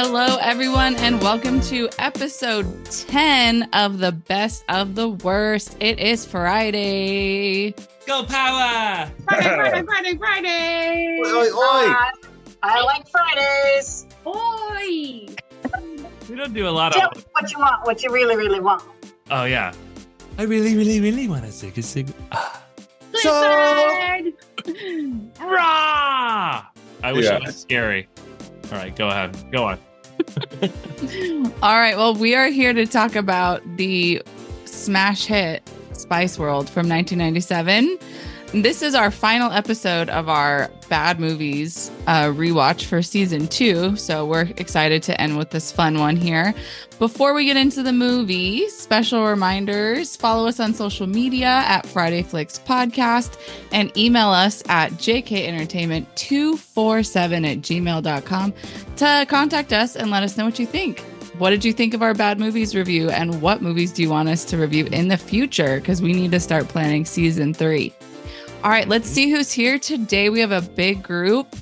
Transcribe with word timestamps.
Hello, 0.00 0.36
everyone, 0.40 0.94
and 0.98 1.20
welcome 1.20 1.60
to 1.62 1.88
episode 1.98 2.84
10 2.84 3.68
of 3.72 3.98
the 3.98 4.12
best 4.12 4.64
of 4.68 4.94
the 4.94 5.08
worst. 5.08 5.76
It 5.80 5.98
is 5.98 6.24
Friday. 6.24 7.72
Go 8.06 8.22
power! 8.22 9.10
Friday, 9.24 9.56
Friday, 9.56 9.82
Friday, 9.82 10.16
Friday. 10.16 11.18
Oi, 11.20 11.28
oi, 11.28 11.46
oi. 11.48 11.94
I 12.62 12.80
like 12.84 13.08
Fridays. 13.08 14.06
Oi. 14.24 15.34
We 16.30 16.36
don't 16.36 16.54
do 16.54 16.68
a 16.68 16.70
lot 16.70 16.92
Tell 16.92 17.08
of. 17.08 17.16
me 17.16 17.24
what 17.32 17.50
you 17.50 17.58
want, 17.58 17.84
what 17.84 18.00
you 18.04 18.12
really, 18.12 18.36
really 18.36 18.60
want. 18.60 18.84
Oh 19.32 19.46
yeah. 19.46 19.74
I 20.38 20.44
really, 20.44 20.76
really, 20.76 21.00
really 21.00 21.26
want 21.26 21.44
a 21.44 21.50
sing. 21.50 22.14
Ah. 22.30 22.62
Blizzard. 23.10 24.32
Rah! 25.40 26.66
I 27.02 27.12
wish 27.12 27.24
Yeah. 27.24 27.38
it 27.38 27.46
was 27.46 27.56
scary. 27.56 28.08
All 28.70 28.78
right, 28.78 28.94
go 28.94 29.08
ahead. 29.08 29.36
Go 29.50 29.64
on. 29.64 29.80
All 31.62 31.78
right, 31.78 31.96
well, 31.96 32.14
we 32.14 32.34
are 32.34 32.48
here 32.48 32.72
to 32.72 32.86
talk 32.86 33.16
about 33.16 33.62
the 33.76 34.22
smash 34.64 35.26
hit 35.26 35.68
Spice 35.92 36.38
World 36.38 36.68
from 36.68 36.88
1997. 36.88 37.98
This 38.54 38.80
is 38.80 38.94
our 38.94 39.10
final 39.10 39.52
episode 39.52 40.08
of 40.08 40.30
our 40.30 40.70
bad 40.88 41.20
movies 41.20 41.90
uh, 42.06 42.28
rewatch 42.28 42.86
for 42.86 43.02
season 43.02 43.46
two. 43.46 43.94
So 43.96 44.24
we're 44.24 44.48
excited 44.56 45.02
to 45.02 45.20
end 45.20 45.36
with 45.36 45.50
this 45.50 45.70
fun 45.70 45.98
one 45.98 46.16
here. 46.16 46.54
Before 46.98 47.34
we 47.34 47.44
get 47.44 47.58
into 47.58 47.82
the 47.82 47.92
movie, 47.92 48.66
special 48.70 49.26
reminders 49.26 50.16
follow 50.16 50.48
us 50.48 50.60
on 50.60 50.72
social 50.72 51.06
media 51.06 51.46
at 51.46 51.84
Friday 51.84 52.22
Flicks 52.22 52.58
Podcast 52.58 53.38
and 53.70 53.94
email 53.98 54.30
us 54.30 54.62
at 54.70 54.92
jkentertainment247 54.92 57.52
at 57.52 57.58
gmail.com 57.58 58.54
to 58.96 59.26
contact 59.28 59.74
us 59.74 59.94
and 59.94 60.10
let 60.10 60.22
us 60.22 60.38
know 60.38 60.46
what 60.46 60.58
you 60.58 60.64
think. 60.64 61.00
What 61.36 61.50
did 61.50 61.66
you 61.66 61.74
think 61.74 61.92
of 61.92 62.00
our 62.00 62.14
bad 62.14 62.40
movies 62.40 62.74
review? 62.74 63.10
And 63.10 63.42
what 63.42 63.60
movies 63.60 63.92
do 63.92 64.02
you 64.02 64.08
want 64.08 64.30
us 64.30 64.46
to 64.46 64.56
review 64.56 64.86
in 64.86 65.08
the 65.08 65.18
future? 65.18 65.80
Because 65.80 66.00
we 66.00 66.14
need 66.14 66.30
to 66.30 66.40
start 66.40 66.66
planning 66.68 67.04
season 67.04 67.52
three. 67.52 67.92
All 68.64 68.70
right, 68.70 68.88
let's 68.88 69.08
see 69.08 69.30
who's 69.30 69.52
here 69.52 69.78
today. 69.78 70.30
We 70.30 70.40
have 70.40 70.50
a 70.50 70.60
big 70.60 71.00
group 71.00 71.54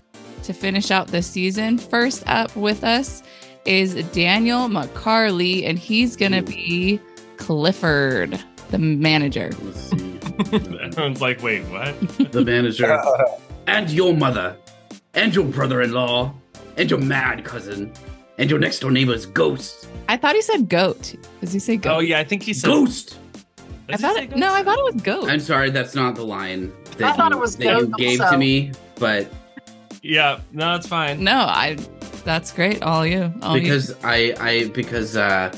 to 0.44 0.54
finish 0.54 0.90
out 0.90 1.08
the 1.08 1.20
season. 1.20 1.76
First 1.76 2.22
up 2.26 2.56
with 2.56 2.84
us 2.84 3.22
is 3.66 3.94
Daniel 4.12 4.68
McCarley, 4.68 5.68
and 5.68 5.78
he's 5.78 6.16
going 6.16 6.32
to 6.32 6.40
be 6.40 6.98
Clifford, 7.36 8.42
the 8.70 8.78
manager. 8.78 9.52
Let's 9.60 9.80
see. 9.80 10.18
Everyone's 10.80 11.20
like, 11.20 11.42
wait, 11.42 11.64
what? 11.64 12.00
the 12.32 12.42
manager. 12.42 12.98
and 13.66 13.90
your 13.90 14.16
mother. 14.16 14.56
And 15.12 15.34
your 15.34 15.44
brother 15.44 15.82
in 15.82 15.92
law. 15.92 16.32
And 16.78 16.90
your 16.90 17.00
mad 17.00 17.44
cousin. 17.44 17.92
And 18.38 18.48
your 18.48 18.58
next 18.58 18.78
door 18.78 18.90
neighbor's 18.90 19.26
ghost. 19.26 19.86
I 20.08 20.16
thought 20.16 20.34
he 20.34 20.40
said 20.40 20.70
goat. 20.70 21.14
Does 21.42 21.52
he 21.52 21.58
say 21.58 21.76
goat? 21.76 21.96
Oh 21.96 21.98
yeah, 21.98 22.20
I 22.20 22.24
think 22.24 22.42
he 22.42 22.54
said. 22.54 22.68
Ghost! 22.68 23.18
I 23.88 23.96
thought 23.96 24.16
it, 24.16 24.30
ghost? 24.30 24.38
no, 24.38 24.52
I 24.54 24.62
thought 24.62 24.78
it 24.78 24.94
was 24.94 25.02
goat. 25.02 25.28
I'm 25.30 25.40
sorry, 25.40 25.70
that's 25.70 25.94
not 25.94 26.14
the 26.16 26.24
line 26.24 26.72
that, 26.98 27.12
I 27.12 27.16
thought 27.16 27.30
you, 27.32 27.38
it 27.38 27.40
was 27.40 27.56
that 27.56 27.78
you 27.80 27.86
gave 27.96 28.20
also. 28.20 28.32
to 28.32 28.38
me, 28.38 28.72
but 28.96 29.30
Yeah, 30.02 30.40
no, 30.52 30.74
it's 30.74 30.86
fine. 30.88 31.22
no, 31.22 31.32
I. 31.40 31.76
That's 32.24 32.52
great. 32.52 32.82
All 32.82 33.06
you. 33.06 33.32
All 33.42 33.56
you. 33.56 33.62
because 33.62 33.94
I 34.02 34.34
I 34.40 34.68
because 34.68 35.16
uh 35.16 35.56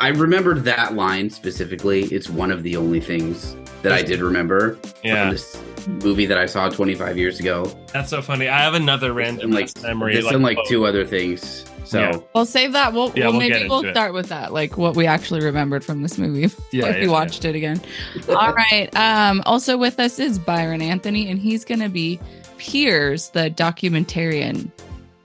I 0.00 0.08
remembered 0.08 0.64
that 0.64 0.94
line 0.94 1.30
specifically. 1.30 2.04
It's 2.06 2.28
one 2.28 2.50
of 2.50 2.64
the 2.64 2.76
only 2.76 2.98
things 3.00 3.54
that 3.82 3.92
I 3.92 4.02
did 4.02 4.20
remember 4.20 4.74
from 5.02 5.30
this 5.30 5.56
movie 5.86 6.26
that 6.26 6.38
I 6.38 6.46
saw 6.46 6.68
25 6.68 7.16
years 7.16 7.38
ago. 7.38 7.66
that's 7.92 8.08
so 8.10 8.20
funny. 8.22 8.48
I 8.48 8.58
have 8.60 8.74
another 8.74 9.12
random 9.12 9.44
And 9.44 9.54
like 9.54 9.70
memory. 9.82 10.16
this 10.16 10.26
and 10.32 10.42
like 10.42 10.56
quote. 10.56 10.66
two 10.68 10.84
other 10.86 11.04
things. 11.06 11.64
So 11.84 12.00
Yeah. 12.00 12.16
We'll 12.34 12.46
save 12.46 12.72
that. 12.72 12.92
We'll, 12.92 13.12
Yeah, 13.14 13.24
well, 13.24 13.32
we'll 13.32 13.40
maybe 13.40 13.68
we'll 13.68 13.78
into 13.78 13.90
it. 13.90 13.94
start 13.94 14.14
with 14.14 14.28
that, 14.28 14.52
like 14.52 14.76
what 14.78 14.96
we 14.96 15.06
actually 15.06 15.40
remembered 15.40 15.84
from 15.84 16.02
this 16.02 16.18
movie. 16.18 16.40
Yeah, 16.40 16.46
if 16.50 16.72
yeah, 16.72 16.94
we 17.00 17.04
yeah. 17.06 17.10
watched 17.10 17.44
it 17.44 17.54
again. 17.54 17.80
All 18.28 18.52
right. 18.54 18.88
Um, 18.96 19.42
also 19.46 19.76
with 19.76 20.00
us 20.00 20.18
is 20.18 20.38
Byron 20.38 20.82
Anthony, 20.82 21.30
and 21.30 21.38
he's 21.38 21.64
going 21.64 21.80
to 21.80 21.88
be 21.88 22.18
Piers, 22.58 23.28
the 23.30 23.50
documentarian. 23.50 24.70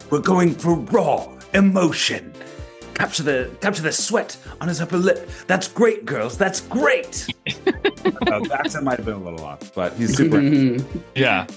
We're 0.10 0.20
going 0.20 0.54
for 0.56 0.76
raw 0.76 1.28
emotion. 1.54 2.34
Capture 2.96 3.24
the 3.24 3.50
capture 3.62 3.82
the 3.82 3.92
sweat 3.94 4.36
on 4.60 4.68
his 4.68 4.82
upper 4.82 4.98
lip. 4.98 5.30
That's 5.48 5.70
great, 5.70 6.06
girls. 6.06 6.38
That's 6.38 6.60
great. 6.62 7.28
uh, 7.48 7.72
the 8.42 8.58
accent 8.60 8.84
might 8.84 8.98
have 8.98 9.06
been 9.06 9.16
a 9.16 9.24
little 9.24 9.46
off, 9.46 9.74
but 9.74 9.94
he's 9.94 10.18
super. 10.18 10.42
Yeah, 11.16 11.48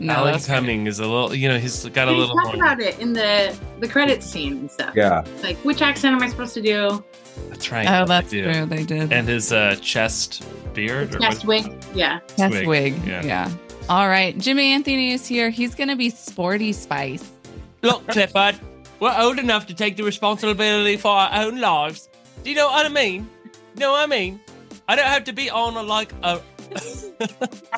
No, 0.00 0.14
Alan 0.14 0.32
that's 0.32 0.46
Cumming 0.46 0.86
is 0.86 0.98
a 0.98 1.02
little. 1.02 1.34
You 1.34 1.48
know, 1.48 1.58
he's 1.58 1.84
got 1.90 2.08
a 2.08 2.10
little. 2.10 2.34
talk 2.34 2.46
more- 2.46 2.54
about 2.56 2.80
it 2.80 2.98
in 2.98 3.12
the 3.12 3.54
the 3.80 3.86
credits 3.88 4.26
scene 4.26 4.52
and 4.54 4.70
stuff. 4.70 4.94
yeah. 4.96 5.24
Like, 5.42 5.56
which 5.58 5.82
accent 5.82 6.16
am 6.16 6.22
I 6.22 6.28
supposed 6.28 6.54
to 6.54 6.62
do? 6.62 7.04
That's 7.48 7.70
right. 7.70 7.86
Oh, 7.88 8.06
that's 8.06 8.30
they 8.30 8.42
do. 8.42 8.52
true. 8.52 8.66
They 8.66 8.84
did. 8.84 9.12
And 9.12 9.28
his 9.28 9.52
uh, 9.52 9.76
chest 9.80 10.42
beard. 10.74 11.14
or 11.14 11.18
Chest 11.18 11.44
wig. 11.44 11.72
Yeah. 11.94 12.20
Chest 12.36 12.52
wig, 12.54 12.66
wig. 12.66 12.94
yeah. 13.06 13.22
Yeah. 13.24 13.50
All 13.88 14.08
right. 14.08 14.36
Jimmy 14.38 14.72
Anthony 14.72 15.12
is 15.12 15.26
here. 15.26 15.50
He's 15.50 15.74
going 15.74 15.88
to 15.88 15.96
be 15.96 16.10
Sporty 16.10 16.72
Spice. 16.72 17.30
Look, 17.82 18.06
Clifford, 18.08 18.58
we're 19.00 19.14
old 19.18 19.38
enough 19.38 19.66
to 19.66 19.74
take 19.74 19.96
the 19.96 20.02
responsibility 20.02 20.96
for 20.96 21.10
our 21.12 21.44
own 21.44 21.60
lives. 21.60 22.08
Do 22.42 22.50
you 22.50 22.56
know 22.56 22.68
what 22.68 22.86
I 22.86 22.88
mean? 22.88 23.28
You 23.74 23.80
know 23.80 23.92
what 23.92 24.02
I 24.02 24.06
mean? 24.06 24.40
I 24.88 24.96
don't 24.96 25.06
have 25.06 25.24
to 25.24 25.32
be 25.32 25.50
on 25.50 25.76
a, 25.76 25.82
like 25.82 26.12
a. 26.22 26.40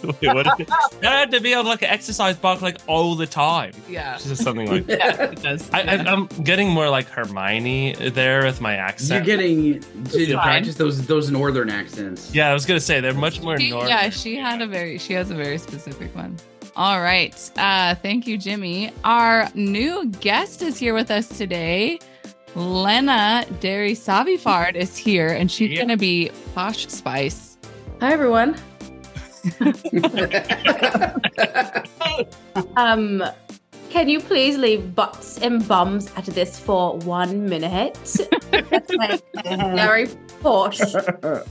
Wait, 0.02 0.34
what 0.34 0.46
is 0.46 0.52
it? 0.60 0.70
I 1.02 1.24
don't 1.24 1.30
to 1.32 1.40
be 1.40 1.54
on 1.54 1.66
like 1.66 1.82
an 1.82 1.88
exercise 1.88 2.36
bike 2.36 2.60
like 2.62 2.78
all 2.86 3.14
the 3.14 3.26
time. 3.26 3.72
Yeah. 3.88 4.14
It's 4.14 4.26
just 4.28 4.42
something 4.42 4.68
like. 4.70 4.86
Yeah, 4.88 5.22
it 5.22 5.42
does. 5.42 5.70
I, 5.72 5.80
I, 5.82 5.94
I'm 6.12 6.26
getting 6.44 6.68
more 6.70 6.88
like 6.88 7.08
Hermione 7.08 7.94
there 8.10 8.44
with 8.44 8.60
my 8.60 8.74
accent. 8.76 9.26
You're 9.26 9.36
getting 9.36 9.80
to 9.80 10.38
practice 10.42 10.74
those 10.76 11.06
those 11.06 11.30
northern 11.30 11.70
accents. 11.70 12.34
yeah, 12.34 12.50
I 12.50 12.52
was 12.54 12.66
gonna 12.66 12.80
say 12.80 13.00
they're 13.00 13.14
much 13.14 13.40
more 13.40 13.58
She- 13.58 13.70
normal. 13.70 13.88
yeah, 13.88 14.10
she 14.10 14.36
had 14.36 14.60
a 14.62 14.66
very 14.66 14.98
she 14.98 15.12
has 15.14 15.30
a 15.30 15.34
very 15.34 15.58
specific 15.58 16.14
one. 16.14 16.36
All 16.76 17.00
right. 17.00 17.34
Uh 17.56 17.94
thank 17.96 18.26
you, 18.26 18.36
Jimmy. 18.38 18.92
Our 19.04 19.48
new 19.54 20.06
guest 20.20 20.62
is 20.62 20.78
here 20.78 20.94
with 20.94 21.10
us 21.10 21.26
today. 21.38 21.98
Lena 22.54 23.46
Derry 23.60 23.94
Savifard 23.94 24.76
is 24.76 24.96
here 24.96 25.28
and 25.28 25.50
she's 25.50 25.70
Yeah. 25.70 25.82
gonna 25.82 25.96
be 25.96 26.30
Posh 26.54 26.86
Spice. 26.88 27.56
Hi 28.00 28.12
everyone. 28.12 28.56
Um, 32.76 33.22
can 33.90 34.08
you 34.08 34.20
please 34.20 34.56
leave 34.58 34.94
butts 34.94 35.38
and 35.38 35.66
bums 35.66 36.10
out 36.16 36.28
of 36.28 36.34
this 36.34 36.58
for 36.58 36.96
one 36.98 37.48
minute? 37.48 37.96
Very 39.44 40.08
posh, 40.42 40.80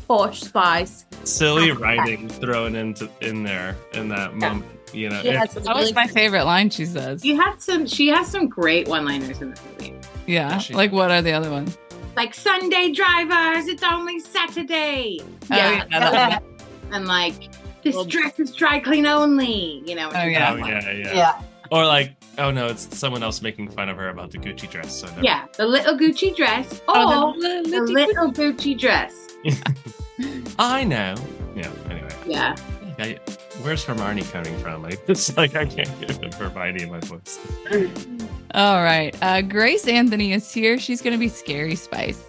posh 0.08 0.42
spice. 0.42 1.06
Silly 1.24 1.72
writing 1.72 2.28
thrown 2.30 2.76
into 2.76 3.10
in 3.22 3.44
there 3.44 3.76
in 3.94 4.10
that 4.10 4.36
moment. 4.36 4.66
You 4.94 5.10
know, 5.10 5.22
She 5.22 5.30
it- 5.30 5.36
has 5.38 5.52
some 5.52 5.64
That 5.64 5.76
was 5.76 5.92
really- 5.92 5.94
my 5.94 6.08
favorite 6.08 6.46
line 6.46 6.70
she 6.70 6.86
says. 6.86 7.24
You 7.24 7.40
had 7.40 7.62
some. 7.62 7.86
She 7.88 8.08
has 8.10 8.28
some 8.28 8.48
great 8.48 8.88
one-liners 8.88 9.42
in 9.42 9.52
this 9.52 9.62
movie. 9.72 9.96
Yeah. 10.28 10.58
She- 10.58 10.74
Like 10.74 10.92
what 10.92 11.12
are 11.12 11.22
the 11.22 11.32
other 11.34 11.50
ones? 11.52 11.78
Like 12.16 12.34
Sunday 12.34 12.92
drivers, 12.92 13.68
it's 13.68 13.84
only 13.84 14.20
Saturday. 14.20 15.20
Oh, 15.24 15.56
yeah, 15.56 15.86
that 15.92 16.44
and 16.92 17.08
like 17.08 17.50
this 17.84 17.96
Well- 17.96 18.06
dress 18.06 18.40
is 18.40 18.52
dry 18.56 18.80
clean 18.80 19.06
only. 19.06 19.84
You 19.86 19.96
know. 19.96 20.10
Oh, 20.14 20.24
yeah. 20.24 20.54
oh 20.54 20.56
yeah, 20.58 20.92
yeah, 20.92 21.14
yeah. 21.14 21.42
Or 21.72 21.86
like, 21.86 22.12
oh 22.38 22.52
no, 22.52 22.68
it's 22.68 22.98
someone 22.98 23.24
else 23.24 23.42
making 23.42 23.70
fun 23.72 23.88
of 23.90 23.96
her 23.98 24.10
about 24.10 24.32
the 24.32 24.38
Gucci 24.38 24.70
dress. 24.70 24.94
So 24.94 25.08
never- 25.08 25.22
Yeah, 25.24 25.46
the 25.58 25.66
little 25.66 25.98
Gucci 25.98 26.36
dress 26.36 26.82
Oh, 26.88 27.34
the, 27.40 27.64
the 27.70 27.72
the- 27.72 27.82
little 27.94 28.32
Gucci 28.32 28.78
dress. 28.78 29.14
I 30.60 30.84
know. 30.84 31.16
Yeah. 31.56 31.72
Anyway, 31.90 32.10
Yeah. 32.28 32.56
I, 33.00 33.18
where's 33.64 33.84
Hermione 33.84 34.22
coming 34.24 34.56
from? 34.60 34.84
Like, 34.84 35.00
it's 35.08 35.36
like 35.38 35.56
I 35.56 35.66
can't 35.66 35.90
get 36.02 36.34
Hermione 36.36 36.84
in 36.84 36.92
my 36.92 37.00
voice. 37.00 37.40
All 38.54 38.84
right. 38.84 39.16
Uh 39.22 39.42
Grace 39.42 39.88
Anthony 39.88 40.34
is 40.34 40.52
here. 40.54 40.78
She's 40.78 41.02
gonna 41.02 41.18
be 41.18 41.30
Scary 41.30 41.76
Spice. 41.76 42.22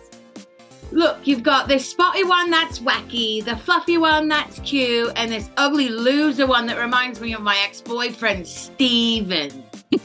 Look, 0.92 1.26
you've 1.26 1.42
got 1.42 1.68
this 1.68 1.88
spotty 1.88 2.22
one 2.24 2.50
that's 2.50 2.78
wacky, 2.78 3.44
the 3.44 3.56
fluffy 3.56 3.98
one 3.98 4.28
that's 4.28 4.58
cute, 4.60 5.10
and 5.16 5.32
this 5.32 5.48
ugly 5.56 5.88
loser 5.88 6.46
one 6.46 6.66
that 6.66 6.78
reminds 6.78 7.20
me 7.20 7.32
of 7.34 7.40
my 7.42 7.56
ex-boyfriend 7.64 8.46
Steven. 8.46 9.64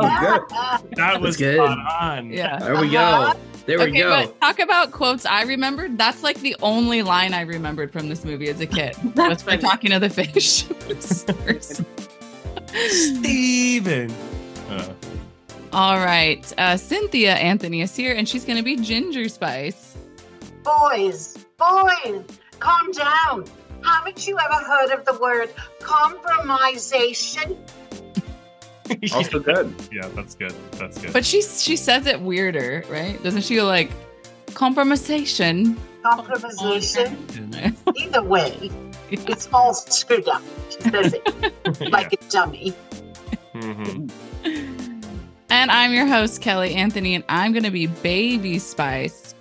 Oh, 0.00 0.82
That 0.96 1.20
was 1.20 1.36
good. 1.36 1.56
spot 1.56 1.78
on. 2.00 2.30
Yeah. 2.30 2.58
There 2.58 2.80
we 2.80 2.90
go. 2.90 3.32
There 3.66 3.78
we 3.78 3.84
Okay, 3.86 3.98
go. 4.00 4.10
but 4.10 4.40
talk 4.40 4.58
about 4.60 4.92
quotes 4.92 5.24
I 5.26 5.42
remembered. 5.42 5.96
That's 5.98 6.22
like 6.22 6.40
the 6.40 6.56
only 6.62 7.02
line 7.02 7.32
I 7.34 7.42
remembered 7.42 7.92
from 7.92 8.08
this 8.08 8.24
movie 8.24 8.48
as 8.48 8.60
a 8.60 8.66
kid. 8.66 8.94
That's 9.14 9.28
was 9.28 9.42
by 9.42 9.56
talking 9.58 9.90
to 9.90 9.98
the 10.00 10.08
fish. 10.10 10.64
Steven. 12.74 14.10
Uh, 14.68 14.92
All 15.72 15.96
right. 15.98 16.52
Uh, 16.58 16.76
Cynthia 16.76 17.34
Anthony 17.34 17.82
is 17.82 17.94
here, 17.94 18.14
and 18.14 18.28
she's 18.28 18.44
going 18.44 18.58
to 18.58 18.64
be 18.64 18.76
Ginger 18.76 19.28
Spice. 19.28 19.93
Boys, 20.64 21.36
boys, 21.58 22.24
calm 22.58 22.90
down. 22.92 23.44
Haven't 23.84 24.26
you 24.26 24.38
ever 24.38 24.54
heard 24.64 24.90
of 24.90 25.04
the 25.04 25.14
word 25.20 25.50
compromisation? 25.80 27.56
Also 29.14 29.38
good. 29.40 29.74
yeah, 29.90 30.06
that's 30.14 30.34
good. 30.34 30.52
That's 30.72 30.98
good. 30.98 31.10
But 31.14 31.24
she 31.24 31.40
she 31.40 31.74
says 31.74 32.06
it 32.06 32.20
weirder, 32.20 32.84
right? 32.90 33.20
Doesn't 33.22 33.40
she 33.40 33.54
go 33.56 33.64
like 33.64 33.90
compromisation? 34.48 35.76
Compromisation. 36.04 37.16
Either 37.96 38.22
way, 38.22 38.70
it's 39.10 39.48
all 39.54 39.72
screwed 39.72 40.28
up. 40.28 40.42
She 40.68 40.82
says 40.90 41.14
it 41.14 41.80
like 41.90 42.12
a 42.12 42.16
dummy. 42.28 42.74
Mhm. 43.54 44.10
And 45.48 45.70
I'm 45.70 45.94
your 45.94 46.06
host, 46.06 46.42
Kelly 46.42 46.74
Anthony, 46.74 47.14
and 47.14 47.24
I'm 47.30 47.52
going 47.52 47.64
to 47.64 47.70
be 47.70 47.86
Baby 47.86 48.58
Spice. 48.58 49.34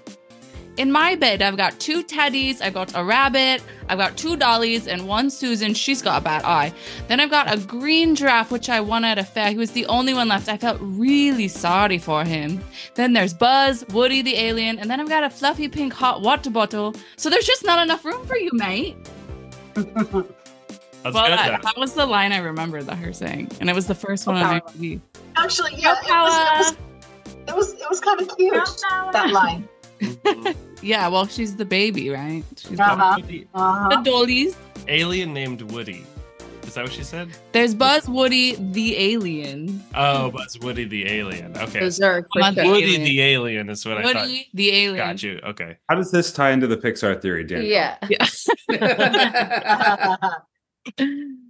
In 0.76 0.92
my 0.92 1.16
bed, 1.16 1.44
I've 1.44 1.56
got 1.56 1.80
two 1.80 2.04
teddies, 2.04 2.60
I've 2.60 2.74
got 2.74 2.92
a 2.96 3.04
rabbit, 3.04 3.62
I've 3.90 4.00
got 4.00 4.18
two 4.18 4.36
dollies, 4.36 4.88
and 4.88 5.08
one 5.08 5.30
Susan. 5.30 5.76
She's 5.76 6.02
got 6.02 6.20
a 6.20 6.24
bad 6.24 6.44
eye. 6.44 6.74
Then 7.08 7.20
I've 7.20 7.30
got 7.30 7.54
a 7.54 7.58
green 7.60 8.16
giraffe, 8.16 8.50
which 8.50 8.70
I 8.70 8.82
won 8.82 9.06
at 9.06 9.20
a 9.20 9.24
fair. 9.24 9.52
He 9.52 9.58
was 9.58 9.72
the 9.72 9.86
only 9.86 10.16
one 10.16 10.30
left. 10.30 10.50
I 10.50 10.58
felt 10.58 10.80
really 10.82 11.48
sorry 11.48 12.00
for 12.00 12.24
him. 12.24 12.64
Then 12.96 13.14
there's 13.14 13.36
Buzz, 13.36 13.86
Woody 13.90 14.24
the 14.24 14.36
alien, 14.36 14.80
and 14.80 14.90
then 14.90 15.00
I've 15.00 15.10
got 15.10 15.24
a 15.24 15.30
fluffy 15.30 15.68
pink 15.68 15.94
hot 15.94 16.22
water 16.22 16.50
bottle. 16.50 16.96
So 17.18 17.30
there's 17.30 17.46
just 17.46 17.64
not 17.64 17.84
enough 17.84 18.04
room 18.04 18.26
for 18.26 18.38
you, 18.38 18.50
mate. 18.54 18.98
That's 19.76 21.16
well, 21.16 21.28
that, 21.28 21.62
that 21.62 21.78
was 21.78 21.94
the 21.94 22.06
line 22.06 22.32
I 22.32 22.38
remember 22.38 22.82
that 22.82 22.96
her 22.96 23.12
saying, 23.12 23.52
and 23.60 23.70
it 23.70 23.76
was 23.76 23.88
the 23.88 23.96
first 23.96 24.26
one 24.26 24.38
on 24.38 24.62
IMDb. 24.62 25.02
Actually, 25.36 25.72
yeah, 25.76 25.98
it 26.02 26.10
was, 26.10 26.34
it 26.38 26.58
was, 26.58 26.78
it 27.50 27.56
was, 27.56 27.74
it 27.74 27.90
was 27.90 28.00
kind 28.00 28.22
of 28.22 28.38
cute. 28.38 28.54
That 29.12 29.30
line. 29.32 29.68
Mhm. 30.04 30.56
Yeah, 30.84 31.08
well, 31.08 31.26
she's 31.28 31.56
the 31.56 31.64
baby, 31.66 32.10
right? 32.10 32.44
She's 32.58 32.78
Uh-huh. 32.80 33.16
Woody- 33.22 33.48
Uh-huh. 33.54 33.90
the 33.90 34.02
dollies. 34.10 34.56
Alien 34.90 35.34
named 35.34 35.62
Woody. 35.72 36.04
Is 36.68 36.74
that 36.76 36.84
what 36.84 36.92
she 36.94 37.04
said? 37.04 37.30
There's 37.54 37.74
Buzz, 37.76 38.08
Woody, 38.10 38.56
the 38.56 38.98
alien. 38.98 39.82
Oh, 39.96 40.30
Buzz 40.32 40.58
Woody 40.60 40.84
the 40.86 41.06
alien. 41.10 41.56
Okay. 41.58 41.80
Those 41.82 42.00
are 42.02 42.26
I'm 42.36 42.44
on 42.44 42.54
quick. 42.54 42.66
the 42.66 42.70
Woody 42.72 42.84
alien. 42.86 43.04
the 43.04 43.22
alien 43.22 43.70
is 43.70 43.86
what 43.86 43.98
I 44.00 44.04
thought. 44.12 44.26
Woody, 44.28 44.50
the 44.54 44.72
alien. 44.72 44.98
Got 45.08 45.24
you. 45.24 45.40
Okay. 45.44 45.78
How 45.88 45.96
does 45.96 46.10
this 46.12 46.32
tie 46.34 46.52
into 46.52 46.68
the 46.68 46.78
Pixar 46.78 47.22
theory, 47.22 47.44
Dan? 47.46 47.64
Yeah. 47.66 47.98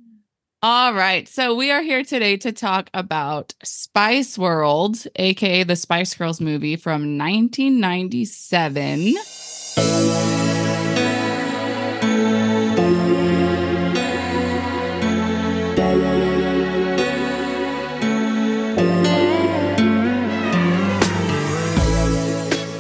All 0.66 0.94
right. 0.94 1.28
So 1.28 1.54
we 1.56 1.72
are 1.72 1.82
here 1.82 2.06
today 2.06 2.38
to 2.38 2.54
talk 2.54 2.90
about 2.94 3.54
Spice 3.66 4.38
World, 4.38 5.06
aka 5.18 5.64
the 5.64 5.76
Spice 5.76 6.16
Girls 6.16 6.40
movie 6.40 6.78
from 6.78 7.18
1997. 7.18 9.16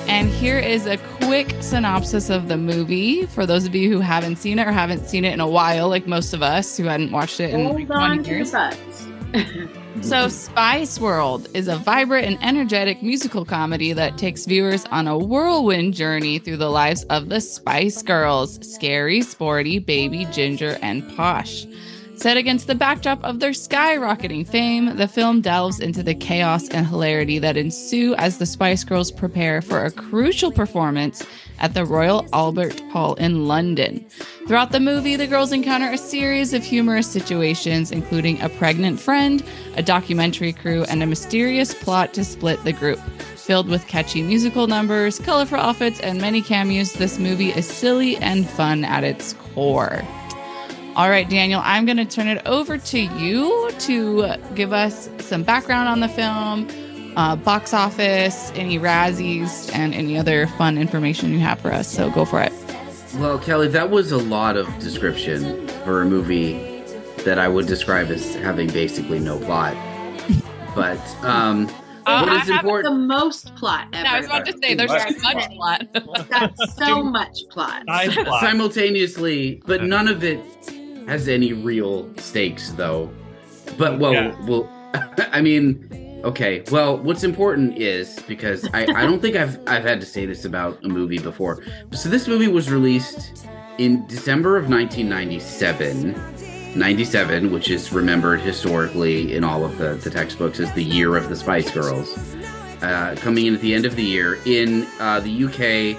And 0.07 0.29
here 0.29 0.57
is 0.57 0.85
a 0.85 0.95
quick 1.33 1.63
synopsis 1.63 2.29
of 2.29 2.47
the 2.47 2.55
movie 2.55 3.25
for 3.25 3.47
those 3.47 3.65
of 3.65 3.73
you 3.73 3.89
who 3.91 3.99
haven't 3.99 4.35
seen 4.35 4.59
it 4.59 4.67
or 4.67 4.71
haven't 4.71 5.07
seen 5.07 5.25
it 5.25 5.33
in 5.33 5.39
a 5.39 5.47
while, 5.47 5.89
like 5.89 6.05
most 6.05 6.31
of 6.31 6.43
us 6.43 6.77
who 6.77 6.83
hadn't 6.83 7.11
watched 7.11 7.39
it 7.39 7.49
in 7.49 7.65
Hold 7.65 7.89
on 7.89 8.23
20 8.23 8.23
to 8.23 8.29
years. 8.29 8.53
So, 10.01 10.27
Spice 10.27 10.99
World 10.99 11.47
is 11.53 11.67
a 11.67 11.77
vibrant 11.77 12.27
and 12.27 12.37
energetic 12.43 13.01
musical 13.01 13.45
comedy 13.45 13.93
that 13.93 14.17
takes 14.17 14.45
viewers 14.45 14.85
on 14.85 15.07
a 15.07 15.17
whirlwind 15.17 15.93
journey 15.93 16.39
through 16.39 16.57
the 16.57 16.69
lives 16.69 17.03
of 17.05 17.29
the 17.29 17.39
Spice 17.39 18.01
Girls 18.03 18.59
scary, 18.67 19.21
sporty, 19.21 19.79
baby, 19.79 20.25
ginger, 20.25 20.77
and 20.81 21.15
posh. 21.15 21.65
Set 22.15 22.37
against 22.37 22.67
the 22.67 22.75
backdrop 22.75 23.23
of 23.23 23.39
their 23.39 23.51
skyrocketing 23.51 24.47
fame, 24.47 24.97
the 24.97 25.07
film 25.07 25.41
delves 25.41 25.79
into 25.79 26.03
the 26.03 26.13
chaos 26.13 26.69
and 26.69 26.85
hilarity 26.85 27.39
that 27.39 27.57
ensue 27.57 28.13
as 28.15 28.37
the 28.37 28.45
Spice 28.45 28.83
Girls 28.83 29.11
prepare 29.11 29.61
for 29.61 29.83
a 29.83 29.91
crucial 29.91 30.51
performance 30.51 31.25
at 31.59 31.73
the 31.73 31.85
Royal 31.85 32.25
Albert 32.31 32.79
Hall 32.91 33.15
in 33.15 33.47
London. 33.47 34.05
Throughout 34.47 34.71
the 34.71 34.79
movie, 34.79 35.15
the 35.15 35.27
girls 35.27 35.51
encounter 35.51 35.89
a 35.89 35.97
series 35.97 36.53
of 36.53 36.63
humorous 36.63 37.11
situations, 37.11 37.91
including 37.91 38.39
a 38.41 38.49
pregnant 38.49 38.99
friend, 38.99 39.43
a 39.75 39.83
documentary 39.83 40.53
crew, 40.53 40.83
and 40.83 41.01
a 41.01 41.07
mysterious 41.07 41.73
plot 41.73 42.13
to 42.13 42.23
split 42.23 42.63
the 42.63 42.73
group. 42.73 42.99
Filled 43.35 43.67
with 43.67 43.87
catchy 43.87 44.21
musical 44.21 44.67
numbers, 44.67 45.19
colorful 45.19 45.59
outfits, 45.59 45.99
and 45.99 46.21
many 46.21 46.41
cameos, 46.41 46.93
this 46.93 47.19
movie 47.19 47.49
is 47.49 47.67
silly 47.67 48.15
and 48.17 48.49
fun 48.49 48.85
at 48.85 49.03
its 49.03 49.33
core. 49.33 50.01
All 50.95 51.09
right, 51.09 51.27
Daniel, 51.27 51.59
I'm 51.63 51.85
going 51.85 51.97
to 51.97 52.05
turn 52.05 52.27
it 52.27 52.45
over 52.45 52.77
to 52.77 52.99
you 52.99 53.71
to 53.79 54.35
give 54.53 54.73
us 54.73 55.09
some 55.19 55.41
background 55.41 55.89
on 55.89 56.01
the 56.01 56.07
film, 56.07 56.67
uh, 57.17 57.35
box 57.35 57.73
office, 57.73 58.51
any 58.53 58.77
Razzies, 58.77 59.73
and 59.73 59.95
any 59.95 60.19
other 60.19 60.45
fun 60.45 60.77
information 60.77 61.31
you 61.31 61.39
have 61.39 61.59
for 61.59 61.71
us. 61.71 61.87
So 61.91 62.11
go 62.11 62.25
for 62.25 62.41
it. 62.41 62.53
Well, 63.15 63.39
Kelly, 63.39 63.69
that 63.69 63.89
was 63.89 64.11
a 64.11 64.17
lot 64.19 64.55
of 64.55 64.67
description 64.79 65.67
for 65.83 66.03
a 66.03 66.05
movie 66.05 66.83
that 67.23 67.39
I 67.39 67.47
would 67.47 67.65
describe 67.65 68.11
as 68.11 68.35
having 68.35 68.67
basically 68.69 69.19
no 69.19 69.39
plot. 69.39 69.75
But 70.75 70.97
um, 71.23 71.67
Uh, 72.07 72.21
what 72.25 72.29
I 72.29 72.41
is 72.41 72.49
have- 72.49 72.65
The 72.65 72.89
most 72.91 73.55
plot 73.55 73.87
ever. 73.93 74.07
I 74.07 74.17
was 74.17 74.25
about 74.25 74.45
to 74.47 74.57
say, 74.57 74.73
there's 74.73 74.89
Much 74.89 75.07
too 75.07 75.19
much 75.21 75.47
plot. 75.51 75.87
That's 76.29 76.75
so 76.75 77.03
much 77.03 77.37
plot. 77.51 77.83
Plot. 77.85 78.39
simultaneously, 78.41 79.61
but 79.67 79.83
none 79.83 80.07
of 80.07 80.23
it 80.23 80.39
has 81.07 81.27
any 81.27 81.53
real 81.53 82.09
stakes, 82.17 82.71
though. 82.71 83.11
But 83.77 83.99
well, 83.99 84.13
Yeah. 84.13 84.35
well, 84.45 84.69
I 85.31 85.41
mean, 85.41 86.21
okay. 86.23 86.63
Well, 86.71 86.97
what's 86.97 87.23
important 87.23 87.77
is 87.77 88.19
because 88.27 88.67
I, 88.73 88.83
I 88.95 89.05
don't 89.05 89.21
think 89.21 89.35
I've 89.35 89.57
I've 89.67 89.83
had 89.83 89.99
to 90.01 90.05
say 90.05 90.25
this 90.25 90.45
about 90.45 90.83
a 90.83 90.87
movie 90.87 91.19
before. 91.19 91.63
So 91.91 92.09
this 92.09 92.27
movie 92.27 92.47
was 92.47 92.69
released 92.71 93.45
in 93.77 94.05
December 94.07 94.57
of 94.57 94.69
1997. 94.69 96.15
97, 96.75 97.51
which 97.53 97.69
is 97.69 97.91
remembered 97.93 98.39
historically 98.41 99.35
in 99.35 99.43
all 99.43 99.63
of 99.63 99.77
the, 99.77 99.93
the 99.95 100.09
textbooks 100.09 100.59
as 100.59 100.71
the 100.73 100.83
year 100.83 101.15
of 101.15 101.29
the 101.29 101.35
Spice 101.35 101.69
Girls. 101.69 102.17
Uh, 102.81 103.15
coming 103.19 103.45
in 103.45 103.53
at 103.53 103.61
the 103.61 103.75
end 103.75 103.85
of 103.85 103.95
the 103.95 104.03
year 104.03 104.39
in 104.45 104.85
uh, 104.99 105.19
the 105.19 105.45
UK 105.45 105.95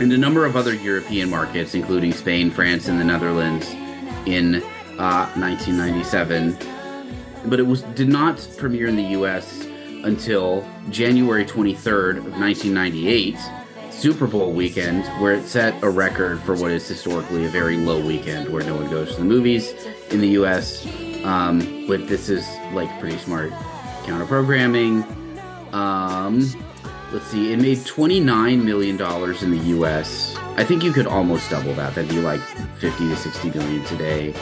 and 0.00 0.10
a 0.12 0.16
number 0.16 0.46
of 0.46 0.56
other 0.56 0.74
European 0.74 1.28
markets, 1.28 1.74
including 1.74 2.12
Spain, 2.12 2.50
France, 2.50 2.88
and 2.88 2.98
the 2.98 3.04
Netherlands, 3.04 3.68
in 4.34 4.56
uh, 4.98 5.30
1997. 5.36 6.56
But 7.46 7.60
it 7.60 7.64
was 7.64 7.82
did 7.82 8.08
not 8.08 8.46
premiere 8.56 8.86
in 8.86 8.96
the 8.96 9.10
U.S. 9.18 9.66
until 10.04 10.68
January 10.90 11.44
23rd 11.44 12.18
of 12.18 12.24
1998, 12.38 13.36
Super 13.90 14.26
Bowl 14.26 14.52
weekend, 14.52 15.04
where 15.20 15.32
it 15.34 15.44
set 15.44 15.80
a 15.82 15.90
record 15.90 16.40
for 16.40 16.54
what 16.54 16.70
is 16.70 16.86
historically 16.86 17.46
a 17.46 17.48
very 17.48 17.76
low 17.76 18.04
weekend, 18.04 18.48
where 18.48 18.64
no 18.64 18.76
one 18.76 18.90
goes 18.90 19.12
to 19.12 19.18
the 19.18 19.24
movies 19.24 19.72
in 20.10 20.20
the 20.20 20.28
U.S. 20.30 20.86
Um, 21.24 21.86
but 21.86 22.08
this 22.08 22.28
is 22.28 22.46
like 22.72 22.88
pretty 23.00 23.18
smart 23.18 23.52
counter 24.04 24.26
programming. 24.26 25.04
Um, 25.72 26.40
let's 27.12 27.26
see, 27.26 27.52
it 27.52 27.60
made 27.60 27.78
$29 27.78 28.62
million 28.64 28.96
in 28.96 29.50
the 29.50 29.76
US. 29.78 30.37
I 30.58 30.64
think 30.64 30.82
you 30.82 30.92
could 30.92 31.06
almost 31.06 31.50
double 31.50 31.72
that. 31.74 31.94
That'd 31.94 32.10
be 32.10 32.18
like 32.18 32.40
50 32.40 33.08
to 33.10 33.16
60 33.16 33.50
million 33.50 33.84
today. 33.84 34.34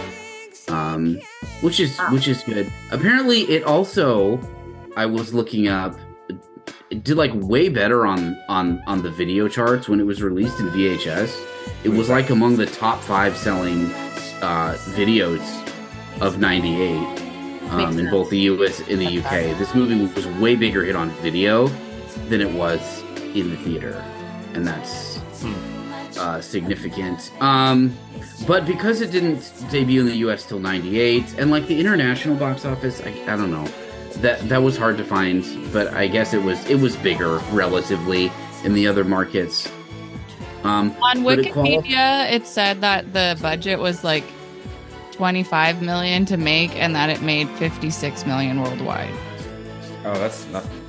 Um, 0.68 1.20
which 1.60 1.78
is 1.78 1.98
which 2.10 2.26
is 2.26 2.42
good. 2.42 2.72
Apparently 2.90 3.42
it 3.42 3.64
also 3.64 4.40
I 4.96 5.04
was 5.04 5.34
looking 5.34 5.68
up 5.68 5.94
it 6.88 7.04
did 7.04 7.18
like 7.18 7.32
way 7.34 7.68
better 7.68 8.06
on 8.06 8.34
on 8.48 8.82
on 8.86 9.02
the 9.02 9.10
video 9.10 9.46
charts 9.46 9.90
when 9.90 10.00
it 10.00 10.04
was 10.04 10.22
released 10.22 10.58
in 10.58 10.68
VHS. 10.70 11.38
It 11.84 11.90
was 11.90 12.08
like 12.08 12.30
among 12.30 12.56
the 12.56 12.66
top 12.66 13.02
5 13.02 13.36
selling 13.36 13.84
uh 14.40 14.74
videos 14.96 15.44
of 16.22 16.38
98 16.38 17.26
um, 17.72 17.98
in 17.98 18.10
both 18.10 18.30
the 18.30 18.38
US 18.52 18.80
and 18.88 19.02
the 19.02 19.18
UK. 19.18 19.58
This 19.58 19.74
movie 19.74 20.00
was 20.00 20.26
way 20.40 20.56
bigger 20.56 20.82
hit 20.82 20.96
on 20.96 21.10
video 21.20 21.66
than 22.30 22.40
it 22.40 22.50
was 22.50 23.02
in 23.34 23.50
the 23.50 23.56
theater, 23.58 24.02
and 24.54 24.66
that's 24.66 25.15
uh, 26.18 26.40
significant. 26.40 27.30
Um, 27.40 27.96
but 28.46 28.66
because 28.66 29.00
it 29.00 29.10
didn't 29.10 29.52
debut 29.70 30.00
in 30.00 30.06
the 30.06 30.16
U.S. 30.18 30.44
till 30.44 30.58
'98, 30.58 31.38
and 31.38 31.50
like 31.50 31.66
the 31.66 31.78
international 31.78 32.36
box 32.36 32.64
office, 32.64 33.00
I, 33.02 33.10
I 33.32 33.36
don't 33.36 33.50
know, 33.50 33.66
that 34.18 34.48
that 34.48 34.62
was 34.62 34.76
hard 34.76 34.96
to 34.98 35.04
find. 35.04 35.44
But 35.72 35.88
I 35.94 36.06
guess 36.06 36.34
it 36.34 36.42
was 36.42 36.64
it 36.68 36.80
was 36.80 36.96
bigger 36.96 37.36
relatively 37.52 38.30
in 38.64 38.74
the 38.74 38.86
other 38.86 39.04
markets. 39.04 39.70
Um, 40.64 40.96
On 41.02 41.22
but 41.22 41.38
it 41.38 41.52
quali- 41.52 41.78
Wikipedia, 41.78 42.30
it 42.32 42.46
said 42.46 42.80
that 42.80 43.12
the 43.12 43.38
budget 43.40 43.78
was 43.78 44.02
like 44.02 44.24
25 45.12 45.80
million 45.82 46.24
to 46.26 46.36
make 46.36 46.74
and 46.76 46.94
that 46.94 47.08
it 47.08 47.22
made 47.22 47.48
56 47.50 48.26
million 48.26 48.60
worldwide. 48.60 49.12
Oh, 50.04 50.14
that's 50.18 50.46
nothing. 50.48 50.85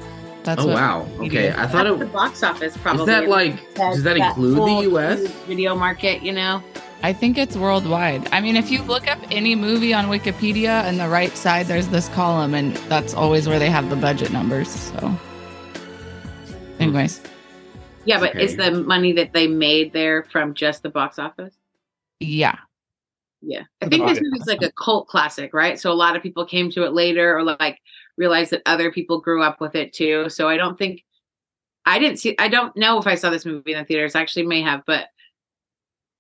That's 0.47 0.63
oh 0.63 0.67
wow, 0.67 1.05
okay. 1.19 1.51
I 1.51 1.67
thought 1.67 1.85
it 1.85 1.91
was. 1.91 1.99
That's 1.99 2.09
the 2.09 2.13
box 2.13 2.41
office 2.41 2.77
probably. 2.77 3.01
is 3.01 3.07
that 3.07 3.27
like 3.27 3.73
does 3.75 4.03
that 4.03 4.15
include 4.15 4.57
the 4.57 4.81
U.S. 4.91 5.19
video 5.45 5.75
market? 5.75 6.23
You 6.23 6.31
know, 6.31 6.63
I 7.03 7.11
think 7.11 7.37
it's 7.37 7.57
worldwide. 7.57 8.29
I 8.31 8.39
mean, 8.39 8.55
if 8.55 8.71
you 8.71 8.81
look 8.83 9.09
up 9.11 9.19
any 9.29 9.55
movie 9.55 9.93
on 9.93 10.05
Wikipedia, 10.05 10.87
on 10.87 10.95
the 10.95 11.09
right 11.09 11.35
side, 11.35 11.65
there's 11.65 11.89
this 11.89 12.07
column, 12.09 12.53
and 12.53 12.77
that's 12.87 13.13
always 13.13 13.45
where 13.45 13.59
they 13.59 13.69
have 13.69 13.89
the 13.89 13.97
budget 13.97 14.31
numbers. 14.31 14.69
So, 14.69 15.09
hmm. 15.09 16.55
anyways, 16.81 17.21
Yeah, 18.05 18.21
but 18.21 18.39
is 18.39 18.55
the 18.55 18.71
money 18.71 19.11
that 19.11 19.33
they 19.33 19.47
made 19.47 19.91
there 19.91 20.23
from 20.31 20.53
just 20.53 20.81
the 20.81 20.89
box 20.89 21.19
office? 21.19 21.53
yeah. 22.21 22.55
Yeah. 23.41 23.63
I 23.81 23.89
think 23.89 24.07
this 24.07 24.19
movie's 24.21 24.47
like 24.47 24.63
a 24.63 24.71
cult 24.71 25.07
classic, 25.07 25.53
right? 25.53 25.79
So 25.79 25.91
a 25.91 25.93
lot 25.93 26.15
of 26.15 26.23
people 26.23 26.43
came 26.45 26.71
to 26.71 26.83
it 26.85 26.93
later 26.93 27.37
or 27.37 27.43
like 27.43 27.79
realized 28.17 28.51
that 28.51 28.61
other 28.65 28.91
people 28.91 29.21
grew 29.21 29.43
up 29.43 29.61
with 29.61 29.75
it 29.75 29.93
too. 29.93 30.29
So 30.29 30.49
I 30.49 30.57
don't 30.57 30.77
think 30.77 31.03
I 31.85 31.99
didn't 31.99 32.17
see 32.17 32.35
I 32.39 32.47
don't 32.47 32.75
know 32.75 32.99
if 32.99 33.07
I 33.07 33.15
saw 33.15 33.29
this 33.29 33.45
movie 33.45 33.73
in 33.73 33.79
the 33.79 33.85
theaters. 33.85 34.15
I 34.15 34.21
actually 34.21 34.45
may 34.45 34.61
have, 34.61 34.83
but 34.85 35.07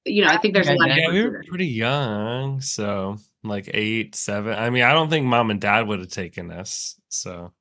you 0.05 0.23
know, 0.23 0.29
I 0.29 0.37
think 0.37 0.53
there's 0.53 0.69
a 0.69 0.73
lot 0.73 0.89
of 0.89 0.97
Yeah, 0.97 1.11
we 1.11 1.27
were 1.27 1.43
pretty 1.47 1.67
young, 1.67 2.61
so 2.61 3.17
like 3.43 3.69
eight, 3.73 4.15
seven. 4.15 4.57
I 4.57 4.69
mean, 4.69 4.83
I 4.83 4.93
don't 4.93 5.09
think 5.09 5.25
mom 5.25 5.51
and 5.51 5.59
dad 5.59 5.87
would 5.87 5.99
have 5.99 6.09
taken 6.09 6.51
us. 6.51 6.95
So, 7.09 7.51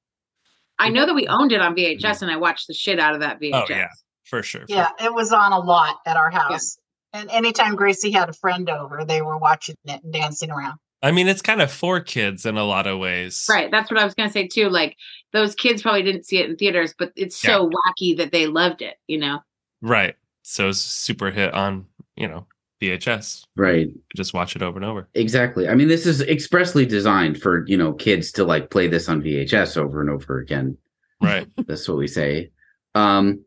I 0.78 0.88
know 0.88 1.07
that 1.07 1.14
we 1.14 1.26
owned 1.26 1.52
it 1.52 1.61
on 1.61 1.75
VHS 1.75 1.99
mm-hmm. 1.99 2.25
and 2.25 2.33
I 2.33 2.37
watched 2.37 2.69
the 2.69 2.75
shit 2.75 3.00
out 3.00 3.14
of 3.14 3.21
that 3.21 3.40
VHS. 3.40 3.52
oh 3.55 3.66
yeah, 3.69 3.88
for 4.25 4.43
sure. 4.43 4.62
for 4.62 4.73
Yeah, 4.73 4.90
it 5.02 5.12
was 5.12 5.33
on 5.33 5.52
a 5.52 5.59
lot 5.59 5.97
at 6.07 6.16
our 6.16 6.31
house. 6.31 6.78
And 7.12 7.31
anytime 7.31 7.76
Gracie 7.76 8.11
had 8.11 8.28
a 8.28 8.35
friend 8.35 8.69
over, 8.69 9.05
they 9.05 9.23
were 9.23 9.38
watching 9.38 9.76
it 9.87 10.02
and 10.05 10.12
dancing 10.12 10.50
around. 10.50 10.78
I 11.03 11.12
mean, 11.12 11.29
it's 11.29 11.43
kind 11.43 11.61
of 11.61 11.71
for 11.71 12.00
kids 12.00 12.47
in 12.47 12.57
a 12.57 12.65
lot 12.65 12.87
of 12.87 12.99
ways. 12.99 13.47
Right. 13.49 13.71
That's 13.71 13.91
what 13.91 14.00
I 14.00 14.05
was 14.05 14.15
going 14.15 14.29
to 14.29 14.33
say 14.33 14.49
too. 14.49 14.69
Like 14.69 14.97
those 15.33 15.55
kids 15.55 15.83
probably 15.83 16.03
didn't 16.03 16.25
see 16.25 16.38
it 16.38 16.49
in 16.49 16.57
theaters, 16.57 16.95
but 16.99 17.12
it's 17.17 17.37
so 17.37 17.71
wacky 17.71 18.17
that 18.17 18.33
they 18.33 18.47
loved 18.47 18.83
it, 18.83 18.97
you 19.07 19.19
know? 19.19 19.41
Right. 19.83 20.17
So 20.43 20.71
it's 20.71 20.79
super 20.79 21.31
hit 21.31 21.53
on, 21.53 21.87
you 22.17 22.29
know, 22.29 22.47
VHS. 22.81 23.45
Right. 23.57 23.88
Just 24.17 24.35
watch 24.35 24.57
it 24.57 24.62
over 24.62 24.79
and 24.79 24.85
over. 24.85 25.09
Exactly. 25.15 25.69
I 25.69 25.75
mean, 25.75 25.88
this 25.88 26.07
is 26.07 26.23
expressly 26.23 26.87
designed 26.87 27.41
for, 27.41 27.67
you 27.67 27.76
know, 27.76 27.93
kids 27.93 28.33
to 28.33 28.45
like 28.45 28.71
play 28.71 28.88
this 28.88 29.09
on 29.09 29.23
VHS 29.23 29.76
over 29.76 30.00
and 30.00 30.11
over 30.11 30.38
again. 30.38 30.76
Right. 31.21 31.47
That's 31.67 31.88
what 31.88 31.99
we 31.99 32.07
say. 32.07 32.50
Um, 32.95 33.45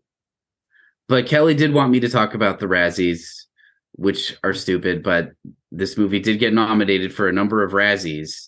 but 1.07 1.25
Kelly 1.25 1.55
did 1.55 1.73
want 1.73 1.91
me 1.91 1.99
to 2.01 2.09
talk 2.09 2.35
about 2.35 2.59
the 2.59 2.67
Razzies, 2.67 3.45
which 3.93 4.37
are 4.43 4.53
stupid, 4.53 5.01
but 5.01 5.31
this 5.71 5.97
movie 5.97 6.19
did 6.19 6.39
get 6.39 6.53
nominated 6.53 7.13
for 7.13 7.27
a 7.27 7.33
number 7.33 7.63
of 7.63 7.71
Razzies 7.73 8.47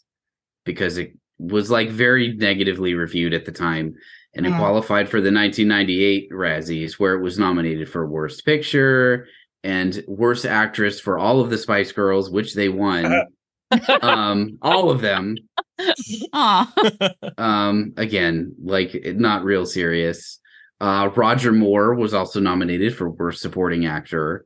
because 0.66 0.98
it 0.98 1.14
was 1.40 1.70
like 1.72 1.90
very 1.90 2.34
negatively 2.34 2.94
reviewed 2.94 3.34
at 3.34 3.46
the 3.46 3.52
time. 3.52 3.96
And 4.34 4.46
it 4.46 4.50
Yeah. 4.50 4.58
qualified 4.60 5.10
for 5.10 5.20
the 5.20 5.32
1998 5.32 6.30
Razzies, 6.32 6.94
where 6.94 7.16
it 7.16 7.22
was 7.22 7.38
nominated 7.38 7.90
for 7.90 8.08
Worst 8.08 8.46
Picture 8.46 9.28
and 9.64 10.04
Worst 10.08 10.46
Actress 10.46 11.00
for 11.00 11.20
all 11.20 11.42
of 11.42 11.50
the 11.50 11.58
Spice 11.58 11.92
Girls, 11.92 12.30
which 12.32 12.54
they 12.56 12.70
won. 12.70 13.24
um, 14.02 14.58
all 14.62 14.90
of 14.90 15.02
them 15.02 15.36
Aw. 16.34 16.74
um 17.38 17.94
again 17.98 18.54
like 18.62 18.94
not 19.16 19.44
real 19.46 19.66
serious 19.66 20.40
uh 20.82 21.10
roger 21.16 21.52
moore 21.54 21.96
was 21.96 22.14
also 22.14 22.40
nominated 22.42 22.96
for 22.96 23.10
worst 23.10 23.42
supporting 23.42 23.86
actor 23.86 24.46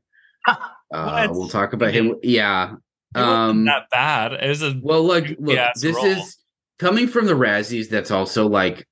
uh 0.96 1.28
we'll 1.32 1.50
talk 1.50 1.74
about 1.74 1.94
him 1.94 2.16
yeah 2.24 2.74
It 3.16 3.20
wasn't 3.20 3.70
um 3.70 3.70
bad. 3.92 4.34
It 4.34 4.48
was 4.50 4.62
a 4.64 4.80
well 4.82 5.04
look 5.04 5.26
look 5.40 5.60
this 5.82 5.96
role. 5.96 6.06
is 6.06 6.38
coming 6.80 7.08
from 7.08 7.26
the 7.26 7.34
razzies 7.34 7.90
that's 7.90 8.12
also 8.12 8.48
like 8.48 8.88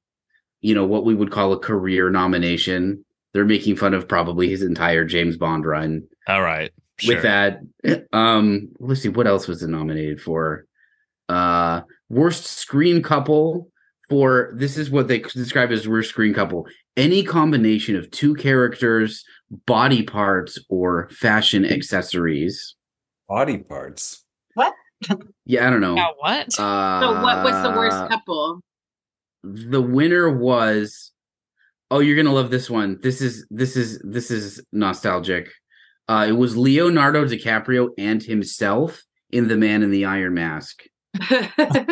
you 0.61 0.73
know 0.75 0.85
what 0.85 1.05
we 1.05 1.13
would 1.15 1.31
call 1.31 1.53
a 1.53 1.59
career 1.59 2.09
nomination 2.09 3.03
they're 3.33 3.45
making 3.45 3.75
fun 3.75 3.93
of 3.93 4.07
probably 4.07 4.49
his 4.49 4.61
entire 4.61 5.03
james 5.05 5.37
bond 5.37 5.65
run 5.65 6.03
all 6.27 6.41
right. 6.41 6.71
Sure. 6.99 7.15
with 7.15 7.23
that 7.23 7.59
um 8.13 8.69
let's 8.79 9.01
see 9.01 9.09
what 9.09 9.27
else 9.27 9.47
was 9.47 9.63
it 9.63 9.67
nominated 9.67 10.21
for 10.21 10.65
uh 11.29 11.81
worst 12.09 12.45
screen 12.45 13.01
couple 13.01 13.69
for 14.09 14.53
this 14.55 14.77
is 14.77 14.91
what 14.91 15.07
they 15.07 15.19
describe 15.19 15.71
as 15.71 15.87
worst 15.87 16.09
screen 16.09 16.33
couple 16.33 16.67
any 16.95 17.23
combination 17.23 17.95
of 17.95 18.11
two 18.11 18.35
characters 18.35 19.25
body 19.65 20.03
parts 20.03 20.57
or 20.69 21.09
fashion 21.11 21.65
accessories 21.65 22.75
Body 23.29 23.57
parts. 23.59 24.23
What? 24.53 24.73
Yeah 25.45 25.67
i 25.67 25.69
don't 25.69 25.81
know 25.81 25.95
Yeah, 25.95 26.09
what? 26.17 26.47
uh 26.59 26.99
So 27.01 27.21
what 27.21 27.43
was 27.43 27.63
the 27.63 27.69
worst 27.71 28.09
couple? 28.09 28.61
the 29.43 29.81
winner 29.81 30.29
was 30.29 31.11
oh 31.91 31.99
you're 31.99 32.15
gonna 32.15 32.33
love 32.33 32.49
this 32.51 32.69
one 32.69 32.99
this 33.01 33.21
is 33.21 33.45
this 33.49 33.75
is 33.75 33.99
this 34.03 34.31
is 34.31 34.61
nostalgic 34.71 35.49
uh 36.07 36.25
it 36.29 36.31
was 36.33 36.55
leonardo 36.55 37.25
dicaprio 37.25 37.89
and 37.97 38.23
himself 38.23 39.03
in 39.31 39.47
the 39.49 39.57
man 39.57 39.83
in 39.83 39.91
the 39.91 40.05
iron 40.05 40.33
mask 40.33 40.83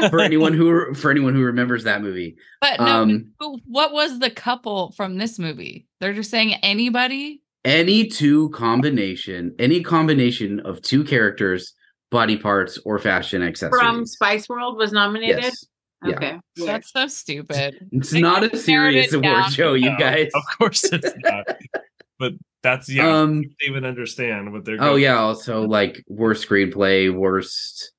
for 0.10 0.22
anyone 0.22 0.54
who 0.54 0.94
for 0.94 1.12
anyone 1.12 1.34
who 1.36 1.44
remembers 1.44 1.84
that 1.84 2.02
movie 2.02 2.36
but 2.62 2.80
no, 2.80 2.86
um 2.86 3.34
what 3.66 3.92
was 3.92 4.20
the 4.20 4.30
couple 4.30 4.94
from 4.94 5.18
this 5.18 5.38
movie? 5.38 5.88
They're 6.00 6.14
just 6.14 6.32
saying 6.32 6.54
anybody? 6.64 7.42
Any 7.66 8.08
two 8.08 8.50
combination 8.50 9.54
any 9.60 9.84
combination 9.84 10.60
of 10.62 10.82
two 10.82 11.04
characters 11.04 11.74
body 12.10 12.36
parts 12.38 12.80
or 12.86 12.98
fashion 13.00 13.42
accessories 13.44 13.80
From 13.80 14.06
Spice 14.06 14.50
World 14.50 14.78
was 14.78 14.92
nominated? 14.92 15.44
yes. 15.44 15.66
Okay. 16.04 16.40
Weird. 16.58 16.68
That's 16.70 16.92
so 16.92 17.06
stupid. 17.08 17.88
it's 17.92 18.10
They 18.10 18.22
not 18.22 18.44
a 18.52 18.58
serious 18.58 19.14
award 19.14 19.24
down. 19.24 19.52
show 19.52 19.74
you 19.76 19.92
No, 19.92 19.98
guys 20.00 20.30
Of 20.34 20.44
course 20.58 20.84
it's 20.86 21.14
not. 21.18 21.46
but 22.20 22.34
that's 22.64 22.90
yeah. 22.90 23.08
um 23.08 23.30
I 23.40 23.42
don't 23.44 23.56
even 23.68 23.86
understand 23.86 24.52
what 24.52 24.66
they're. 24.66 24.76
Oh 24.76 24.92
going- 24.92 25.04
yeah, 25.04 25.18
also 25.20 25.62
like 25.68 26.04
worst 26.08 26.48
screenplay, 26.48 27.14
worst 27.14 27.92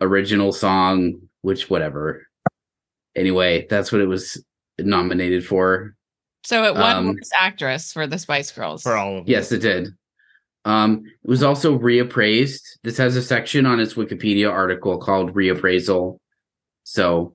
original 0.00 0.52
song, 0.52 1.20
which 1.42 1.68
whatever. 1.70 2.26
Anyway, 3.14 3.66
that's 3.68 3.92
what 3.92 4.00
it 4.00 4.06
was 4.08 4.42
nominated 4.78 5.46
for. 5.46 5.94
So 6.44 6.64
it 6.64 6.74
won 6.74 6.96
Um, 6.96 7.06
worst 7.14 7.32
actress 7.38 7.92
for 7.92 8.06
the 8.06 8.18
Spice 8.18 8.50
Girls. 8.50 8.82
for 8.82 8.94
all 8.96 9.18
of 9.18 9.24
them. 9.26 9.30
Yes, 9.32 9.52
it 9.52 9.58
did. 9.60 9.88
Um, 10.64 11.02
it 11.06 11.28
was 11.28 11.42
also 11.42 11.78
reappraised. 11.78 12.62
This 12.82 12.96
has 12.98 13.16
a 13.16 13.22
section 13.22 13.66
on 13.66 13.80
its 13.80 13.94
Wikipedia 13.94 14.50
article 14.50 14.98
called 14.98 15.34
reappraisal. 15.34 16.18
So 16.84 17.34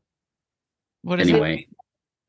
What 1.04 1.22
is 1.22 1.30
anyway, 1.30 1.68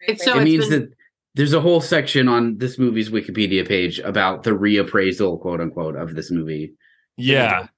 It's 0.00 0.24
so 0.24 0.34
it 0.34 0.36
it's 0.38 0.44
means 0.44 0.68
been- 0.68 0.80
that 0.82 0.90
there's 1.34 1.52
a 1.52 1.60
whole 1.60 1.80
section 1.80 2.28
on 2.28 2.58
this 2.58 2.78
movie's 2.78 3.10
Wikipedia 3.10 3.66
page 3.66 3.98
about 4.00 4.42
the 4.44 4.50
reappraisal, 4.50 5.40
quote 5.40 5.60
unquote, 5.60 5.96
of 5.96 6.14
this 6.14 6.30
movie. 6.30 6.74
Yeah. 7.16 7.68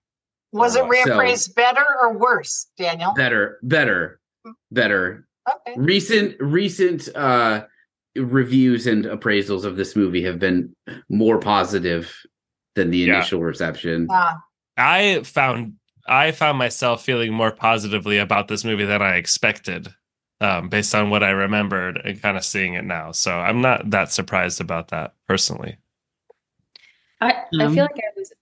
Was 0.52 0.76
it 0.76 0.80
So- 0.80 0.88
reappraised 0.88 1.54
better 1.54 1.84
or 2.02 2.16
worse, 2.18 2.66
Daniel? 2.78 3.12
Better, 3.14 3.58
better, 3.62 4.20
better. 4.70 5.26
Okay. 5.48 5.74
recent 5.80 6.36
recent 6.40 7.08
uh 7.16 7.64
reviews 8.16 8.86
and 8.86 9.04
appraisals 9.04 9.64
of 9.64 9.76
this 9.76 9.94
movie 9.94 10.22
have 10.22 10.38
been 10.38 10.74
more 11.08 11.38
positive 11.38 12.12
than 12.74 12.90
the 12.90 12.98
Yeah. 12.98 13.14
initial 13.14 13.40
reception 13.40 14.08
Uh, 14.10 14.34
I 14.76 15.22
found 15.24 15.74
I 16.08 16.32
found 16.32 16.58
myself 16.58 17.04
feeling 17.04 17.32
more 17.32 17.52
positively 17.52 18.18
about 18.18 18.48
this 18.48 18.64
movie 18.64 18.84
than 18.86 19.00
I 19.02 19.14
expected, 19.16 19.88
um, 20.40 20.68
based 20.68 20.94
on 20.94 21.10
what 21.10 21.22
I 21.22 21.30
remembered 21.30 21.98
and 22.04 22.20
kind 22.20 22.36
of 22.36 22.44
seeing 22.44 22.74
it 22.74 22.84
now. 22.84 23.12
So 23.12 23.38
I'm 23.38 23.60
not 23.60 23.90
that 23.90 24.10
surprised 24.10 24.60
about 24.60 24.88
that 24.88 25.14
personally. 25.28 25.76
I, 27.20 27.44
I 27.60 27.64
Um, 27.64 27.74
feel 27.74 27.84
like 27.84 27.96
I 27.96 28.10
was 28.16 28.32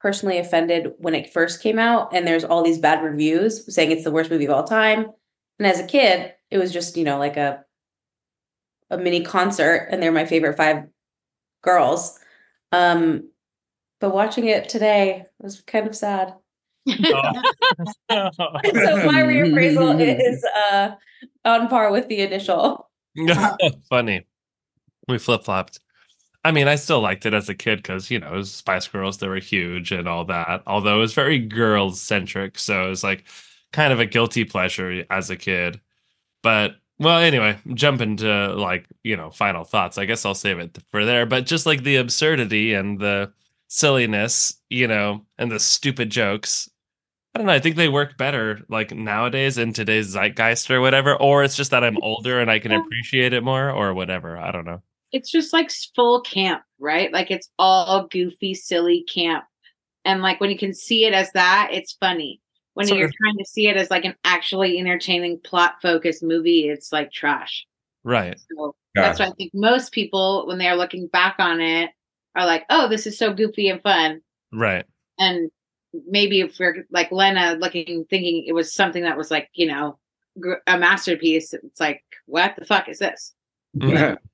personally 0.00 0.38
offended 0.38 0.92
when 0.98 1.14
it 1.14 1.32
first 1.32 1.60
came 1.62 1.78
out 1.78 2.14
and 2.14 2.26
there's 2.26 2.44
all 2.44 2.62
these 2.62 2.78
bad 2.78 3.02
reviews 3.02 3.74
saying 3.74 3.90
it's 3.90 4.04
the 4.04 4.12
worst 4.12 4.30
movie 4.30 4.46
of 4.46 4.52
all 4.52 4.64
time. 4.64 5.06
And 5.58 5.66
as 5.66 5.80
a 5.80 5.86
kid, 5.86 6.32
it 6.50 6.58
was 6.58 6.72
just, 6.72 6.96
you 6.96 7.04
know, 7.04 7.18
like 7.18 7.36
a 7.36 7.64
a 8.90 8.98
mini 8.98 9.22
concert 9.22 9.88
and 9.90 10.02
they're 10.02 10.12
my 10.12 10.24
favorite 10.24 10.56
five 10.56 10.84
girls. 11.62 12.18
Um 12.72 13.30
but 14.00 14.14
watching 14.14 14.46
it 14.46 14.68
today 14.68 15.26
was 15.40 15.60
kind 15.62 15.86
of 15.86 15.96
sad. 15.96 16.34
Oh. 16.88 16.92
so 18.10 18.30
my 18.40 19.22
reappraisal 19.22 20.00
is 20.20 20.44
uh 20.70 20.90
on 21.44 21.68
par 21.68 21.90
with 21.92 22.08
the 22.08 22.20
initial. 22.20 22.88
Funny. 23.88 24.26
We 25.08 25.18
flip 25.18 25.44
flopped. 25.44 25.80
I 26.44 26.52
mean, 26.52 26.68
I 26.68 26.76
still 26.76 27.00
liked 27.00 27.26
it 27.26 27.34
as 27.34 27.48
a 27.48 27.54
kid 27.54 27.78
because, 27.78 28.10
you 28.10 28.20
know, 28.20 28.38
it 28.38 28.44
Spice 28.44 28.86
Girls, 28.86 29.18
they 29.18 29.28
were 29.28 29.38
huge 29.38 29.90
and 29.90 30.08
all 30.08 30.24
that. 30.26 30.62
Although 30.66 30.96
it 30.96 31.00
was 31.00 31.14
very 31.14 31.38
girls 31.38 32.00
centric. 32.00 32.58
So 32.58 32.86
it 32.86 32.88
was 32.88 33.02
like 33.02 33.24
kind 33.72 33.92
of 33.92 34.00
a 34.00 34.06
guilty 34.06 34.44
pleasure 34.44 35.04
as 35.10 35.30
a 35.30 35.36
kid. 35.36 35.80
But, 36.42 36.76
well, 36.98 37.18
anyway, 37.20 37.58
jump 37.74 38.00
into 38.00 38.54
like, 38.54 38.86
you 39.04 39.16
know, 39.16 39.30
final 39.30 39.64
thoughts. 39.64 39.98
I 39.98 40.04
guess 40.04 40.24
I'll 40.24 40.34
save 40.34 40.58
it 40.58 40.78
for 40.90 41.04
there. 41.04 41.26
But 41.26 41.46
just 41.46 41.66
like 41.66 41.82
the 41.82 41.96
absurdity 41.96 42.74
and 42.74 42.98
the 42.98 43.32
silliness, 43.68 44.60
you 44.70 44.88
know, 44.88 45.24
and 45.38 45.50
the 45.50 45.60
stupid 45.60 46.10
jokes. 46.10 46.68
I 47.34 47.38
don't 47.38 47.46
know. 47.46 47.52
I 47.52 47.60
think 47.60 47.76
they 47.76 47.88
work 47.88 48.16
better 48.16 48.64
like 48.68 48.92
nowadays 48.92 49.58
in 49.58 49.72
today's 49.72 50.08
zeitgeist 50.08 50.70
or 50.70 50.80
whatever. 50.80 51.14
Or 51.14 51.44
it's 51.44 51.56
just 51.56 51.70
that 51.70 51.84
I'm 51.84 51.98
older 52.02 52.40
and 52.40 52.50
I 52.50 52.58
can 52.58 52.72
appreciate 52.72 53.32
it 53.32 53.44
more 53.44 53.70
or 53.70 53.94
whatever. 53.94 54.36
I 54.38 54.50
don't 54.50 54.64
know. 54.64 54.82
it's 55.12 55.30
just 55.30 55.52
like 55.52 55.70
full 55.94 56.20
camp, 56.22 56.62
right? 56.78 57.12
Like 57.12 57.30
it's 57.30 57.48
all 57.58 58.06
goofy, 58.08 58.54
silly 58.54 59.04
camp. 59.04 59.44
And 60.04 60.22
like 60.22 60.40
when 60.40 60.50
you 60.50 60.58
can 60.58 60.74
see 60.74 61.04
it 61.04 61.12
as 61.14 61.32
that, 61.32 61.70
it's 61.72 61.92
funny. 61.92 62.40
When 62.78 62.86
Sort 62.86 63.00
you're 63.00 63.08
of. 63.08 63.14
trying 63.14 63.36
to 63.38 63.44
see 63.44 63.66
it 63.66 63.76
as 63.76 63.90
like 63.90 64.04
an 64.04 64.14
actually 64.22 64.78
entertaining 64.78 65.40
plot 65.42 65.82
focused 65.82 66.22
movie, 66.22 66.68
it's 66.68 66.92
like 66.92 67.10
trash. 67.10 67.66
Right. 68.04 68.38
So 68.56 68.76
that's 68.94 69.18
why 69.18 69.26
I 69.26 69.32
think 69.32 69.50
most 69.52 69.90
people, 69.90 70.46
when 70.46 70.58
they're 70.58 70.76
looking 70.76 71.08
back 71.08 71.34
on 71.40 71.60
it, 71.60 71.90
are 72.36 72.46
like, 72.46 72.62
"Oh, 72.70 72.86
this 72.88 73.04
is 73.08 73.18
so 73.18 73.32
goofy 73.34 73.68
and 73.68 73.82
fun." 73.82 74.20
Right. 74.52 74.84
And 75.18 75.50
maybe 76.06 76.40
if 76.40 76.56
we're 76.60 76.86
like 76.92 77.10
Lena 77.10 77.56
looking, 77.58 78.04
thinking 78.08 78.44
it 78.46 78.52
was 78.52 78.72
something 78.72 79.02
that 79.02 79.16
was 79.16 79.28
like, 79.32 79.48
you 79.54 79.66
know, 79.66 79.98
gr- 80.38 80.62
a 80.68 80.78
masterpiece, 80.78 81.52
it's 81.52 81.80
like, 81.80 82.04
what 82.26 82.54
the 82.56 82.64
fuck 82.64 82.88
is 82.88 83.00
this? 83.00 83.34
Mm-hmm. 83.76 84.14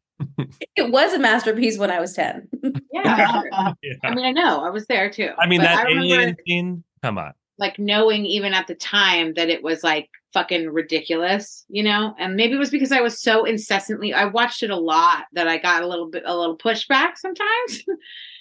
It 0.76 0.92
was 0.92 1.12
a 1.12 1.18
masterpiece 1.18 1.76
when 1.78 1.90
I 1.90 1.98
was 1.98 2.12
10. 2.12 2.48
Yeah. 2.92 3.42
Yeah. 3.82 3.94
I 4.04 4.14
mean, 4.14 4.24
I 4.24 4.30
know 4.32 4.64
I 4.64 4.70
was 4.70 4.86
there 4.86 5.10
too. 5.10 5.30
I 5.38 5.46
mean 5.48 5.60
But 5.60 5.64
that 5.64 5.86
remember, 5.86 6.06
alien 6.14 6.36
scene. 6.46 6.84
Come 7.02 7.18
on. 7.18 7.32
Like 7.58 7.78
knowing 7.78 8.26
even 8.26 8.52
at 8.54 8.66
the 8.66 8.74
time 8.74 9.34
that 9.34 9.48
it 9.48 9.62
was 9.62 9.84
like 9.84 10.10
fucking 10.32 10.68
ridiculous, 10.68 11.64
you 11.68 11.82
know. 11.82 12.14
And 12.18 12.36
maybe 12.36 12.54
it 12.54 12.58
was 12.58 12.70
because 12.70 12.92
I 12.92 13.00
was 13.00 13.20
so 13.20 13.44
incessantly. 13.44 14.12
I 14.12 14.24
watched 14.24 14.62
it 14.62 14.70
a 14.70 14.76
lot 14.76 15.24
that 15.32 15.48
I 15.48 15.58
got 15.58 15.82
a 15.82 15.88
little 15.88 16.10
bit 16.10 16.24
a 16.26 16.36
little 16.36 16.58
pushback 16.58 17.16
sometimes. 17.16 17.84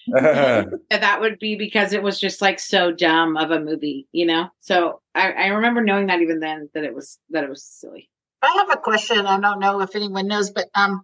And 0.15 0.81
that 0.89 1.21
would 1.21 1.39
be 1.39 1.55
because 1.55 1.93
it 1.93 2.03
was 2.03 2.19
just 2.19 2.41
like 2.41 2.59
so 2.59 2.91
dumb 2.91 3.37
of 3.37 3.51
a 3.51 3.59
movie, 3.59 4.07
you 4.11 4.25
know. 4.25 4.49
So 4.59 5.01
I, 5.15 5.31
I 5.31 5.47
remember 5.47 5.81
knowing 5.81 6.07
that 6.07 6.21
even 6.21 6.39
then 6.39 6.69
that 6.73 6.83
it 6.83 6.93
was 6.93 7.19
that 7.29 7.43
it 7.43 7.49
was 7.49 7.63
silly. 7.63 8.09
I 8.41 8.51
have 8.57 8.77
a 8.77 8.81
question. 8.81 9.25
I 9.25 9.39
don't 9.39 9.59
know 9.59 9.79
if 9.79 9.95
anyone 9.95 10.27
knows, 10.27 10.51
but 10.51 10.69
um, 10.75 11.03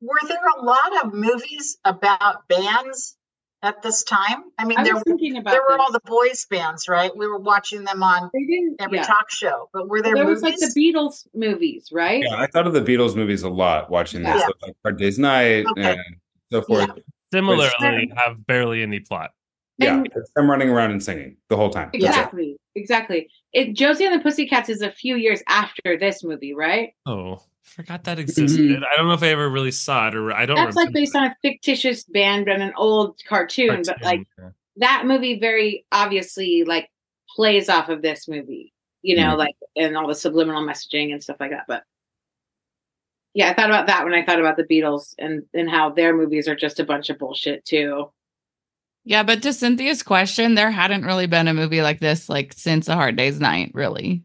were 0.00 0.18
there 0.26 0.38
a 0.58 0.64
lot 0.64 1.04
of 1.04 1.14
movies 1.14 1.78
about 1.84 2.48
bands 2.48 3.16
at 3.66 3.82
this 3.82 4.02
time? 4.04 4.44
I 4.58 4.64
mean, 4.64 4.78
I 4.78 4.84
there 4.84 4.98
thinking 5.00 5.36
about 5.36 5.50
there 5.50 5.62
were 5.68 5.78
all 5.78 5.92
the 5.92 6.00
boys 6.04 6.46
bands, 6.48 6.88
right? 6.88 7.14
We 7.16 7.26
were 7.26 7.38
watching 7.38 7.84
them 7.84 8.02
on 8.02 8.30
They 8.32 8.44
didn't. 8.44 8.76
every 8.80 8.98
yeah. 8.98 9.04
talk 9.04 9.30
show. 9.30 9.68
But 9.72 9.88
were 9.88 10.00
there, 10.02 10.14
There 10.14 10.26
was 10.26 10.42
like 10.42 10.56
the 10.56 10.72
Beatles 10.76 11.26
movies, 11.34 11.88
right? 11.92 12.22
yeah, 12.22 12.36
I 12.36 12.46
thought 12.46 12.66
of 12.66 12.72
the 12.72 12.80
Beatles 12.80 13.16
movies 13.16 13.42
a 13.42 13.48
lot 13.48 13.90
watching 13.90 14.22
this, 14.22 14.40
Yeah. 14.40 14.48
like 14.62 14.76
Hard 14.84 14.98
Day's 14.98 15.18
Night 15.18 15.66
Okay. 15.66 15.92
and 15.92 16.16
so 16.52 16.62
forth. 16.62 16.88
Similarly, 17.32 18.10
have 18.16 18.46
barely 18.46 18.82
any 18.82 19.00
plot. 19.00 19.32
Yeah, 19.78 19.96
And- 19.98 20.06
it's 20.14 20.30
them 20.34 20.48
running 20.50 20.70
around 20.70 20.92
and 20.92 21.02
singing 21.02 21.36
the 21.50 21.56
whole 21.56 21.70
time. 21.70 21.90
That's 21.92 22.04
it. 22.04 22.08
Exactly. 22.08 22.56
Exactly. 22.76 23.28
It 23.52 23.72
Josie 23.74 24.04
and 24.06 24.14
the 24.18 24.22
Pussycats 24.22 24.68
is 24.68 24.80
a 24.82 24.90
few 24.90 25.16
years 25.16 25.42
after 25.48 25.98
this 25.98 26.22
movie, 26.22 26.54
right? 26.54 26.90
Oh, 27.04 27.40
forgot 27.66 28.04
that 28.04 28.18
existed. 28.20 28.82
I 28.84 28.96
don't 28.96 29.08
know 29.08 29.14
if 29.14 29.22
I 29.22 29.28
ever 29.28 29.48
really 29.48 29.70
saw 29.70 30.08
it, 30.08 30.14
or 30.14 30.32
I 30.32 30.46
don't. 30.46 30.56
That's 30.56 30.76
like 30.76 30.86
remember 30.88 31.00
based 31.00 31.16
on 31.16 31.24
a 31.24 31.36
fictitious 31.42 32.04
band 32.04 32.46
from 32.46 32.60
an 32.60 32.72
old 32.76 33.20
cartoon, 33.28 33.82
but 33.86 34.02
like 34.02 34.22
cartoon. 34.36 34.54
that 34.76 35.04
movie 35.06 35.38
very 35.38 35.84
obviously 35.92 36.64
like 36.64 36.90
plays 37.34 37.68
off 37.68 37.88
of 37.88 38.02
this 38.02 38.28
movie, 38.28 38.72
you 39.02 39.16
know, 39.16 39.34
Mhm. 39.34 39.38
like 39.38 39.56
and 39.76 39.96
all 39.96 40.06
the 40.08 40.14
subliminal 40.14 40.62
messaging 40.64 41.12
and 41.12 41.22
stuff 41.22 41.36
like 41.40 41.50
that. 41.50 41.64
But 41.68 41.82
yeah, 43.34 43.50
I 43.50 43.54
thought 43.54 43.68
about 43.68 43.88
that 43.88 44.04
when 44.04 44.14
I 44.14 44.24
thought 44.24 44.40
about 44.40 44.56
the 44.56 44.64
Beatles 44.64 45.14
and 45.18 45.42
and 45.52 45.68
how 45.68 45.90
their 45.90 46.16
movies 46.16 46.48
are 46.48 46.56
just 46.56 46.80
a 46.80 46.84
bunch 46.84 47.10
of 47.10 47.18
bullshit 47.18 47.64
too. 47.64 48.10
Yeah, 49.04 49.22
but 49.22 49.42
to 49.42 49.52
Cynthia's 49.52 50.02
question, 50.02 50.54
there 50.54 50.70
hadn't 50.70 51.04
really 51.04 51.26
been 51.26 51.46
a 51.46 51.54
movie 51.54 51.82
like 51.82 52.00
this 52.00 52.28
like 52.28 52.52
since 52.54 52.88
A 52.88 52.94
Hard 52.94 53.16
Day's 53.16 53.38
Night, 53.38 53.70
really. 53.74 54.22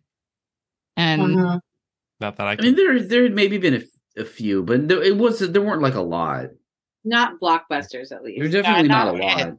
And 0.98 1.22
Mhm. 1.38 1.60
Not 2.22 2.38
that 2.38 2.48
I 2.48 2.52
I 2.54 2.56
mean, 2.62 2.76
there 2.76 3.00
there 3.02 3.24
had 3.24 3.34
maybe 3.34 3.58
been 3.58 3.74
a, 3.76 4.22
a 4.22 4.26
few, 4.26 4.64
but 4.64 4.88
there, 4.88 5.02
it 5.04 5.18
was 5.18 5.40
there 5.40 5.62
weren't 5.62 5.82
like 5.82 5.96
a 5.96 6.02
lot. 6.02 6.46
Not 7.04 7.40
blockbusters 7.42 8.12
at 8.12 8.24
least. 8.24 8.40
There's 8.40 8.52
definitely 8.52 8.88
not 8.88 9.06
not 9.06 9.16
a 9.16 9.18
lot. 9.26 9.58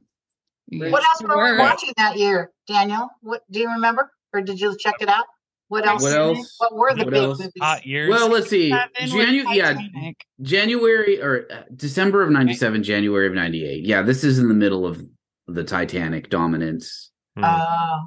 Yeah, 0.69 0.89
What 0.91 1.03
else 1.05 1.23
were 1.23 1.53
we 1.53 1.59
watching 1.59 1.93
that 1.97 2.17
year, 2.17 2.51
Daniel? 2.69 3.09
What 3.21 3.43
do 3.51 3.61
you 3.61 3.69
remember, 3.71 4.11
or 4.33 4.41
did 4.41 4.61
you 4.61 4.77
check 4.79 4.95
it 5.01 5.09
out? 5.09 5.25
What 5.69 5.87
else? 5.87 6.03
What 6.03 6.13
else? 6.13 6.55
What 6.59 6.75
were 6.77 6.95
the 6.95 7.05
What 7.05 7.13
big 7.15 7.23
else? 7.23 7.39
movies? 7.39 7.53
Hot 7.61 7.85
years. 7.87 8.11
Well, 8.11 8.29
let's 8.29 8.49
see. 8.49 8.71
Seven 8.71 8.91
with 9.17 9.29
Janu- 9.29 9.55
yeah, 9.55 10.11
January 10.43 11.21
or 11.21 11.47
uh, 11.51 11.63
December 11.75 12.23
of 12.23 12.31
97, 12.31 12.83
January 12.83 13.27
of 13.27 13.33
98. 13.33 13.85
Yeah, 13.85 14.03
this 14.03 14.23
is 14.23 14.39
in 14.39 14.49
the 14.49 14.55
middle 14.55 14.87
of 14.87 15.03
the 15.47 15.65
Titanic 15.65 16.29
dominance. 16.31 17.11
Hmm. 17.37 17.45
Uh, 17.45 17.99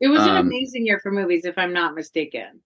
It 0.00 0.08
was 0.08 0.20
an 0.22 0.28
Um, 0.28 0.46
amazing 0.46 0.84
year 0.86 1.00
for 1.02 1.10
movies, 1.10 1.44
if 1.46 1.56
I'm 1.56 1.72
not 1.72 1.94
mistaken. 1.94 2.60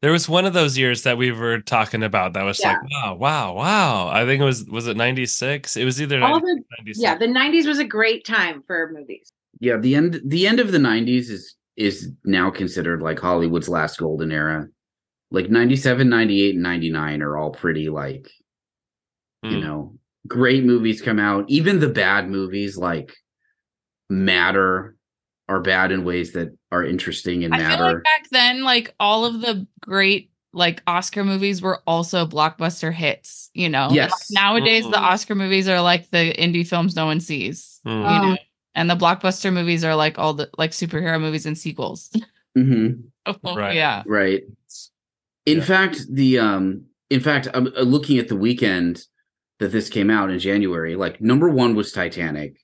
There 0.00 0.12
was 0.12 0.28
one 0.28 0.46
of 0.46 0.52
those 0.52 0.78
years 0.78 1.02
that 1.02 1.18
we 1.18 1.32
were 1.32 1.60
talking 1.60 2.04
about 2.04 2.34
that 2.34 2.44
was 2.44 2.60
like, 2.60 2.78
wow, 2.90 3.16
wow, 3.16 3.52
wow. 3.54 4.08
I 4.08 4.24
think 4.24 4.40
it 4.40 4.44
was 4.44 4.64
was 4.66 4.86
it 4.86 4.96
96? 4.96 5.76
It 5.76 5.84
was 5.84 6.00
either 6.00 6.22
All 6.22 6.38
the 6.40 6.62
96. 6.78 6.98
yeah, 7.02 7.16
the 7.16 7.26
'90s 7.26 7.66
was 7.66 7.78
a 7.80 7.84
great 7.84 8.24
time 8.24 8.62
for 8.66 8.90
movies. 8.92 9.32
Yeah, 9.60 9.76
the 9.76 9.96
end 9.96 10.20
the 10.24 10.46
end 10.46 10.60
of 10.60 10.70
the 10.70 10.78
90s 10.78 11.30
is 11.30 11.56
is 11.76 12.12
now 12.24 12.50
considered 12.50 13.02
like 13.02 13.18
Hollywood's 13.18 13.68
last 13.68 13.98
golden 13.98 14.30
era. 14.30 14.68
Like 15.30 15.50
97, 15.50 16.08
98 16.08 16.54
and 16.54 16.62
99 16.62 17.22
are 17.22 17.36
all 17.36 17.50
pretty 17.50 17.88
like 17.88 18.30
you 19.42 19.56
Hmm. 19.56 19.60
know, 19.60 19.94
great 20.26 20.64
movies 20.64 21.02
come 21.02 21.18
out. 21.18 21.44
Even 21.48 21.80
the 21.80 21.88
bad 21.88 22.28
movies 22.30 22.76
like 22.76 23.12
matter 24.10 24.96
are 25.48 25.60
bad 25.60 25.92
in 25.92 26.04
ways 26.04 26.32
that 26.32 26.56
are 26.72 26.84
interesting 26.84 27.44
and 27.44 27.54
I 27.54 27.58
feel 27.58 27.68
matter. 27.68 27.84
like 27.94 28.04
back 28.04 28.26
then, 28.30 28.62
like 28.64 28.94
all 29.00 29.24
of 29.24 29.40
the 29.40 29.66
great 29.80 30.30
like 30.52 30.82
Oscar 30.86 31.24
movies 31.24 31.60
were 31.62 31.80
also 31.86 32.26
blockbuster 32.26 32.92
hits, 32.92 33.50
you 33.54 33.68
know? 33.68 33.88
Yes. 33.90 34.10
Like, 34.30 34.42
nowadays 34.42 34.84
the 34.84 34.96
Mhm. 34.96 35.02
Oscar 35.02 35.34
movies 35.34 35.68
are 35.68 35.80
like 35.80 36.10
the 36.10 36.32
indie 36.38 36.66
films 36.66 36.96
no 36.96 37.06
one 37.06 37.20
sees. 37.20 37.80
Hmm. 37.84 37.90
You 37.90 37.96
Oh. 38.04 38.28
know? 38.30 38.36
And 38.74 38.88
the 38.90 38.94
blockbuster 38.96 39.52
movies 39.52 39.84
are 39.84 39.94
like 39.96 40.18
all 40.18 40.34
the 40.34 40.48
like 40.58 40.70
superhero 40.70 41.20
movies 41.20 41.46
and 41.46 41.56
sequels. 41.56 42.10
Mhm. 42.56 43.04
Right. 43.44 43.74
Yeah. 43.76 44.02
Right. 44.06 44.42
In 45.44 45.58
Yeah. 45.58 45.64
fact, 45.64 46.06
the 46.10 46.38
um 46.38 46.84
in 47.10 47.20
fact, 47.20 47.48
I'm 47.54 47.66
uh, 47.68 47.82
looking 47.82 48.18
at 48.18 48.28
the 48.28 48.36
weekend 48.36 49.04
that 49.60 49.72
this 49.72 49.88
came 49.88 50.10
out 50.10 50.30
in 50.30 50.38
January. 50.38 50.94
Like 50.96 51.20
number 51.20 51.48
1 51.50 51.74
was 51.74 51.90
Titanic. 51.92 52.56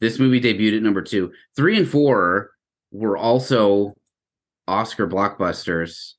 This 0.00 0.18
movie 0.18 0.40
debuted 0.40 0.76
at 0.76 0.82
number 0.82 1.02
2. 1.02 1.32
3 1.56 1.76
and 1.78 1.88
4 1.88 2.50
were 2.92 3.16
also 3.16 3.94
Oscar 4.68 5.06
blockbusters. 5.08 6.12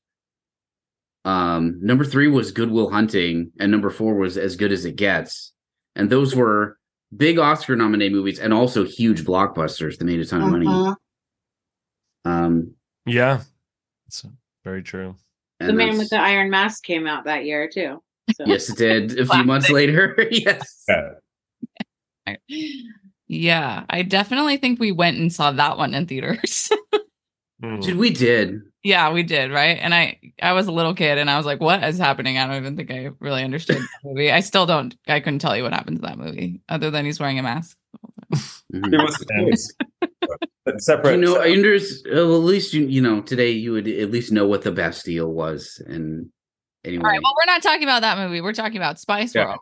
Um 1.24 1.78
number 1.82 2.04
3 2.04 2.28
was 2.28 2.52
Good 2.52 2.70
Will 2.70 2.90
Hunting 2.90 3.52
and 3.60 3.70
number 3.70 3.90
4 3.90 4.14
was 4.16 4.36
As 4.38 4.56
Good 4.56 4.72
as 4.72 4.84
It 4.84 4.96
Gets. 4.96 5.52
And 5.96 6.08
those 6.10 6.34
were 6.34 6.78
big 7.16 7.38
Oscar 7.38 7.76
nominated 7.76 8.12
movies 8.12 8.38
and 8.38 8.52
also 8.52 8.84
huge 8.84 9.24
blockbusters 9.24 9.98
that 9.98 10.04
made 10.04 10.20
a 10.20 10.24
ton 10.24 10.42
of 10.42 10.48
money. 10.50 10.66
mhm. 10.66 10.96
Um 12.24 12.74
Yeah. 13.06 13.42
It's 14.06 14.24
very 14.64 14.82
true. 14.82 15.16
The 15.60 15.72
Man 15.72 15.98
with 15.98 16.10
the 16.10 16.20
Iron 16.20 16.50
Mask 16.50 16.84
came 16.84 17.06
out 17.06 17.24
that 17.24 17.44
year 17.44 17.68
too. 17.68 18.00
So. 18.36 18.44
Yes, 18.46 18.68
it 18.70 18.78
did. 18.78 19.18
A 19.18 19.26
few 19.26 19.44
months 19.52 19.70
later. 19.70 20.16
yes. 20.30 20.84
Yeah. 20.88 22.34
Yeah. 23.28 23.84
I 23.90 24.02
definitely 24.02 24.56
think 24.56 24.80
we 24.80 24.90
went 24.92 25.18
and 25.18 25.32
saw 25.32 25.52
that 25.52 25.76
one 25.78 25.94
in 25.94 26.06
theaters. 26.06 26.70
Hmm. 27.60 27.80
Dude, 27.80 27.98
we 27.98 28.10
did. 28.10 28.60
yeah, 28.84 29.10
we 29.12 29.24
did, 29.24 29.50
right? 29.50 29.76
And 29.82 29.92
I 29.92 30.20
I 30.40 30.52
was 30.52 30.68
a 30.68 30.70
little 30.70 30.94
kid 30.94 31.18
and 31.18 31.28
I 31.28 31.36
was 31.36 31.44
like, 31.44 31.58
what 31.60 31.82
is 31.82 31.98
happening? 31.98 32.38
I 32.38 32.46
don't 32.46 32.54
even 32.54 32.76
think 32.76 32.88
I 32.92 33.10
really 33.18 33.42
understood 33.42 33.78
the 33.78 33.88
movie. 34.04 34.30
I 34.30 34.38
still 34.38 34.64
don't 34.64 34.96
I 35.08 35.18
couldn't 35.18 35.40
tell 35.40 35.56
you 35.56 35.64
what 35.64 35.72
happens 35.72 35.98
in 35.98 36.04
that 36.06 36.18
movie 36.18 36.60
other 36.68 36.92
than 36.92 37.04
he's 37.04 37.18
wearing 37.18 37.40
a 37.40 37.42
mask. 37.42 37.76
Mhm. 38.32 38.94
It 38.94 39.02
was 39.02 39.24
And- 39.30 40.08
but 40.64 40.80
separate. 40.80 41.16
You 41.16 41.20
know, 41.20 41.32
I 41.32 41.34
separate- 41.48 41.52
understand. 41.56 42.14
Well, 42.14 42.36
at 42.36 42.44
least 42.44 42.72
you, 42.74 42.86
you 42.86 43.00
know, 43.00 43.22
today 43.22 43.50
you 43.50 43.72
would 43.72 43.88
at 43.88 44.12
least 44.12 44.30
know 44.30 44.46
what 44.46 44.62
the 44.62 44.70
Bastille 44.70 45.26
was, 45.32 45.82
and 45.84 46.30
anyway, 46.84 47.02
All 47.02 47.10
right. 47.10 47.20
Well, 47.20 47.34
we're 47.44 47.52
not 47.52 47.62
talking 47.64 47.82
about 47.82 48.02
that 48.02 48.18
movie. 48.18 48.40
We're 48.40 48.52
talking 48.52 48.76
about 48.76 49.00
Spice 49.00 49.34
Yeah. 49.34 49.46
World. 49.46 49.58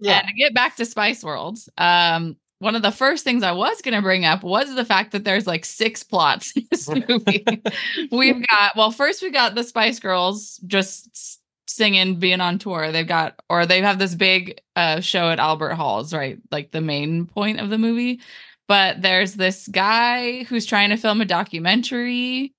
Yeah. 0.00 0.20
And 0.20 0.28
to 0.28 0.32
get 0.34 0.54
back 0.54 0.76
to 0.76 0.86
Spice 0.86 1.22
World, 1.22 1.58
um, 1.76 2.36
one 2.64 2.74
of 2.74 2.82
the 2.82 2.90
first 2.90 3.22
things 3.24 3.42
I 3.42 3.52
was 3.52 3.82
going 3.82 3.94
to 3.94 4.00
bring 4.00 4.24
up 4.24 4.42
was 4.42 4.74
the 4.74 4.84
fact 4.86 5.12
that 5.12 5.22
there's 5.22 5.46
like 5.46 5.66
six 5.66 6.02
plots 6.02 6.56
in 6.56 6.66
this 6.70 6.88
movie. 6.88 7.44
We've 8.10 8.44
got, 8.48 8.74
well, 8.74 8.90
first 8.90 9.22
we 9.22 9.30
got 9.30 9.54
the 9.54 9.62
Spice 9.62 10.00
Girls 10.00 10.56
just 10.66 11.40
singing, 11.68 12.18
being 12.18 12.40
on 12.40 12.58
tour. 12.58 12.90
They've 12.90 13.06
got, 13.06 13.38
or 13.50 13.66
they 13.66 13.82
have 13.82 13.98
this 13.98 14.14
big 14.14 14.60
uh, 14.74 15.00
show 15.00 15.28
at 15.28 15.38
Albert 15.38 15.74
Halls, 15.74 16.14
right? 16.14 16.38
Like 16.50 16.70
the 16.70 16.80
main 16.80 17.26
point 17.26 17.60
of 17.60 17.68
the 17.68 17.76
movie. 17.78 18.20
But 18.66 19.02
there's 19.02 19.34
this 19.34 19.68
guy 19.68 20.44
who's 20.44 20.64
trying 20.64 20.88
to 20.88 20.96
film 20.96 21.20
a 21.20 21.26
documentary 21.26 22.54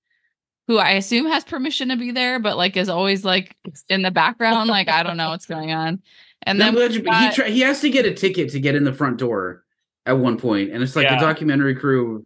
who 0.68 0.78
I 0.78 0.92
assume 0.92 1.26
has 1.26 1.42
permission 1.44 1.88
to 1.88 1.96
be 1.96 2.12
there, 2.12 2.38
but 2.38 2.56
like 2.56 2.76
is 2.76 2.88
always 2.88 3.24
like 3.24 3.56
in 3.88 4.02
the 4.02 4.10
background. 4.12 4.68
Like, 4.70 4.88
I 4.88 5.02
don't 5.02 5.16
know 5.16 5.30
what's 5.30 5.46
going 5.46 5.72
on. 5.72 6.00
And 6.42 6.60
No, 6.60 6.70
then 6.70 6.92
he 6.92 7.00
got- 7.00 7.34
try, 7.34 7.48
he 7.48 7.60
has 7.60 7.80
to 7.80 7.90
get 7.90 8.06
a 8.06 8.14
ticket 8.14 8.50
to 8.50 8.60
get 8.60 8.76
in 8.76 8.84
the 8.84 8.92
front 8.92 9.16
door 9.18 9.64
at 10.06 10.18
one 10.18 10.38
point, 10.38 10.70
and 10.72 10.82
it's 10.82 10.96
like 10.96 11.04
Yeah. 11.04 11.18
the 11.18 11.24
documentary 11.24 11.74
crew 11.74 12.24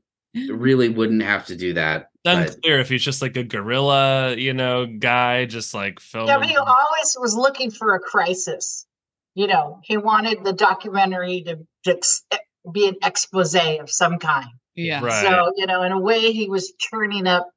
really 0.51 0.89
wouldn't 0.99 1.23
have 1.23 1.47
to 1.47 1.57
do 1.57 1.73
that. 1.75 2.03
It's 2.03 2.09
but- 2.25 2.55
unclear 2.55 2.79
if 2.81 2.89
he's 2.89 3.03
just 3.03 3.23
like 3.23 3.37
a 3.37 3.43
gorilla, 3.43 4.37
you 4.37 4.53
know, 4.53 4.87
guy, 4.87 5.47
just 5.47 5.75
like 5.75 6.01
filming. 6.01 6.29
Yeah, 6.29 6.39
but 6.39 6.49
he 6.49 6.57
always 6.57 7.17
was 7.19 7.35
looking 7.35 7.71
for 7.71 7.95
a 7.95 8.01
crisis. 8.01 8.87
You 9.35 9.47
know, 9.47 9.81
he 9.85 9.97
wanted 9.97 10.45
the 10.45 10.53
documentary 10.53 11.43
to, 11.45 11.59
to 11.85 11.99
eh, 12.33 12.39
be 12.73 12.89
an 12.89 12.97
expose 13.03 13.55
of 13.55 13.89
some 13.91 14.19
kind. 14.19 14.51
Yeah. 14.75 15.03
Right. 15.03 15.25
So, 15.25 15.53
you 15.57 15.67
know, 15.67 15.83
in 15.83 15.93
a 15.93 16.01
way, 16.01 16.33
he 16.33 16.49
was 16.49 16.73
turning 16.91 17.27
up 17.27 17.49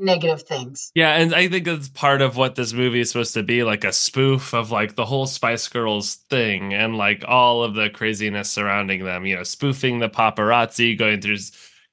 negative 0.00 0.42
things. 0.42 0.90
Yeah, 0.94 1.16
and 1.16 1.34
I 1.34 1.48
think 1.48 1.66
it's 1.66 1.88
part 1.88 2.20
of 2.22 2.36
what 2.36 2.54
this 2.54 2.72
movie 2.72 3.00
is 3.00 3.10
supposed 3.10 3.34
to 3.34 3.42
be 3.42 3.62
like 3.64 3.84
a 3.84 3.92
spoof 3.92 4.52
of 4.54 4.70
like 4.70 4.94
the 4.94 5.06
whole 5.06 5.26
Spice 5.26 5.68
Girls 5.68 6.14
thing 6.30 6.72
and 6.74 6.96
like 6.96 7.24
all 7.26 7.62
of 7.62 7.74
the 7.74 7.90
craziness 7.90 8.50
surrounding 8.50 9.04
them, 9.04 9.26
you 9.26 9.36
know, 9.36 9.42
spoofing 9.42 9.98
the 9.98 10.08
paparazzi, 10.08 10.96
going 10.98 11.20
through 11.20 11.38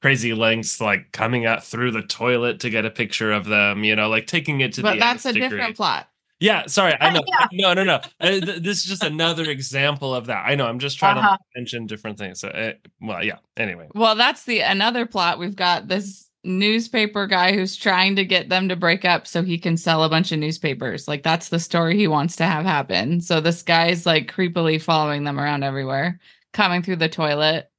crazy 0.01 0.33
lengths, 0.33 0.79
like 0.79 1.11
coming 1.11 1.45
out 1.45 1.63
through 1.63 1.91
the 1.91 2.01
toilet 2.03 2.59
to 2.61 2.69
get 2.69 2.85
a 2.85 2.91
picture 2.91 3.31
of 3.31 3.45
them, 3.45 3.83
you 3.83 3.95
know, 3.95 4.07
like 4.09 4.27
taking 4.27 4.61
it 4.61 4.73
to 4.73 4.81
the 4.81 4.87
But 4.87 4.93
the 4.95 4.99
that's 4.99 5.25
a 5.25 5.33
degree. 5.33 5.49
different 5.49 5.75
plot. 5.75 6.07
Yeah, 6.41 6.65
sorry, 6.67 6.93
I 6.99 7.11
know. 7.11 7.21
Yeah. 7.25 7.47
No, 7.53 7.73
no, 7.73 7.83
no. 7.85 7.95
Uh, 8.19 8.39
this 8.41 8.79
is 8.79 8.83
just 8.83 9.03
another 9.03 9.49
example 9.49 10.13
of 10.13 10.25
that. 10.25 10.43
I 10.45 10.55
know. 10.55 10.67
I'm 10.67 10.79
just 10.79 10.99
trying 10.99 11.17
Uh-huh. 11.17 11.37
to 11.37 11.43
mention 11.55 11.87
different 11.87 12.17
things. 12.17 12.41
So, 12.41 12.49
uh, 12.49 12.73
well, 13.01 13.23
yeah. 13.23 13.37
Anyway, 13.55 13.87
Well, 13.95 14.15
that's 14.15 14.43
the 14.43 14.59
another 14.59 15.05
plot. 15.05 15.39
We've 15.39 15.55
got 15.55 15.87
this 15.87 16.24
newspaper 16.45 17.27
guy 17.27 17.53
who's 17.53 17.75
trying 17.75 18.15
to 18.15 18.25
get 18.25 18.49
them 18.49 18.69
to 18.69 18.75
break 18.75 19.03
up 19.03 19.27
so 19.27 19.43
he 19.43 19.57
can 19.57 19.77
sell 19.77 20.03
a 20.03 20.09
bunch 20.09 20.31
of 20.31 20.39
newspapers. 20.39 21.07
Like 21.07 21.23
that's 21.23 21.49
the 21.49 21.59
story 21.59 21.97
he 21.97 22.07
wants 22.07 22.35
to 22.37 22.45
have 22.45 22.65
happen. 22.65 23.21
So 23.21 23.41
this 23.41 23.63
guy's 23.63 24.05
like 24.05 24.31
creepily 24.31 24.81
following 24.81 25.23
them 25.23 25.39
around 25.39 25.63
everywhere, 25.63 26.19
coming 26.53 26.83
through 26.83 26.97
the 26.97 27.09
toilet, 27.09 27.69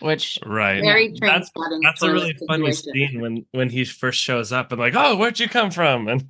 which 0.00 0.38
right. 0.44 0.80
Very 0.80 1.14
That's 1.20 1.50
that's 1.82 2.02
a 2.02 2.06
toilet 2.06 2.12
really 2.12 2.38
funny 2.46 2.72
scene 2.72 3.20
when 3.20 3.46
when 3.52 3.70
he 3.70 3.84
first 3.84 4.20
shows 4.20 4.52
up 4.52 4.72
and 4.72 4.80
like, 4.80 4.94
oh, 4.96 5.16
where'd 5.16 5.40
you 5.40 5.48
come 5.48 5.70
from? 5.70 6.08
And 6.08 6.24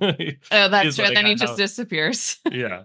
oh, 0.51 0.69
that's 0.69 0.85
He's 0.85 0.95
true. 0.95 1.05
like, 1.05 1.15
then 1.15 1.25
he 1.25 1.35
just 1.35 1.57
disappears. 1.57 2.37
yeah, 2.51 2.83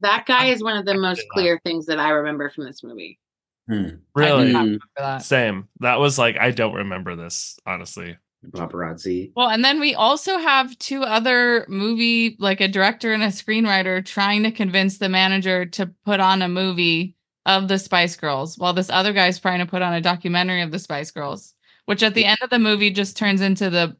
That 0.00 0.26
guy 0.26 0.46
is 0.46 0.62
one 0.62 0.76
of 0.76 0.84
the 0.86 0.94
most 0.94 1.24
clear 1.30 1.60
things 1.64 1.86
that 1.86 1.98
I 1.98 2.10
remember 2.10 2.50
from 2.50 2.64
this 2.64 2.82
movie. 2.82 3.18
Hmm. 3.68 3.88
Really. 4.14 4.52
not 4.52 4.62
Mm, 4.62 4.64
remember 4.64 4.84
that. 4.96 5.22
Same. 5.22 5.68
That 5.80 5.98
was 5.98 6.18
like 6.18 6.36
I 6.38 6.50
don't 6.50 6.74
remember 6.74 7.16
this 7.16 7.58
honestly. 7.66 8.16
paparazzi. 8.50 9.32
Well, 9.34 9.48
and 9.48 9.64
then 9.64 9.80
we 9.80 9.94
also 9.94 10.36
have 10.38 10.78
two 10.78 11.02
other 11.02 11.64
movie, 11.68 12.36
like 12.38 12.60
a 12.60 12.68
director 12.68 13.12
and 13.12 13.22
a 13.22 13.28
screenwriter, 13.28 14.04
trying 14.04 14.42
to 14.42 14.50
convince 14.50 14.98
the 14.98 15.08
manager 15.08 15.64
to 15.66 15.86
put 16.04 16.20
on 16.20 16.42
a 16.42 16.48
movie 16.48 17.16
of 17.46 17.68
the 17.68 17.78
Spice 17.78 18.16
Girls, 18.16 18.58
while 18.58 18.72
this 18.72 18.90
other 18.90 19.12
guy's 19.12 19.38
trying 19.38 19.60
to 19.60 19.66
put 19.66 19.82
on 19.82 19.94
a 19.94 20.00
documentary 20.00 20.62
of 20.62 20.70
the 20.70 20.78
Spice 20.78 21.10
Girls, 21.10 21.54
which 21.86 22.02
at 22.02 22.14
the 22.14 22.24
end 22.24 22.38
of 22.42 22.50
the 22.50 22.58
movie 22.58 22.90
just 22.90 23.16
turns 23.16 23.40
into 23.40 23.70
the 23.70 23.96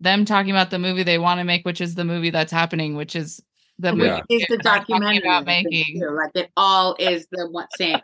them 0.00 0.24
talking 0.24 0.50
about 0.50 0.70
the 0.70 0.78
movie 0.78 1.02
they 1.04 1.18
want 1.18 1.38
to 1.38 1.44
make, 1.44 1.64
which 1.64 1.80
is 1.80 1.94
the 1.94 2.04
movie 2.04 2.30
that's 2.30 2.50
happening, 2.52 2.96
which 2.96 3.14
is 3.14 3.40
the 3.78 3.92
movie 3.92 4.08
Yeah. 4.08 4.20
Is 4.28 4.46
the 4.48 4.58
documentary 4.58 5.18
about 5.18 5.46
making. 5.46 6.00
Like 6.00 6.34
it 6.34 6.50
all 6.56 6.96
is 6.98 7.26
the 7.30 7.48
one 7.50 7.66
same. 7.76 8.00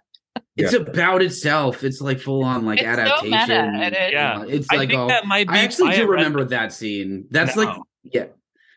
It's 0.56 0.72
Yeah. 0.72 0.80
about 0.80 1.22
itself. 1.22 1.84
It's 1.84 2.00
like 2.00 2.20
full 2.20 2.44
on 2.44 2.64
like 2.64 2.78
It's 2.80 2.86
so 2.86 2.90
adaptation. 2.92 3.30
meta, 3.72 3.86
it 3.86 3.92
is. 3.92 4.12
Yeah. 4.12 4.44
It's 4.46 4.66
I 4.70 4.76
like 4.76 4.88
think 4.88 5.00
all, 5.00 5.08
that 5.08 5.26
might 5.26 5.46
be. 5.48 5.54
I 5.54 5.58
actually 5.58 5.92
do 5.92 6.02
it 6.02 6.04
read- 6.04 6.10
remember 6.18 6.44
that 6.46 6.72
scene. 6.72 7.26
That's 7.30 7.56
like 7.56 7.76
yeah. 8.02 8.26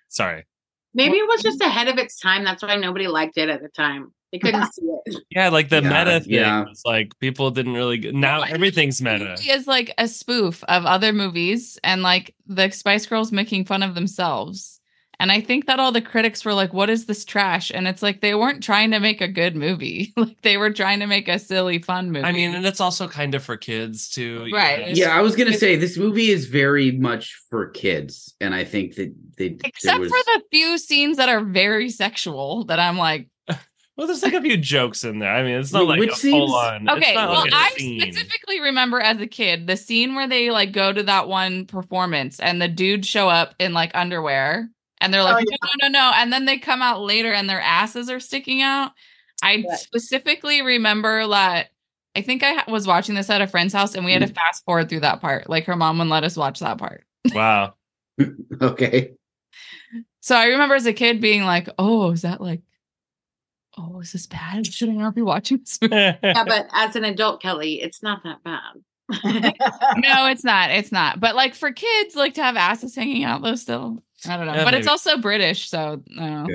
Sorry. 0.10 0.46
Maybe 0.94 1.16
it 1.18 1.28
was 1.28 1.42
just 1.42 1.62
ahead 1.62 1.88
of 1.88 1.98
its 1.98 2.20
time. 2.20 2.44
That's 2.44 2.62
why 2.64 2.76
nobody 2.76 3.08
liked 3.08 3.38
it 3.38 3.48
at 3.50 3.62
the 3.62 3.70
time. 3.70 4.12
They 4.34 4.40
couldn't 4.44 4.74
see 4.74 4.82
it. 5.06 5.24
Yeah, 5.30 5.48
like 5.50 5.70
the 5.70 5.82
Yeah, 5.82 6.04
meta 6.04 6.20
thing. 6.20 6.34
yeah. 6.34 6.64
was 6.66 6.82
like 6.86 7.18
people 7.20 7.50
didn't 7.52 7.74
really. 7.74 8.12
Now 8.12 8.42
Well, 8.42 8.50
everything's 8.54 9.02
meta. 9.02 9.36
is 9.48 9.68
like 9.68 9.94
a 9.98 10.08
spoof 10.10 10.64
of 10.66 10.86
other 10.86 11.14
movies 11.14 11.80
and 11.84 12.02
like 12.02 12.36
the 12.46 12.70
Spice 12.72 13.06
Girls 13.06 13.32
making 13.32 13.66
fun 13.66 13.84
of 13.84 13.96
themselves. 13.96 14.81
And 15.22 15.32
I 15.32 15.40
think 15.40 15.68
that 15.68 15.80
all 15.80 15.92
the 15.92 16.02
critics 16.02 16.44
were 16.44 16.56
like, 16.56 16.74
what 16.74 16.90
is 16.90 17.06
this 17.06 17.24
trash? 17.26 17.72
And 17.72 17.88
it's 17.88 18.02
like 18.02 18.22
they 18.22 18.34
weren't 18.34 18.64
trying 18.64 18.90
to 18.90 19.00
make 19.00 19.22
a 19.22 19.28
good 19.28 19.56
movie. 19.56 20.14
like 20.18 20.42
they 20.42 20.58
were 20.58 20.72
trying 20.72 21.00
to 21.02 21.06
make 21.06 21.28
a 21.28 21.38
silly, 21.38 21.78
fun 21.78 22.10
movie. 22.10 22.26
I 22.26 22.32
mean, 22.32 22.56
and 22.56 22.66
it's 22.66 22.82
also 22.82 23.08
kind 23.08 23.36
of 23.36 23.44
for 23.44 23.56
kids 23.56 24.10
too. 24.10 24.48
Right. 24.52 24.80
know? 24.88 24.94
Yeah, 24.94 25.16
I 25.16 25.22
was 25.22 25.36
gonna 25.36 25.54
say 25.54 25.76
this 25.76 25.96
movie 25.96 26.32
is 26.32 26.48
very 26.48 26.90
much 26.92 27.40
for 27.52 27.70
kids, 27.70 28.34
and 28.42 28.56
I 28.56 28.64
think 28.64 28.96
that 28.96 29.14
they 29.38 29.58
except 29.64 30.00
was- 30.00 30.10
for 30.10 30.18
the 30.26 30.42
few 30.50 30.80
scenes 30.80 31.18
that 31.18 31.30
are 31.30 31.44
very 31.44 31.92
sexual 31.92 32.66
that 32.66 32.80
I'm 32.80 32.98
like, 32.98 33.30
Well, 33.98 34.08
there's 34.08 34.24
like 34.24 34.34
a 34.34 34.42
few 34.42 34.58
jokes 34.58 35.04
in 35.04 35.20
there. 35.20 35.32
I 35.32 35.44
mean, 35.44 35.60
it's 35.60 35.72
not 35.72 35.86
like 35.86 36.00
which 36.00 36.14
a 36.14 36.16
scenes? 36.16 36.34
full 36.50 36.56
on. 36.56 36.90
okay, 36.90 37.16
well, 37.16 37.42
like 37.42 37.52
a 37.52 37.56
I 37.56 37.70
scene. 37.78 38.02
specifically 38.02 38.60
remember 38.60 39.00
as 39.00 39.22
a 39.22 39.28
kid 39.28 39.68
the 39.68 39.78
scene 39.78 40.16
where 40.16 40.28
they 40.28 40.50
like 40.50 40.72
go 40.72 40.92
to 40.92 41.04
that 41.04 41.28
one 41.28 41.68
performance 41.68 42.40
and 42.40 42.60
the 42.60 42.68
dude 42.68 43.06
show 43.06 43.30
up 43.30 43.54
in 43.60 43.74
like 43.74 43.92
underwear 43.94 44.70
and 45.02 45.14
they're 45.14 45.24
like, 45.24 45.46
Oh, 45.48 45.50
no, 45.50 45.52
yeah. 45.52 45.58
no, 45.82 45.88
no, 45.88 46.00
no. 46.00 46.12
And 46.16 46.32
then 46.32 46.46
they 46.46 46.58
come 46.58 46.82
out 46.82 47.02
later 47.02 47.34
and 47.34 47.50
their 47.50 47.60
asses 47.60 48.10
are 48.10 48.20
sticking 48.20 48.62
out. 48.62 48.92
I 49.44 49.64
Right. 49.68 49.80
specifically 49.80 50.62
remember 50.62 51.28
that 51.28 51.72
I 52.16 52.22
think 52.22 52.44
I 52.44 52.64
was 52.70 52.88
watching 52.88 53.16
this 53.16 53.30
at 53.30 53.42
a 53.42 53.48
friend's 53.48 53.74
house 53.74 53.96
and 53.96 54.06
we 54.06 54.14
had 54.14 54.20
to 54.20 54.28
mm-hmm. 54.28 54.36
fast 54.36 54.64
forward 54.66 54.90
through 54.90 55.00
that 55.02 55.22
part. 55.22 55.50
Like 55.50 55.66
her 55.66 55.76
mom 55.76 55.98
wouldn't 55.98 56.12
let 56.12 56.24
us 56.24 56.38
watch 56.38 56.60
that 56.60 56.78
part. 56.78 57.04
Wow. 57.34 57.74
okay. 58.62 59.12
So 60.20 60.36
I 60.36 60.48
remember 60.48 60.76
as 60.76 60.86
a 60.86 60.94
kid 60.94 61.20
being 61.22 61.44
like, 61.44 61.68
oh, 61.80 62.12
is 62.12 62.22
that 62.22 62.42
like, 62.42 62.62
oh, 63.78 64.02
is 64.02 64.12
this 64.12 64.28
bad? 64.28 64.68
Should 64.68 64.90
I 64.90 64.94
not 64.94 65.16
be 65.16 65.22
watching 65.22 65.60
this 65.60 65.80
movie? 65.82 65.96
Yeah, 66.24 66.44
but 66.46 66.68
as 66.74 66.96
an 66.96 67.06
adult, 67.06 67.42
Kelly, 67.42 67.82
it's 67.82 68.04
not 68.04 68.24
that 68.24 68.44
bad. 68.44 68.84
no, 69.98 70.28
it's 70.28 70.44
not. 70.44 70.72
It's 70.72 70.92
not. 70.92 71.20
But 71.20 71.36
like 71.36 71.56
for 71.56 71.72
kids, 71.72 72.16
like 72.16 72.36
to 72.36 72.44
have 72.44 72.56
asses 72.56 72.96
hanging 72.96 73.24
out 73.24 73.42
though, 73.42 73.56
still, 73.56 74.04
I 74.28 74.38
don't 74.38 74.46
know. 74.46 74.54
Yeah, 74.54 74.64
but 74.66 74.74
it's 74.74 74.88
also 74.88 75.18
British, 75.18 75.70
so 75.70 76.02
no, 76.08 76.48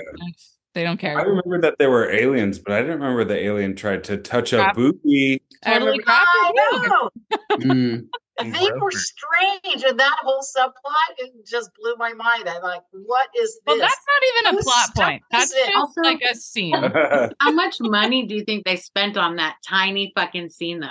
they 0.75 0.85
don't 0.85 0.99
care. 0.99 1.19
I 1.19 1.23
remember 1.23 1.61
that 1.63 1.77
there 1.79 1.91
were 1.91 2.11
aliens, 2.11 2.59
but 2.59 2.73
I 2.75 2.81
didn't 2.83 3.01
remember 3.01 3.25
the 3.25 3.39
alien 3.39 3.75
tried 3.75 4.05
to 4.05 4.17
touch 4.19 4.53
a 4.53 4.59
Crap. 4.59 4.77
booby. 4.77 5.43
I 5.65 5.75
Totally 5.79 5.91
remember 5.99 6.05
I 6.11 6.53
that. 6.55 6.89
know. 6.89 7.11
Mm, 7.57 8.53
They 8.53 8.71
were 8.79 8.91
strange, 8.91 9.83
and 9.83 9.99
that 9.99 10.17
whole 10.21 10.43
subplot 10.43 11.15
it 11.17 11.33
just 11.47 11.71
blew 11.81 11.97
my 11.97 12.13
mind. 12.13 12.47
I'm 12.47 12.61
like, 12.63 12.83
what 12.93 13.29
is 13.35 13.55
this? 13.55 13.61
Well, 13.67 13.79
that's 13.79 13.97
not 14.07 14.23
even 14.45 14.53
a 14.53 14.57
Whose 14.57 14.65
plot 14.65 14.95
point. 14.95 15.23
That's 15.31 15.51
just 15.53 15.71
Also- 15.75 16.03
like 16.03 16.21
a 16.21 16.35
scene. 16.35 16.75
How 17.41 17.51
much 17.53 17.77
money 17.81 18.27
do 18.27 18.35
you 18.35 18.45
think 18.45 18.67
they 18.67 18.77
spent 18.77 19.17
on 19.17 19.37
that 19.37 19.57
tiny 19.67 20.13
fucking 20.15 20.51
scene, 20.51 20.81
though? 20.81 20.87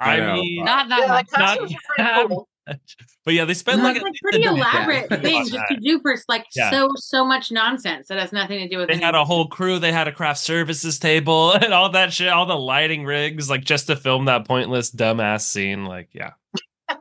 I 0.00 0.16
I 0.16 0.20
know. 0.20 0.32
mean, 0.34 0.64
Not 0.66 0.90
that 0.90 1.00
yeah, 1.00 1.06
much. 1.06 1.30
the 1.30 1.36
costumes 1.36 1.72
are 1.72 1.78
pretty 1.96 2.28
cool. 2.28 2.48
but 3.24 3.34
yeah, 3.34 3.44
they 3.44 3.54
spend 3.54 3.80
It's 3.80 3.84
like, 3.84 3.96
like, 4.02 4.06
at 4.12 4.20
pretty 4.22 4.44
elaborate 4.44 5.06
Yeah. 5.10 5.16
thing 5.20 5.46
just 5.48 5.64
to 5.70 5.76
do 5.80 5.98
for 6.00 6.14
like 6.28 6.44
Yeah. 6.54 6.70
so 6.70 6.90
so 6.96 7.24
much 7.24 7.50
nonsense 7.50 8.08
that 8.08 8.18
has 8.18 8.32
nothing 8.32 8.58
to 8.60 8.68
do 8.68 8.78
with. 8.78 8.88
They 8.88 8.98
had 8.98 9.14
a 9.14 9.24
whole 9.24 9.48
crew. 9.48 9.78
They 9.78 9.92
had 9.92 10.06
a 10.08 10.12
craft 10.12 10.40
services 10.40 10.98
table 10.98 11.52
and 11.60 11.72
all 11.74 11.90
that 11.90 12.12
shit, 12.12 12.28
all 12.28 12.46
the 12.46 12.54
lighting 12.58 13.04
rigs, 13.04 13.50
like 13.50 13.64
just 13.64 13.88
to 13.88 13.96
film 13.96 14.26
that 14.26 14.46
pointless 14.46 14.90
dumbass 14.90 15.42
scene. 15.42 15.84
Like, 15.86 16.08
yeah, 16.12 16.32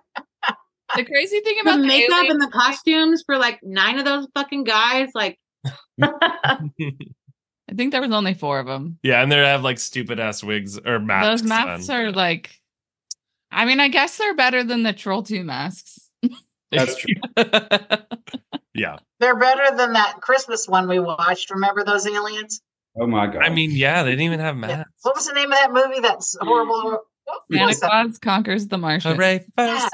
The 0.95 1.06
crazy 1.06 1.39
thing 1.39 1.56
the 1.63 1.69
about 1.69 1.78
the, 1.82 1.88
makeup 1.88 2.17
alien- 2.17 2.32
and 2.34 2.41
the 2.41 2.47
costumes 2.52 3.24
for 3.26 3.38
like 3.38 3.60
nine 3.63 3.97
of 4.00 4.06
those 4.06 4.28
fucking 4.34 4.63
guys. 4.65 5.10
Like, 5.15 5.39
I 6.02 7.74
think 7.76 7.91
there 7.91 8.02
was 8.02 8.12
only 8.12 8.34
four 8.34 8.60
of 8.60 8.65
them. 8.67 9.00
yeah, 9.04 9.21
and 9.21 9.32
they 9.32 9.38
have 9.38 9.63
like 9.63 9.80
stupid 9.80 10.19
ass 10.19 10.43
wigs 10.43 10.78
or 10.78 11.00
masks. 11.00 11.41
Those 11.41 11.47
masks 11.50 11.89
on. 11.89 11.95
are 11.95 12.12
like, 12.12 12.52
I 13.51 13.65
mean, 13.65 13.79
I 13.79 13.87
guess 13.89 14.17
they're 14.17 14.35
better 14.35 14.63
than 14.63 14.83
the 14.83 14.93
Troll 14.93 15.23
Two 15.23 15.43
masks. 15.43 16.09
That's 16.71 16.95
true. 16.95 17.15
yeah, 18.73 18.97
They're 19.19 19.37
better 19.37 19.75
than 19.75 19.93
that 19.93 20.21
Christmas 20.21 20.67
one 20.67 20.87
we 20.87 20.99
watched. 20.99 21.51
Remember 21.51 21.83
those 21.83 22.07
aliens? 22.07 22.61
Oh 22.99 23.07
my 23.07 23.27
god! 23.27 23.43
I 23.43 23.49
mean, 23.49 23.71
yeah, 23.71 24.03
they 24.03 24.11
didn't 24.11 24.25
even 24.25 24.39
have 24.39 24.55
Yeah. 24.55 24.61
masks. 24.67 24.91
What 25.01 25.15
was 25.15 25.27
the 25.27 25.33
name 25.33 25.51
of 25.51 25.57
that 25.57 25.71
movie? 25.73 25.99
That's 25.99 26.35
horrible. 26.39 26.99
What 27.25 27.43
Santa? 27.51 27.75
Claus 27.79 28.17
conquers 28.17 28.67
the 28.67 28.77
Martian. 28.77 29.15
Hooray 29.15 29.39
for 29.39 29.65
Yeah. 29.65 29.89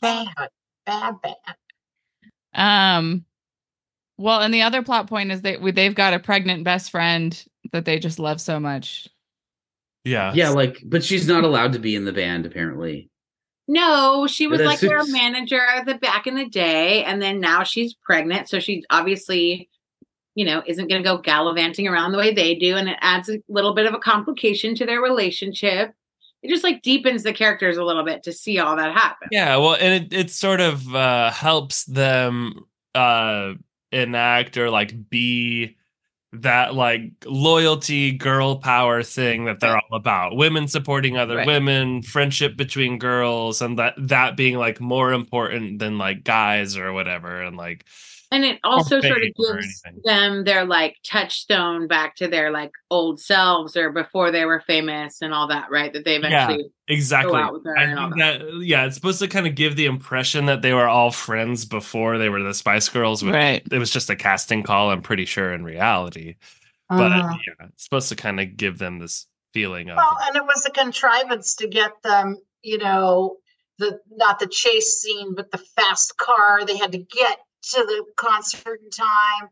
Bad, 0.00 0.28
bad, 0.84 1.14
bad. 1.22 1.36
Um, 2.54 3.24
well, 4.18 4.40
and 4.40 4.52
the 4.54 4.62
other 4.62 4.82
plot 4.82 5.08
point 5.08 5.30
is 5.32 5.42
that 5.42 5.60
we- 5.60 5.72
they've 5.72 5.94
got 5.94 6.14
a 6.14 6.18
pregnant 6.18 6.64
best 6.64 6.90
friend 6.90 7.44
that 7.72 7.84
they 7.84 7.98
just 7.98 8.18
love 8.18 8.40
so 8.40 8.58
much. 8.60 9.08
Yeah, 10.06 10.32
yeah, 10.34 10.50
like, 10.50 10.78
but 10.84 11.02
she's 11.02 11.26
not 11.26 11.42
allowed 11.42 11.72
to 11.72 11.80
be 11.80 11.96
in 11.96 12.04
the 12.04 12.12
band 12.12 12.46
apparently. 12.46 13.10
no, 13.66 14.28
she 14.28 14.46
was 14.46 14.60
like 14.60 14.78
their 14.78 15.04
manager 15.06 15.60
at 15.60 15.84
the 15.84 15.96
back 15.96 16.28
in 16.28 16.36
the 16.36 16.48
day, 16.48 17.02
and 17.02 17.20
then 17.20 17.40
now 17.40 17.64
she's 17.64 17.94
pregnant, 17.94 18.48
so 18.48 18.60
she 18.60 18.84
obviously, 18.88 19.68
you 20.36 20.44
know, 20.44 20.62
isn't 20.64 20.88
going 20.88 21.02
to 21.02 21.08
go 21.08 21.18
gallivanting 21.18 21.88
around 21.88 22.12
the 22.12 22.18
way 22.18 22.32
they 22.32 22.54
do, 22.54 22.76
and 22.76 22.88
it 22.88 22.96
adds 23.00 23.28
a 23.28 23.42
little 23.48 23.74
bit 23.74 23.86
of 23.86 23.94
a 23.94 23.98
complication 23.98 24.76
to 24.76 24.86
their 24.86 25.00
relationship. 25.00 25.92
It 26.42 26.50
just 26.50 26.62
like 26.62 26.82
deepens 26.82 27.24
the 27.24 27.32
characters 27.32 27.76
a 27.76 27.82
little 27.82 28.04
bit 28.04 28.22
to 28.22 28.32
see 28.32 28.60
all 28.60 28.76
that 28.76 28.92
happen. 28.92 29.28
Yeah, 29.32 29.56
well, 29.56 29.74
and 29.74 30.04
it, 30.04 30.12
it 30.12 30.30
sort 30.30 30.60
of 30.60 30.94
uh, 30.94 31.32
helps 31.32 31.84
them 31.86 32.66
uh, 32.94 33.54
enact 33.90 34.56
or 34.56 34.70
like 34.70 35.10
be 35.10 35.75
that 36.42 36.74
like 36.74 37.12
loyalty 37.24 38.12
girl 38.12 38.56
power 38.56 39.02
thing 39.02 39.44
that 39.46 39.60
they're 39.60 39.76
all 39.76 39.96
about 39.96 40.36
women 40.36 40.68
supporting 40.68 41.16
other 41.16 41.36
Right. 41.36 41.46
women 41.46 42.02
friendship 42.02 42.56
between 42.56 42.98
girls 42.98 43.60
and 43.62 43.78
that 43.78 43.94
that 43.98 44.36
being 44.36 44.56
like 44.56 44.80
more 44.80 45.12
important 45.12 45.78
than 45.78 45.98
like 45.98 46.24
guys 46.24 46.76
or 46.76 46.92
whatever 46.92 47.42
and 47.42 47.56
like 47.56 47.84
And 48.32 48.44
it 48.44 48.58
also 48.64 49.00
sort 49.00 49.22
of 49.22 49.28
gives 49.36 49.82
them 50.04 50.42
their 50.44 50.64
like 50.64 50.96
touchstone 51.04 51.86
back 51.86 52.16
to 52.16 52.26
their 52.26 52.50
like 52.50 52.72
old 52.90 53.20
selves 53.20 53.76
or 53.76 53.90
before 53.90 54.32
they 54.32 54.44
were 54.44 54.60
famous 54.66 55.22
and 55.22 55.32
all 55.32 55.46
that, 55.48 55.70
right? 55.70 55.92
That 55.92 56.04
they 56.04 56.18
Yeah. 56.18 56.44
eventually 56.46 56.70
exactly. 56.88 57.32
go 57.32 57.38
out 57.38 57.52
with 57.52 57.64
her 57.64 57.78
I 57.78 57.84
and 57.84 57.98
all 57.98 58.08
think 58.10 58.18
that 58.18 58.42
yeah, 58.62 58.84
it's 58.84 58.96
supposed 58.96 59.20
to 59.20 59.28
kind 59.28 59.46
of 59.46 59.54
give 59.54 59.76
the 59.76 59.86
impression 59.86 60.46
that 60.46 60.60
they 60.62 60.72
were 60.74 60.88
all 60.88 61.12
friends 61.12 61.64
before 61.64 62.18
they 62.18 62.28
were 62.28 62.42
the 62.42 62.52
Spice 62.54 62.88
Girls. 62.88 63.22
Right. 63.22 63.62
It 63.70 63.78
was 63.78 63.90
just 63.92 64.10
a 64.10 64.16
casting 64.16 64.64
call, 64.64 64.90
I'm 64.90 65.02
pretty 65.02 65.24
sure, 65.24 65.52
in 65.52 65.62
reality. 65.64 66.34
But 66.88 67.12
Uh, 67.12 67.28
yeah, 67.46 67.66
it's 67.68 67.84
supposed 67.84 68.08
to 68.08 68.16
kind 68.16 68.40
of 68.40 68.56
give 68.56 68.78
them 68.78 68.98
this 68.98 69.26
feeling 69.52 69.88
of 69.88 69.96
well, 69.96 70.18
and 70.26 70.36
it 70.36 70.44
was 70.44 70.66
a 70.66 70.70
contrivance 70.70 71.54
to 71.56 71.68
get 71.68 71.92
them, 72.02 72.36
you 72.62 72.78
know, 72.78 73.36
the 73.78 74.00
not 74.10 74.38
the 74.40 74.46
chase 74.46 75.00
scene, 75.00 75.34
but 75.34 75.50
the 75.50 75.58
fast 75.58 76.16
car. 76.18 76.64
They 76.64 76.76
had 76.76 76.92
to 76.92 76.98
get 76.98 77.38
to 77.72 77.84
the 77.84 78.04
concert 78.16 78.80
in 78.82 78.90
time 78.90 79.48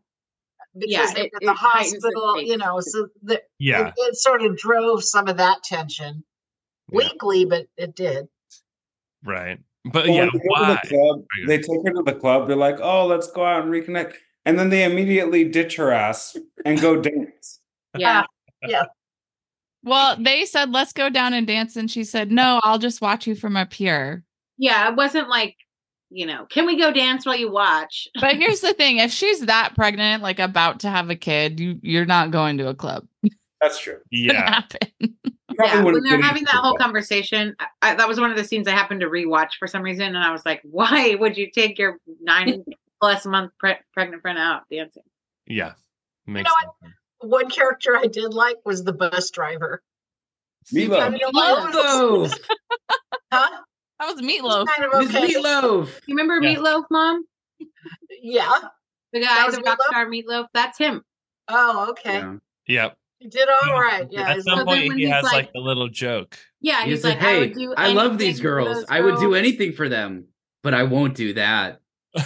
because 0.74 0.90
Yeah, 0.90 1.12
they 1.14 1.20
it- 1.26 1.32
were 1.32 1.50
at 1.50 1.54
the 1.54 1.54
heightens 1.54 2.02
the 2.02 2.12
hospital, 2.14 2.42
you 2.42 2.56
know. 2.56 2.80
So 2.80 3.08
the, 3.22 3.42
yeah, 3.58 3.88
it, 3.88 3.94
it 3.96 4.16
sort 4.16 4.42
of 4.42 4.56
drove 4.56 5.02
some 5.04 5.28
of 5.28 5.36
that 5.38 5.62
tension 5.62 6.24
yeah, 6.92 6.96
weakly, 6.98 7.44
but 7.44 7.66
it 7.76 7.94
did. 7.94 8.26
right. 9.24 9.58
But 9.86 10.06
Well, 10.06 10.14
yeah, 10.16 10.28
they 10.32 10.40
why? 10.44 10.78
the 10.82 10.88
club, 10.88 11.24
they 11.46 11.58
take 11.58 11.86
her 11.86 11.92
to 11.92 12.02
the 12.06 12.14
club. 12.14 12.48
They're 12.48 12.56
like, 12.56 12.78
"Oh, 12.80 13.06
let's 13.06 13.30
go 13.30 13.44
out 13.44 13.64
and 13.64 13.70
reconnect," 13.70 14.14
and 14.46 14.58
then 14.58 14.70
they 14.70 14.82
immediately 14.84 15.44
ditch 15.44 15.76
her 15.76 15.92
ass 15.92 16.36
and 16.64 16.80
go 16.80 17.00
dance. 17.00 17.60
Yeah. 17.98 18.24
yeah. 18.66 18.84
Well, 19.84 20.16
they 20.18 20.46
said, 20.46 20.72
let's 20.72 20.92
go 20.92 21.10
down 21.10 21.32
and 21.34 21.46
dance. 21.46 21.76
And 21.76 21.88
she 21.90 22.02
said, 22.02 22.32
no, 22.32 22.58
I'll 22.64 22.78
just 22.80 23.00
watch 23.00 23.26
you 23.28 23.34
from 23.36 23.56
up 23.56 23.72
here. 23.72 24.24
Yeah. 24.58 24.88
It 24.88 24.96
wasn't 24.96 25.28
like, 25.28 25.54
you 26.14 26.26
know, 26.26 26.46
can 26.46 26.64
we 26.64 26.78
go 26.78 26.92
dance 26.92 27.26
while 27.26 27.36
you 27.36 27.50
watch? 27.50 28.08
But 28.20 28.36
here's 28.36 28.60
the 28.60 28.72
thing 28.72 28.98
if 28.98 29.12
she's 29.12 29.40
that 29.46 29.74
pregnant, 29.74 30.22
like 30.22 30.38
about 30.38 30.80
to 30.80 30.88
have 30.88 31.10
a 31.10 31.16
kid, 31.16 31.58
you, 31.58 31.78
you're 31.82 32.06
not 32.06 32.30
going 32.30 32.58
to 32.58 32.68
a 32.68 32.74
club. 32.74 33.06
That's 33.60 33.78
true. 33.78 33.98
Yeah, 34.10 34.62
yeah, 35.58 35.84
when 35.84 36.02
they're 36.02 36.20
having 36.20 36.44
that 36.44 36.54
whole 36.56 36.76
conversation, 36.76 37.54
I, 37.60 37.66
I, 37.82 37.94
that 37.94 38.08
was 38.08 38.18
one 38.18 38.30
of 38.32 38.36
the 38.36 38.42
scenes 38.42 38.66
I 38.66 38.72
happened 38.72 39.02
to 39.02 39.06
rewatch 39.06 39.50
for 39.58 39.68
some 39.68 39.82
reason, 39.82 40.06
and 40.06 40.18
I 40.18 40.32
was 40.32 40.44
like, 40.44 40.60
"Why 40.68 41.14
would 41.14 41.36
you 41.36 41.48
take 41.50 41.78
your 41.78 41.98
nine 42.20 42.64
plus 43.00 43.24
month 43.24 43.52
pre- 43.58 43.76
pregnant 43.92 44.22
friend 44.22 44.38
out 44.38 44.62
dancing?" 44.70 45.04
yeah. 45.46 45.74
Makes 46.26 46.50
know 46.50 46.72
sense. 46.82 46.94
One 47.20 47.50
character 47.50 47.96
I 47.96 48.06
did 48.06 48.34
like 48.34 48.56
was 48.64 48.82
the 48.82 48.92
bus 48.92 49.30
driver. 49.30 49.82
I 50.72 50.74
Meatloaf. 50.74 51.12
mean, 51.12 51.20
Meatloaf. 51.34 52.38
Huh? 53.32 53.60
That 54.00 54.12
was 54.14 54.20
meatloaf. 54.22 54.66
Kind 54.66 54.84
of 54.92 55.00
Miss 55.00 55.14
okay. 55.14 55.34
Meatloaf. 55.34 55.88
You 56.06 56.16
remember 56.16 56.44
Yeah. 56.46 56.56
Meatloaf, 56.56 56.84
Mom? 56.90 57.24
Yeah. 58.20 58.50
The 59.12 59.20
guy, 59.20 59.46
was 59.46 59.54
the 59.54 59.62
rock 59.62 59.78
Meatloaf? 59.78 59.86
star 59.88 60.06
Meatloaf. 60.06 60.46
That's 60.52 60.78
him. 60.78 61.04
Oh, 61.48 61.90
okay. 61.90 62.18
Yeah. 62.18 62.34
Yep. 62.66 62.96
He 63.20 63.28
did 63.28 63.48
all 63.48 63.80
right. 63.80 64.06
Yeah. 64.10 64.30
At 64.30 64.42
some 64.42 64.58
then 64.58 64.66
point, 64.66 64.94
he 64.94 65.04
has 65.06 65.22
like, 65.24 65.32
like- 65.32 65.50
a 65.54 65.60
little 65.60 65.88
joke. 65.88 66.36
Yeah, 66.60 66.84
He 66.84 66.90
he's 66.90 67.02
said, 67.02 67.10
like, 67.10 67.18
I 67.18 67.20
"Hey, 67.32 67.38
would 67.40 67.52
do. 67.54 67.74
I 67.76 67.92
love 67.92 68.18
these 68.18 68.28
anything 68.28 68.42
girls. 68.42 68.84
I 68.88 69.00
would 69.00 69.18
do 69.18 69.34
anything 69.34 69.72
for 69.72 69.88
them, 69.88 70.26
but 70.62 70.74
I 70.74 70.82
won't 70.84 71.14
do 71.14 71.34
that." 71.34 71.80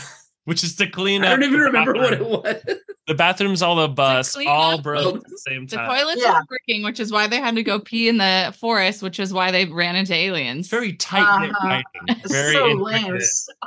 Which 0.44 0.64
is 0.64 0.76
to 0.76 0.88
clean 0.88 1.24
up. 1.24 1.28
I 1.28 1.36
don't 1.36 1.42
even 1.44 1.60
remember 1.60 1.92
what 1.94 2.12
it 2.14 2.24
was. 2.24 2.62
The 3.08 3.14
bathrooms 3.14 3.62
on 3.62 3.78
the 3.78 3.88
bus 3.88 4.36
all 4.46 4.74
up 4.74 4.82
broke 4.82 5.14
the- 5.14 5.20
at 5.20 5.26
the 5.28 5.38
same 5.38 5.66
time. 5.66 5.88
The 5.88 5.94
toilets 5.94 6.20
Yeah. 6.22 6.34
were 6.34 6.46
working, 6.50 6.82
which 6.84 7.00
is 7.00 7.10
why 7.10 7.26
they 7.26 7.38
had 7.38 7.56
to 7.56 7.62
go 7.62 7.80
pee 7.80 8.08
in 8.08 8.18
the 8.18 8.54
forest, 8.60 9.02
which 9.02 9.18
is 9.18 9.32
why 9.32 9.50
they 9.50 9.64
ran 9.64 9.96
into 9.96 10.14
aliens. 10.14 10.68
Very 10.68 10.92
tight 10.92 11.40
knit 11.40 11.50
Uh-huh. 11.50 11.68
writing. 11.68 12.22
Very 12.28 12.52
so 12.52 12.68
intricate. 12.68 13.04
lame. 13.06 13.20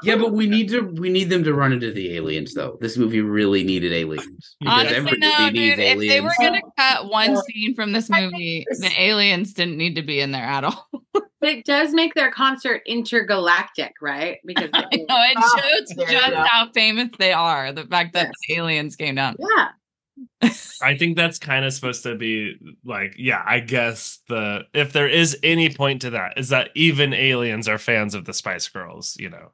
Yeah, 0.03 0.15
but 0.15 0.31
we 0.31 0.47
need 0.47 0.69
to 0.69 0.81
we 0.81 1.09
need 1.09 1.29
them 1.29 1.43
to 1.43 1.53
run 1.53 1.73
into 1.73 1.91
the 1.91 2.15
aliens 2.15 2.53
though. 2.53 2.77
This 2.79 2.97
movie 2.97 3.21
really 3.21 3.63
needed 3.63 3.91
aliens. 3.93 4.55
Honestly, 4.65 5.17
no, 5.17 5.39
movie 5.39 5.51
needs 5.51 5.75
dude. 5.75 5.79
If 5.85 5.99
they 5.99 6.21
were 6.21 6.33
gonna 6.39 6.61
cut 6.77 7.09
one 7.09 7.35
scene 7.43 7.73
from 7.75 7.91
this 7.91 8.09
movie, 8.09 8.65
the 8.79 8.91
aliens 8.97 9.53
didn't 9.53 9.77
need 9.77 9.95
to 9.95 10.01
be 10.03 10.19
in 10.19 10.31
there 10.31 10.45
at 10.45 10.63
all. 10.63 10.87
But 11.41 11.49
it 11.49 11.65
does 11.65 11.91
make 11.93 12.13
their 12.13 12.31
concert 12.31 12.83
intergalactic, 12.85 13.93
right? 13.99 14.37
Because 14.45 14.69
I 14.75 14.81
know 14.95 15.05
it 15.09 15.37
Oh, 15.37 15.57
shows 15.57 15.95
there 15.95 16.07
just 16.07 16.29
go. 16.29 16.45
how 16.47 16.71
famous 16.71 17.09
they 17.17 17.33
are. 17.33 17.73
The 17.73 17.85
fact 17.85 18.13
that 18.13 18.27
Yes. 18.27 18.35
the 18.47 18.55
aliens 18.55 18.95
came 18.95 19.15
down. 19.15 19.35
yeah, 19.39 20.49
I 20.81 20.95
think 20.97 21.17
that's 21.17 21.39
kind 21.39 21.65
of 21.65 21.73
supposed 21.73 22.03
to 22.03 22.15
be 22.15 22.55
like, 22.85 23.15
yeah, 23.17 23.43
I 23.45 23.59
guess 23.59 24.19
the 24.29 24.65
if 24.73 24.93
there 24.93 25.07
is 25.09 25.37
any 25.41 25.69
point 25.73 26.01
to 26.03 26.11
that 26.11 26.37
is 26.37 26.49
that 26.49 26.69
even 26.75 27.13
aliens 27.13 27.67
are 27.67 27.79
fans 27.79 28.13
of 28.13 28.25
the 28.25 28.33
Spice 28.33 28.69
Girls, 28.69 29.17
you 29.19 29.29
know. 29.29 29.51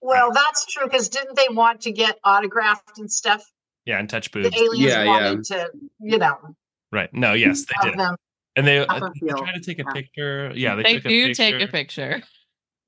Well, 0.00 0.30
that's 0.32 0.66
true 0.66 0.86
because 0.86 1.08
didn't 1.08 1.36
they 1.36 1.48
want 1.50 1.80
to 1.82 1.92
get 1.92 2.18
autographed 2.22 2.98
and 2.98 3.10
stuff? 3.10 3.42
Yeah, 3.84 3.98
and 3.98 4.08
touch 4.08 4.30
The 4.30 4.40
aliens 4.40 4.94
Yeah, 4.94 5.04
wanted 5.06 5.44
to, 5.46 5.70
you 6.00 6.18
know, 6.18 6.36
Right. 6.92 7.12
No, 7.12 7.32
yes, 7.32 7.64
they 7.64 7.90
did. 7.90 7.98
them. 7.98 8.16
And 8.58 8.66
they, 8.66 8.78
Up 8.80 8.90
I 8.90 8.96
a 8.96 9.00
they 9.00 9.26
field. 9.28 9.48
to 9.54 9.60
take 9.60 9.78
a 9.78 9.84
Yeah. 9.86 9.92
picture. 9.92 10.52
Yeah, 10.54 10.74
they, 10.74 10.82
They, 10.82 10.94
took 10.94 11.02
do 11.04 11.26
a 11.30 11.34
take 11.34 11.54
a 11.54 11.66
picture. 11.68 12.14
picture. 12.14 12.22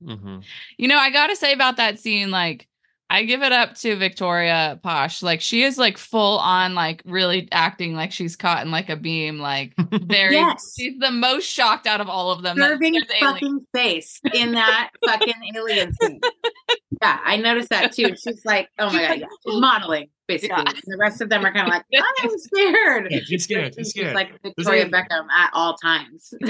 Mhm. 0.02 0.44
You 0.78 0.88
know, 0.88 0.98
I 0.98 1.10
gotta 1.10 1.36
say 1.36 1.52
about 1.52 1.76
that 1.76 1.98
scene, 1.98 2.30
like, 2.30 2.66
I 3.12 3.24
give 3.24 3.42
it 3.42 3.52
up 3.52 3.74
to 3.78 3.96
Victoria 3.96 4.78
Posh. 4.82 5.22
Like, 5.22 5.40
she 5.40 5.62
is 5.64 5.76
like 5.78 5.98
full 5.98 6.38
on, 6.38 6.74
like, 6.74 7.02
really 7.04 7.48
acting 7.52 7.94
like 7.94 8.12
she's 8.12 8.36
caught 8.36 8.64
in 8.64 8.70
like 8.70 8.88
a 8.88 8.96
beam. 8.96 9.38
Like, 9.38 9.74
very, 9.92 10.34
Yes. 10.36 10.74
she's 10.78 10.98
the 10.98 11.10
most 11.10 11.44
shocked 11.44 11.86
out 11.86 12.00
of 12.00 12.08
all 12.08 12.30
of 12.30 12.42
them. 12.42 12.56
serving 12.56 12.92
there's 12.94 13.04
aliens. 13.20 13.32
fucking 13.32 13.60
face 13.74 14.20
in 14.34 14.52
that 14.52 14.90
fucking 15.06 15.34
alien 15.54 15.92
scene. 15.94 16.20
Yeah, 17.02 17.18
I 17.24 17.36
noticed 17.36 17.70
that 17.70 17.92
too. 17.92 18.14
She's 18.16 18.44
like, 18.44 18.68
oh 18.78 18.92
my 18.92 19.06
god, 19.06 19.18
yeah. 19.20 19.26
she's 19.46 19.60
modeling 19.60 20.10
basically. 20.30 20.62
Yeah. 20.64 20.72
The 20.84 20.96
rest 20.96 21.20
of 21.20 21.28
them 21.28 21.44
are 21.44 21.52
kind 21.52 21.66
of 21.66 21.72
like, 21.72 21.84
I'm 22.22 22.38
scared. 22.38 23.08
Yeah, 23.10 23.20
she's 23.24 23.44
scared. 23.44 23.74
She's 23.74 23.86
She's 23.86 23.90
scared. 23.90 24.14
like 24.14 24.40
Victoria 24.42 24.86
like- 24.86 24.92
Beckham 25.08 25.28
at 25.30 25.50
all 25.52 25.76
times. 25.76 26.32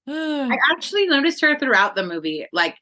I 0.10 0.58
actually 0.72 1.08
noticed 1.08 1.42
her 1.42 1.58
throughout 1.58 1.96
the 1.96 2.04
movie. 2.04 2.48
Like, 2.54 2.78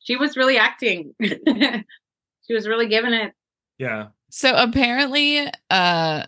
she 0.00 0.16
was 0.16 0.36
really 0.36 0.58
acting. 0.58 1.14
she 1.22 2.54
was 2.54 2.68
really 2.68 2.88
giving 2.88 3.12
it. 3.12 3.32
Yeah. 3.78 4.08
So 4.30 4.54
apparently, 4.54 5.46
uh 5.70 6.24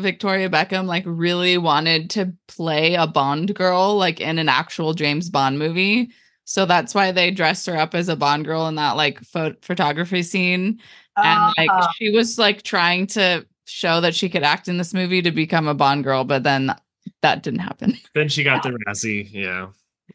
Victoria 0.00 0.50
Beckham 0.50 0.86
like 0.86 1.04
really 1.06 1.56
wanted 1.56 2.10
to 2.10 2.32
play 2.48 2.94
a 2.94 3.06
Bond 3.06 3.54
girl 3.54 3.96
like 3.96 4.20
in 4.20 4.38
an 4.38 4.48
actual 4.48 4.92
James 4.92 5.30
Bond 5.30 5.58
movie. 5.58 6.10
So 6.44 6.66
that's 6.66 6.94
why 6.94 7.10
they 7.10 7.30
dressed 7.30 7.66
her 7.66 7.76
up 7.76 7.94
as 7.94 8.08
a 8.08 8.16
Bond 8.16 8.44
girl 8.44 8.66
in 8.68 8.74
that 8.76 8.96
like 8.96 9.20
pho- 9.24 9.54
photography 9.62 10.22
scene. 10.22 10.80
And 11.16 11.54
like 11.56 11.70
Uh, 11.70 11.88
she 11.96 12.10
was 12.10 12.38
like 12.38 12.62
trying 12.62 13.06
to 13.08 13.46
show 13.66 14.00
that 14.02 14.14
she 14.14 14.28
could 14.28 14.42
act 14.42 14.68
in 14.68 14.76
this 14.78 14.92
movie 14.92 15.22
to 15.22 15.30
become 15.30 15.66
a 15.68 15.74
Bond 15.74 16.04
girl, 16.04 16.24
but 16.24 16.42
then 16.42 16.74
that 17.22 17.42
didn't 17.42 17.60
happen. 17.60 17.96
Then 18.14 18.28
she 18.28 18.44
got 18.44 18.62
the 18.62 18.70
Razzie. 18.86 19.28
Yeah. 19.32 19.68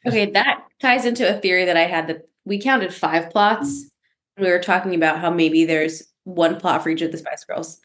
Okay, 0.08 0.28
that 0.32 0.66
ties 0.82 1.06
into 1.06 1.28
a 1.28 1.40
theory 1.40 1.66
that 1.66 1.76
I 1.78 1.86
had 1.88 2.08
that 2.08 2.30
we 2.46 2.60
counted 2.60 2.94
five 2.94 3.32
plots. 3.32 3.90
We 4.38 4.48
were 4.50 4.60
talking 4.60 4.94
about 4.96 5.20
how 5.20 5.32
maybe 5.32 5.66
there's 5.66 6.04
one 6.24 6.60
plot 6.60 6.84
for 6.84 6.90
each 6.90 7.02
of 7.02 7.12
the 7.12 7.18
Spice 7.18 7.44
Girls. 7.44 7.80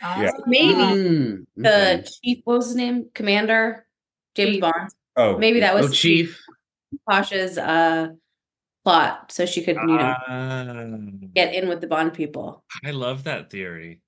Yeah. 0.00 0.30
Maybe 0.46 0.74
Mm, 0.74 1.46
the 1.56 1.68
okay. 1.98 2.04
chief, 2.22 2.38
what 2.44 2.56
was 2.58 2.66
his 2.68 2.76
name? 2.76 3.10
Commander 3.14 3.86
James 4.34 4.52
Chief. 4.52 4.60
Bond. 4.60 4.90
Oh, 5.16 5.38
Maybe 5.38 5.60
that 5.60 5.74
was 5.74 5.86
Oh, 5.86 5.92
Chief. 5.92 6.42
Posh's 7.08 7.58
uh 7.58 8.08
plot, 8.84 9.32
so 9.32 9.44
she 9.46 9.62
could, 9.64 9.76
you 9.76 9.86
know, 9.86 10.14
Ah, 10.28 10.84
get 11.34 11.54
in 11.54 11.68
with 11.68 11.80
the 11.80 11.86
Bond 11.86 12.14
people. 12.14 12.64
I 12.84 12.92
love 12.92 13.24
that 13.24 13.50
theory. 13.50 14.00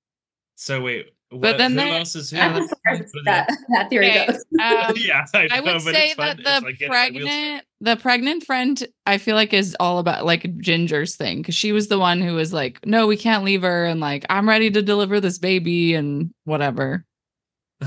So 0.55 0.81
wait, 0.81 1.07
But 1.31 1.57
then 1.57 1.71
who 1.71 1.77
they- 1.77 1.97
else 1.97 2.15
is 2.15 2.31
who? 2.31 2.37
I'm 2.37 2.53
What 2.53 2.69
surprised 2.69 3.15
are 3.17 3.23
that 3.25 3.49
that 3.73 3.89
theory 3.89 4.09
Okay, 4.09 4.25
goes. 4.27 4.35
um, 4.61 4.93
yeah, 4.97 5.25
I, 5.33 5.47
I 5.51 5.59
would 5.61 5.73
but 5.83 5.93
say 5.93 6.05
it's 6.07 6.13
fun. 6.15 6.27
that 6.27 6.39
It's 6.39 6.59
the 6.59 6.65
like 6.65 6.77
getting 6.79 6.87
my 6.89 6.93
pregnant 6.95 7.63
the 7.81 7.95
pregnant 7.97 8.43
friend 8.45 8.87
I 9.05 9.17
feel 9.19 9.35
like 9.35 9.53
is 9.53 9.75
all 9.79 9.99
about 9.99 10.25
like 10.25 10.57
Ginger's 10.59 11.15
thing 11.15 11.37
because 11.41 11.55
she 11.55 11.71
was 11.71 11.87
the 11.87 11.99
one 11.99 12.19
who 12.21 12.33
was 12.33 12.51
like, 12.53 12.85
no, 12.85 13.07
we 13.07 13.15
can't 13.17 13.43
leave 13.45 13.61
her, 13.61 13.85
and 13.85 13.99
like 14.01 14.25
I'm 14.29 14.47
ready 14.49 14.69
to 14.71 14.81
deliver 14.81 15.19
this 15.21 15.37
baby 15.37 15.93
and 15.93 16.33
whatever. 16.45 17.05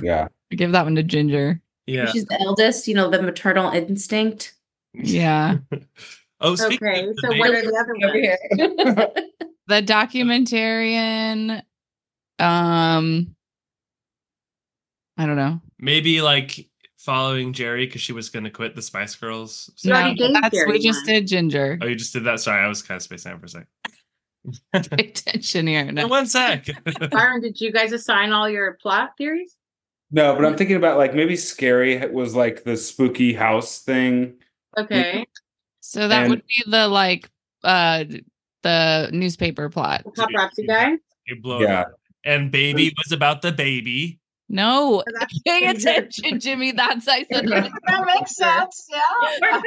yeah. 0.03 0.29
I 0.51 0.55
give 0.55 0.73
that 0.73 0.85
one 0.85 0.95
to 0.97 1.03
Ginger. 1.03 1.61
Yeah. 1.87 2.11
She's 2.13 2.27
the 2.27 2.41
eldest, 2.41 2.87
you 2.87 2.95
know, 2.95 3.09
the 3.11 3.23
maternal 3.23 3.71
instinct. 3.71 4.55
Yeah, 4.95 5.59
Oh, 6.41 6.55
speaking 6.57 6.89
Okay, 6.89 7.01
of 7.09 7.15
the 7.17 7.21
so 7.23 7.29
baby- 7.29 7.41
what 7.41 7.51
are 7.51 7.63
the 7.63 7.77
other 7.77 7.97
Over 8.05 8.19
ones? 8.19 9.15
here. 9.15 9.27
the 9.69 9.83
documentarian. 9.83 11.63
Um, 12.39 13.37
I 15.17 15.27
don't 15.27 15.37
know. 15.37 15.61
maybe 15.79 16.21
like 16.23 16.69
following 16.99 17.53
Geri 17.53 17.87
because 17.87 18.01
she 18.01 18.13
was 18.13 18.29
going 18.31 18.45
to 18.45 18.51
quit 18.51 18.75
the 18.75 18.83
Spice 18.83 19.15
Girls. 19.15 19.71
So- 19.77 19.89
You 19.89 19.95
already 19.95 20.33
that's 20.33 20.51
Geri 20.51 20.73
we 20.73 20.79
just 20.81 21.07
one. 21.07 21.15
did 21.15 21.27
Ginger. 21.29 21.79
Oh, 21.81 21.87
you 21.87 21.95
just 21.95 22.13
did 22.13 22.25
that. 22.25 22.41
Sorry, 22.41 22.63
I 22.65 22.69
was 22.69 22.83
kind 22.83 22.97
of 22.97 23.03
spacing 23.03 23.33
out 23.33 23.39
for 23.41 23.47
a 23.47 23.49
second. 23.49 23.67
Pay 24.73 25.09
attention 25.11 25.69
here. 25.69 25.93
No. 25.93 26.09
One 26.09 26.27
sec. 26.27 26.67
Byron, 27.13 27.41
did 27.43 27.61
you 27.61 27.71
guys 27.71 27.93
assign 27.93 28.33
all 28.33 28.49
your 28.51 28.73
plot 28.83 29.13
theories? 29.17 29.57
No, 30.11 30.35
but 30.35 30.45
I'm 30.45 30.57
thinking 30.57 30.77
about 30.77 30.99
like 30.99 31.15
maybe 31.15 31.37
scary 31.37 32.05
was 32.11 32.35
like 32.35 32.65
the 32.65 32.77
spooky 32.77 33.33
house 33.35 33.79
thing. 33.79 34.35
Okay. 34.79 35.27
So 35.81 36.09
that 36.09 36.23
And- 36.23 36.31
would 36.31 36.43
be 36.47 36.63
the 36.71 36.89
like 36.89 37.31
uh 37.65 38.05
the 38.63 39.11
newspaper 39.13 39.69
plot. 39.69 40.03
The 40.05 40.11
paparazzi 40.23 40.67
guy? 40.67 40.93
you 41.27 41.41
blow 41.41 41.61
Yeah. 41.61 41.83
it. 41.83 41.87
And 42.25 42.51
baby 42.53 42.93
was 42.97 43.11
about 43.13 43.43
the 43.43 43.51
baby. 43.53 44.19
No, 44.49 45.03
So 45.21 45.27
pay 45.47 45.67
attention, 45.67 46.39
Jimmy. 46.39 46.73
That's 46.73 47.09
I 47.09 47.25
said. 47.25 47.49
that. 47.49 47.71
That 47.87 48.07
makes 48.07 48.37
sense. 48.37 48.87
Yeah. 48.93 49.61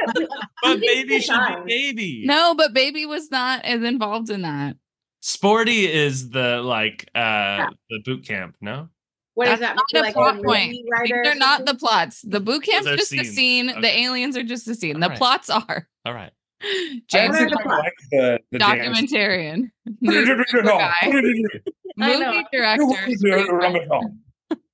But 0.62 0.80
baby 0.80 1.20
should 1.20 1.64
be 1.66 1.92
baby. 1.92 2.22
No, 2.24 2.54
but 2.54 2.72
baby 2.72 3.04
was 3.04 3.30
not 3.30 3.64
as 3.64 3.82
involved 3.82 4.30
in 4.30 4.42
that. 4.42 4.76
Sporty 5.20 5.90
is 5.92 6.30
the 6.30 6.62
like 6.62 7.08
uh 7.14 7.66
the 7.90 8.00
boot 8.04 8.24
camp, 8.26 8.56
no? 8.60 8.88
What 9.36 9.48
is 9.48 9.60
That's 9.60 9.60
that? 9.60 9.76
not 9.76 9.84
maybe 9.92 10.00
a 10.00 10.02
like 10.06 10.14
plot 10.14 10.38
a 10.38 10.42
point. 10.42 10.70
movie 10.70 10.84
They're 11.22 11.34
not 11.34 11.66
the 11.66 11.74
plots. 11.74 12.22
The 12.22 12.40
boot 12.40 12.62
camp's 12.62 12.86
are 12.86 12.96
just 12.96 13.10
the 13.10 13.18
scenes. 13.22 13.36
scene. 13.68 13.80
The 13.82 13.98
aliens 13.98 14.34
are 14.34 14.42
just 14.42 14.64
the 14.64 14.74
scene. 14.74 14.98
The 14.98 15.04
Alright. 15.06 15.18
plots 15.18 15.50
are. 15.50 15.86
All 16.06 16.14
right. 16.14 16.32
James 17.08 17.36
What 17.36 17.42
is 17.42 17.50
the 17.50 17.68
like 17.68 17.92
the, 18.10 18.38
the 18.50 18.58
documentarian. 18.58 19.70
Newspaper 20.00 20.62
guy. 20.62 20.94
I 21.02 21.10
know. 21.10 22.32
Movie 22.32 22.46
director. 22.50 22.84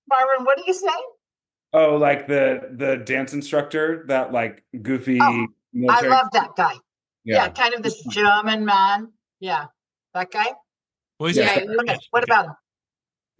Byron, 0.08 0.44
what 0.44 0.56
do 0.58 0.64
you 0.64 0.74
say? 0.74 0.86
Oh, 1.72 1.96
like 1.96 2.28
the 2.28 2.68
the 2.76 2.98
dance 2.98 3.32
instructor, 3.32 4.04
that 4.06 4.30
like 4.32 4.62
goofy. 4.80 5.18
Oh, 5.20 5.46
I 5.90 6.02
love 6.02 6.28
that 6.34 6.50
guy. 6.56 6.74
Yeah, 7.24 7.44
Yeah, 7.44 7.48
kind 7.48 7.74
of 7.74 7.82
this 7.82 8.00
German 8.10 8.64
man. 8.64 9.10
Yeah, 9.40 9.64
that 10.14 10.30
guy. 10.30 10.52
Well, 11.18 11.28
he's 11.28 11.36
Yeah. 11.38 11.64
Okay, 11.80 11.98
what 12.10 12.22
about 12.22 12.46
him? 12.46 12.54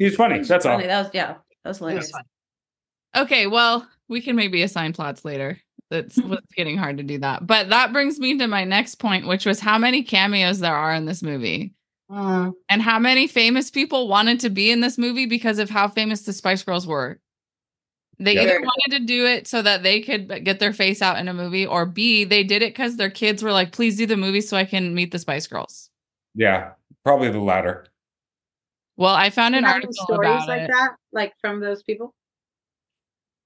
He's 0.04 0.16
funny. 0.16 0.40
That's 0.42 0.66
all. 0.66 0.76
Funny, 0.76 0.86
That 0.86 1.02
was 1.04 1.10
yeah. 1.14 1.34
That 1.64 1.68
was 1.70 1.78
He 1.78 1.84
was 1.84 1.90
hilarious. 2.10 2.12
Okay, 3.16 3.46
well, 3.46 3.86
we 4.08 4.20
can 4.20 4.36
maybe 4.36 4.62
assign 4.62 4.92
plots 4.92 5.24
later. 5.24 5.58
That's 5.90 6.16
what's 6.22 6.52
getting 6.54 6.78
hard 6.78 6.96
to 6.98 7.02
do 7.02 7.18
that. 7.18 7.46
But 7.46 7.68
that 7.70 7.92
brings 7.92 8.18
me 8.18 8.38
to 8.38 8.46
my 8.46 8.64
next 8.64 8.96
point, 8.96 9.26
which 9.26 9.44
was 9.46 9.60
how 9.60 9.78
many 9.78 10.02
cameos 10.02 10.58
there 10.60 10.74
are 10.74 10.92
in 10.94 11.04
this 11.04 11.22
movie. 11.22 11.74
Mm, 12.10 12.52
And 12.68 12.82
how 12.82 12.98
many 12.98 13.26
famous 13.26 13.70
people 13.70 14.08
wanted 14.08 14.40
to 14.40 14.50
be 14.50 14.70
in 14.70 14.80
this 14.80 14.98
movie 14.98 15.26
because 15.26 15.58
of 15.58 15.70
how 15.70 15.88
famous 15.88 16.22
the 16.22 16.32
Spice 16.32 16.62
Girls 16.62 16.86
were. 16.86 17.18
They 18.18 18.34
Yeah. 18.34 18.42
either 18.42 18.60
wanted 18.60 18.98
to 18.98 19.04
do 19.06 19.26
it 19.26 19.46
so 19.46 19.62
that 19.62 19.82
they 19.82 20.00
could 20.00 20.44
get 20.44 20.58
their 20.60 20.72
face 20.72 21.00
out 21.02 21.18
in 21.18 21.26
a 21.28 21.34
movie, 21.34 21.66
or 21.66 21.86
B, 21.86 22.24
they 22.24 22.44
did 22.44 22.62
it 22.62 22.74
because 22.74 22.96
their 22.96 23.10
kids 23.10 23.42
were 23.42 23.52
like, 23.52 23.72
please 23.72 23.96
do 23.96 24.06
the 24.06 24.16
movie 24.16 24.40
so 24.42 24.56
I 24.56 24.64
can 24.64 24.94
meet 24.94 25.10
the 25.10 25.18
Spice 25.18 25.46
Girls. 25.46 25.90
Yeah, 26.34 26.72
probably 27.04 27.30
the 27.30 27.40
latter. 27.40 27.86
Well, 28.96 29.14
I 29.14 29.30
found 29.30 29.54
an 29.54 29.64
article 29.64 29.92
stories 29.92 30.30
about 30.44 30.48
like 30.48 30.62
it. 30.62 30.70
that, 30.70 30.96
like 31.12 31.34
from 31.40 31.60
those 31.60 31.82
people. 31.82 32.14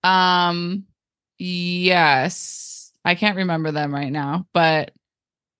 Um, 0.02 0.84
yes, 1.38 2.92
I 3.04 3.14
can't 3.14 3.36
remember 3.36 3.72
them 3.72 3.94
right 3.94 4.10
now, 4.12 4.46
but 4.52 4.92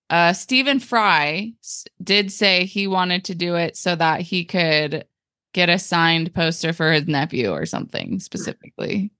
uh, 0.09 0.33
Stephen 0.33 0.79
Fry 0.79 1.53
s- 1.63 1.85
did 2.01 2.31
say 2.31 2.65
he 2.65 2.87
wanted 2.87 3.25
to 3.25 3.35
do 3.35 3.55
it 3.55 3.75
so 3.75 3.95
that 3.95 4.21
he 4.21 4.45
could 4.45 5.05
get 5.53 5.69
a 5.69 5.79
signed 5.79 6.33
poster 6.33 6.71
for 6.71 6.91
his 6.91 7.07
nephew 7.07 7.49
or 7.49 7.65
something 7.65 8.19
specifically. 8.19 9.11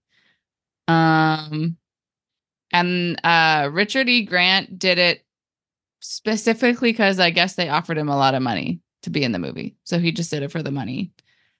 Um, 0.87 1.77
and 2.71 3.19
uh, 3.23 3.69
Richard 3.71 4.07
E. 4.07 4.23
Grant 4.23 4.79
did 4.79 4.97
it 4.97 5.23
specifically 5.99 6.91
because 6.91 7.19
I 7.19 7.31
guess 7.31 7.55
they 7.55 7.69
offered 7.69 7.97
him 7.97 8.09
a 8.09 8.17
lot 8.17 8.35
of 8.35 8.41
money 8.41 8.79
to 9.07 9.11
be 9.11 9.23
in 9.23 9.31
the 9.31 9.39
movie, 9.39 9.75
so 9.83 9.97
he 9.99 10.11
just 10.11 10.29
did 10.29 10.43
it 10.43 10.51
for 10.51 10.61
the 10.61 10.71
money 10.71 11.11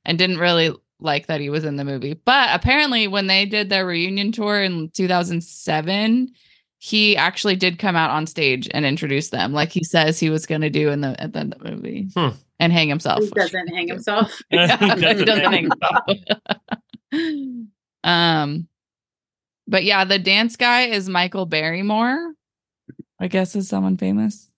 and 0.06 0.18
didn't 0.18 0.38
really 0.38 0.72
like 1.00 1.28
that 1.28 1.42
he 1.42 1.50
was 1.50 1.64
in 1.66 1.76
the 1.78 1.84
movie. 1.86 2.14
But 2.14 2.50
apparently, 2.54 3.08
when 3.08 3.28
they 3.28 3.46
did 3.46 3.70
their 3.70 3.86
reunion 3.86 4.32
tour 4.32 4.62
in 4.62 4.90
2007, 4.92 6.30
he 6.80 7.18
actually 7.18 7.56
did 7.56 7.80
come 7.80 7.96
out 7.96 8.12
on 8.12 8.28
stage 8.28 8.68
and 8.72 8.86
introduce 8.86 9.30
them, 9.30 9.52
like 9.54 9.72
he 9.72 9.84
says 9.84 10.20
he 10.20 10.30
was 10.30 10.46
going 10.46 10.62
to 10.62 10.70
do 10.70 10.90
in 10.90 11.02
the 11.02 11.20
at 11.22 11.34
the 11.34 11.40
end 11.40 11.54
of 11.54 11.62
the 11.64 11.72
movie, 11.72 12.10
Hmm. 12.16 12.30
and 12.60 12.72
hang 12.72 12.88
himself. 12.90 13.24
He 13.24 13.30
doesn't 13.32 13.68
hang 13.70 13.88
himself. 13.88 14.40
Yeah, 14.52 14.78
He 14.78 14.86
he 14.86 14.96
doesn't 15.02 15.26
doesn't 15.26 15.44
hang 15.52 15.70
hang 16.08 16.24
himself. 17.12 17.68
um, 18.04 18.68
but 19.68 19.84
yeah, 19.84 20.04
the 20.06 20.20
dance 20.20 20.56
guy 20.56 20.84
is 20.84 21.10
Michael 21.10 21.46
Barrymore. 21.46 22.34
I 23.20 23.28
guess 23.28 23.56
is 23.56 23.68
someone 23.68 23.98
famous. 23.98 24.52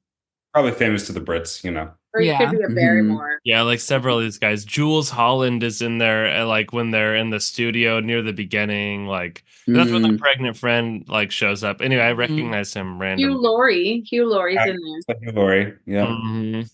Probably 0.54 0.72
famous 0.74 1.06
to 1.08 1.14
the 1.14 1.22
Brits, 1.22 1.64
you 1.64 1.72
know. 1.72 1.92
Or 2.14 2.22
he 2.22 2.28
Yeah. 2.28 2.40
could 2.40 2.58
be 2.58 2.64
a 2.64 2.68
Mhm. 2.68 3.20
Yeah, 3.44 3.62
like 3.62 3.80
several 3.80 4.18
of 4.18 4.24
these 4.24 4.40
guys. 4.40 4.66
Jools 4.66 5.10
Holland 5.12 5.64
is 5.64 5.82
in 5.82 6.00
there, 6.00 6.26
uh, 6.42 6.46
like 6.46 6.74
when 6.74 6.90
they're 6.92 7.16
in 7.16 7.30
the 7.30 7.40
studio 7.40 8.00
near 8.00 8.22
the 8.24 8.34
beginning. 8.34 9.06
Like 9.06 9.44
that's 9.68 9.92
when 9.92 10.02
the 10.02 10.10
Mm. 10.10 10.20
pregnant 10.20 10.58
friend 10.58 11.06
like 11.08 11.32
shows 11.32 11.64
up. 11.64 11.82
Anyway, 11.82 12.02
I 12.02 12.14
recognize 12.14 12.74
him 12.74 12.94
Hugh 12.94 13.00
random. 13.00 13.34
Laurie. 13.36 14.02
Hugh 14.10 14.28
Laurie's 14.28 14.56
Yeah. 14.56 14.72
in 14.72 14.78
there. 15.08 15.18
Hugh 15.22 15.32
Laurie, 15.34 15.74
yeah. 15.86 16.06
Mhm. 16.08 16.70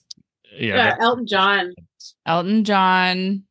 Yeah, 0.58 0.76
Yeah, 0.76 0.96
Elton 1.02 1.28
John. 1.28 1.74
Elton 2.26 2.64
John. 2.64 3.44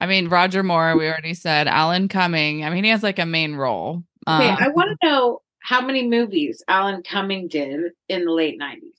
I 0.00 0.06
mean, 0.06 0.28
Roger 0.28 0.62
Moore, 0.62 0.96
we 0.96 1.06
already 1.08 1.34
said. 1.34 1.66
Alan 1.66 2.06
Cumming. 2.06 2.64
I 2.64 2.70
mean, 2.70 2.84
he 2.84 2.90
has 2.90 3.02
like 3.02 3.18
a 3.18 3.26
main 3.26 3.54
role. 3.56 4.04
Okay, 4.28 4.48
Um, 4.50 4.56
I 4.60 4.68
want 4.68 4.96
to 5.00 5.06
know 5.08 5.40
how 5.60 5.80
many 5.80 6.06
movies 6.06 6.62
Alan 6.68 7.02
Cumming 7.02 7.48
did 7.48 7.92
in 8.08 8.24
the 8.26 8.30
late 8.32 8.58
nineties. 8.58 8.92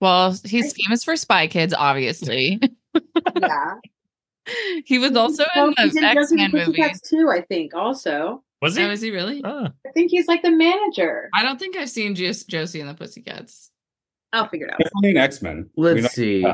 Well, 0.00 0.36
he's 0.44 0.72
famous 0.74 1.04
for 1.04 1.16
Spy 1.16 1.46
Kids, 1.46 1.74
obviously. 1.76 2.60
Yeah, 3.40 3.74
he 4.86 4.98
was 4.98 5.14
also 5.16 5.44
Well, 5.54 5.68
in 5.68 5.74
he's 5.78 5.94
the 5.94 6.02
X 6.02 6.32
Men 6.32 6.50
the 6.50 6.66
movie. 6.66 6.82
Too. 7.04 7.28
I 7.30 7.42
think 7.42 7.74
also. 7.74 8.42
was 8.62 8.76
he? 8.76 8.84
Oh, 8.84 8.90
is 8.90 9.02
he 9.02 9.10
really? 9.10 9.42
Ah. 9.44 9.70
I 9.86 9.90
think 9.90 10.10
he's 10.10 10.26
like 10.28 10.42
the 10.42 10.50
manager. 10.50 11.28
I 11.34 11.42
don't 11.42 11.58
think 11.58 11.76
I've 11.76 11.90
seen 11.90 12.14
just 12.14 12.48
Josie 12.48 12.80
and 12.80 12.88
the 12.88 12.94
Pussycats. 12.94 13.70
I'll 14.32 14.48
figure 14.48 14.66
it 14.68 14.72
out. 14.72 14.78
Definitely 14.78 15.10
an 15.10 15.16
X 15.18 15.42
Men. 15.42 15.68
Let's 15.76 16.14
see. 16.14 16.46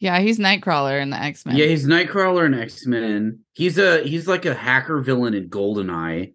Yeah, 0.00 0.18
he's 0.20 0.38
Nightcrawler 0.38 1.00
in 1.00 1.10
the 1.10 1.16
X 1.16 1.44
Men. 1.46 1.56
Yeah, 1.56 1.66
he's 1.66 1.86
Nightcrawler 1.86 2.46
in 2.46 2.54
X 2.54 2.86
Men. 2.86 3.40
He's 3.54 3.78
a 3.78 4.02
he's 4.02 4.26
like 4.26 4.46
a 4.46 4.54
hacker 4.54 5.00
villain 5.00 5.34
in 5.34 5.48
Goldeneye. 5.48 6.34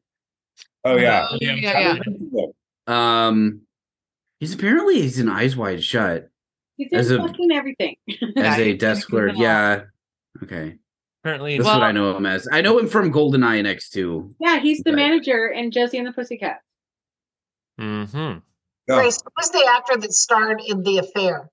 Oh 0.86 0.96
yeah. 0.98 1.28
Oh, 1.32 1.38
yeah, 1.42 1.98
yeah. 2.32 2.46
Um, 2.88 3.62
he's 4.40 4.54
apparently 4.54 5.02
he's 5.02 5.20
in 5.20 5.28
Eyes 5.30 5.58
Wide 5.58 5.84
Shut 5.84 6.30
He's 6.92 7.00
As 7.00 7.12
a- 7.12 7.18
fucking 7.18 7.52
everything. 7.52 7.96
as 8.10 8.18
Yeah, 8.36 8.58
a 8.58 8.74
desk 8.74 9.08
clerk. 9.10 9.34
Yeah. 9.36 9.84
Okay, 10.44 10.76
Apparently, 11.24 11.58
that's 11.58 11.66
Well- 11.66 11.80
what 11.80 11.86
I 11.86 11.92
know 11.92 12.16
him 12.18 12.26
as. 12.26 12.48
I 12.52 12.62
know 12.62 12.78
him 12.80 12.88
from 12.88 13.12
Goldeneye 13.14 13.60
and 13.60 13.68
X 13.68 13.90
Two. 13.90 14.36
yeah, 14.40 14.60
he's 14.60 14.80
the 14.84 14.92
Right. 14.92 14.98
manager 14.98 15.48
in 15.48 15.72
Josie 15.72 15.98
and 15.98 16.08
the 16.08 16.12
Pussycats. 16.12 16.62
hmm 17.80 18.34
Grace, 18.90 19.22
who 19.24 19.30
was 19.38 19.50
the 19.52 19.66
actor 19.78 19.98
that 20.00 20.12
starred 20.14 20.62
in 20.68 20.84
The 20.84 20.98
Affair? 20.98 21.50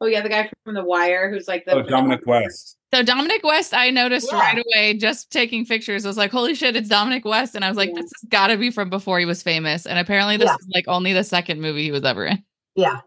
Oh 0.00 0.06
yeah, 0.06 0.20
the 0.20 0.28
guy 0.28 0.48
from 0.64 0.74
The 0.74 0.84
Wire 0.84 1.28
who's 1.28 1.48
like 1.48 1.64
the 1.64 1.72
Oh, 1.74 1.82
Dominic 1.82 2.20
West. 2.24 2.76
So 2.94 3.02
Dominic 3.02 3.42
West, 3.42 3.74
I 3.74 3.90
noticed 3.90 4.28
Yeah. 4.30 4.38
right 4.38 4.64
away 4.64 4.94
just 4.94 5.30
taking 5.32 5.66
pictures. 5.66 6.06
I 6.06 6.08
was 6.08 6.16
like, 6.16 6.30
"Holy 6.30 6.54
shit, 6.54 6.76
it's 6.76 6.88
Dominic 6.88 7.24
West!" 7.24 7.56
And 7.56 7.64
I 7.64 7.68
was 7.68 7.76
like, 7.76 7.88
Yeah. 7.90 7.96
"This 8.02 8.12
has 8.22 8.28
got 8.28 8.46
to 8.46 8.56
be 8.56 8.70
from 8.70 8.90
before 8.90 9.18
he 9.18 9.24
was 9.26 9.42
famous." 9.42 9.86
And 9.86 9.98
apparently, 9.98 10.36
this 10.36 10.46
Yeah. 10.46 10.54
is 10.54 10.68
like 10.72 10.84
only 10.86 11.12
the 11.12 11.24
second 11.24 11.60
movie 11.60 11.82
he 11.82 11.90
was 11.90 12.04
ever 12.04 12.24
in. 12.26 12.44
Yeah. 12.76 13.00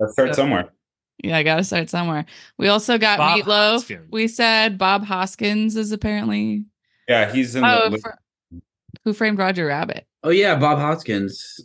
Let's 0.00 0.12
start 0.12 0.30
So- 0.30 0.42
somewhere. 0.42 0.68
Yeah, 1.22 1.36
I 1.38 1.42
got 1.44 1.56
to 1.56 1.64
start 1.64 1.88
somewhere. 1.88 2.26
We 2.58 2.66
also 2.68 2.98
got 2.98 3.18
Bob 3.18 3.38
Meatloaf. 3.38 3.72
Hoskins. 3.72 4.10
We 4.10 4.26
said 4.28 4.76
Bob 4.76 5.04
Hoskins 5.04 5.76
is 5.76 5.92
apparently 5.92 6.64
Yeah, 7.08 7.32
he's 7.32 7.54
in 7.54 7.64
oh, 7.64 7.88
the. 7.88 7.98
fr- 7.98 8.58
Who 9.04 9.12
Framed 9.14 9.38
Roger 9.38 9.66
Rabbit? 9.66 10.06
Oh 10.24 10.30
yeah, 10.30 10.56
Bob 10.56 10.78
Hoskins. 10.78 11.60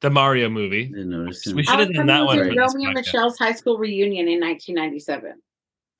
the 0.00 0.08
Mario 0.08 0.48
movie. 0.48 0.86
Didn't. 0.86 1.26
We 1.54 1.62
should 1.64 1.78
have 1.78 1.90
Alan 1.90 1.92
done 1.92 2.06
that 2.06 2.26
Cumming 2.26 2.26
one. 2.26 2.38
was 2.38 2.46
for 2.46 2.50
in 2.52 2.56
this 2.56 2.74
Romeo 2.74 2.88
and. 2.88 2.94
Michelle's 2.94 3.38
high 3.38 3.52
school 3.52 3.76
reunion 3.76 4.28
in 4.28 4.40
1997. 4.40 5.32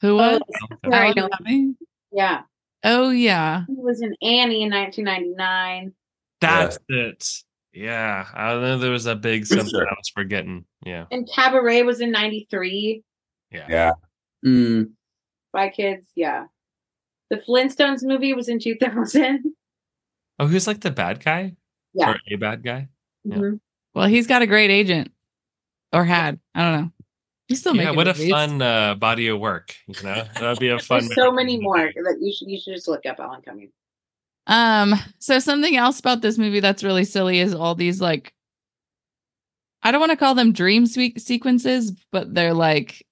Who 0.02 0.08
oh, 0.08 0.14
was? 0.14 0.40
Okay. 0.86 0.96
I 0.96 1.12
Alan 1.16 1.76
Yeah, 2.12 2.42
Oh 2.84 3.10
yeah. 3.10 3.64
he 3.66 3.74
was 3.74 4.00
in 4.00 4.14
Annie 4.22 4.62
in 4.62 4.70
1999. 4.70 5.92
That's 6.40 6.78
it. 6.88 7.42
Yeah, 7.72 8.26
I 8.34 8.54
know 8.54 8.78
there 8.78 8.90
was 8.90 9.06
a 9.06 9.14
big 9.14 9.46
something 9.46 9.68
Sure. 9.68 9.86
I 9.88 9.94
was 9.96 10.08
forgetting. 10.14 10.64
Yeah, 10.84 11.06
And 11.10 11.28
Cabaret 11.32 11.82
was 11.84 12.00
in 12.00 12.10
93. 12.10 13.02
yeah. 13.52 13.66
Yeah. 13.68 13.92
Mm, 14.44 14.90
Spy 15.50 15.68
Kids, 15.68 16.08
yeah. 16.16 16.46
The 17.30 17.36
Flintstones 17.36 18.02
movie 18.02 18.32
was 18.34 18.48
in 18.48 18.58
2000. 18.58 19.44
Oh, 20.38 20.46
who's 20.46 20.66
like 20.66 20.80
the 20.80 20.90
bad 20.90 21.22
guy? 21.22 21.54
Yeah. 21.92 22.12
or 22.12 22.16
a 22.32 22.36
bad 22.36 22.62
guy? 22.64 22.88
Yeah. 23.24 23.36
Mhm. 23.36 23.60
Well, 23.94 24.06
he's 24.06 24.26
got 24.26 24.40
a 24.40 24.46
great 24.46 24.70
agent, 24.70 25.12
or 25.92 26.02
had. 26.02 26.40
I 26.54 26.62
don't 26.62 26.80
know. 26.80 26.90
He's 27.46 27.60
still 27.60 27.76
yeah, 27.76 27.82
making. 27.92 27.96
what 27.96 28.08
a 28.08 28.14
fun 28.14 28.62
uh, 28.62 28.94
body 28.94 29.26
of 29.28 29.38
work. 29.38 29.74
You 29.86 30.02
know, 30.02 30.24
that'd 30.34 30.58
be 30.58 30.68
a 30.68 30.78
fun. 30.78 31.00
There's 31.04 31.14
so 31.14 31.30
many 31.40 31.60
more 31.60 31.76
that 31.94 32.16
you 32.22 32.32
should 32.32 32.48
you 32.48 32.58
should 32.58 32.74
just 32.74 32.88
look 32.88 33.04
up 33.04 33.20
Alan 33.20 33.42
Cumming. 33.42 33.70
Um, 34.50 34.94
so 35.18 35.38
something 35.38 35.76
else 35.76 36.00
about 36.00 36.20
this 36.20 36.36
movie 36.36 36.60
that's 36.60 36.84
really 36.84 37.04
silly 37.04 37.38
is 37.40 37.54
all 37.54 37.74
these 37.74 38.00
like 38.00 38.34
I 39.82 39.92
don't 39.92 40.00
want 40.00 40.10
to 40.10 40.16
call 40.16 40.34
them 40.34 40.52
dream 40.52 40.86
se- 40.86 41.14
sequences, 41.16 41.92
but 42.12 42.34
they're 42.34 42.52
like 42.54 43.06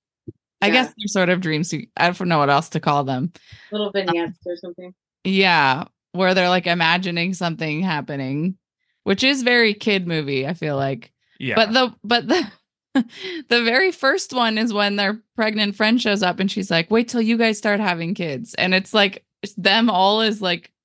I 0.61 0.71
guess 0.71 0.89
they're 0.99 1.07
sort 1.07 1.29
of 1.29 1.41
dream 1.41 1.65
se- 1.65 1.89
I 1.97 2.11
don't 2.11 2.29
know 2.29 2.39
what 2.39 2.51
else 2.51 2.69
to 2.71 2.81
call 2.81 3.05
them. 3.05 3.33
Little 3.73 3.91
vignettes 3.93 4.39
or 4.45 4.57
something. 4.57 4.93
Yeah, 5.25 5.85
where 6.13 6.35
they're 6.35 6.49
like 6.49 6.67
imagining 6.67 7.33
something 7.35 7.81
happening, 7.83 8.57
which 9.05 9.23
is 9.23 9.43
very 9.43 9.73
kid 9.75 10.07
movie, 10.09 10.47
I 10.47 10.55
feel 10.55 10.77
like. 10.77 11.13
Yeah, 11.39 11.55
But 11.55 11.73
the 11.73 11.95
but 12.03 12.27
the 12.29 12.51
the 13.49 13.63
very 13.63 13.93
first 13.93 14.33
one 14.33 14.59
is 14.59 14.73
when 14.73 14.97
their 14.97 15.23
pregnant 15.37 15.77
friend 15.77 16.01
shows 16.03 16.23
up 16.23 16.41
and 16.41 16.51
she's 16.51 16.71
like, 16.71 16.91
"Wait 16.91 17.09
till 17.09 17.23
you 17.23 17.39
guys 17.39 17.57
start 17.59 17.79
having 17.79 18.15
kids." 18.15 18.55
And 18.55 18.75
it's 18.75 18.93
like 18.93 19.25
them 19.57 19.89
all 19.89 20.21
is 20.23 20.43
like 20.43 20.65
m- 20.65 20.78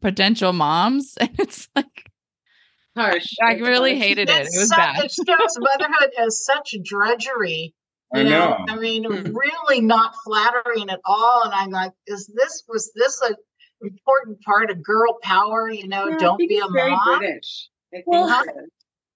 potential 0.00 0.52
moms, 0.52 1.14
and 1.20 1.30
it's 1.38 1.68
like 1.74 2.10
Harsh. 2.96 3.34
I 3.42 3.52
It's 3.52 3.60
really 3.62 3.92
harsh. 3.96 4.02
hated 4.06 4.28
it. 4.30 4.36
It 4.36 4.46
It's 4.46 4.56
was 4.58 4.68
su- 4.70 4.76
bad. 4.76 5.04
It 5.04 5.10
shows 5.12 5.56
motherhood 5.58 6.10
as 6.18 6.44
such 6.44 6.74
drudgery. 6.84 7.74
I 8.12 8.22
you 8.22 8.30
know. 8.30 8.56
I 8.68 8.74
mean, 8.76 9.04
Hmm. 9.04 9.32
really 9.36 9.80
not 9.80 10.12
flattering 10.24 10.90
at 10.90 10.98
all. 11.04 11.42
And 11.44 11.54
I'm 11.54 11.70
like, 11.70 11.92
is 12.08 12.26
this 12.34 12.64
was 12.68 12.90
this 12.96 13.20
an 13.22 13.36
important 13.80 14.40
part 14.42 14.70
of 14.70 14.82
girl 14.82 15.18
power? 15.22 15.70
You 15.70 15.86
know, 15.86 16.08
Yeah, 16.08 16.16
don't 16.18 16.36
be 16.38 16.58
a 16.58 16.66
very 16.72 16.90
mom. 16.90 17.18
British. 17.20 17.68
Well, 18.06 18.42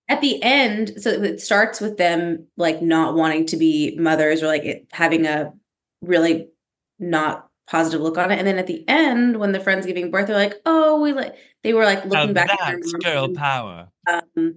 at 0.09 0.21
the 0.21 0.41
end 0.43 0.93
so 1.03 1.11
it 1.11 1.41
starts 1.41 1.81
with 1.81 1.97
them 1.97 2.47
like 2.57 2.81
not 2.83 3.15
wanting 3.15 3.47
to 3.47 3.57
be 3.57 3.97
mothers 3.99 4.43
or 4.43 4.47
like 4.47 4.65
it, 4.65 4.87
having 4.93 5.27
a 5.27 5.53
really 6.03 6.49
not 7.01 7.49
positive 7.67 8.01
look 8.01 8.19
on 8.19 8.31
it 8.31 8.39
and 8.39 8.47
then 8.47 8.59
at 8.59 8.67
the 8.67 8.87
end 8.89 9.39
when 9.39 9.53
the 9.53 9.61
friends 9.61 9.87
giving 9.87 10.11
birth 10.11 10.27
they're 10.27 10.37
like 10.37 10.55
oh 10.67 11.01
we 11.01 11.13
like 11.13 11.35
they 11.63 11.73
were 11.73 11.85
like 11.85 12.05
Now 12.07 12.21
looking 12.21 12.35
back 12.35 12.51
at 12.51 12.59
their 12.59 12.77
that's 12.77 12.93
mom's, 12.93 13.05
girl 13.05 13.35
power. 13.35 13.89
um 14.09 14.23
yeah, 14.37 14.51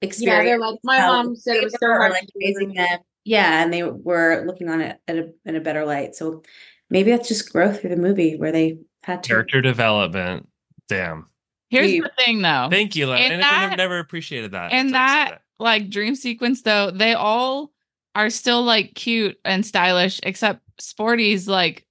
experience 0.00 0.44
they're 0.46 0.58
like, 0.58 0.78
my 0.82 0.98
how 0.98 1.22
mom 1.22 1.36
said 1.36 1.56
it 1.56 1.64
was 1.64 1.72
so 1.78 1.86
hard. 1.86 2.10
like 2.10 2.28
raising 2.40 2.68
them. 2.74 2.86
them 2.88 2.98
yeah 3.24 3.62
and 3.62 3.72
they 3.72 3.84
were 3.84 4.44
looking 4.46 4.68
on 4.68 4.80
it 4.80 4.98
at 5.06 5.16
a, 5.16 5.30
in 5.44 5.54
a 5.54 5.60
better 5.60 5.84
light 5.84 6.14
so 6.16 6.42
maybe 6.90 7.10
that's 7.12 7.28
just 7.28 7.52
growth 7.52 7.80
through 7.80 7.90
the 7.90 7.96
movie 7.96 8.36
where 8.36 8.50
they 8.52 8.78
had 9.04 9.22
to 9.22 9.28
Character 9.28 9.60
development. 9.60 10.48
Damn. 10.88 11.26
Here's 11.70 11.86
Deep. 11.88 12.04
the 12.04 12.10
thing, 12.22 12.42
though. 12.42 12.68
Thank 12.70 12.94
you, 12.94 13.06
Len. 13.06 13.20
And 13.32 13.32
And 13.34 13.44
I've 13.44 13.76
never 13.78 13.98
appreciated 13.98 14.52
that. 14.52 14.72
and 14.72 14.90
So 14.90 14.92
that 14.92 15.38
like 15.58 15.88
dream 15.90 16.14
sequence 16.14 16.62
though 16.62 16.90
they 16.90 17.14
all 17.14 17.72
are 18.14 18.28
still 18.30 18.62
like 18.62 18.94
cute 18.94 19.38
and 19.44 19.64
stylish 19.64 20.20
except 20.24 20.60
sporty's 20.78 21.48
like 21.48 21.86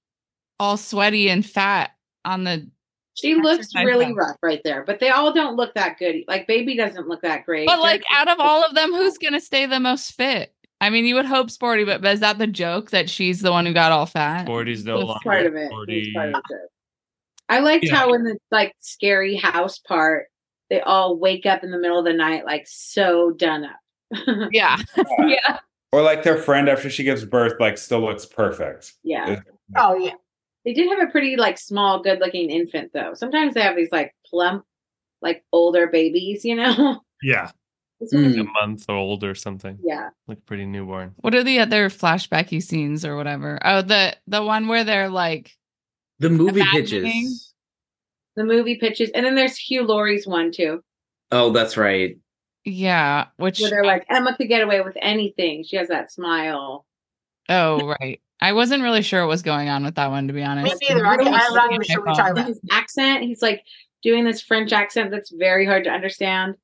all 0.62 0.78
sweaty 0.78 1.30
and 1.30 1.45
fat 1.45 1.91
on 2.24 2.43
the 2.43 2.68
She 3.16 3.36
looks 3.36 3.74
really 3.76 4.05
bag. 4.05 4.16
rough 4.18 4.38
right 4.43 4.62
there, 4.64 4.84
but 4.86 4.99
they 4.99 5.09
all 5.09 5.34
don't 5.34 5.55
look 5.55 5.74
that 5.74 5.97
good. 5.97 6.24
Like 6.28 6.45
baby 6.47 6.78
doesn't 6.78 7.07
look 7.07 7.22
that 7.24 7.45
great. 7.45 7.66
but 7.68 7.80
like 7.80 8.03
out 8.12 8.28
of 8.30 8.39
all 8.39 8.64
of 8.64 8.76
them 8.76 8.91
who's 8.93 9.18
gonna 9.18 9.41
stay 9.41 9.66
the 9.66 9.80
most 9.80 10.12
fit 10.14 10.53
i 10.80 10.89
mean 10.89 11.05
you 11.05 11.14
would 11.16 11.26
hope 11.26 11.51
sporty 11.51 11.84
but 11.84 12.03
is 12.05 12.20
that 12.22 12.38
the 12.39 12.47
joke 12.47 12.89
that 12.91 13.07
she's 13.09 13.41
the 13.41 13.51
one 13.51 13.66
who 13.68 13.74
got 13.74 13.91
all 13.91 14.05
fat 14.07 14.45
Sporty's 14.45 14.84
no 14.86 14.97
It's 14.99 15.05
longer 15.07 15.20
part 15.24 15.45
of 15.47 15.55
it. 15.55 15.68
Sporty. 15.70 15.99
It's 16.01 16.14
part 16.16 16.30
of 16.30 16.36
it. 16.49 16.70
I 17.49 17.59
liked 17.59 17.86
Yeah. 17.86 17.95
how 17.95 18.14
in 18.14 18.24
the 18.24 18.38
like 18.51 18.74
scary 18.80 19.36
house 19.36 19.78
part, 19.80 20.28
they 20.70 20.80
all 20.82 21.18
wake 21.20 21.45
up 21.45 21.64
in 21.64 21.72
the 21.72 21.78
middle 21.78 21.99
of 21.99 22.05
the 22.05 22.14
night 22.14 22.45
like 22.45 22.64
so 22.68 23.32
done 23.32 23.66
up. 23.66 23.78
yeah 24.51 24.78
yeah 25.28 25.59
Or 25.91 26.01
like 26.01 26.24
their 26.24 26.38
friend 26.38 26.70
after 26.70 26.89
she 26.89 27.03
gives 27.03 27.26
birth, 27.26 27.53
like 27.59 27.78
still 27.78 28.01
looks 28.01 28.26
perfect. 28.26 28.93
yeah. 29.03 29.41
Oh 29.78 29.95
yeah. 29.95 30.14
They 30.66 30.74
did 30.74 30.89
have 30.89 31.07
a 31.07 31.12
pretty 31.12 31.36
like 31.38 31.57
small, 31.57 32.01
good 32.03 32.20
looking 32.20 32.49
infant 32.49 32.91
though. 32.93 33.14
Sometimes 33.16 33.53
they 33.55 33.62
have 33.62 33.76
these 33.76 33.91
like 33.91 34.14
plump, 34.26 34.64
like 35.22 35.43
older 35.51 35.88
babies, 35.88 36.45
you 36.45 36.55
know? 36.55 37.01
Yeah. 37.24 37.51
This 37.99 38.14
one- 38.14 38.24
Like 38.24 38.36
Mm. 38.36 38.39
a 38.41 38.66
month 38.66 38.86
old 38.89 39.24
or 39.24 39.36
something. 39.36 39.78
Yeah. 39.84 40.09
Like 40.28 40.43
pretty 40.47 40.66
newborn. 40.66 41.14
what 41.18 41.36
are 41.36 41.43
the 41.43 41.59
other 41.59 41.89
flashbacky 41.89 42.62
scenes 42.62 43.05
or 43.05 43.16
whatever 43.16 43.59
oh 43.64 43.82
the 43.84 44.16
the 44.28 44.43
one 44.43 44.68
where 44.68 44.84
they're 44.84 45.09
like 45.09 45.55
The 46.20 46.30
movie 46.32 46.62
Imagining- 46.62 47.12
pitches. 47.12 47.53
The 48.36 48.43
movie 48.45 48.78
pitches. 48.80 49.09
And 49.14 49.26
then 49.26 49.36
there's 49.36 49.57
Hugh 49.57 49.84
Laurie's 49.86 50.26
one 50.26 50.51
too, 50.51 50.84
Oh, 51.32 51.51
that's 51.51 51.78
right. 51.78 52.18
yeah 52.66 53.28
which 53.38 53.59
where 53.59 53.70
they're 53.70 53.84
like, 53.84 54.05
Emma 54.09 54.36
could 54.36 54.47
get 54.47 54.62
away 54.64 54.82
with 54.82 54.97
anything. 55.01 55.64
She 55.64 55.76
has 55.78 55.88
that 55.89 56.12
smile. 56.12 56.86
oh 57.49 57.88
right 57.99 58.20
i 58.41 58.51
wasn't 58.53 58.81
really 58.83 59.01
sure 59.01 59.21
what 59.21 59.29
was 59.29 59.41
going 59.41 59.69
on 59.69 59.83
with 59.83 59.95
that 59.95 60.09
one 60.09 60.27
to 60.27 60.33
be 60.33 60.43
honest 60.43 60.73
Me 60.81 60.87
neither. 60.89 61.05
I, 61.05 61.15
really 61.15 61.31
I'm 61.31 61.53
not 61.53 61.71
even 61.73 61.83
sure 61.85 62.01
what 62.01 62.07
you're 62.07 62.15
talking 62.15 62.31
about. 62.31 62.47
his 62.47 62.59
accent, 62.71 63.23
he's 63.23 63.41
like 63.41 63.63
doing 64.03 64.25
this 64.25 64.41
French 64.41 64.71
accent 64.73 65.11
that's 65.11 65.29
very 65.31 65.65
hard 65.65 65.83
to 65.83 65.89
understand. 65.91 66.55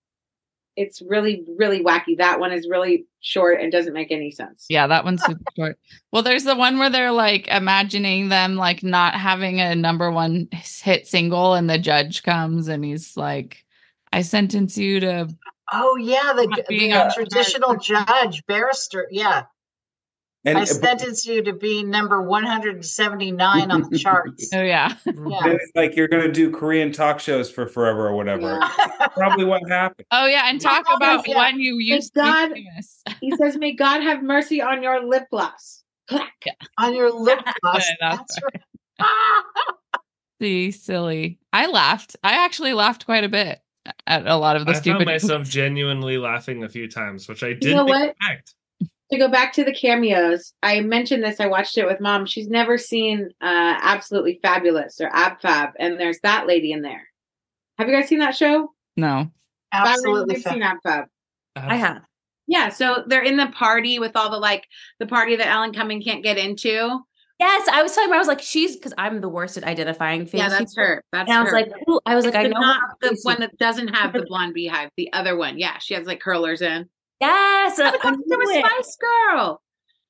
It's 0.75 1.01
really, 1.01 1.43
really 1.57 1.83
wacky. 1.83 2.17
That 2.17 2.39
one 2.39 2.51
is 2.51 2.67
really 2.69 3.05
short 3.21 3.59
and 3.59 3.71
doesn't 3.71 3.93
make 3.93 4.11
any 4.11 4.29
sense. 4.31 4.65
Yeah, 4.69 4.85
that 4.87 5.03
one's 5.03 5.23
super 5.23 5.41
short. 5.57 5.79
Well, 6.11 6.21
there's 6.23 6.43
the 6.43 6.55
one 6.55 6.77
where 6.77 6.89
they're 6.91 7.11
like 7.11 7.47
imagining 7.47 8.29
them 8.29 8.55
like 8.55 8.83
not 8.83 9.15
having 9.15 9.59
a 9.59 9.75
number 9.75 10.11
one 10.11 10.47
hit 10.51 11.07
single, 11.07 11.53
and 11.55 11.67
the 11.69 11.79
judge 11.79 12.21
comes 12.23 12.67
and 12.67 12.83
he's 12.85 13.17
like, 13.17 13.63
"I 14.11 14.21
sentence 14.21 14.77
you 14.77 14.99
to." 14.99 15.27
Oh 15.73 15.95
yeah, 15.97 16.33
the, 16.35 16.45
Not 16.47 16.67
being 16.67 16.91
the 16.91 17.05
on- 17.05 17.11
traditional 17.13 17.75
judge 17.77 18.43
barrister. 18.47 19.07
Yeah, 19.09 19.43
And 20.47 20.57
I 20.57 20.61
but 20.61 20.67
sentence 20.67 21.25
you 21.25 21.43
to 21.43 21.53
be 21.53 21.83
number 21.83 22.21
179 22.21 23.71
on 23.71 23.89
the 23.89 23.97
charts. 23.99 24.49
Oh 24.53 24.61
yeah, 24.61 24.95
Yeah. 25.05 25.13
then 25.43 25.55
it's 25.55 25.71
like 25.75 25.95
you're 25.95 26.07
gonna 26.07 26.31
do 26.31 26.49
Korean 26.51 26.91
talk 26.91 27.19
shows 27.19 27.49
for 27.51 27.67
forever 27.67 28.07
or 28.07 28.15
whatever. 28.15 28.59
Yeah. 28.61 29.07
Probably 29.15 29.45
what 29.45 29.67
happened. 29.69 30.07
oh 30.11 30.25
yeah, 30.25 30.43
and 30.45 30.61
talk 30.61 30.85
about 30.95 31.27
yeah. 31.27 31.37
when 31.37 31.59
you 31.59 31.77
used 31.77 32.13
to 32.13 32.21
God. 32.21 32.53
be 32.53 32.63
famous. 32.63 33.03
He 33.21 33.35
says, 33.35 33.57
May 33.57 33.73
God 33.73 34.01
have 34.03 34.23
mercy 34.23 34.61
on 34.61 34.81
your 34.83 35.05
lip 35.05 35.25
gloss. 35.31 35.83
Clack. 36.07 36.45
on 36.77 36.95
your 36.95 37.11
lip 37.11 37.39
gloss. 37.61 37.85
Yeah, 37.87 37.95
that's 38.17 38.35
That's 38.35 38.39
right. 38.99 39.07
See, 40.41 40.71
silly. 40.71 41.39
I 41.51 41.67
laughed. 41.67 42.15
I 42.23 42.45
actually 42.45 42.73
laughed 42.73 43.05
quite 43.05 43.23
a 43.23 43.29
bit 43.29 43.59
at 44.05 44.27
a 44.27 44.35
lot 44.35 44.55
of 44.55 44.65
the 44.65 44.73
I 44.73 44.79
found 44.79 45.05
myself 45.05 45.47
genuinely 45.47 46.17
laughing 46.17 46.63
a 46.63 46.69
few 46.69 46.87
times, 46.87 47.27
which 47.27 47.43
I 47.43 47.53
didn't 47.53 47.85
what? 47.87 48.09
expect. 48.09 48.53
To 49.11 49.17
go 49.17 49.29
back 49.29 49.53
to 49.53 49.63
the 49.63 49.73
cameos, 49.73 50.53
I 50.63 50.81
mentioned 50.81 51.23
this. 51.23 51.39
I 51.39 51.47
watched 51.47 51.77
it 51.77 51.85
with 51.85 52.01
mom. 52.01 52.25
She's 52.25 52.49
never 52.49 52.77
seen 52.77 53.29
uh, 53.41 53.79
Absolutely 53.81 54.39
Fabulous 54.41 54.99
or 54.99 55.09
Ab 55.13 55.39
Fab, 55.41 55.69
and 55.79 55.97
there's 55.99 56.19
that 56.23 56.45
lady 56.45 56.73
in 56.73 56.81
there. 56.81 57.07
Have 57.77 57.87
you 57.87 57.95
guys 57.95 58.09
seen 58.09 58.19
that 58.19 58.35
show? 58.35 58.73
no, 58.97 59.29
Absolutely. 59.71 60.35
you've 60.35 60.43
seen 60.43 60.59
fa- 60.61 60.65
Ab 60.65 60.77
Fab. 60.83 61.05
i 61.55 61.75
have 61.75 62.01
Yeah, 62.47 62.69
so 62.69 63.03
they're 63.07 63.23
in 63.23 63.37
the 63.37 63.47
party 63.47 63.99
with 63.99 64.15
all 64.15 64.29
the 64.31 64.37
like 64.39 64.65
the 64.99 65.05
party 65.07 65.35
that 65.37 65.47
Alan 65.47 65.73
Cumming 65.73 66.01
can't 66.01 66.23
get 66.23 66.37
into. 66.37 66.99
yes 67.39 67.67
i 67.71 67.83
was 67.83 67.93
telling 67.93 68.09
her 68.09 68.15
i 68.15 68.17
was 68.17 68.27
like 68.27 68.41
she's 68.41 68.75
because 68.75 68.93
i'm 68.97 69.21
the 69.21 69.29
worst 69.29 69.57
at 69.57 69.63
identifying 69.63 70.25
things 70.25 70.41
Yeah, 70.41 70.49
that's 70.49 70.75
her. 70.75 71.03
That's 71.11 71.29
and 71.29 71.37
i 71.37 71.43
was 71.43 71.51
her. 71.51 71.57
like 71.59 71.71
ooh, 71.89 71.99
i 72.07 72.15
was 72.15 72.25
like 72.25 72.35
i 72.35 72.43
know 72.43 72.59
not 72.59 72.81
her 72.81 73.09
the 73.09 73.19
one 73.23 73.39
that 73.41 73.55
doesn't 73.59 73.89
have 73.89 74.11
the 74.13 74.23
blonde 74.27 74.53
beehive. 74.55 74.89
The 74.97 75.11
other 75.13 75.37
one, 75.37 75.59
yeah, 75.59 75.77
she 75.77 75.93
has 75.93 76.07
like 76.07 76.19
curlers 76.19 76.61
in. 76.61 76.89
Yes 77.19 77.79
I 77.79 77.91
the 77.91 78.11
knew 78.25 78.37
was 78.37 78.49
it. 78.55 78.65
Spice 78.65 78.97
Girl. 78.97 79.61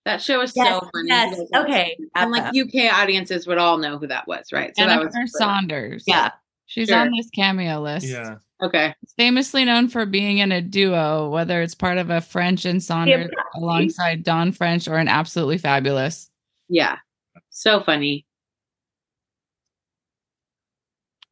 That 0.06 0.22
show 0.22 0.42
is 0.42 0.54
yes, 0.56 0.68
so 0.82 0.90
funny. 0.94 1.08
yes. 1.10 1.40
okay 1.56 1.98
And 2.16 2.32
like 2.32 2.56
UK 2.56 2.94
audiences 2.94 3.46
would 3.48 3.58
all 3.58 3.78
know 3.78 3.98
who 3.98 4.08
that 4.08 4.28
was, 4.28 4.52
right? 4.54 4.76
So 4.78 4.86
that 4.86 4.98
Jennifer 5.00 5.22
was 5.22 5.38
Saunders. 5.38 6.04
yeah 6.08 6.32
she's 6.66 6.88
Sure. 6.90 7.00
on 7.00 7.12
this 7.16 7.30
cameo 7.30 7.82
list. 7.82 8.08
Yeah. 8.08 8.36
okay. 8.64 8.94
famously 9.18 9.64
known 9.66 9.88
for 9.90 10.06
being 10.06 10.38
in 10.40 10.52
a 10.52 10.62
duo, 10.62 11.30
whether 11.30 11.62
it's 11.62 11.76
part 11.76 11.98
of 11.98 12.10
a 12.10 12.22
French 12.22 12.66
and 12.66 12.82
Saunders 12.82 13.30
Yeah. 13.32 13.62
alongside 13.62 14.24
Dawn 14.24 14.52
French 14.52 14.88
or 14.88 14.96
an 14.98 15.08
absolutely 15.08 15.58
fabulous. 15.58 16.30
Yeah, 16.70 16.98
so 17.50 17.80
funny. 17.82 18.26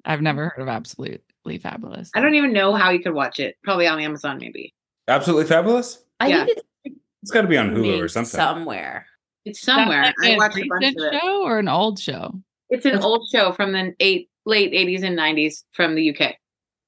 I've 0.05 0.21
never 0.21 0.49
heard 0.49 0.61
of 0.61 0.67
absolutely 0.67 1.57
fabulous. 1.61 2.11
I 2.13 2.21
don't 2.21 2.36
even 2.36 2.53
know 2.53 2.76
how 2.76 2.91
you 2.91 2.99
could 2.99 3.13
watch 3.15 3.39
it. 3.39 3.55
Probably 3.63 3.88
on 3.88 3.99
Amazon, 3.99 4.38
maybe. 4.39 4.74
Absolutely 5.08 5.45
fabulous. 5.45 6.03
i 6.20 6.28
Yeah. 6.28 6.45
think 6.45 6.58
it's 6.58 6.95
It's 7.24 7.32
got 7.32 7.41
to 7.41 7.47
be 7.47 7.58
on 7.58 7.72
Hulu 7.76 8.01
or 8.03 8.08
something. 8.08 8.30
somewhere 8.30 9.06
It's 9.45 9.62
somewhere. 9.62 10.03
like 10.03 10.16
I 10.24 10.30
a 10.32 10.38
watched 10.38 10.58
a 10.58 10.66
bunch 10.68 10.82
recent 10.82 10.99
of 11.08 11.14
it. 11.14 11.20
show 11.22 11.43
or 11.43 11.60
an 11.60 11.68
old 11.68 11.99
show? 11.99 12.34
It's 12.70 12.86
an 12.86 12.99
old 12.99 13.28
show 13.32 13.51
from 13.51 13.72
the 13.74 13.93
eight 13.99 14.30
late 14.45 14.74
eighties 14.74 15.03
and 15.03 15.16
nineties 15.16 15.64
from 15.74 15.95
the 15.95 16.10
UK. 16.16 16.36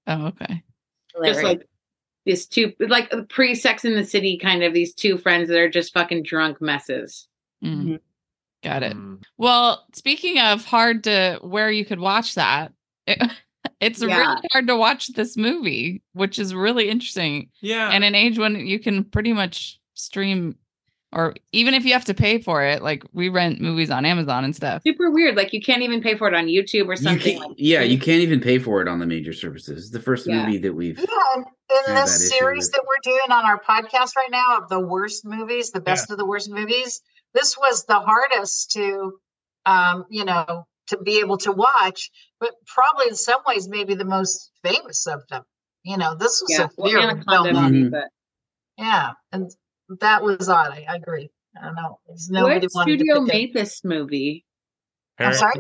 Oh, 0.08 0.28
okay. 0.28 0.64
Just 1.26 1.44
like 1.44 1.68
these 2.26 2.46
two, 2.48 2.74
like 2.80 3.12
pre 3.30 3.56
Sex 3.56 3.84
in 3.86 3.96
the 3.96 4.04
City, 4.04 4.38
kind 4.38 4.64
of 4.64 4.74
these 4.74 4.94
two 4.94 5.18
friends 5.18 5.50
that 5.50 5.58
are 5.60 5.70
just 5.70 5.94
fucking 5.94 6.24
drunk 6.24 6.62
messes. 6.62 7.28
Mm. 7.64 7.84
Mhm. 7.84 8.00
Got 8.64 8.84
it. 8.84 8.94
Mm. 8.94 9.24
Well, 9.38 9.86
speaking 9.94 10.40
of 10.40 10.66
hard 10.66 11.04
to 11.06 11.40
where 11.42 11.72
you 11.72 11.86
could 11.86 12.00
watch 12.00 12.36
that, 12.36 12.74
it, 13.06 13.18
it's 13.80 14.02
Yeah. 14.02 14.18
really 14.18 14.42
hard 14.52 14.68
to 14.68 14.76
watch 14.76 15.08
this 15.10 15.38
movie, 15.38 16.02
which 16.14 16.40
is 16.40 16.54
really 16.56 16.90
interesting. 16.90 17.50
Yeah. 17.62 17.90
And 17.92 18.04
an 18.04 18.16
age 18.16 18.38
when 18.40 18.56
you 18.66 18.80
can 18.80 19.04
pretty 19.04 19.34
much 19.34 19.80
stream, 19.94 20.56
or 21.14 21.36
even 21.52 21.74
if 21.74 21.86
you 21.86 21.94
have 21.94 22.06
to 22.06 22.14
pay 22.14 22.40
for 22.42 22.64
it, 22.64 22.82
like 22.84 23.04
we 23.14 23.30
rent 23.30 23.62
movies 23.62 23.90
on 23.90 24.06
Amazon 24.06 24.44
and 24.44 24.56
stuff. 24.56 24.82
Super 24.86 25.10
weird. 25.10 25.36
Like 25.38 25.54
you 25.54 25.62
can't 25.62 25.82
even 25.82 26.02
pay 26.02 26.16
for 26.16 26.28
it 26.28 26.34
on 26.34 26.48
YouTube 26.48 26.88
or 26.88 26.96
something. 26.96 27.38
can't, 27.38 27.50
like 27.50 27.58
yeah, 27.58 27.82
you 27.82 27.98
can't 27.98 28.22
even 28.22 28.40
pay 28.42 28.60
for 28.60 28.82
it 28.82 28.88
on 28.88 29.00
the 29.00 29.06
major 29.06 29.32
services. 29.34 29.84
It's 29.86 29.92
the 29.92 30.02
first 30.02 30.28
Yeah. 30.28 30.46
movie 30.46 30.58
that 30.60 30.74
we've. 30.74 30.98
Yeah, 31.00 31.06
and 31.36 31.46
in 31.88 31.96
this 31.96 32.12
that 32.20 32.36
series 32.36 32.66
with- 32.66 32.72
that 32.74 32.82
we're 32.84 33.12
doing 33.14 33.32
on 33.32 33.46
our 33.46 33.60
podcast 33.62 34.16
right 34.16 34.32
now 34.32 34.58
of 34.58 34.70
the 34.70 34.80
worst 34.80 35.24
movies, 35.26 35.72
the 35.72 35.80
best 35.82 36.12
of 36.12 36.18
the 36.18 36.26
worst 36.26 36.50
movies, 36.50 37.02
this 37.34 37.58
was 37.58 37.86
the 37.86 38.00
hardest 38.00 38.72
to, 38.72 39.14
um, 39.66 40.06
you 40.10 40.26
know, 40.26 40.66
to 40.88 40.98
be 41.00 41.20
able 41.20 41.38
to 41.40 41.52
watch, 41.52 42.10
but 42.40 42.54
probably 42.68 43.08
in 43.10 43.16
some 43.16 43.42
ways 43.48 43.68
maybe 43.70 43.96
the 43.96 44.06
most 44.06 44.52
famous 44.64 45.06
of 45.08 45.22
them. 45.30 45.44
You 45.84 45.98
know, 45.98 46.16
this 46.16 46.42
was 46.42 46.50
yeah, 46.58 46.66
a 46.66 46.70
well, 46.78 46.92
very 46.92 47.04
Anaconda 47.04 47.26
well 47.28 47.54
known. 47.54 47.72
maybe, 47.72 47.86
Mhm. 47.86 47.92
but 47.92 48.04
Yeah, 48.78 49.12
and 49.32 49.50
that 50.02 50.24
was 50.24 50.50
odd. 50.50 50.72
I, 50.72 50.86
I 50.90 50.96
agree. 50.96 51.30
I 51.60 51.66
don't 51.66 51.76
know. 51.76 52.00
It's 52.10 52.30
nobody 52.30 52.68
what 52.68 52.86
wanted 52.88 53.00
studio 53.00 53.16
to 53.16 53.26
pick 53.26 53.34
it. 53.34 53.38
made 53.38 53.54
this 53.54 53.84
movie? 53.84 54.46
I'm 55.20 55.34
sorry? 55.34 55.56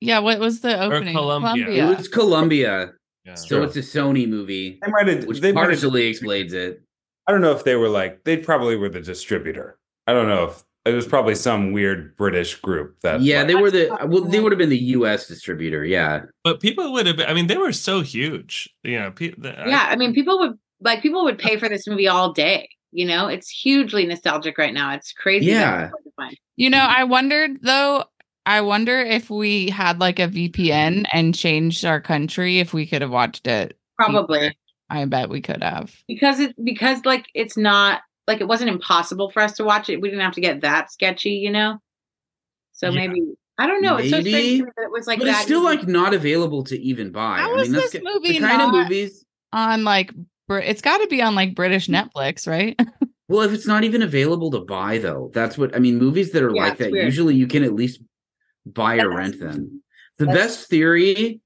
Yeah, 0.00 0.20
what 0.20 0.38
was 0.38 0.60
the 0.60 0.80
opening? 0.80 1.14
Columbia. 1.14 1.68
It 1.68 1.96
was 1.96 2.06
Columbia, 2.08 2.92
Yeah. 3.24 3.34
so 3.34 3.62
it's 3.62 3.74
a 3.76 3.80
Sony 3.80 4.28
movie, 4.28 4.78
They 4.84 4.90
might 4.92 5.08
have. 5.08 5.24
which 5.24 5.40
They 5.40 5.52
partially 5.52 6.06
explains 6.06 6.52
it. 6.52 6.82
I 7.26 7.32
don't 7.32 7.40
know 7.40 7.50
if 7.52 7.64
they 7.64 7.74
were 7.74 7.88
like. 7.88 8.22
They 8.22 8.36
probably 8.36 8.76
were 8.76 8.88
the 8.88 9.00
distributor. 9.00 9.78
I 10.06 10.12
don't 10.12 10.28
know 10.28 10.44
if 10.44 10.62
it 10.86 10.94
was 10.94 11.06
probably 11.06 11.34
some 11.34 11.72
weird 11.72 12.16
British 12.16 12.54
group 12.56 13.00
that. 13.02 13.20
Yeah, 13.20 13.38
like, 13.38 13.46
they 13.48 13.54
were 13.56 13.70
the 13.70 13.98
well, 14.06 14.22
they 14.22 14.40
would 14.40 14.52
have 14.52 14.58
been 14.58 14.70
the 14.70 14.78
U.S. 14.78 15.26
distributor. 15.26 15.84
Yeah, 15.84 16.22
But 16.44 16.60
people 16.60 16.92
would 16.92 17.06
have 17.06 17.16
been, 17.16 17.28
I 17.28 17.34
mean, 17.34 17.48
they 17.48 17.56
were 17.56 17.72
so 17.72 18.00
huge. 18.00 18.68
You 18.82 18.98
know, 19.00 19.10
pe- 19.10 19.34
the, 19.36 19.54
Yeah, 19.66 19.86
I 19.88 19.96
mean, 19.96 20.14
people 20.14 20.38
would 20.38 20.58
like 20.80 21.02
people 21.02 21.24
would 21.24 21.38
pay 21.38 21.56
for 21.56 21.68
this 21.68 21.86
movie 21.86 22.08
all 22.08 22.32
day. 22.32 22.68
You 22.92 23.06
know, 23.06 23.26
it's 23.26 23.50
hugely 23.50 24.06
nostalgic 24.06 24.56
right 24.58 24.72
now. 24.72 24.94
It's 24.94 25.12
crazy. 25.12 25.46
Yeah. 25.46 25.84
it's 25.84 25.90
hard 25.90 26.04
to 26.04 26.10
find. 26.16 26.36
You 26.56 26.70
know, 26.70 26.86
I 26.88 27.04
wondered 27.04 27.62
though. 27.62 28.04
I 28.46 28.60
wonder 28.60 29.00
if 29.00 29.28
we 29.28 29.70
had 29.70 29.98
like 29.98 30.20
a 30.20 30.28
VPN 30.28 31.04
and 31.12 31.34
changed 31.34 31.84
our 31.84 32.00
country, 32.00 32.60
if 32.60 32.72
we 32.72 32.86
could 32.86 33.02
have 33.02 33.10
watched 33.10 33.48
it. 33.48 33.76
Probably 33.96 34.56
I 34.88 35.04
bet 35.06 35.28
we 35.28 35.40
could 35.40 35.62
have. 35.62 35.94
because 36.06 36.38
it 36.38 36.54
because 36.62 37.04
like 37.04 37.26
it's 37.34 37.56
not 37.56 38.02
like 38.26 38.40
it 38.40 38.48
wasn't 38.48 38.70
impossible 38.70 39.30
for 39.30 39.40
us 39.40 39.54
to 39.54 39.64
watch 39.64 39.88
it. 39.88 40.00
We 40.00 40.08
didn't 40.08 40.24
have 40.24 40.34
to 40.34 40.40
get 40.40 40.62
that 40.62 40.92
sketchy, 40.92 41.30
you 41.30 41.50
know. 41.50 41.78
So 42.72 42.88
Yeah. 42.88 43.06
maybe 43.06 43.22
I 43.58 43.66
don't 43.66 43.80
know. 43.80 43.96
It's 43.96 44.10
so 44.10 44.20
strange 44.20 44.60
that 44.60 44.82
it 44.84 44.90
was 44.90 45.06
like 45.06 45.18
but 45.18 45.28
it's 45.28 45.40
still 45.40 45.60
easy. 45.60 45.78
like 45.78 45.88
not 45.88 46.12
available 46.12 46.62
to 46.64 46.78
even 46.78 47.10
buy. 47.10 47.38
How 47.38 47.54
I 47.54 47.62
mean, 47.62 47.72
that's 47.72 47.92
this 47.92 48.02
ki- 48.02 48.08
movie 48.12 48.32
the 48.34 48.40
kind 48.40 48.60
of 48.60 48.70
movies. 48.72 49.24
On 49.52 49.84
like, 49.84 50.12
it's 50.50 50.82
got 50.82 50.98
to 50.98 51.06
be 51.06 51.22
on 51.22 51.34
like 51.34 51.54
British 51.54 51.86
hmm. 51.86 51.94
Netflix, 51.94 52.46
right? 52.46 52.78
Well, 53.28 53.40
if 53.40 53.52
it's 53.52 53.66
not 53.66 53.82
even 53.82 54.02
available 54.02 54.52
to 54.52 54.60
buy, 54.60 54.98
though, 54.98 55.32
that's 55.34 55.58
what 55.58 55.74
I 55.74 55.80
mean. 55.80 55.98
Movies 55.98 56.30
that 56.30 56.44
are 56.44 56.54
Yeah, 56.54 56.62
like 56.62 56.78
that, 56.78 56.92
weird. 56.92 57.06
usually 57.06 57.34
you 57.34 57.48
can 57.48 57.64
at 57.64 57.74
least 57.74 58.00
buy 58.64 58.98
or 58.98 59.10
rent 59.10 59.40
them. 59.40 59.82
The 60.18 60.26
that's- 60.26 60.56
best 60.58 60.70
theory 60.70 61.40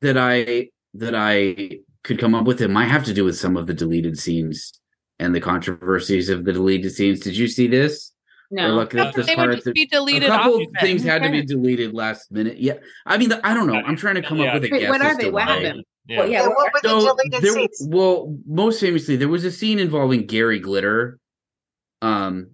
that 0.00 0.16
I 0.16 0.70
that 0.94 1.14
I 1.14 1.80
could 2.02 2.18
come 2.18 2.34
up 2.34 2.46
with 2.46 2.62
it 2.62 2.68
might 2.68 2.86
have 2.86 3.04
to 3.04 3.12
do 3.12 3.26
with 3.26 3.36
some 3.36 3.58
of 3.58 3.66
the 3.66 3.74
deleted 3.74 4.18
scenes 4.18 4.77
and 5.18 5.34
the 5.34 5.40
controversies 5.40 6.28
of 6.28 6.44
the 6.44 6.52
deleted 6.52 6.92
scenes. 6.92 7.20
Did 7.20 7.36
you 7.36 7.48
see 7.48 7.66
this? 7.66 8.12
Or 8.50 8.56
no. 8.56 8.74
look 8.76 8.94
at 8.94 9.14
this 9.14 9.26
they 9.26 9.34
part 9.34 9.48
would 9.48 9.58
at 9.58 9.64
just 9.64 9.66
the- 9.66 9.72
be 9.72 9.82
a 10.24 10.26
couple 10.28 10.54
of 10.56 10.60
of 10.62 10.68
things 10.80 11.02
had 11.02 11.22
to 11.22 11.30
be 11.30 11.44
deleted 11.44 11.92
last 11.92 12.32
minute. 12.32 12.58
Yeah, 12.58 12.74
I 13.04 13.18
mean, 13.18 13.30
I 13.44 13.52
don't 13.52 13.66
know. 13.66 13.74
I'm 13.74 13.96
trying 13.96 14.14
to 14.14 14.22
come 14.22 14.38
Yeah. 14.38 14.48
up 14.48 14.54
with 14.54 14.64
a 14.64 14.68
Wait, 14.72 14.80
guess. 14.80 14.88
what 14.90 15.02
are 15.02 15.16
they? 15.18 15.26
What 15.30 15.46
why. 15.46 15.52
happened? 15.52 15.84
yeah. 16.08 16.18
Well, 16.18 16.28
yeah, 16.30 16.40
Yeah, 16.42 16.48
what 16.48 16.72
were 16.72 16.80
the 16.82 16.88
So 16.88 17.00
deleted 17.16 17.42
there, 17.42 17.52
scenes? 17.52 17.86
well, 17.90 18.38
most 18.46 18.80
famously, 18.80 19.16
there 19.16 19.28
was 19.28 19.44
a 19.44 19.50
scene 19.50 19.78
involving 19.78 20.24
Gary 20.26 20.58
Glitter, 20.60 21.18
um, 22.00 22.52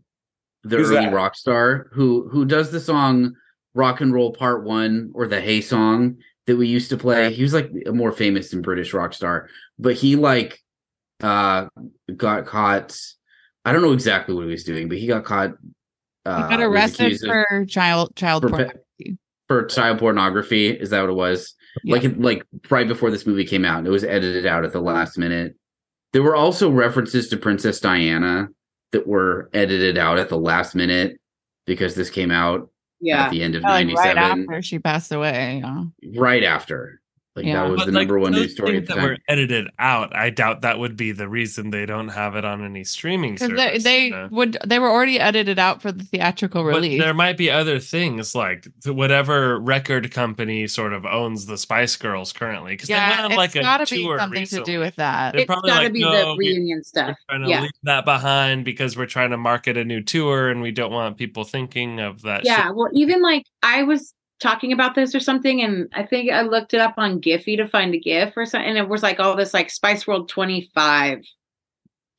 the 0.65 0.79
Who's 0.79 0.91
early 0.91 1.05
that? 1.07 1.13
rock 1.13 1.37
star 1.37 1.89
who 1.93 2.29
who 2.31 2.45
does 2.45 2.71
the 2.73 2.81
song 2.81 3.35
"Rock 3.75 4.01
and 4.01 4.13
Roll 4.13 4.33
Part 4.33 4.65
One" 4.65 5.11
or 5.15 5.29
the 5.29 5.41
"Hey" 5.41 5.61
song 5.61 6.17
that 6.47 6.57
we 6.57 6.67
used 6.67 6.91
to 6.91 6.97
play. 6.97 7.33
He 7.33 7.43
was 7.43 7.55
like 7.55 7.71
a 7.87 7.93
more 7.93 8.11
famous 8.13 8.51
than 8.51 8.63
British 8.63 8.93
rock 8.95 9.13
star, 9.15 9.49
but 9.79 9.95
he 9.95 10.17
like 10.17 10.61
uh 11.23 11.67
got 12.17 12.47
caught. 12.47 12.97
I 13.65 13.73
don't 13.73 13.83
know 13.83 13.93
exactly 13.93 14.35
what 14.35 14.45
he 14.45 14.51
was 14.51 14.65
doing, 14.65 14.89
but 14.89 14.99
he 14.99 15.07
got 15.07 15.25
caught. 15.25 15.51
Uh, 16.27 16.49
He 16.49 16.57
got 16.57 16.63
arrested 16.63 17.07
accused 17.07 17.25
of- 17.25 17.31
for 17.31 17.65
child 17.67 18.15
child 18.17 18.43
for 18.43 18.49
pornography. 18.51 19.19
for 19.49 19.65
child 19.67 19.99
pornography. 19.99 20.69
Is 20.69 20.91
that 20.91 21.01
what 21.03 21.11
it 21.11 21.15
was? 21.15 21.55
Yeah. 21.83 21.97
Like, 21.97 22.17
like 22.19 22.43
right 22.71 22.87
before 22.89 23.11
this 23.11 23.27
movie 23.27 23.45
came 23.45 23.65
out, 23.65 23.79
and 23.79 23.87
it 23.87 23.91
was 23.91 24.05
edited 24.05 24.47
out 24.47 24.65
at 24.65 24.73
the 24.73 24.81
last 24.81 25.19
minute. 25.19 25.57
There 26.13 26.23
were 26.23 26.37
also 26.37 26.71
references 26.71 27.29
to 27.31 27.37
Princess 27.37 27.81
Diana 27.81 28.49
that 28.93 29.07
were 29.07 29.51
edited 29.53 29.99
out 29.99 30.19
at 30.19 30.29
the 30.29 30.39
last 30.39 30.75
minute 30.77 31.19
because 31.67 31.97
this 31.97 32.09
came 32.11 32.31
out 32.31 32.71
Yeah. 33.01 33.25
at 33.25 33.31
the 33.33 33.43
end 33.43 33.57
of 33.57 33.63
Yeah, 33.63 33.69
like 33.71 33.87
right 33.89 34.15
'97, 34.15 34.43
after 34.49 34.63
she 34.63 34.79
passed 34.79 35.11
away. 35.13 35.63
Yeah. 35.65 35.85
right 36.21 36.45
after. 36.45 37.01
Like 37.37 37.47
Yeah. 37.47 37.65
that 37.65 37.71
was 37.71 37.81
But, 37.81 37.87
the 37.87 37.93
like, 37.93 38.07
number 38.07 38.19
one 38.21 38.31
those 38.33 38.43
news 38.43 38.53
story 38.53 38.69
at 38.69 38.75
things 38.75 38.89
the 38.89 38.95
that 38.95 39.01
time. 39.01 39.09
were 39.11 39.19
edited 39.29 39.69
out. 39.81 40.15
I 40.15 40.31
doubt 40.31 40.61
that 40.61 40.79
would 40.79 40.97
be 40.97 41.11
the 41.11 41.29
reason 41.29 41.71
they 41.71 41.85
don't 41.85 42.09
have 42.11 42.37
it 42.37 42.45
on 42.45 42.65
any 42.65 42.85
streaming 42.85 43.35
Because 43.35 43.49
service. 43.49 43.83
they, 43.83 43.91
they 43.99 44.05
you 44.05 44.11
know? 44.13 44.29
would 44.31 44.57
they 44.65 44.79
were 44.79 44.89
already 44.89 45.19
edited 45.19 45.59
out 45.59 45.83
for 45.83 45.91
the 45.91 46.05
theatrical 46.05 46.63
But 46.63 46.69
release. 46.77 47.01
there 47.01 47.13
might 47.13 47.37
be 47.37 47.51
other 47.51 47.81
things 47.81 48.37
like 48.37 48.69
whatever 48.87 49.59
record 49.59 50.13
company 50.13 50.69
sort 50.69 50.93
of 50.93 51.05
owns 51.05 51.47
the 51.47 51.59
Spice 51.59 51.97
Girls 51.97 52.33
currently. 52.33 52.75
Because 52.75 52.89
they 52.89 52.95
went 52.95 53.17
yeah, 53.17 53.25
on 53.25 53.31
it's 53.33 53.37
like 53.37 53.57
a 53.57 53.63
got 53.63 53.85
to 53.87 53.95
be 53.95 54.03
tour 54.05 54.19
something 54.21 54.39
recently. 54.41 54.65
to 54.65 54.73
do 54.73 54.79
with 54.79 54.95
that. 54.97 55.33
They're 55.33 55.41
It's 55.43 55.47
probably 55.49 55.71
got 55.71 55.79
to 55.79 55.85
like, 55.87 55.93
be 55.93 56.01
"No, 56.03 56.13
the 56.31 56.37
we- 56.37 56.49
reunion 56.51 56.79
We're 56.79 56.83
stuff. 56.85 57.17
trying 57.29 57.43
to 57.43 57.49
Yeah. 57.49 57.61
leave 57.63 57.71
that 57.83 58.05
behind 58.05 58.65
because 58.65 58.97
we're 58.97 59.07
trying 59.07 59.31
to 59.31 59.37
market 59.37 59.77
a 59.77 59.85
new 59.85 60.03
tour 60.03 60.51
and 60.51 60.63
we 60.63 60.71
don't 60.71 60.93
want 60.93 61.17
people 61.17 61.43
thinking 61.43 61.99
of 61.99 62.23
that. 62.23 62.45
Yeah. 62.45 62.67
shit. 62.67 62.77
Well, 62.77 62.91
even 62.93 63.23
like 63.23 63.45
I 63.63 63.83
was 63.83 64.15
talking 64.45 64.73
about 64.73 64.95
this 64.95 65.15
or 65.15 65.21
something, 65.21 65.61
and 65.63 65.89
I 65.93 66.05
think 66.05 66.31
I 66.31 66.43
looked 66.43 66.75
it 66.75 66.81
up 66.81 66.95
on 66.99 67.21
Giphy 67.21 67.57
to 67.57 67.67
find 67.67 67.93
a 67.95 67.99
GIF 67.99 68.37
or 68.37 68.47
something, 68.47 68.69
and 68.69 68.79
it 68.79 68.89
was 68.89 69.03
like 69.03 69.19
all 69.19 69.35
this 69.35 69.53
like 69.55 69.71
Spice 69.71 70.07
World 70.07 70.29
25 70.29 71.25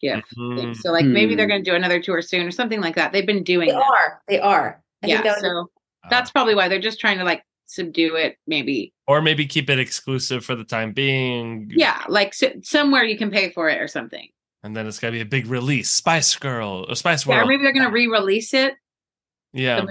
GIF. 0.01 0.23
thing. 0.36 0.57
Mhm. 0.57 0.76
So 0.76 0.91
like 0.91 1.05
maybe 1.05 1.36
they're 1.36 1.45
Hmm. 1.45 1.51
going 1.51 1.63
to 1.63 1.71
do 1.71 1.76
another 1.76 2.01
tour 2.01 2.21
soon 2.21 2.45
or 2.45 2.51
something 2.51 2.82
like 2.82 2.95
that. 2.95 3.13
They've 3.13 3.26
been 3.26 3.43
doing 3.43 3.67
They 3.69 3.73
that. 3.76 3.82
are. 3.84 4.21
They 4.28 4.39
are. 4.39 4.84
I 5.03 5.07
Yeah. 5.07 5.13
think 5.21 5.26
that 5.26 5.36
was, 5.36 5.41
So 5.41 5.69
that's 6.09 6.32
probably 6.32 6.55
why 6.55 6.67
they're 6.67 6.80
just 6.80 6.99
trying 6.99 7.19
to 7.19 7.23
like 7.23 7.43
subdue 7.67 8.15
it. 8.15 8.38
Maybe. 8.47 8.93
Or 9.07 9.21
maybe 9.21 9.45
keep 9.45 9.69
it 9.69 9.80
exclusive 9.80 10.43
for 10.43 10.55
the 10.55 10.63
time 10.65 10.91
being. 10.91 11.71
Yeah. 11.76 12.03
Like 12.09 12.34
so, 12.34 12.51
somewhere 12.63 13.03
you 13.05 13.17
can 13.17 13.32
pay 13.32 13.51
for 13.51 13.69
it 13.69 13.80
or 13.82 13.88
something. 13.88 14.28
And 14.63 14.76
then 14.76 14.88
it's 14.88 14.99
going 14.99 15.13
to 15.13 15.17
be 15.17 15.21
a 15.21 15.26
big 15.26 15.47
release. 15.47 15.89
Spice 15.89 16.36
Girl 16.36 16.86
or 16.89 16.95
Spice 16.95 17.26
Yeah. 17.26 17.34
Or 17.34 17.38
World. 17.38 17.49
maybe 17.49 17.63
they're 17.63 17.71
going 17.73 17.86
to 17.86 17.91
re-release 17.91 18.53
it. 18.53 18.76
Yeah. 19.53 19.86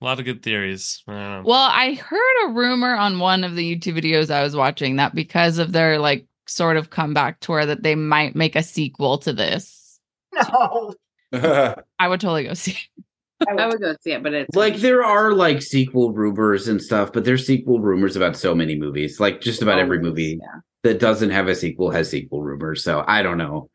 The 0.00 0.04
A 0.04 0.06
lot 0.06 0.18
of 0.18 0.24
good 0.24 0.42
theories. 0.42 1.02
I. 1.08 1.40
Well, 1.44 1.68
I 1.72 1.94
heard 1.94 2.46
a 2.46 2.52
rumor 2.52 2.94
on 2.94 3.18
one 3.18 3.44
of 3.44 3.54
the 3.56 3.76
YouTube 3.76 3.98
videos 4.02 4.30
I 4.30 4.42
was 4.42 4.54
watching 4.56 4.96
that 4.96 5.14
because 5.14 5.58
of 5.58 5.72
their 5.72 5.98
like 5.98 6.26
sort 6.46 6.76
of 6.76 6.90
comeback 6.90 7.40
tour 7.40 7.66
that 7.66 7.82
they 7.82 7.94
might 7.94 8.34
make 8.36 8.56
a 8.56 8.62
sequel 8.62 9.18
to 9.18 9.32
this. 9.32 9.98
No. 10.32 10.94
I 11.32 12.08
would 12.08 12.20
totally 12.20 12.44
go 12.44 12.54
see. 12.54 12.72
it. 12.72 13.04
I 13.48 13.52
would- 13.52 13.60
I 13.62 13.66
would 13.68 13.80
go 13.80 13.94
see 14.00 14.12
it, 14.12 14.22
but 14.22 14.32
it's 14.34 14.56
Like 14.56 14.76
there 14.76 15.04
are 15.04 15.32
like 15.32 15.62
sequel 15.62 16.12
rumors 16.12 16.66
and 16.68 16.82
stuff, 16.82 17.12
but 17.12 17.24
there's 17.24 17.46
sequel 17.46 17.78
rumors 17.80 18.16
about 18.16 18.36
so 18.36 18.54
many 18.54 18.76
movies. 18.76 19.20
Like 19.20 19.40
just 19.40 19.62
about 19.62 19.78
every 19.78 20.00
movie 20.00 20.38
Yeah. 20.40 20.60
that 20.84 20.98
doesn't 21.00 21.30
have 21.30 21.46
a 21.48 21.54
sequel 21.54 21.90
has 21.90 22.10
sequel 22.10 22.42
rumors. 22.42 22.82
So 22.82 23.04
I 23.06 23.22
don't 23.22 23.38
know 23.38 23.68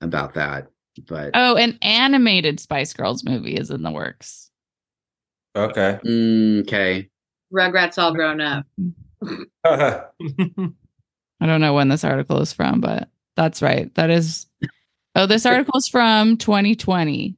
about 0.00 0.34
that. 0.34 0.68
But 1.08 1.32
Oh, 1.34 1.56
an 1.56 1.78
animated 1.82 2.58
Spice 2.60 2.92
Girls 2.94 3.22
movie 3.24 3.54
is 3.56 3.70
in 3.70 3.82
the 3.82 3.90
works. 3.90 4.50
Okay. 5.56 5.98
okay. 6.60 7.08
Rugrats 7.52 7.98
all 7.98 8.12
grown 8.14 8.40
up. 8.40 8.66
I 9.64 11.46
don't 11.46 11.60
know 11.60 11.74
when 11.74 11.88
this 11.88 12.04
article 12.04 12.40
is 12.40 12.52
from, 12.52 12.80
but 12.80 13.08
that's 13.36 13.62
right. 13.62 13.94
That 13.94 14.10
is. 14.10 14.46
Oh, 15.14 15.26
this 15.26 15.46
article 15.46 15.78
is 15.78 15.88
from 15.88 16.36
2020. 16.36 17.36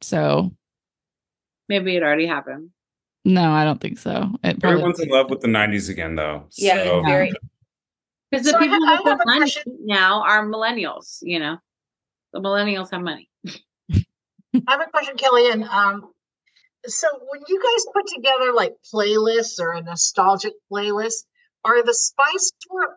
So 0.00 0.50
Maybe 1.68 1.94
it 1.96 2.02
already 2.02 2.26
happened. 2.26 2.70
no, 3.24 3.50
I 3.50 3.64
don't 3.64 3.80
think 3.80 3.98
so. 3.98 4.28
It 4.42 4.58
probably, 4.60 4.78
Everyone's 4.80 5.00
in 5.00 5.08
love 5.08 5.30
with 5.30 5.40
the 5.40 5.48
'90s 5.48 5.88
again, 5.88 6.14
though. 6.16 6.46
yeah, 6.56 6.82
So- 6.84 7.02
very. 7.02 7.32
Because 8.30 8.46
the 8.46 8.52
So 8.52 8.58
people 8.60 8.78
ha- 8.86 8.92
I 8.92 8.94
with 8.96 9.04
the 9.04 9.10
have 9.10 9.20
money 9.26 9.40
question. 9.40 9.76
now 9.84 10.22
are 10.22 10.46
millennials, 10.46 11.18
you 11.22 11.38
know. 11.40 11.58
The 12.32 12.40
millennials 12.40 12.90
have 12.92 13.02
money. 13.02 13.28
I 13.92 14.04
have 14.68 14.80
a 14.80 14.86
question, 14.86 15.16
Kellyanne. 15.16 15.68
Um, 15.68 16.12
so 16.86 17.06
when 17.30 17.42
you 17.48 17.60
guys 17.62 17.84
put 17.94 18.06
together 18.14 18.52
like 18.52 18.74
playlists 18.92 19.58
or 19.60 19.72
a 19.72 19.82
nostalgic 19.82 20.52
playlist, 20.72 21.24
are 21.64 21.82
the 21.84 21.94
Spice 21.94 22.50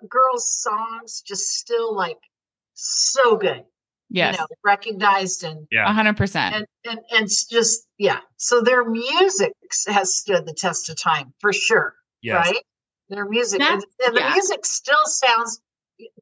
Girls 0.10 0.62
songs 0.62 1.22
just 1.26 1.50
still 1.52 1.96
like 1.96 2.18
so 2.74 3.36
good? 3.38 3.64
yes, 4.10 4.36
You 4.36 4.42
know, 4.42 4.48
recognized 4.64 5.44
and 5.44 5.68
Yeah. 5.72 5.86
100%. 5.92 6.36
and 6.36 6.66
and 6.86 7.00
and 7.12 7.24
it's 7.26 7.46
just 7.46 7.86
yeah. 7.98 8.20
So 8.38 8.62
their 8.62 8.86
music 8.86 9.54
has 9.88 10.16
stood 10.16 10.46
the 10.46 10.54
test 10.54 10.90
of 10.90 10.98
time 11.02 11.34
for 11.40 11.52
sure, 11.52 11.96
yes. 12.22 12.48
right? 12.48 12.64
Their 13.10 13.26
music 13.28 13.62
and, 13.62 13.84
and 14.06 14.16
the 14.16 14.22
yeah. 14.22 14.34
music 14.34 14.66
still 14.66 15.04
sounds 15.06 15.60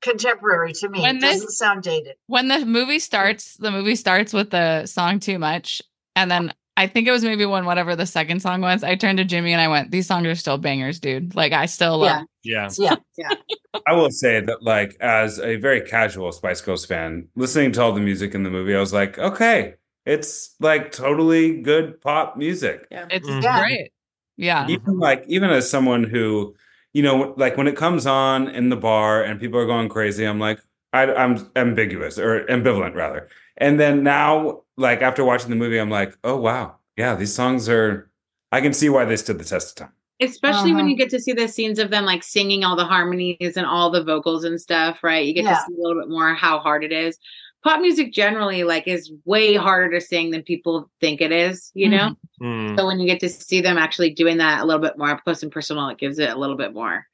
contemporary 0.02 0.74
to 0.74 0.90
me. 0.90 1.02
When 1.02 1.18
it 1.18 1.22
this- 1.22 1.32
doesn't 1.36 1.52
sound 1.52 1.84
dated. 1.84 2.16
when 2.28 2.48
the 2.48 2.66
movie 2.66 3.00
starts, 3.00 3.56
the 3.58 3.72
movie 3.72 3.96
starts 3.96 4.34
with 4.34 4.50
the 4.52 4.86
song 4.86 5.20
Too 5.20 5.38
Much. 5.40 5.82
And 6.16 6.30
then 6.30 6.54
I 6.78 6.88
think 6.88 7.08
it 7.08 7.12
was 7.12 7.24
maybe 7.24 7.46
when 7.46 7.66
whatever 7.66 7.96
the 7.96 8.06
second 8.06 8.42
song 8.42 8.62
was, 8.62 8.84
I 8.84 8.96
turned 8.96 9.18
to 9.18 9.26
Jimmy 9.26 9.52
and 9.52 9.62
I 9.62 9.68
went, 9.68 9.92
These 9.92 10.08
songs 10.08 10.26
are 10.28 10.36
still 10.36 10.58
bangers, 10.58 11.00
dude. 11.00 11.36
Like, 11.36 11.52
I 11.52 11.66
still 11.66 12.00
love 12.00 12.26
Yeah. 12.44 12.70
Yeah. 12.78 12.96
Yeah. 13.18 13.34
I 13.88 13.94
will 13.94 14.10
say 14.12 14.42
that, 14.42 14.64
like, 14.64 14.96
as 15.00 15.40
a 15.40 15.58
very 15.58 15.82
casual 15.82 16.32
Spice 16.32 16.62
Girls 16.62 16.86
fan, 16.86 17.28
listening 17.36 17.72
to 17.74 17.82
all 17.82 17.92
the 17.94 18.02
music 18.02 18.34
in 18.34 18.44
the 18.44 18.50
movie, 18.50 18.76
I 18.76 18.80
was 18.80 18.94
like, 18.94 19.18
okay, 19.20 19.76
it's 20.06 20.56
like 20.60 20.92
totally 20.92 21.62
good 21.62 22.02
pop 22.02 22.38
music. 22.38 22.88
Yeah. 22.90 23.06
It's 23.10 23.28
Mhm. 23.30 23.60
Great. 23.60 23.92
Yeah. 24.38 24.68
Even 24.68 24.98
like, 24.98 25.24
even 25.28 25.50
as 25.50 25.70
someone 25.70 26.04
who, 26.04 26.56
you 26.94 27.04
know, 27.04 27.34
like 27.38 27.58
when 27.58 27.68
it 27.68 27.76
comes 27.76 28.06
on 28.06 28.48
in 28.48 28.70
the 28.70 28.76
bar 28.78 29.24
and 29.24 29.40
people 29.40 29.60
are 29.60 29.68
going 29.68 29.90
crazy, 29.90 30.26
I'm 30.26 30.40
like, 30.40 30.60
I, 30.94 31.14
I'm 31.14 31.50
ambiguous 31.56 32.18
or 32.18 32.44
ambivalent 32.46 32.96
rather. 32.96 33.30
And 33.58 33.80
then 33.80 34.04
now, 34.04 34.62
like 34.78 35.02
after 35.02 35.24
watching 35.24 35.50
the 35.50 35.56
movie, 35.56 35.78
I'm 35.78 35.90
like, 35.90 36.18
oh 36.24 36.38
wow, 36.38 36.76
yeah, 36.98 37.16
these 37.16 37.34
songs 37.34 37.68
are. 37.70 38.10
I 38.54 38.60
can 38.62 38.74
see 38.74 38.90
why 38.90 39.06
they 39.06 39.16
stood 39.16 39.38
the 39.40 39.46
test 39.46 39.70
of 39.80 39.88
time. 39.88 39.94
especially 40.20 40.72
when 40.74 40.82
Uh-huh. 40.82 40.90
you 40.90 40.96
get 40.98 41.10
to 41.10 41.20
see 41.20 41.32
the 41.34 41.48
scenes 41.48 41.80
of 41.80 41.90
them 41.90 42.06
like 42.06 42.22
singing 42.22 42.64
all 42.64 42.76
the 42.76 42.86
harmonies 42.86 43.56
and 43.58 43.66
all 43.66 43.90
the 43.90 44.04
vocals 44.04 44.44
and 44.44 44.60
stuff, 44.62 45.04
right? 45.04 45.26
You 45.26 45.34
get 45.34 45.46
Yeah. 45.46 45.56
to 45.56 45.62
see 45.68 45.74
a 45.74 45.82
little 45.82 46.00
bit 46.00 46.10
more 46.10 46.34
how 46.36 46.60
hard 46.60 46.84
it 46.84 46.92
is. 46.92 47.18
Pop 47.64 47.82
music 47.82 48.12
generally 48.14 48.64
like 48.64 48.88
is 48.88 49.12
way 49.26 49.56
harder 49.56 49.90
to 49.98 50.02
sing 50.06 50.30
than 50.32 50.44
people 50.44 50.92
think 51.00 51.22
it 51.22 51.32
is, 51.32 51.72
you 51.74 51.90
know? 51.90 52.16
Mm. 52.42 52.78
So 52.78 52.86
when 52.86 53.00
you 53.00 53.08
get 53.08 53.20
to 53.22 53.30
see 53.30 53.62
them 53.62 53.78
actually 53.80 54.12
doing 54.12 54.38
that 54.38 54.62
a 54.62 54.66
little 54.66 54.82
bit 54.82 54.96
more 54.98 55.10
up 55.10 55.24
close 55.24 55.42
and 55.44 55.52
personal, 55.52 55.88
it 55.90 55.98
gives 55.98 56.20
it 56.20 56.30
a 56.30 56.36
little 56.38 56.58
bit 56.58 56.74
more 56.74 57.08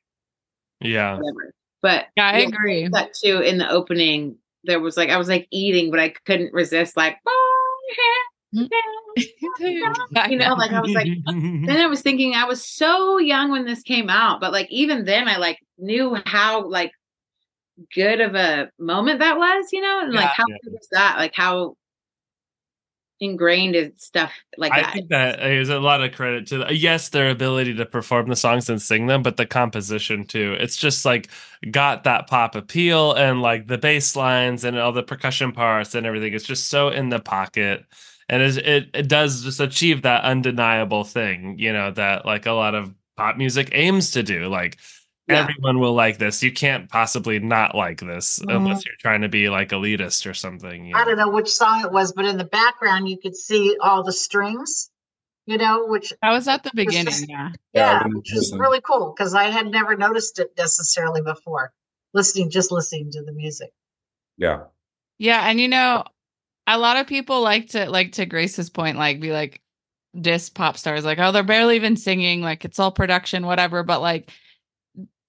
Yeah. 0.81 1.17
whatever. 1.17 1.53
But 1.81 2.07
Yeah, 2.17 2.27
I 2.27 2.37
agree. 2.39 2.87
that 2.89 3.13
too 3.13 3.39
in 3.41 3.57
the 3.57 3.69
opening, 3.69 4.37
there 4.67 4.79
was 4.79 4.97
like 4.97 5.09
I 5.09 5.17
was 5.17 5.27
like 5.27 5.47
eating, 5.51 5.89
but 5.89 5.99
I 5.99 6.09
couldn't 6.25 6.53
resist 6.53 6.95
like 6.95 7.17
you 10.29 10.37
know, 10.37 10.53
like 10.55 10.71
I 10.71 10.79
was 10.81 10.93
like 10.93 11.07
then 11.65 11.81
I 11.81 11.87
was 11.87 12.01
thinking 12.01 12.33
I 12.35 12.45
was 12.45 12.63
so 12.63 13.17
young 13.17 13.49
when 13.51 13.65
this 13.65 13.81
came 13.81 14.09
out, 14.09 14.39
but 14.39 14.51
like 14.51 14.69
even 14.69 15.05
then 15.05 15.27
I 15.27 15.37
like 15.37 15.57
knew 15.77 16.17
how 16.25 16.67
like 16.67 16.91
good 17.93 18.21
of 18.21 18.35
a 18.35 18.69
moment 18.79 19.19
that 19.19 19.37
was, 19.37 19.65
you 19.71 19.81
know, 19.81 20.01
and 20.01 20.13
like 20.13 20.25
Yeah. 20.25 20.33
how 20.35 20.45
Yeah. 20.47 20.57
good 20.63 20.73
was 20.73 20.87
that? 20.91 21.17
Like 21.17 21.33
how 21.33 21.75
ingrained 23.19 23.75
is 23.75 23.91
stuff 23.97 24.31
like 24.57 24.75
I 24.75 24.81
that. 24.81 24.93
think 24.93 25.09
that 25.09 25.43
is 25.43 25.69
a 25.69 25.79
lot 25.79 26.03
of 26.03 26.11
credit 26.13 26.47
to 26.47 26.59
the, 26.59 26.75
yes 26.75 27.09
their 27.09 27.29
ability 27.29 27.73
to 27.75 27.85
perform 27.85 28.27
the 28.27 28.35
songs 28.35 28.69
and 28.69 28.81
sing 28.81 29.07
them, 29.07 29.23
but 29.23 29.37
the 29.37 29.45
composition 29.45 30.25
too. 30.25 30.55
It's 30.59 30.77
just 30.77 31.05
like 31.05 31.29
got 31.71 32.03
that 32.03 32.27
pop 32.27 32.55
appeal 32.55 33.13
and 33.13 33.41
like 33.41 33.67
the 33.67 33.77
bass 33.77 34.15
lines 34.15 34.63
and 34.63 34.77
all 34.77 34.91
the 34.91 35.03
percussion 35.03 35.51
parts 35.51 35.95
and 35.95 36.05
everything. 36.05 36.33
It's 36.33 36.45
just 36.45 36.67
so 36.67 36.89
in 36.89 37.09
the 37.09 37.19
pocket, 37.19 37.85
and 38.29 38.41
it, 38.41 38.89
it 38.93 39.07
does 39.07 39.43
just 39.43 39.59
achieve 39.59 40.01
that 40.03 40.23
undeniable 40.23 41.03
thing, 41.03 41.57
you 41.57 41.73
know, 41.73 41.91
that 41.91 42.25
like 42.25 42.45
a 42.45 42.51
lot 42.51 42.75
of 42.75 42.93
pop 43.15 43.37
music 43.37 43.69
aims 43.71 44.11
to 44.11 44.23
do. 44.23 44.47
Like 44.47 44.77
Yeah. 45.27 45.41
everyone 45.41 45.79
will 45.79 45.93
like 45.93 46.17
this. 46.19 46.41
You 46.41 46.51
can't 46.53 46.89
possibly 46.89 47.39
not 47.39 47.75
like 47.75 47.99
this 47.99 48.39
Mhm. 48.39 48.55
unless 48.55 48.85
you're 48.85 48.95
trying 48.99 49.21
to 49.21 49.29
be 49.29 49.49
like 49.49 49.69
elitist 49.69 50.29
or 50.29 50.33
something. 50.33 50.85
you 50.85 50.95
I 50.95 50.99
know? 50.99 51.05
don't 51.05 51.17
know 51.17 51.29
which 51.29 51.49
song 51.49 51.81
it 51.83 51.91
was, 51.91 52.13
but 52.13 52.25
in 52.25 52.37
the 52.37 52.45
background 52.45 53.09
you 53.09 53.17
could 53.19 53.35
see 53.35 53.75
all 53.81 54.03
the 54.03 54.13
strings, 54.13 54.89
you 55.45 55.57
know, 55.57 55.85
which 55.87 56.13
I 56.23 56.31
was 56.31 56.47
at 56.47 56.63
the 56.63 56.71
beginning. 56.73 57.05
just- 57.07 57.27
Yeah. 57.29 57.49
yeah, 57.73 58.03
when 58.03 58.17
which 58.17 58.33
is 58.33 58.55
really 58.57 58.79
cool 58.81 59.13
because 59.15 59.33
I 59.33 59.45
had 59.45 59.67
never 59.67 59.95
noticed 59.97 60.39
it 60.39 60.51
necessarily 60.57 61.21
before. 61.21 61.73
Listening, 62.13 62.49
just 62.49 62.71
listening 62.71 63.11
to 63.11 63.21
the 63.23 63.33
music. 63.33 63.71
Yeah. 64.37 64.63
Yeah, 65.19 65.41
and 65.49 65.59
you 65.59 65.67
know, 65.67 66.05
a 66.67 66.77
lot 66.77 66.95
of 66.97 67.05
people 67.07 67.41
like 67.41 67.69
to 67.69 67.89
like 67.89 68.13
to 68.13 68.25
Grace's 68.25 68.69
point, 68.69 68.97
like 68.97 69.19
be 69.19 69.31
like 69.33 69.61
diss 70.19 70.49
pop 70.49 70.77
stars, 70.77 71.03
like, 71.03 71.19
oh, 71.19 71.31
they're 71.33 71.43
barely 71.43 71.75
even 71.75 71.97
singing, 71.97 72.41
like 72.41 72.63
it's 72.63 72.79
all 72.79 72.91
production, 72.91 73.45
whatever. 73.45 73.83
But 73.83 74.01
like 74.01 74.31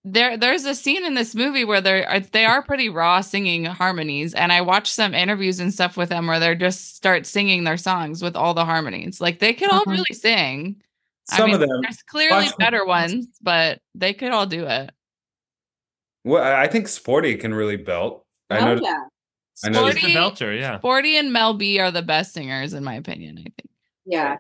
there 0.05 0.37
there's 0.37 0.65
a 0.65 0.75
scene 0.75 1.05
in 1.05 1.15
this 1.15 1.35
movie 1.35 1.65
where 1.65 1.81
they're 1.81 2.09
uh, 2.11 2.21
they 2.33 2.45
are 2.45 2.63
pretty 2.63 2.89
raw 2.89 3.21
singing 3.21 3.65
harmonies. 3.65 4.33
And 4.35 4.53
I 4.53 4.61
watched 4.61 4.95
some 4.95 5.13
interviews 5.15 5.61
and 5.61 5.73
stuff 5.75 5.97
with 5.97 6.09
them 6.09 6.27
where 6.27 6.39
they're 6.41 6.55
just 6.55 6.97
start 6.97 7.27
singing 7.27 7.65
their 7.65 7.77
songs 7.77 8.23
with 8.23 8.37
all 8.37 8.55
the 8.55 8.65
harmonies. 8.65 9.21
Like 9.21 9.39
they 9.41 9.53
could 9.53 9.71
all 9.71 9.85
Mhm. 9.85 9.93
really 9.93 10.15
sing. 10.15 10.83
Some 11.25 11.43
I 11.43 11.47
mean, 11.47 11.55
of 11.57 11.61
them. 11.61 11.81
there's 11.83 12.03
clearly 12.05 12.47
watch- 12.47 12.57
better 12.59 12.87
ones, 12.87 13.27
but 13.43 13.81
they 13.95 14.15
could 14.15 14.33
all 14.33 14.47
do 14.47 14.65
it. 14.67 14.91
Well, 16.25 16.43
I 16.43 16.63
I 16.65 16.67
think 16.69 16.89
Sporty 16.89 17.37
can 17.37 17.53
really 17.55 17.77
belt. 17.77 18.25
I 18.51 18.61
know. 18.61 18.75
Oh, 18.75 18.81
yeah. 18.83 19.05
I 19.65 19.69
know. 19.71 19.85
He's 19.87 19.95
the 19.97 20.01
Sporty- 20.01 20.15
belter, 20.15 20.59
yeah. 20.59 20.79
Sporty 20.79 21.17
and 21.17 21.33
Mel 21.33 21.53
B 21.55 21.79
are 21.81 21.91
the 21.91 22.03
best 22.03 22.33
singers, 22.33 22.73
in 22.73 22.85
my 22.85 22.95
opinion, 22.95 23.39
I 23.39 23.43
think. 23.43 23.71
Yeah. 24.07 24.37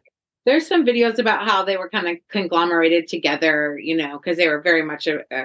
There's 0.48 0.66
some 0.66 0.86
videos 0.86 1.18
about 1.18 1.46
how 1.46 1.62
they 1.62 1.76
were 1.76 1.90
kind 1.90 2.08
of 2.08 2.16
conglomerated 2.30 3.06
together, 3.06 3.78
you 3.78 3.94
know, 3.94 4.16
because 4.16 4.38
they 4.38 4.48
were 4.48 4.62
very 4.62 4.82
much 4.82 5.06
a, 5.06 5.20
a 5.30 5.44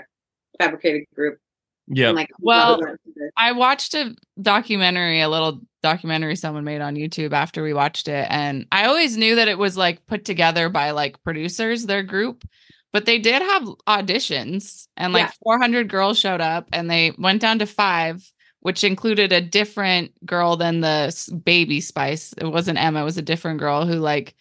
fabricated 0.58 1.04
group. 1.14 1.40
Yeah. 1.88 2.08
And 2.08 2.16
like, 2.16 2.30
Well, 2.40 2.80
well, 2.80 2.96
I 3.38 3.52
watched 3.52 3.94
a 3.96 4.16
documentary, 4.42 5.20
a 5.20 5.28
little 5.28 5.60
documentary 5.82 6.38
someone 6.38 6.64
made 6.64 6.80
on 6.80 6.96
YouTube 6.96 7.34
after 7.34 7.62
we 7.62 7.74
watched 7.74 8.08
it. 8.08 8.28
And 8.30 8.66
I 8.72 8.86
always 8.86 9.18
knew 9.18 9.36
that 9.36 9.50
it 9.50 9.58
was 9.58 9.76
like 9.76 10.06
put 10.08 10.24
together 10.24 10.70
by 10.70 10.92
like 10.92 11.22
producers, 11.24 11.86
their 11.86 12.04
group, 12.04 12.46
but 12.94 13.06
they 13.06 13.20
did 13.20 13.42
have 13.42 13.64
auditions 13.88 14.88
and 14.96 15.12
like 15.12 15.26
Yeah. 15.26 15.32
400 15.44 15.90
girls 15.90 16.18
showed 16.18 16.40
up 16.40 16.70
and 16.72 16.90
they 16.90 17.12
went 17.18 17.42
down 17.42 17.60
to 17.60 17.66
five, 17.66 18.24
which 18.62 18.86
included 18.86 19.34
a 19.34 19.42
different 19.42 20.14
girl 20.26 20.56
than 20.56 20.80
the 20.80 21.14
baby 21.44 21.82
Spice. 21.82 22.34
It 22.38 22.46
wasn't 22.46 22.80
Emma, 22.80 23.02
it 23.02 23.06
was 23.06 23.18
a 23.18 23.22
different 23.22 23.60
girl 23.60 23.86
who 23.86 23.96
like 23.96 24.34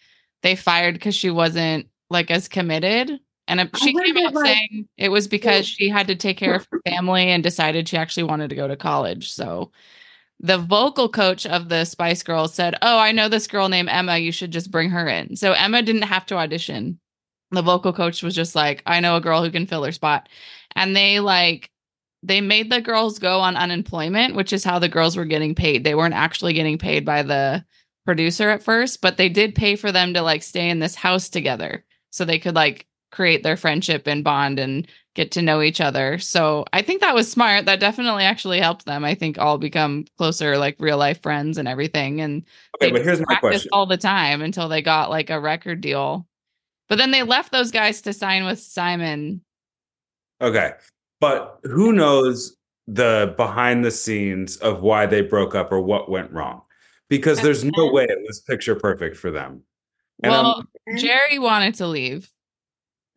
they 0.43 0.55
fired 0.55 0.93
because 0.93 1.15
she 1.15 1.29
wasn't 1.29 1.87
like 2.09 2.29
as 2.29 2.47
committed. 2.47 3.19
And 3.47 3.69
she 3.77 3.93
came 3.93 4.17
out 4.17 4.33
like- 4.33 4.45
saying 4.45 4.87
it 4.97 5.09
was 5.09 5.27
because 5.27 5.67
she 5.67 5.89
had 5.89 6.07
to 6.07 6.15
take 6.15 6.37
care 6.37 6.55
of 6.55 6.67
her 6.71 6.81
family 6.87 7.29
and 7.29 7.43
decided 7.43 7.89
she 7.89 7.97
actually 7.97 8.23
wanted 8.23 8.49
to 8.49 8.55
go 8.55 8.67
to 8.67 8.77
college. 8.77 9.31
So 9.31 9.71
the 10.39 10.57
vocal 10.57 11.09
coach 11.09 11.45
of 11.45 11.69
the 11.69 11.85
Spice 11.85 12.23
Girls 12.23 12.53
said, 12.53 12.75
Oh, 12.81 12.97
I 12.97 13.11
know 13.11 13.27
this 13.29 13.47
girl 13.47 13.67
named 13.69 13.89
Emma. 13.89 14.17
You 14.17 14.31
should 14.31 14.51
just 14.51 14.71
bring 14.71 14.89
her 14.91 15.07
in. 15.07 15.35
So 15.35 15.53
Emma 15.53 15.81
didn't 15.81 16.03
have 16.03 16.25
to 16.27 16.35
audition. 16.35 16.99
The 17.51 17.61
vocal 17.61 17.93
coach 17.93 18.23
was 18.23 18.33
just 18.33 18.55
like, 18.55 18.81
I 18.85 18.99
know 18.99 19.15
a 19.15 19.21
girl 19.21 19.43
who 19.43 19.51
can 19.51 19.67
fill 19.67 19.83
her 19.83 19.91
spot. 19.91 20.27
And 20.75 20.95
they 20.95 21.19
like, 21.19 21.69
they 22.23 22.41
made 22.41 22.71
the 22.71 22.81
girls 22.81 23.19
go 23.19 23.39
on 23.41 23.55
unemployment, 23.57 24.35
which 24.35 24.53
is 24.53 24.63
how 24.63 24.79
the 24.79 24.89
girls 24.89 25.15
were 25.17 25.25
getting 25.25 25.53
paid. 25.53 25.83
They 25.83 25.95
weren't 25.95 26.13
actually 26.13 26.53
getting 26.53 26.77
paid 26.77 27.05
by 27.05 27.21
the 27.23 27.63
producer 28.05 28.49
at 28.49 28.63
first, 28.63 29.01
but 29.01 29.17
they 29.17 29.29
did 29.29 29.55
pay 29.55 29.75
for 29.75 29.91
them 29.91 30.13
to 30.13 30.21
like 30.21 30.43
stay 30.43 30.69
in 30.69 30.79
this 30.79 30.95
house 30.95 31.29
together 31.29 31.83
so 32.09 32.25
they 32.25 32.39
could 32.39 32.55
like 32.55 32.87
create 33.11 33.43
their 33.43 33.55
friendship 33.57 34.07
and 34.07 34.23
bond 34.23 34.59
and 34.59 34.87
get 35.15 35.31
to 35.31 35.41
know 35.41 35.61
each 35.61 35.79
other. 35.79 36.17
So 36.17 36.65
I 36.73 36.81
think 36.81 37.01
that 37.01 37.13
was 37.13 37.29
smart. 37.31 37.65
That 37.65 37.79
definitely 37.79 38.23
actually 38.23 38.59
helped 38.59 38.85
them. 38.85 39.05
I 39.05 39.13
think 39.13 39.37
all 39.37 39.59
become 39.59 40.05
closer, 40.17 40.57
like 40.57 40.75
real 40.79 40.97
life 40.97 41.21
friends 41.21 41.57
and 41.59 41.67
everything. 41.67 42.19
And 42.21 42.43
Okay, 42.81 42.91
but 42.91 43.03
here's 43.03 43.21
my 43.27 43.35
question. 43.35 43.69
all 43.71 43.85
the 43.85 43.97
time 43.97 44.41
until 44.41 44.67
they 44.67 44.81
got 44.81 45.11
like 45.11 45.29
a 45.29 45.39
record 45.39 45.81
deal. 45.81 46.27
But 46.89 46.97
then 46.97 47.11
they 47.11 47.23
left 47.23 47.51
those 47.51 47.71
guys 47.71 48.01
to 48.01 48.13
sign 48.13 48.45
with 48.45 48.59
Simon. 48.59 49.41
Okay. 50.41 50.71
But 51.21 51.59
who 51.63 51.93
knows 51.93 52.57
the 52.87 53.33
behind 53.37 53.85
the 53.85 53.91
scenes 53.91 54.57
of 54.57 54.81
why 54.81 55.05
they 55.05 55.21
broke 55.21 55.55
up 55.55 55.71
or 55.71 55.79
what 55.79 56.09
went 56.09 56.31
wrong? 56.31 56.63
Because 57.17 57.41
there's 57.41 57.63
no 57.63 57.91
way 57.91 58.05
it 58.09 58.19
was 58.25 58.39
picture 58.41 58.73
perfect 58.75 59.17
for 59.17 59.29
them. 59.29 59.61
And 60.23 60.33
I'm- 60.33 60.43
Well, 60.43 60.63
Geri 60.97 61.37
wanted 61.37 61.75
to 61.75 61.87
leave 61.87 62.29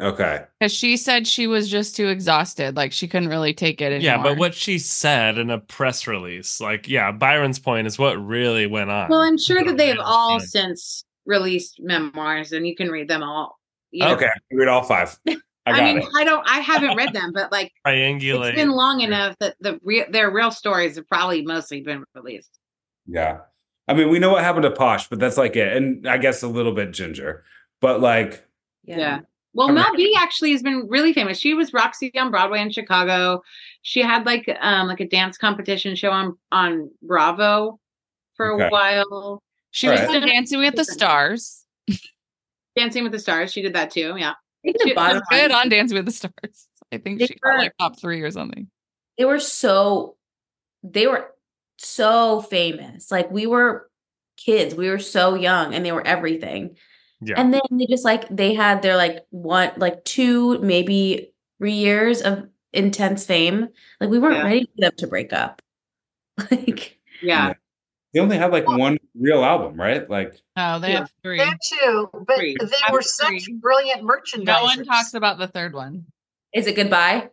Okay. 0.02 0.44
because 0.60 0.74
she 0.74 0.98
said 0.98 1.26
she 1.26 1.46
was 1.46 1.70
just 1.70 1.96
too 1.96 2.08
exhausted. 2.08 2.76
Like 2.76 2.92
she 2.92 3.08
couldn't 3.08 3.30
really 3.30 3.54
take 3.54 3.80
it 3.80 3.86
anymore. 3.92 4.00
Yeah, 4.02 4.22
but 4.22 4.36
what 4.36 4.54
she 4.54 4.78
said 4.78 5.38
in 5.38 5.48
a 5.50 5.58
press 5.58 6.06
release, 6.06 6.60
like, 6.60 6.88
yeah, 6.88 7.10
Byron's 7.12 7.58
point 7.58 7.86
is 7.86 7.98
what 7.98 8.14
really 8.16 8.66
went 8.66 8.90
on. 8.90 9.08
well, 9.08 9.20
I'm 9.20 9.38
sure 9.38 9.64
that 9.64 9.78
they 9.78 9.88
have 9.88 9.98
all 10.02 10.32
Yeah. 10.32 10.38
since 10.46 11.04
released 11.24 11.80
memoirs 11.80 12.52
and 12.52 12.66
you 12.66 12.76
can 12.76 12.90
read 12.90 13.08
them 13.08 13.22
all. 13.22 13.58
you 13.92 14.04
know. 14.04 14.14
Okay. 14.14 14.28
Read 14.52 14.68
all 14.68 14.82
five. 14.82 15.18
I 15.28 15.36
I, 15.64 15.80
mean, 15.84 15.98
it. 15.98 16.04
I 16.14 16.22
don't, 16.24 16.46
I 16.46 16.58
haven't 16.60 16.96
read 16.96 17.12
them, 17.14 17.32
but 17.32 17.50
like 17.50 17.72
triangulate. 17.86 18.48
it's 18.50 18.56
been 18.56 18.70
long 18.72 19.00
enough 19.00 19.34
that 19.40 19.56
the 19.60 19.80
real, 19.82 20.04
their 20.10 20.30
real 20.30 20.50
stories 20.50 20.96
have 20.96 21.08
probably 21.08 21.42
mostly 21.42 21.80
been 21.80 22.04
released. 22.14 22.58
Yeah. 23.06 23.38
I 23.88 23.94
mean, 23.94 24.08
we 24.10 24.18
know 24.18 24.30
what 24.30 24.42
happened 24.42 24.64
to 24.64 24.70
Posh, 24.70 25.08
but 25.08 25.18
that's 25.20 25.36
like 25.36 25.54
it. 25.56 25.76
And 25.76 26.06
I 26.08 26.18
guess 26.18 26.42
a 26.42 26.48
little 26.48 26.72
bit 26.72 26.92
Ginger. 26.92 27.44
But 27.80 28.00
like, 28.00 28.44
Yeah. 28.84 29.20
Well, 29.54 29.68
I 29.68 29.72
mean- 29.72 29.82
Mel 29.82 29.94
B 29.96 30.14
actually 30.18 30.52
has 30.52 30.62
been 30.62 30.86
really 30.88 31.12
famous. 31.14 31.38
She 31.38 31.54
was 31.54 31.72
Roxy 31.72 32.12
on 32.18 32.30
Broadway 32.30 32.60
in 32.60 32.70
Chicago. 32.70 33.42
She 33.82 34.00
had 34.02 34.26
like 34.26 34.48
um 34.60 34.86
like 34.88 35.00
a 35.00 35.08
dance 35.08 35.38
competition 35.38 35.94
show 35.96 36.10
on 36.10 36.36
on 36.52 36.90
Bravo 37.02 37.78
for 38.34 38.52
Okay. 38.54 38.66
a 38.66 38.70
while. 38.70 39.42
she 39.70 39.88
was 39.88 40.00
Alright. 40.00 40.22
on 40.22 40.28
Dancing 40.28 40.58
with 40.58 40.74
the 40.74 40.84
Stars. 40.84 41.64
Dancing 42.76 43.02
with 43.04 43.12
the 43.12 43.18
Stars, 43.18 43.52
she 43.52 43.62
did 43.62 43.74
that 43.74 43.90
too. 43.90 44.14
Yeah. 44.18 44.30
I 44.32 44.72
think 44.72 44.76
She- 44.82 44.94
bottom 44.94 45.22
Good 45.30 45.50
on 45.52 45.68
Dancing 45.68 45.96
with 45.96 46.06
the 46.06 46.12
Stars. 46.12 46.66
I 46.92 46.98
think 46.98 47.18
They 47.20 47.26
she 47.26 47.34
got 47.42 47.52
were- 47.54 47.58
like 47.58 47.72
top 47.78 47.98
three 48.00 48.20
or 48.22 48.30
something. 48.30 48.68
they 49.18 49.24
were 49.24 49.38
so 49.40 50.16
they 50.82 51.06
were 51.06 51.30
so 51.78 52.40
famous. 52.42 53.10
Like 53.10 53.30
we 53.30 53.46
were 53.46 53.88
kids, 54.36 54.74
we 54.74 54.88
were 54.88 54.98
so 54.98 55.34
young, 55.34 55.74
and 55.74 55.84
they 55.84 55.92
were 55.92 56.06
everything. 56.06 56.76
Yeah. 57.20 57.40
And 57.40 57.52
then 57.54 57.60
they 57.70 57.86
just 57.86 58.04
like 58.04 58.28
they 58.28 58.54
had 58.54 58.82
their 58.82 58.96
like 58.96 59.24
one 59.30 59.72
like 59.76 60.04
two 60.04 60.58
maybe 60.60 61.32
three 61.58 61.72
years 61.72 62.20
of 62.22 62.46
intense 62.72 63.24
fame. 63.24 63.68
Like 64.00 64.10
we 64.10 64.18
weren't 64.18 64.36
Yeah. 64.36 64.44
ready 64.44 64.64
for 64.66 64.80
them 64.80 64.92
to 64.98 65.06
break 65.06 65.32
up. 65.32 65.62
Like 66.50 66.98
Yeah. 67.22 67.48
Yeah. 67.48 67.52
they 68.12 68.20
only 68.20 68.36
had 68.36 68.52
like 68.52 68.68
one 68.68 68.98
real 69.18 69.42
album, 69.44 69.80
right? 69.80 70.08
Like, 70.08 70.34
Oh, 70.56 70.78
they 70.78 70.90
Yeah. 70.92 70.98
have 71.00 71.12
three. 71.22 71.38
That 71.38 71.58
two, 71.66 72.08
but 72.26 72.36
Three. 72.36 72.56
they 72.60 72.66
Have 72.82 72.92
were 72.92 73.00
three. 73.02 73.38
such 73.40 73.48
brilliant 73.60 74.02
merchandisers. 74.02 74.44
No 74.44 74.62
one 74.64 74.84
talks 74.84 75.14
about 75.14 75.38
the 75.38 75.48
third 75.48 75.72
one. 75.74 76.04
is 76.52 76.66
it 76.66 76.76
goodbye? 76.76 77.30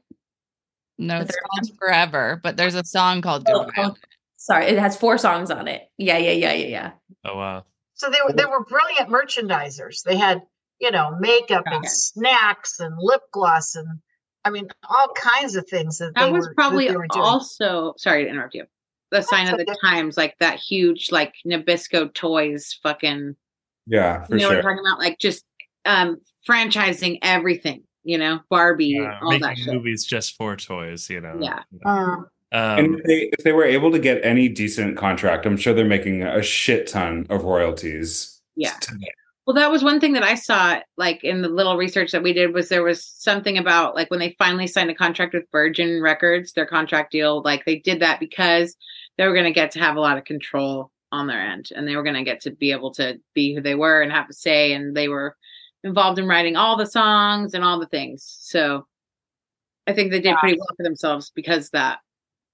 No, 0.98 1.18
The 1.20 1.26
it's 1.26 1.32
third 1.36 1.42
called 1.50 1.78
Forever, 1.80 2.40
but 2.44 2.56
there's 2.58 2.76
a 2.76 2.84
song 2.86 3.22
called 3.22 3.44
Oh, 3.50 3.66
Goodbye. 3.66 3.84
oh, 3.84 3.96
sorry, 4.44 4.66
it 4.68 4.78
has 4.78 4.98
four 4.98 5.18
songs 5.18 5.50
on 5.52 5.68
it. 5.68 5.84
Yeah, 5.98 6.18
yeah, 6.18 6.32
yeah, 6.32 6.54
yeah, 6.54 6.68
yeah. 6.68 6.92
oh 7.26 7.38
wow. 7.38 7.66
So 7.94 8.10
they 8.10 8.18
were 8.26 8.34
they 8.34 8.46
were 8.46 8.66
brilliant 8.66 9.10
merchandisers. 9.10 10.04
They 10.04 10.18
had 10.18 10.42
you 10.80 10.92
know, 10.92 11.16
makeup 11.20 11.64
and 11.68 11.86
snacks 11.88 12.80
and 12.80 12.94
lip 12.98 13.22
gloss 13.32 13.76
and 13.76 13.88
I 14.44 14.50
mean 14.50 14.68
all 14.90 15.08
kinds 15.16 15.56
of 15.56 15.66
things 15.70 16.00
that 16.00 16.14
That 16.16 16.26
they 16.26 16.32
was 16.32 16.46
were, 16.46 16.50
that 16.50 16.56
probably 16.56 16.88
they 16.90 16.98
were 16.98 17.08
doing. 17.08 17.24
also 17.24 17.94
sorry 17.98 18.26
to 18.26 18.30
interrupt 18.30 18.54
you. 18.56 18.66
The 19.12 19.22
sign 19.22 19.48
of 19.48 19.58
the 19.58 19.64
okay. 19.70 19.80
times, 19.82 20.18
like 20.18 20.36
that 20.40 20.60
huge, 20.60 21.12
like 21.12 21.34
Nabisco 21.46 22.14
toys, 22.14 22.78
fucking. 22.84 23.36
Yeah, 23.86 24.26
for 24.26 24.36
you 24.36 24.42
know 24.42 24.48
what 24.50 24.54
sure. 24.56 24.58
I'm 24.58 24.64
talking 24.78 24.86
about? 24.86 25.00
Like 25.00 25.20
just 25.20 25.46
um 25.86 26.18
franchising 26.50 27.20
everything. 27.22 27.84
You 28.04 28.18
know, 28.18 28.40
Barbie, 28.50 29.00
Uh, 29.00 29.14
all 29.24 29.40
that 29.40 29.58
shit. 29.58 29.74
movies 29.74 30.04
just 30.04 30.36
for 30.36 30.58
toys, 30.58 31.10
you 31.10 31.22
know. 31.22 31.38
Yeah. 31.40 31.60
Uh, 31.86 32.16
And 32.16 32.26
Um, 32.54 32.96
if 32.96 33.04
they, 33.04 33.30
if 33.38 33.44
they 33.44 33.52
were 33.52 33.66
able 33.66 33.92
to 33.92 34.00
get 34.00 34.24
any 34.24 34.48
decent 34.48 34.98
contract, 34.98 35.46
I'm 35.46 35.58
sure 35.58 35.74
they're 35.74 35.86
making 35.86 36.24
a 36.24 36.42
shit 36.42 36.88
ton 36.88 37.26
of 37.30 37.44
royalties. 37.44 38.40
Yeah. 38.56 38.74
today. 38.80 39.12
Well, 39.46 39.56
that 39.56 39.72
was 39.72 39.84
one 39.84 40.00
thing 40.00 40.14
that 40.14 40.24
I 40.24 40.36
saw, 40.36 40.80
like 40.96 41.24
in 41.24 41.42
the 41.42 41.50
little 41.50 41.76
research 41.76 42.12
that 42.12 42.24
we 42.24 42.32
did, 42.32 42.54
was 42.54 42.70
there 42.70 42.84
was 42.84 43.04
something 43.04 43.58
about 43.58 43.94
like 43.94 44.10
when 44.10 44.20
they 44.20 44.36
finally 44.40 44.68
signed 44.68 44.90
a 44.90 44.96
contract 44.96 45.34
with 45.34 45.52
Virgin 45.52 46.02
Records, 46.02 46.54
their 46.54 46.66
contract 46.66 47.12
deal, 47.12 47.42
like 47.44 47.66
they 47.66 47.80
did 47.80 48.00
that 48.00 48.22
because 48.22 48.76
they 49.18 49.28
were 49.28 49.34
going 49.34 49.46
to 49.46 49.52
get 49.52 49.72
to 49.72 49.80
have 49.80 49.98
a 49.98 50.02
lot 50.02 50.18
of 50.18 50.24
control 50.24 50.92
on 51.12 51.28
their 51.28 51.42
end, 51.42 51.70
and 51.76 51.88
they 51.88 51.96
were 51.96 52.04
going 52.04 52.16
to 52.16 52.24
get 52.24 52.42
to 52.42 52.52
be 52.52 52.72
able 52.72 52.94
to 52.94 53.20
be 53.34 53.54
who 53.54 53.62
they 53.62 53.76
were 53.76 54.02
and 54.02 54.12
have 54.12 54.30
a 54.30 54.34
say, 54.34 54.74
and 54.74 54.96
they 54.96 55.08
were 55.08 55.36
involved 55.84 56.20
in 56.20 56.28
writing 56.28 56.56
all 56.56 56.78
the 56.78 56.86
songs 56.86 57.54
and 57.54 57.64
all 57.64 57.80
the 57.80 57.88
things. 57.88 58.38
So 58.40 58.88
I 59.86 59.94
think 59.94 60.12
they 60.12 60.22
did 60.22 60.38
pretty 60.38 60.58
well 60.58 60.70
for 60.78 60.84
themselves 60.84 61.32
because 61.36 61.70
that, 61.72 62.00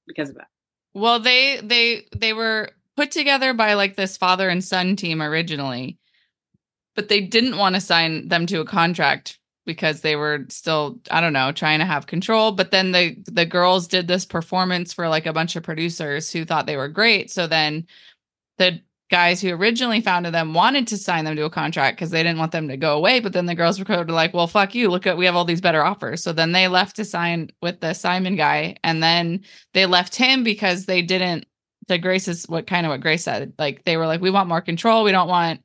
because 0.10 0.30
of 0.30 0.36
that. 0.36 0.48
Well, 0.94 1.20
they 1.20 1.62
they 1.62 2.06
they 2.16 2.34
were 2.34 2.72
put 2.98 3.12
together 3.12 3.54
by 3.54 3.76
like 3.76 3.96
this 3.96 4.18
father 4.18 4.50
and 4.50 4.62
son 4.64 4.98
team 4.98 5.22
originally, 5.22 5.98
but 6.96 7.08
they 7.08 7.22
didn't 7.22 7.58
want 7.58 7.76
to 7.76 7.82
sign 7.82 8.28
them 8.28 8.46
to 8.48 8.60
a 8.60 8.66
contract 8.66 9.40
because 9.66 10.02
they 10.02 10.16
were 10.16 10.46
still 10.50 11.00
I 11.12 11.22
don't 11.22 11.34
know 11.34 11.52
trying 11.52 11.80
to 11.80 11.86
have 11.86 12.08
control. 12.08 12.52
But 12.52 12.72
then 12.72 12.92
the 12.92 13.16
the 13.26 13.46
girls 13.46 13.88
did 13.88 14.08
this 14.08 14.26
performance 14.26 14.92
for 14.94 15.08
like 15.08 15.28
a 15.28 15.34
bunch 15.34 15.56
of 15.56 15.64
producers 15.64 16.32
who 16.32 16.44
thought 16.44 16.66
they 16.66 16.78
were 16.78 16.90
great. 16.90 17.30
So 17.32 17.48
then 17.48 17.86
the 18.58 18.82
guys 19.10 19.42
who 19.42 19.50
originally 19.50 20.02
founded 20.02 20.34
them 20.34 20.54
wanted 20.54 20.88
to 20.88 20.98
sign 20.98 21.26
them 21.26 21.36
to 21.36 21.46
a 21.46 21.50
contract 21.50 21.98
because 21.98 22.12
they 22.12 22.24
didn't 22.24 22.40
want 22.40 22.52
them 22.52 22.68
to 22.68 22.78
go 22.78 22.96
away. 22.96 23.20
But 23.20 23.34
then 23.34 23.46
the 23.48 23.56
girls 23.56 23.80
were 23.80 23.86
kind 23.86 24.02
of 24.02 24.10
like, 24.10 24.34
"Well, 24.34 24.48
fuck 24.48 24.76
you! 24.76 24.90
Look 24.90 25.08
at 25.08 25.18
we 25.18 25.26
have 25.26 25.36
all 25.36 25.46
these 25.46 25.62
better 25.62 25.84
offers." 25.84 26.24
So 26.24 26.32
then 26.34 26.52
they 26.52 26.68
left 26.68 26.96
to 26.98 27.06
sign 27.06 27.50
with 27.62 27.80
the 27.80 27.94
Simon 27.94 28.36
guy, 28.36 28.76
and 28.84 29.02
then 29.02 29.42
they 29.74 29.86
left 29.86 30.16
him 30.16 30.44
because 30.44 30.86
they 30.86 31.02
didn't 31.02 31.46
the 31.88 31.98
grace 31.98 32.28
is 32.28 32.48
what 32.48 32.68
kind 32.68 32.86
of 32.86 32.92
what 32.92 33.02
grace 33.02 33.24
said 33.24 33.52
like 33.58 33.84
they 33.84 33.98
were 33.98 34.06
like 34.06 34.22
we 34.22 34.30
want 34.30 34.48
more 34.48 34.62
control 34.62 35.04
we 35.04 35.12
don't 35.12 35.28
want 35.28 35.60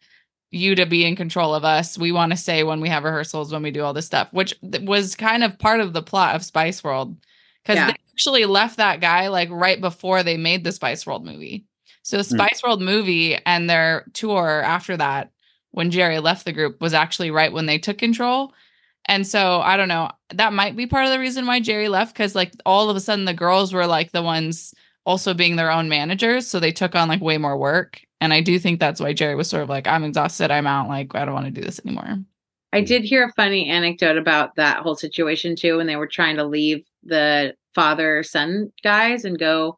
you 0.51 0.75
to 0.75 0.87
be 0.87 1.05
in 1.05 1.15
control 1.17 1.55
of 1.55 1.65
us 1.65 1.99
we 1.99 2.13
want 2.13 2.33
to 2.33 2.37
say 2.39 2.63
when 2.63 2.81
we 2.81 2.89
have 2.89 3.05
rehearsals 3.05 3.53
when 3.53 3.63
we 3.63 3.71
do 3.71 3.83
all 3.85 3.93
this 3.93 4.07
stuff 4.07 4.33
which 4.33 4.55
was 4.63 5.15
kind 5.17 5.45
of 5.45 5.59
part 5.59 5.81
of 5.81 5.93
the 5.93 6.03
plot 6.03 6.35
of 6.35 6.43
spice 6.43 6.83
world 6.83 7.15
because 7.63 7.77
Yeah. 7.77 7.89
they 7.89 7.97
actually 8.15 8.47
left 8.47 8.79
that 8.79 9.01
guy 9.03 9.29
like 9.29 9.51
right 9.51 9.79
before 9.81 10.23
they 10.23 10.39
made 10.39 10.65
the 10.65 10.73
spice 10.73 11.07
world 11.07 11.27
movie 11.27 11.67
so 12.05 12.17
the 12.17 12.23
hmm. 12.23 12.37
spice 12.37 12.63
world 12.63 12.81
movie 12.81 13.37
and 13.45 13.69
their 13.69 14.05
tour 14.13 14.63
after 14.63 14.97
that 14.97 15.33
when 15.73 15.91
geri 15.91 16.21
left 16.21 16.45
the 16.45 16.53
group 16.53 16.81
was 16.81 16.95
actually 16.95 17.33
right 17.33 17.53
when 17.53 17.67
they 17.67 17.79
took 17.79 17.99
control 17.99 18.53
and 19.07 19.27
so 19.27 19.61
I 19.61 19.77
don't 19.77 19.89
know. 19.89 20.11
That 20.31 20.53
might 20.53 20.77
be 20.77 20.87
part 20.87 21.05
of 21.05 21.11
the 21.11 21.19
reason 21.19 21.47
why 21.47 21.61
Geri 21.61 21.89
left 21.89 22.15
because 22.15 22.35
like 22.35 22.53
all 22.65 22.89
of 22.89 22.97
a 22.97 23.01
sudden 23.01 23.27
the 23.27 23.35
girls 23.35 23.73
were 23.73 23.87
like 23.87 24.13
the 24.13 24.23
ones 24.23 24.75
also 25.05 25.35
being 25.35 25.57
their 25.57 25.71
own 25.71 25.89
managers, 25.89 26.47
so 26.47 26.59
they 26.59 26.73
took 26.73 26.95
on 26.95 27.09
like 27.09 27.21
way 27.21 27.37
more 27.37 27.59
work. 27.59 28.01
And 28.21 28.33
I 28.33 28.41
do 28.41 28.59
think 28.59 28.81
that's 28.81 29.01
why 29.01 29.13
Geri 29.13 29.35
was 29.35 29.51
sort 29.51 29.63
of 29.63 29.69
like, 29.69 29.87
I'm 29.87 30.05
exhausted, 30.05 30.51
I'm 30.51 30.67
out, 30.67 30.89
like 30.89 31.15
I 31.15 31.25
don't 31.25 31.35
want 31.35 31.47
to 31.47 31.53
do 31.53 31.61
this 31.61 31.81
anymore. 31.85 32.19
I 32.73 32.81
did 32.81 33.05
hear 33.05 33.25
a 33.25 33.33
funny 33.35 33.69
anecdote 33.69 34.17
about 34.17 34.57
that 34.57 34.79
whole 34.79 34.97
situation 34.97 35.55
too 35.55 35.77
when 35.77 35.87
they 35.87 35.97
were 35.97 36.09
trying 36.09 36.37
to 36.37 36.45
leave 36.45 36.85
the 37.05 37.55
father 37.75 38.23
son 38.23 38.73
guys 38.83 39.25
and 39.25 39.39
go 39.39 39.77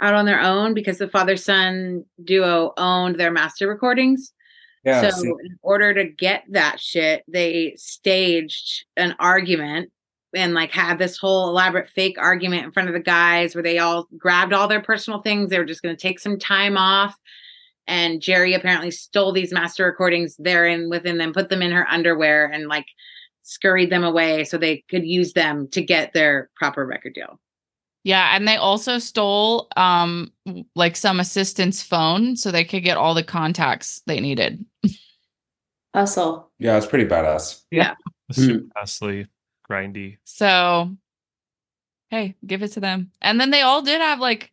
out 0.00 0.14
on 0.14 0.26
their 0.26 0.40
own 0.40 0.74
because 0.74 0.98
the 0.98 1.08
father 1.08 1.36
son 1.36 2.04
duo 2.22 2.72
owned 2.76 3.18
their 3.18 3.30
master 3.30 3.68
recordings. 3.68 4.32
Yeah. 4.84 5.08
so 5.08 5.10
see- 5.10 5.28
in 5.28 5.58
order 5.62 5.92
to 5.94 6.04
get 6.04 6.44
that 6.50 6.80
shit, 6.80 7.24
they 7.28 7.74
staged 7.76 8.86
an 8.96 9.14
argument 9.18 9.90
and 10.34 10.54
like 10.54 10.70
had 10.70 10.98
this 10.98 11.16
whole 11.16 11.48
elaborate 11.48 11.88
fake 11.90 12.16
argument 12.18 12.64
in 12.64 12.72
front 12.72 12.88
of 12.88 12.94
the 12.94 13.00
guys 13.00 13.54
where 13.54 13.62
they 13.62 13.78
all 13.78 14.06
grabbed 14.16 14.52
all 14.52 14.68
their 14.68 14.82
personal 14.82 15.22
things. 15.22 15.50
They 15.50 15.58
were 15.58 15.64
just 15.64 15.82
going 15.82 15.96
to 15.96 16.00
take 16.00 16.18
some 16.18 16.38
time 16.38 16.76
off. 16.76 17.14
And 17.86 18.20
Geri 18.20 18.52
apparently 18.52 18.90
stole 18.90 19.32
these 19.32 19.52
master 19.52 19.86
recordings 19.86 20.36
there 20.38 20.66
and 20.66 20.90
within 20.90 21.16
them, 21.16 21.32
put 21.32 21.48
them 21.48 21.62
in 21.62 21.72
her 21.72 21.88
underwear, 21.88 22.46
and 22.46 22.68
like 22.68 22.84
scurried 23.42 23.90
them 23.90 24.04
away 24.04 24.44
so 24.44 24.58
they 24.58 24.84
could 24.90 25.06
use 25.06 25.32
them 25.32 25.68
to 25.68 25.82
get 25.82 26.12
their 26.12 26.50
proper 26.54 26.84
record 26.84 27.14
deal. 27.14 27.40
Yeah, 28.08 28.34
and 28.34 28.48
they 28.48 28.56
also 28.56 28.98
stole 28.98 29.68
um 29.76 30.32
like 30.74 30.96
some 30.96 31.20
assistant's 31.20 31.82
phone 31.82 32.36
so 32.36 32.50
they 32.50 32.64
could 32.64 32.82
get 32.82 32.96
all 32.96 33.12
the 33.12 33.22
contacts 33.22 34.00
they 34.06 34.18
needed. 34.18 34.64
Hustle. 35.94 36.50
yeah, 36.58 36.78
it's 36.78 36.86
pretty 36.86 37.04
badass. 37.04 37.64
Yeah. 37.70 37.96
Super 38.32 38.64
costly, 38.74 39.26
grindy. 39.70 40.16
So 40.24 40.96
hey, 42.08 42.34
give 42.46 42.62
it 42.62 42.68
to 42.72 42.80
them. 42.80 43.10
And 43.20 43.38
then 43.38 43.50
they 43.50 43.60
all 43.60 43.82
did 43.82 44.00
have 44.00 44.20
like 44.20 44.52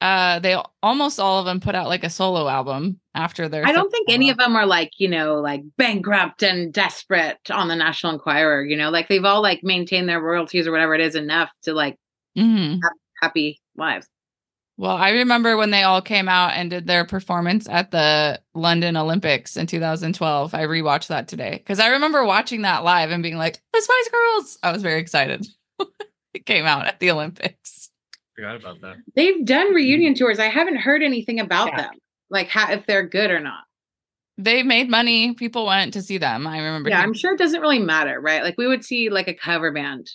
uh 0.00 0.38
they 0.38 0.56
almost 0.82 1.20
all 1.20 1.38
of 1.38 1.44
them 1.44 1.60
put 1.60 1.74
out 1.74 1.88
like 1.88 2.02
a 2.02 2.08
solo 2.08 2.48
album 2.48 2.98
after 3.14 3.46
their 3.46 3.66
I 3.66 3.72
don't 3.72 3.90
think 3.90 4.08
any 4.08 4.30
of 4.30 4.38
them 4.38 4.56
are 4.56 4.66
like, 4.66 4.92
you 4.96 5.08
know, 5.08 5.34
like 5.34 5.60
bankrupt 5.76 6.42
and 6.42 6.72
desperate 6.72 7.50
on 7.50 7.68
the 7.68 7.76
National 7.76 8.14
Enquirer, 8.14 8.64
you 8.64 8.74
know, 8.78 8.88
like 8.88 9.08
they've 9.08 9.22
all 9.22 9.42
like 9.42 9.62
maintained 9.62 10.08
their 10.08 10.22
royalties 10.22 10.66
or 10.66 10.72
whatever 10.72 10.94
it 10.94 11.02
is 11.02 11.14
enough 11.14 11.50
to 11.64 11.74
like 11.74 11.98
Mhm. 12.36 12.80
happy 13.22 13.60
lives. 13.76 14.06
Well, 14.78 14.94
I 14.96 15.10
remember 15.10 15.56
when 15.56 15.70
they 15.70 15.84
all 15.84 16.02
came 16.02 16.28
out 16.28 16.52
and 16.54 16.68
did 16.68 16.86
their 16.86 17.06
performance 17.06 17.66
at 17.66 17.90
the 17.92 18.40
London 18.54 18.94
Olympics 18.96 19.56
in 19.56 19.66
2012. 19.66 20.54
I 20.54 20.64
rewatched 20.64 21.06
that 21.06 21.28
today 21.28 21.52
because 21.52 21.80
I 21.80 21.88
remember 21.88 22.24
watching 22.26 22.60
that 22.62 22.84
live 22.84 23.10
and 23.10 23.22
being 23.22 23.38
like, 23.38 23.62
"The 23.72 23.80
Spice 23.80 24.08
Girls!" 24.10 24.58
I 24.62 24.72
was 24.72 24.82
very 24.82 25.00
excited. 25.00 25.46
it 26.34 26.44
came 26.44 26.66
out 26.66 26.86
at 26.86 27.00
the 27.00 27.10
Olympics. 27.10 27.90
Forgot 28.34 28.56
about 28.56 28.80
that. 28.82 28.96
They've 29.14 29.42
done 29.46 29.72
reunion 29.72 30.14
tours. 30.14 30.38
I 30.38 30.48
haven't 30.48 30.76
heard 30.76 31.02
anything 31.02 31.40
about 31.40 31.68
Yeah. 31.68 31.76
them, 31.84 31.90
like 32.28 32.48
how, 32.48 32.70
if 32.70 32.84
they're 32.84 33.06
good 33.08 33.30
or 33.30 33.40
not. 33.40 33.64
They 34.36 34.62
made 34.62 34.90
money. 34.90 35.32
People 35.32 35.64
went 35.64 35.94
to 35.94 36.02
see 36.02 36.18
them. 36.18 36.46
I 36.46 36.58
remember. 36.58 36.90
Yeah, 36.90 36.96
hearing- 36.96 37.08
I'm 37.08 37.14
sure 37.14 37.32
it 37.32 37.38
doesn't 37.38 37.62
really 37.62 37.78
matter, 37.78 38.20
right? 38.20 38.42
Like 38.42 38.58
we 38.58 38.66
would 38.66 38.84
see 38.84 39.08
like 39.08 39.26
a 39.28 39.32
cover 39.32 39.72
band. 39.72 40.10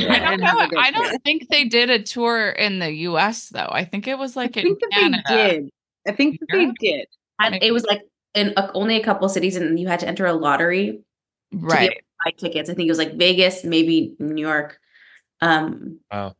I 0.00 0.18
don't 0.18 0.40
know. 0.40 0.46
have 0.46 0.60
a 0.66 0.68
good 0.68 0.78
I 0.78 0.90
don't 0.90 1.22
think 1.22 1.48
they 1.48 1.64
did 1.64 1.90
a 1.90 2.02
tour 2.02 2.50
in 2.50 2.78
the 2.80 2.90
U.S. 2.92 3.48
though. 3.50 3.68
I 3.70 3.84
think 3.84 4.08
it 4.08 4.18
was 4.18 4.34
like 4.36 4.56
I 4.56 4.60
in 4.60 4.66
think 4.66 4.80
that 4.80 4.90
Canada. 4.90 5.22
they 5.28 5.50
did. 5.50 5.70
I 6.08 6.12
think 6.12 6.40
that 6.40 6.46
they 6.50 6.70
did. 6.80 7.06
And 7.40 7.58
it 7.62 7.72
was 7.72 7.84
like 7.84 8.02
in 8.34 8.52
a, 8.56 8.72
only 8.72 8.96
a 8.96 9.04
couple 9.04 9.28
cities, 9.28 9.56
and 9.56 9.78
you 9.78 9.86
had 9.88 10.00
to 10.00 10.08
enter 10.08 10.26
a 10.26 10.32
lottery 10.32 11.00
to 11.52 11.58
Right. 11.58 11.90
to 11.90 11.96
buy 12.24 12.30
tickets. 12.36 12.68
I 12.70 12.74
think 12.74 12.88
it 12.88 12.90
was 12.90 12.98
like 12.98 13.14
Vegas, 13.14 13.62
maybe 13.64 14.14
New 14.18 14.40
York. 14.42 14.78
Um, 15.40 16.00
Wow. 16.10 16.34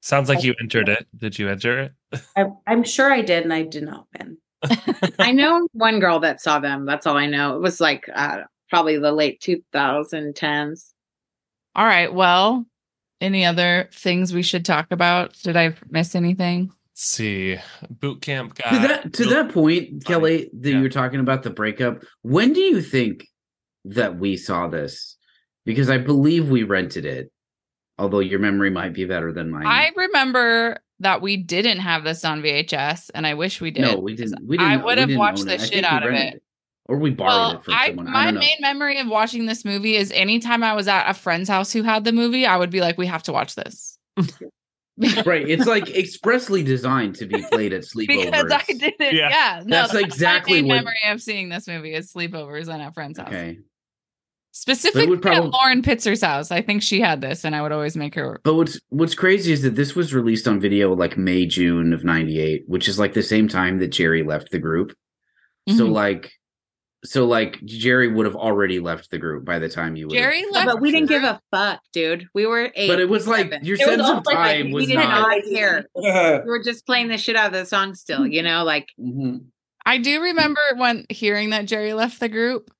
Sounds 0.00 0.28
like 0.28 0.44
you 0.44 0.54
entered 0.60 0.88
it. 0.90 1.06
Did 1.16 1.38
you 1.38 1.48
enter 1.48 1.78
it? 2.12 2.20
I, 2.36 2.46
I'm 2.66 2.84
sure 2.84 3.10
I 3.10 3.22
did, 3.22 3.42
and 3.42 3.52
I 3.54 3.62
did 3.62 3.84
not 3.84 4.06
win. 4.18 4.36
I 5.18 5.32
know 5.32 5.66
one 5.72 5.98
girl 5.98 6.20
that 6.20 6.40
saw 6.42 6.58
them. 6.58 6.84
That's 6.84 7.06
all 7.06 7.16
I 7.16 7.26
know. 7.26 7.56
It 7.56 7.60
was 7.62 7.80
like 7.80 8.08
uh, 8.14 8.42
probably 8.68 8.98
the 8.98 9.12
late 9.12 9.40
2010s. 9.40 10.92
All 11.74 11.86
right. 11.86 12.12
Well, 12.12 12.66
any 13.24 13.44
other 13.44 13.88
things 13.92 14.32
we 14.32 14.42
should 14.42 14.64
talk 14.64 14.86
about? 14.90 15.34
Did 15.42 15.56
I 15.56 15.74
miss 15.90 16.14
anything? 16.14 16.70
Let's 16.92 17.04
see. 17.06 17.58
Boot 17.90 18.20
camp 18.22 18.54
guy. 18.54 18.70
to 18.70 18.88
that 18.88 19.12
to 19.14 19.24
that 19.26 19.52
point, 19.52 20.04
Kelly, 20.04 20.50
that 20.52 20.68
Yeah. 20.70 20.76
you 20.76 20.82
were 20.82 20.88
talking 20.88 21.20
about 21.20 21.42
the 21.42 21.50
breakup. 21.50 22.04
When 22.22 22.52
do 22.52 22.60
you 22.60 22.80
think 22.80 23.26
that 23.86 24.16
we 24.18 24.36
saw 24.36 24.68
this? 24.68 25.16
Because 25.64 25.88
I 25.90 25.98
believe 25.98 26.48
we 26.50 26.62
rented 26.62 27.04
it. 27.06 27.30
Although 27.98 28.20
your 28.20 28.40
memory 28.40 28.70
might 28.70 28.92
be 28.92 29.04
better 29.04 29.32
than 29.32 29.50
mine. 29.50 29.66
I 29.66 29.92
remember 29.96 30.78
that 31.00 31.22
we 31.22 31.36
didn't 31.36 31.78
have 31.78 32.02
this 32.04 32.24
on 32.24 32.42
VHS, 32.42 33.10
and 33.14 33.24
I 33.26 33.34
wish 33.34 33.60
we 33.60 33.70
did. 33.70 33.82
no, 33.82 33.98
we 33.98 34.14
didn't. 34.16 34.44
We 34.46 34.56
didn't. 34.56 34.72
I 34.72 34.76
would 34.76 34.98
have 34.98 35.14
watched 35.14 35.44
the 35.46 35.54
it. 35.54 35.60
Shit 35.60 35.84
out 35.84 36.02
of 36.02 36.10
rented 36.10 36.34
it. 36.34 36.42
Or 36.86 36.98
we 36.98 37.10
borrowed 37.10 37.30
Well, 37.32 37.50
it 37.52 37.64
from 37.64 37.74
I, 37.74 37.86
someone. 37.88 38.08
I 38.08 38.10
my 38.12 38.24
don't 38.26 38.34
know. 38.34 38.40
main 38.40 38.56
memory 38.60 38.98
of 39.00 39.06
watching 39.08 39.46
this 39.46 39.64
movie 39.64 39.96
is 39.96 40.10
anytime 40.12 40.62
I 40.62 40.74
was 40.74 40.86
at 40.86 41.08
a 41.08 41.14
friend's 41.14 41.48
house 41.48 41.72
who 41.72 41.82
had 41.82 42.04
the 42.04 42.12
movie, 42.12 42.44
I 42.44 42.56
would 42.58 42.70
be 42.70 42.80
like, 42.82 42.98
"We 42.98 43.06
have 43.06 43.22
to 43.24 43.32
watch 43.32 43.54
this." 43.54 43.98
right, 45.26 45.48
it's 45.48 45.66
like 45.66 45.88
expressly 45.96 46.62
designed 46.62 47.16
to 47.16 47.26
be 47.26 47.42
played 47.50 47.72
at 47.72 47.82
sleepovers. 47.82 48.06
because 48.30 48.52
I 48.52 48.62
didn't. 48.72 49.14
Yeah. 49.14 49.30
Yeah, 49.30 49.62
no, 49.64 49.76
That's 49.82 49.94
my 49.94 50.00
exactly 50.00 50.60
main 50.62 50.68
what- 50.68 50.74
memory 50.76 50.98
of 51.06 51.20
seeing 51.22 51.48
this 51.48 51.66
movie 51.66 51.94
is 51.94 52.12
sleepovers 52.12 52.68
and 52.68 52.82
at 52.82 52.94
friends' 52.94 53.18
house. 53.18 53.28
Okay, 53.28 53.58
Specifically 54.52 55.16
probab- 55.16 55.36
at 55.36 55.44
Lauren 55.50 55.82
Pitzer's 55.82 56.22
house. 56.22 56.52
I 56.52 56.62
think 56.62 56.80
she 56.82 57.00
had 57.00 57.20
this, 57.20 57.44
and 57.44 57.56
I 57.56 57.62
would 57.62 57.72
always 57.72 57.96
make 57.96 58.14
her. 58.14 58.40
but 58.44 58.54
what's 58.54 58.78
what's 58.90 59.14
crazy 59.14 59.52
is 59.52 59.62
that 59.62 59.74
this 59.74 59.96
was 59.96 60.14
released 60.14 60.46
on 60.46 60.60
video 60.60 60.94
like 60.94 61.16
May 61.18 61.44
June 61.46 61.92
of 61.92 62.04
'98, 62.04 62.62
which 62.68 62.86
is 62.88 62.98
like 62.98 63.14
the 63.14 63.22
same 63.22 63.48
time 63.48 63.78
that 63.80 63.88
Geri 63.88 64.22
left 64.22 64.50
the 64.52 64.58
group. 64.60 64.94
So 65.68 65.88
Mhm. 65.88 65.92
like 65.92 66.30
so 67.04 67.26
like 67.26 67.62
Geri 67.64 68.08
would 68.08 68.26
have 68.26 68.36
already 68.36 68.80
left 68.80 69.10
the 69.10 69.18
group 69.18 69.44
by 69.44 69.58
the 69.58 69.68
time 69.68 69.94
you 69.96 70.06
would. 70.08 70.14
Geri 70.16 70.40
Yeah, 70.40 70.46
left, 70.52 70.66
but 70.66 70.80
we 70.80 70.90
didn't 70.90 71.08
give 71.08 71.22
a 71.22 71.40
fuck, 71.50 71.80
dude. 71.92 72.26
We 72.34 72.46
were 72.46 72.70
eight. 72.74 72.88
But 72.88 73.00
it 73.00 73.08
was 73.08 73.28
like 73.28 73.50
seven. 73.50 73.64
your 73.64 73.74
It 73.76 73.80
sense 73.80 74.00
of 74.02 74.06
almost 74.06 74.26
like 74.26 74.36
time 74.36 74.66
we 74.66 74.72
was 74.72 74.82
we 74.82 74.86
did 74.86 74.96
not. 74.96 75.28
not 75.28 75.42
care. 75.52 75.84
We 76.44 76.50
were 76.50 76.62
just 76.62 76.86
playing 76.86 77.08
the 77.08 77.18
shit 77.18 77.36
out 77.36 77.48
of 77.48 77.52
the 77.52 77.66
song 77.66 77.94
still, 77.94 78.26
you 78.26 78.42
know, 78.42 78.64
like 78.64 78.88
Mhm. 78.98 79.46
I 79.86 79.98
do 79.98 80.20
remember 80.22 80.60
when 80.76 81.04
hearing 81.10 81.50
that 81.50 81.66
Geri 81.66 81.92
left 81.92 82.18
the 82.20 82.28
group, 82.30 82.70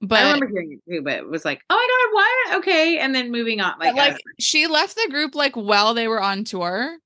but 0.00 0.18
I 0.18 0.32
remember 0.32 0.48
hearing 0.48 0.72
it 0.72 0.90
too, 0.92 1.02
but 1.02 1.12
it 1.14 1.28
was 1.28 1.44
like, 1.44 1.60
oh 1.70 1.74
my 1.76 2.50
god, 2.50 2.56
what? 2.56 2.58
Okay, 2.60 2.98
and 2.98 3.14
then 3.14 3.30
moving 3.30 3.60
on. 3.60 3.78
Like, 3.78 3.94
like 3.94 4.18
she 4.40 4.66
left 4.66 4.96
the 4.96 5.06
group 5.08 5.36
like 5.36 5.54
while 5.54 5.94
they 5.94 6.08
were 6.08 6.20
on 6.20 6.42
tour 6.42 6.96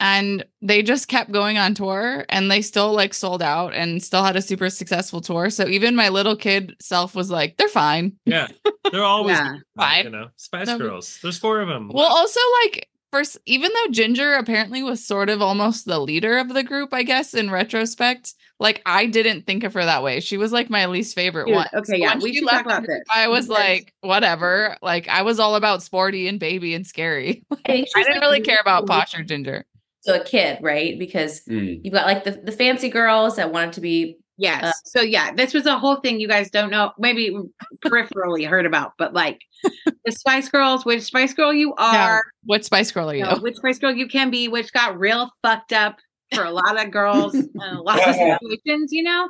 and 0.00 0.44
they 0.62 0.82
just 0.82 1.08
kept 1.08 1.30
going 1.32 1.58
on 1.58 1.74
tour 1.74 2.24
and 2.28 2.50
they 2.50 2.62
still 2.62 2.92
like 2.92 3.14
sold 3.14 3.42
out 3.42 3.74
and 3.74 4.02
still 4.02 4.22
had 4.24 4.36
a 4.36 4.42
super 4.42 4.70
successful 4.70 5.20
tour. 5.20 5.50
So 5.50 5.66
even 5.66 5.96
my 5.96 6.08
little 6.08 6.36
kid 6.36 6.76
self 6.80 7.14
was 7.14 7.30
like 7.30 7.56
they're 7.56 7.68
fine. 7.68 8.16
Yeah, 8.26 8.48
they're 8.92 9.02
always 9.04 9.36
Yeah. 9.36 9.54
Fine. 9.76 10.04
You 10.04 10.10
know, 10.10 10.28
Spice 10.36 10.66
No, 10.68 10.78
Girls. 10.78 11.18
There's 11.22 11.38
four 11.38 11.60
of 11.60 11.68
them. 11.68 11.90
well 11.92 12.06
also 12.12 12.40
like 12.64 12.88
first 13.10 13.38
even 13.46 13.70
though 13.72 13.90
ginger 13.90 14.34
apparently 14.34 14.82
was 14.82 15.02
sort 15.02 15.30
of 15.30 15.40
almost 15.40 15.86
the 15.86 15.98
leader 15.98 16.36
of 16.36 16.50
the 16.52 16.62
group 16.62 16.92
i 16.92 17.02
guess 17.02 17.32
in 17.32 17.50
retrospect 17.50 18.34
like 18.60 18.82
i 18.84 19.06
didn't 19.06 19.46
think 19.46 19.64
of 19.64 19.72
her 19.72 19.82
that 19.82 20.02
way. 20.02 20.20
She 20.20 20.36
was 20.36 20.52
like 20.52 20.68
my 20.68 20.84
least 20.86 21.14
favorite 21.14 21.46
Dude, 21.46 21.54
one. 21.54 21.68
okay, 21.72 21.92
So 21.92 21.96
yeah, 21.96 22.16
we 22.18 22.32
she 22.32 22.38
should 22.40 22.44
left 22.44 22.56
talk 22.58 22.66
about 22.66 22.84
group, 22.84 22.98
this, 22.98 23.06
i 23.10 23.28
was 23.28 23.46
because- 23.46 23.58
like 23.60 23.94
whatever. 24.02 24.76
Like 24.82 25.08
i 25.08 25.22
was 25.22 25.40
all 25.40 25.54
about 25.54 25.82
sporty 25.82 26.28
and 26.28 26.38
baby 26.38 26.74
and 26.74 26.86
scary. 26.86 27.46
I 27.50 27.56
i 27.66 28.02
didn't 28.02 28.14
like, 28.16 28.20
really 28.20 28.40
care 28.42 28.58
about 28.60 28.82
really 28.88 29.00
posh 29.00 29.18
or 29.18 29.22
ginger 29.22 29.64
To 30.08 30.20
a 30.20 30.24
kid, 30.24 30.58
right? 30.62 30.98
Because 30.98 31.42
Mm. 31.44 31.80
you've 31.84 31.92
got 31.94 32.06
like 32.06 32.24
the, 32.24 32.30
the 32.32 32.52
fancy 32.52 32.88
girls 32.88 33.36
that 33.36 33.52
wanted 33.52 33.74
to 33.74 33.80
be 33.82 34.16
yes. 34.38 34.64
uh, 34.64 34.72
so 34.84 35.00
yeah, 35.02 35.32
this 35.34 35.52
was 35.52 35.66
a 35.66 35.78
whole 35.78 35.96
thing 35.96 36.18
you 36.18 36.28
guys 36.28 36.50
don't 36.50 36.70
know, 36.70 36.92
maybe 36.98 37.36
peripherally 37.84 38.48
heard 38.48 38.64
about, 38.64 38.92
but 38.96 39.12
like 39.12 39.40
the 40.04 40.12
Spice 40.12 40.48
Girls, 40.48 40.86
which 40.86 41.02
Spice 41.02 41.34
Girl 41.34 41.52
you 41.52 41.74
are, 41.76 42.22
what 42.44 42.64
spice 42.64 42.90
girl 42.90 43.10
are 43.10 43.14
you 43.14 43.24
you 43.24 43.30
know, 43.30 43.36
which 43.38 43.56
Spice 43.56 43.78
Girl 43.78 43.92
you 43.94 44.08
can 44.08 44.30
be, 44.30 44.48
which 44.48 44.72
got 44.72 44.98
real 44.98 45.30
fucked 45.42 45.72
up 45.74 45.96
for 46.32 46.42
a 46.44 46.50
lot 46.50 46.82
of 46.82 46.90
girls 46.90 47.34
and 47.34 47.54
a 47.56 47.82
lot 47.82 47.98
of 48.08 48.14
situations, 48.14 48.92
you 48.92 49.02
know. 49.02 49.28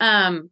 Um, 0.00 0.50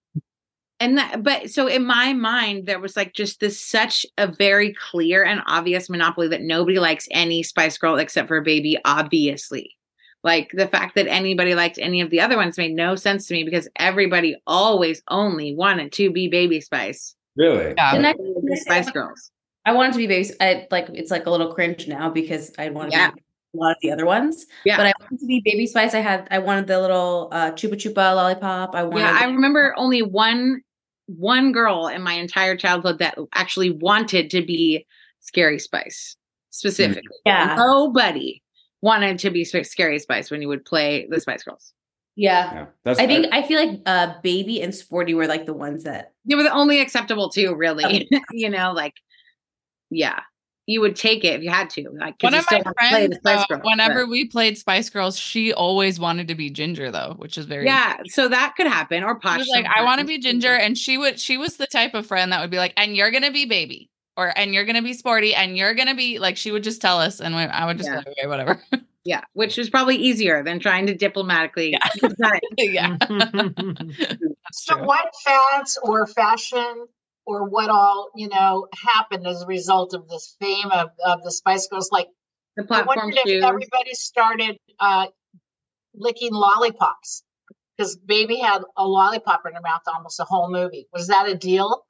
and 0.80 0.98
that, 0.98 1.22
but 1.22 1.50
so 1.50 1.66
in 1.66 1.84
my 1.84 2.12
mind, 2.14 2.66
there 2.66 2.80
was 2.80 2.96
like 2.96 3.12
just 3.12 3.38
this 3.40 3.60
such 3.60 4.04
a 4.18 4.26
very 4.26 4.72
clear 4.74 5.22
and 5.24 5.42
obvious 5.46 5.90
monopoly 5.90 6.28
that 6.28 6.40
nobody 6.42 6.78
likes 6.78 7.06
any 7.10 7.42
Spice 7.42 7.76
Girl 7.78 7.96
except 7.96 8.28
for 8.28 8.40
Baby, 8.40 8.78
obviously. 8.84 9.76
Like 10.22 10.50
the 10.52 10.66
fact 10.68 10.96
that 10.96 11.06
anybody 11.06 11.54
liked 11.54 11.78
any 11.78 12.00
of 12.00 12.10
the 12.10 12.20
other 12.20 12.36
ones 12.36 12.58
made 12.58 12.72
no 12.74 12.94
sense 12.94 13.26
to 13.26 13.34
me 13.34 13.44
because 13.44 13.68
everybody 13.76 14.36
always 14.46 15.02
only 15.08 15.54
wanted 15.54 15.92
to 15.92 16.10
be 16.10 16.28
Baby 16.28 16.60
Spice, 16.60 17.14
Really? 17.36 17.74
Yeah. 17.76 17.92
the 17.94 17.98
next 18.00 18.18
the 18.18 18.56
Spice 18.60 18.90
Girls. 18.90 19.30
I 19.66 19.72
wanted 19.72 19.92
to 19.92 19.98
be 19.98 20.06
baby. 20.06 20.30
I 20.40 20.66
like 20.70 20.88
it's 20.94 21.10
like 21.10 21.26
a 21.26 21.30
little 21.30 21.52
cringe 21.54 21.86
now 21.86 22.08
because 22.10 22.52
I 22.58 22.70
wanted 22.70 22.92
Yeah. 22.92 23.10
to 23.10 23.16
be 23.16 23.22
a 23.54 23.56
lot 23.58 23.70
of 23.72 23.76
the 23.82 23.92
other 23.92 24.06
ones. 24.06 24.46
Yeah. 24.64 24.78
But 24.78 24.86
I 24.86 24.92
wanted 25.00 25.20
to 25.20 25.26
be 25.26 25.42
baby 25.44 25.66
spice. 25.66 25.94
I 25.94 26.00
had 26.00 26.26
I 26.30 26.38
wanted 26.38 26.66
the 26.66 26.80
little 26.80 27.28
uh 27.30 27.52
chupa 27.52 27.74
chupa 27.74 28.14
lollipop. 28.16 28.74
I 28.74 28.84
wanted 28.84 29.00
Yeah, 29.00 29.18
I 29.20 29.26
remember 29.26 29.74
only 29.76 30.00
one 30.02 30.62
one 31.16 31.52
girl 31.52 31.86
in 31.88 32.02
my 32.02 32.12
entire 32.14 32.56
childhood 32.56 32.98
that 32.98 33.18
actually 33.34 33.70
wanted 33.70 34.30
to 34.30 34.42
be 34.44 34.86
Scary 35.20 35.58
Spice 35.58 36.16
specifically. 36.50 37.16
yeah. 37.26 37.54
Nobody 37.56 38.42
wanted 38.82 39.18
to 39.20 39.30
be 39.30 39.44
Scary 39.44 39.98
Spice 39.98 40.30
when 40.30 40.40
you 40.42 40.48
would 40.48 40.64
play 40.64 41.06
the 41.10 41.20
Spice 41.20 41.42
Girls. 41.42 41.72
yeah. 42.16 42.52
Yeah. 42.52 42.66
That's 42.84 42.98
I 42.98 43.06
think 43.06 43.26
I 43.32 43.42
feel 43.42 43.64
like 43.64 43.80
uh 43.86 44.14
baby 44.22 44.62
and 44.62 44.74
sporty 44.74 45.14
were 45.14 45.26
like 45.26 45.46
the 45.46 45.54
ones 45.54 45.84
that 45.84 46.12
They 46.24 46.34
were 46.34 46.42
the 46.42 46.52
only 46.52 46.80
acceptable 46.80 47.28
two, 47.30 47.54
really. 47.54 48.08
you 48.32 48.50
know, 48.50 48.72
like 48.72 48.94
yeah, 49.90 50.20
you 50.70 50.80
would 50.80 50.94
take 50.96 51.24
it 51.24 51.34
if 51.34 51.42
you 51.42 51.50
had 51.50 51.68
to. 51.70 51.88
Like 51.90 52.18
'cause 52.18 52.30
One 52.30 52.34
of 52.34 52.46
my 52.50 52.56
wanna 52.64 52.74
play 52.78 52.88
friends, 52.90 53.18
the 53.22 53.30
uh, 53.30 53.46
Girls, 53.46 53.60
whenever 53.64 54.04
but- 54.04 54.10
we 54.10 54.24
played 54.26 54.56
Spice 54.58 54.88
Girls, 54.90 55.18
she 55.18 55.52
always 55.52 55.98
wanted 55.98 56.28
to 56.28 56.34
be 56.34 56.48
Ginger, 56.50 56.90
though, 56.90 57.14
which 57.18 57.36
is 57.36 57.46
very 57.46 57.64
yeah, 57.66 57.96
so 58.06 58.28
that 58.28 58.54
could 58.56 58.66
happen. 58.68 59.02
Or 59.02 59.14
She 59.14 59.20
Posh. 59.28 59.38
was 59.38 59.48
like, 59.48 59.66
I 59.66 59.82
want 59.82 60.00
to 60.00 60.06
be 60.06 60.18
Ginger, 60.18 60.54
and 60.54 60.76
she 60.78 60.96
would. 60.96 61.18
She 61.18 61.36
was 61.36 61.56
the 61.56 61.66
type 61.66 61.94
of 61.94 62.06
friend 62.06 62.32
that 62.32 62.40
would 62.40 62.50
be 62.50 62.58
like, 62.58 62.72
and 62.76 62.94
you're 62.96 63.10
gonna 63.10 63.32
be 63.32 63.44
Baby, 63.46 63.90
or 64.16 64.32
and 64.38 64.54
you're 64.54 64.64
gonna 64.64 64.82
be 64.82 64.92
Sporty, 64.92 65.34
and 65.34 65.56
you're 65.56 65.74
gonna 65.74 65.94
be 65.96 66.18
like. 66.18 66.36
She 66.36 66.52
would 66.52 66.62
just 66.62 66.80
tell 66.80 66.98
us, 67.00 67.20
and 67.20 67.34
we, 67.34 67.42
I 67.42 67.66
would 67.66 67.76
just 67.78 67.88
Yeah. 67.88 67.96
like, 67.96 68.06
okay, 68.08 68.26
whatever. 68.26 68.62
Yeah, 69.02 69.22
which 69.32 69.56
was 69.56 69.70
probably 69.70 69.96
easier 69.96 70.44
than 70.44 70.60
trying 70.60 70.86
to 70.86 70.94
diplomatically. 70.94 71.74
yeah, 72.58 72.98
So 74.52 74.76
what 74.84 75.06
fads 75.24 75.78
or 75.82 76.06
fashion 76.06 76.86
or 77.30 77.48
what 77.48 77.70
all, 77.70 78.10
you 78.16 78.28
know, 78.28 78.66
happened 78.74 79.26
as 79.26 79.42
a 79.42 79.46
result 79.46 79.94
of 79.94 80.08
this 80.08 80.36
fame 80.40 80.70
of, 80.72 80.88
of 81.06 81.22
the 81.22 81.30
Spice 81.30 81.68
Girls? 81.68 81.90
Like 81.92 82.08
the 82.56 82.64
I 82.64 82.66
platform 82.66 82.96
wondered 82.98 83.18
if 83.18 83.28
shoes. 83.28 83.44
everybody 83.44 83.94
started 83.94 84.56
uh, 84.80 85.06
licking 85.94 86.32
lollipops 86.32 87.22
because 87.76 87.96
Baby 87.96 88.38
had 88.38 88.62
a 88.76 88.86
lollipop 88.86 89.42
in 89.46 89.54
her 89.54 89.60
mouth 89.62 89.82
almost 89.86 90.18
the 90.18 90.24
whole 90.24 90.50
movie. 90.50 90.86
Was 90.92 91.06
that 91.06 91.28
a 91.28 91.36
deal? 91.36 91.84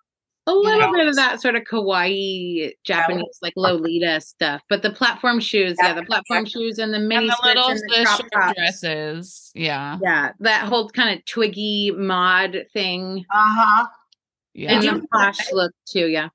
A 0.47 0.53
little 0.53 0.91
know? 0.91 0.93
bit 0.93 1.07
of 1.07 1.16
that 1.16 1.41
sort 1.41 1.55
of 1.55 1.62
kawaii 1.62 2.72
Japanese, 2.84 3.38
like 3.43 3.53
Lolita 3.57 4.20
stuff, 4.20 4.62
but 4.68 4.82
the 4.82 4.91
platform 4.91 5.38
shoes, 5.38 5.76
yeah, 5.80 5.93
the 5.93 6.03
platform 6.03 6.45
shoes 6.45 6.78
and 6.78 6.93
the 6.93 6.99
mini 6.99 7.28
and 7.28 7.30
the 7.30 7.47
little 7.47 7.68
and 7.68 7.78
the 7.78 7.95
the 7.99 8.05
short 8.07 8.30
tops. 8.32 8.55
dresses. 8.57 9.53
Yeah, 9.55 9.99
Yeah, 10.03 10.32
that 10.41 10.64
whole 10.66 10.88
kind 10.88 11.16
of 11.16 11.24
twiggy 11.26 11.93
mod 11.93 12.57
thing, 12.72 13.26
Uh 13.30 13.55
huh. 13.59 13.86
Yeah. 14.55 14.72
and 14.72 14.84
you- 14.84 15.01
the 15.01 15.09
posh 15.09 15.53
look 15.53 15.72
too. 15.86 16.07
Yeah, 16.07 16.28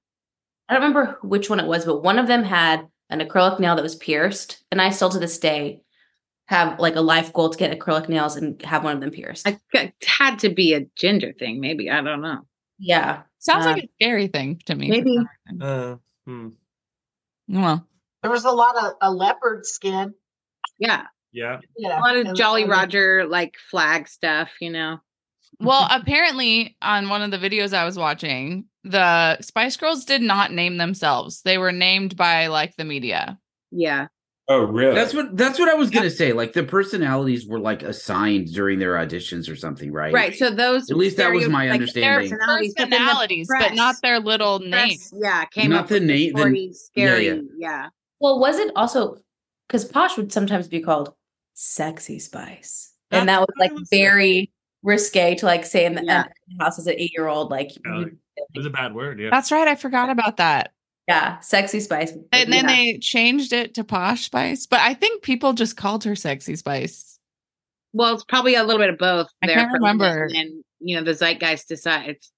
I 0.70 0.74
don't 0.74 0.84
remember 0.84 1.18
which 1.22 1.50
one 1.50 1.60
it 1.60 1.68
was, 1.68 1.86
but 1.86 2.04
one 2.04 2.20
of 2.20 2.28
them 2.28 2.44
had 2.44 2.88
an 3.10 3.20
acrylic 3.20 3.60
nail 3.60 3.76
that 3.76 3.84
was 3.84 3.96
pierced, 3.96 4.64
and 4.72 4.82
I 4.82 4.90
still 4.90 5.10
to 5.10 5.20
this 5.20 5.38
day 5.38 5.82
have 6.48 6.80
like 6.80 6.96
a 6.96 7.02
life 7.02 7.34
goal 7.34 7.50
to 7.50 7.58
get 7.58 7.78
acrylic 7.78 8.08
nails 8.08 8.36
and 8.36 8.62
have 8.62 8.84
one 8.84 8.94
of 8.96 9.02
them 9.02 9.12
pierced. 9.12 9.48
I, 9.48 9.60
it 9.74 9.94
had 10.06 10.40
to 10.40 10.50
be 10.50 10.74
a 10.74 10.86
ginger 10.96 11.34
thing, 11.34 11.60
maybe. 11.60 11.90
I 11.90 12.02
don't 12.02 12.22
know. 12.22 12.42
yeah, 12.78 13.24
Sounds 13.40 13.66
uh, 13.66 13.72
like 13.72 13.84
a 13.84 13.90
scary 14.00 14.28
thing 14.28 14.62
to 14.66 14.76
me. 14.76 14.90
maybe. 14.90 15.20
Uh, 15.62 15.96
hmm. 16.26 16.50
Well, 17.48 17.88
There 18.22 18.32
was 18.32 18.46
a 18.46 18.52
lot 18.52 18.76
of 18.78 18.94
a 19.02 19.12
leopard 19.12 19.66
skin. 19.66 20.14
Yeah, 20.80 21.04
Yeah. 21.32 21.60
You 21.78 21.90
know, 21.90 21.98
a 21.98 22.00
lot 22.00 22.18
of 22.18 22.36
Jolly 22.36 22.66
Roger 22.66 23.26
like 23.28 23.56
flag 23.70 24.08
stuff, 24.08 24.50
you 24.60 24.72
know. 24.72 24.98
Well, 25.60 25.88
apparently 25.92 26.76
on 26.82 27.10
one 27.10 27.22
of 27.22 27.32
the 27.32 27.38
videos 27.38 27.74
I 27.74 27.86
was 27.86 27.98
watching, 27.98 28.66
the 28.84 29.40
Spice 29.42 29.78
Girls 29.78 30.06
did 30.06 30.22
not 30.22 30.52
name 30.52 30.78
themselves. 30.78 31.42
They 31.42 31.58
were 31.58 31.72
named 31.72 32.16
by 32.16 32.48
like 32.48 32.76
the 32.76 32.86
media. 32.86 33.38
Yeah, 33.72 34.08
Oh, 34.48 34.64
really? 34.66 34.94
That's 34.94 35.12
what 35.12 35.36
that's 35.36 35.58
what 35.58 35.70
I 35.70 35.74
was 35.74 35.90
gonna 35.90 36.12
say. 36.12 36.32
Like 36.32 36.54
the 36.54 36.64
personalities 36.64 37.48
were 37.48 37.58
like 37.60 37.82
assigned 37.82 38.54
during 38.54 38.78
their 38.78 38.94
auditions 38.94 39.50
or 39.52 39.56
something, 39.56 39.92
right? 39.92 40.14
right. 40.14 40.36
So 40.36 40.52
those 40.52 40.88
At 40.92 40.98
least 40.98 41.18
that 41.18 41.32
was 41.34 41.50
my 41.50 41.66
like, 41.66 41.74
understanding. 41.74 42.30
personalities, 42.30 42.74
but 42.78 42.82
then 42.82 42.90
the 42.92 42.98
personalities, 42.98 43.48
but 43.60 43.74
not 43.74 43.96
their 44.04 44.20
little 44.20 44.60
press, 44.60 44.72
names. 44.72 45.14
Yeah, 45.20 45.46
came 45.46 45.72
Not 45.72 45.80
up 45.86 45.88
the 45.88 45.96
with 45.96 46.04
name- 46.04 46.34
the- 46.34 46.40
sporty, 46.42 46.60
yeah, 46.60 46.72
scary. 46.74 47.26
yeah. 47.26 47.42
yeah. 47.58 47.90
Well, 48.20 48.40
was 48.40 48.60
it 48.60 48.72
also 48.76 49.18
because 49.68 49.84
Posh 49.84 50.16
would 50.16 50.32
sometimes 50.32 50.68
be 50.68 50.80
called 50.80 51.14
sexy 51.56 52.20
spice, 52.20 52.94
and 53.10 53.28
that 53.28 53.40
was 53.40 53.50
like 53.58 53.72
was 53.74 53.90
saying. 53.90 54.04
very 54.04 54.52
risque 54.86 55.36
to 55.36 55.46
like 55.46 55.66
say 55.66 55.86
in 55.86 55.96
the, 55.96 56.04
Yeah. 56.06 56.24
in 56.50 56.58
the 56.58 56.64
house 56.64 56.80
as 56.80 56.88
an 56.88 56.96
eight 56.98 57.12
year 57.14 57.28
old. 57.28 57.52
Like, 57.52 57.72
Yeah, 57.86 57.96
like- 57.98 58.14
It 58.38 58.46
was 58.56 58.66
a 58.66 58.70
bad 58.70 58.94
word. 58.96 59.20
Yeah. 59.20 59.30
That's 59.32 59.52
right. 59.52 59.68
I 59.68 59.76
forgot 59.76 60.10
about 60.10 60.38
that. 60.38 60.72
yeah, 61.08 61.40
sexy 61.40 61.80
spice. 61.80 62.12
And 62.32 62.52
then 62.52 62.66
Yeah. 62.68 62.76
they 62.76 62.98
changed 63.00 63.54
it 63.54 63.74
to 63.76 63.84
Posh 63.84 64.26
Spice, 64.26 64.66
but 64.66 64.80
I 64.80 64.94
think 64.94 65.22
people 65.24 65.54
just 65.54 65.78
called 65.78 66.04
her 66.06 66.16
Sexy 66.16 66.56
Spice. 66.56 67.20
Well, 67.94 68.14
it's 68.14 68.24
probably 68.24 68.56
a 68.56 68.64
little 68.64 68.82
bit 68.82 68.90
of 68.90 68.98
both. 68.98 69.28
I 69.44 69.48
there 69.48 69.56
can't 69.58 69.70
for 69.72 69.78
a 69.78 69.80
minute, 69.82 69.94
remember. 70.04 70.30
And 70.36 70.64
you 70.80 70.96
know, 70.98 71.04
the 71.04 71.14
zeitgeist 71.14 71.68
decides. 71.68 72.32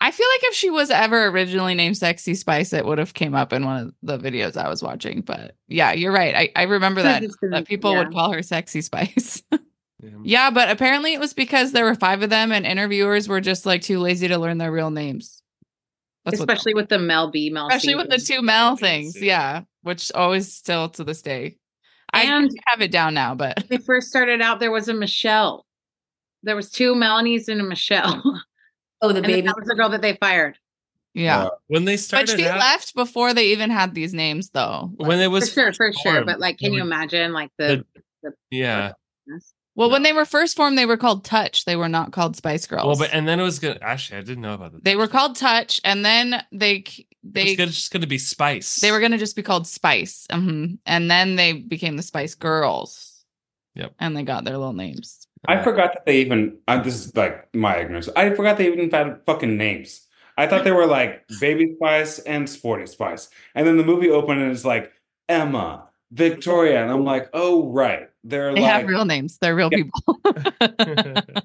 I 0.00 0.10
feel 0.10 0.26
like 0.28 0.40
if 0.50 0.54
she 0.54 0.68
was 0.70 0.90
ever 0.90 1.26
originally 1.28 1.74
named 1.74 1.96
Sexy 1.96 2.34
Spice, 2.34 2.72
it 2.72 2.84
would 2.84 2.98
have 2.98 3.14
came 3.14 3.34
up 3.34 3.52
in 3.52 3.64
one 3.64 3.76
of 3.86 3.94
the 4.02 4.18
videos 4.18 4.56
I 4.56 4.68
was 4.68 4.82
watching. 4.82 5.22
But 5.22 5.54
yeah, 5.68 5.92
you're 5.92 6.12
right. 6.12 6.34
I, 6.34 6.50
I 6.56 6.62
remember 6.64 7.00
that, 7.02 7.22
that 7.50 7.66
people 7.66 7.94
would 7.96 8.12
call 8.12 8.32
her 8.32 8.42
Sexy 8.42 8.82
Spice. 8.82 9.42
Yeah. 10.04 10.10
yeah, 10.24 10.50
but 10.50 10.70
apparently 10.70 11.14
it 11.14 11.20
was 11.20 11.34
because 11.34 11.72
there 11.72 11.84
were 11.84 11.94
five 11.94 12.22
of 12.22 12.30
them 12.30 12.52
and 12.52 12.66
interviewers 12.66 13.28
were 13.28 13.40
just 13.40 13.64
like 13.66 13.82
too 13.82 13.98
lazy 13.98 14.28
to 14.28 14.38
learn 14.38 14.58
their 14.58 14.72
real 14.72 14.90
names. 14.90 15.42
That's 16.24 16.38
especially 16.38 16.74
with 16.74 16.88
the 16.88 16.98
Mel 16.98 17.30
B, 17.30 17.50
Mel 17.50 17.68
especially 17.68 17.90
C 17.90 17.94
with 17.96 18.08
the 18.10 18.18
two 18.18 18.40
Mel 18.42 18.76
things. 18.76 19.14
See. 19.14 19.26
Yeah, 19.26 19.62
which 19.82 20.10
always 20.12 20.52
still 20.52 20.88
to 20.90 21.04
this 21.04 21.22
day. 21.22 21.56
I 22.12 22.22
have 22.66 22.80
it 22.80 22.92
down 22.92 23.14
now, 23.14 23.34
but 23.34 23.56
When 23.58 23.66
they 23.68 23.76
first 23.84 24.08
started 24.08 24.40
out, 24.40 24.60
there 24.60 24.70
was 24.70 24.88
a 24.88 24.94
Michelle. 24.94 25.66
There 26.44 26.54
was 26.56 26.70
two 26.70 26.94
Melanies 26.94 27.48
and 27.48 27.60
a 27.60 27.64
Michelle. 27.64 28.22
Oh, 29.02 29.08
the 29.08 29.16
and 29.16 29.26
baby. 29.26 29.40
that 29.42 29.56
was 29.58 29.68
the 29.68 29.74
girl 29.74 29.90
that 29.90 30.00
they 30.00 30.14
fired. 30.14 30.56
yeah. 31.12 31.44
Uh, 31.44 31.50
When 31.66 31.84
they 31.84 31.98
started, 31.98 32.28
but 32.28 32.38
she 32.38 32.46
out, 32.48 32.58
left 32.58 32.94
before 32.94 33.34
they 33.34 33.48
even 33.48 33.68
had 33.68 33.94
these 33.94 34.14
names, 34.14 34.48
though. 34.50 34.92
when 34.96 35.18
it 35.18 35.24
For 35.24 35.30
was 35.30 35.52
sure, 35.52 35.72
for 35.74 35.92
sure. 35.92 36.24
But 36.24 36.40
like, 36.40 36.56
can 36.56 36.72
you 36.72 36.80
imagine 36.80 37.34
like 37.34 37.50
the, 37.58 37.84
the- 38.22 38.32
yeah, 38.50 38.92
Well, 39.76 39.90
when 39.90 40.02
they 40.04 40.12
were 40.12 40.24
first 40.24 40.56
formed, 40.56 40.78
they 40.78 40.86
were 40.86 40.96
called 40.96 41.24
Touch. 41.24 41.64
They 41.64 41.74
were 41.76 41.88
not 41.88 42.12
called 42.12 42.36
Spice 42.36 42.66
Girls. 42.66 42.86
Well, 42.86 42.96
but 42.96 43.10
and 43.12 43.26
then 43.26 43.40
it 43.40 43.42
was 43.42 43.58
gonna. 43.58 43.78
Actually, 43.82 44.18
I 44.18 44.22
didn't 44.22 44.42
know 44.42 44.54
about 44.54 44.72
that. 44.72 44.84
they 44.84 44.94
were 44.96 45.08
called 45.08 45.34
Touch, 45.36 45.80
and 45.84 46.04
then 46.04 46.42
they 46.52 46.84
They 47.24 47.44
they 47.44 47.56
gonna, 47.56 47.70
just 47.70 47.92
gonna 47.92 48.06
be 48.06 48.18
Spice. 48.18 48.76
they 48.76 48.92
were 48.92 49.00
going 49.00 49.12
to 49.12 49.18
just 49.18 49.34
be 49.36 49.42
called 49.42 49.66
Spice, 49.66 50.26
hmm 50.30 50.74
and 50.86 51.10
then 51.10 51.36
they 51.36 51.52
became 51.54 51.96
the 51.96 52.02
Spice 52.02 52.34
Girls. 52.34 53.10
Yep. 53.74 53.94
and 53.98 54.16
they 54.16 54.22
got 54.22 54.44
their 54.44 54.56
little 54.56 54.72
names. 54.72 55.26
I 55.48 55.60
forgot 55.62 55.92
that 55.94 56.06
they 56.06 56.18
even. 56.18 56.58
Uh, 56.68 56.80
this 56.80 56.94
is 56.94 57.16
like 57.16 57.52
my 57.54 57.76
ignorance. 57.78 58.08
I 58.14 58.30
forgot 58.30 58.56
they 58.56 58.68
even 58.72 58.88
had 58.90 59.20
fucking 59.26 59.56
names. 59.56 60.06
I 60.38 60.46
thought 60.46 60.62
they 60.64 60.70
were 60.72 60.86
like 60.86 61.24
Baby 61.40 61.74
Spice 61.76 62.20
and 62.20 62.48
Sporty 62.48 62.86
Spice, 62.86 63.28
and 63.56 63.66
then 63.66 63.76
the 63.76 63.84
movie 63.84 64.08
opened 64.10 64.40
and 64.40 64.52
it's 64.52 64.64
like 64.64 64.92
Emma, 65.28 65.88
Victoria, 66.12 66.80
and 66.82 66.90
I'm 66.92 67.04
like, 67.04 67.28
oh 67.32 67.68
right, 67.72 68.08
they're 68.24 68.54
They 68.54 68.62
like 68.62 68.70
have 68.72 68.86
real 68.88 69.04
names. 69.04 69.38
They're 69.38 69.54
real 69.54 69.70
Yeah. 69.70 69.82
people. 69.84 70.20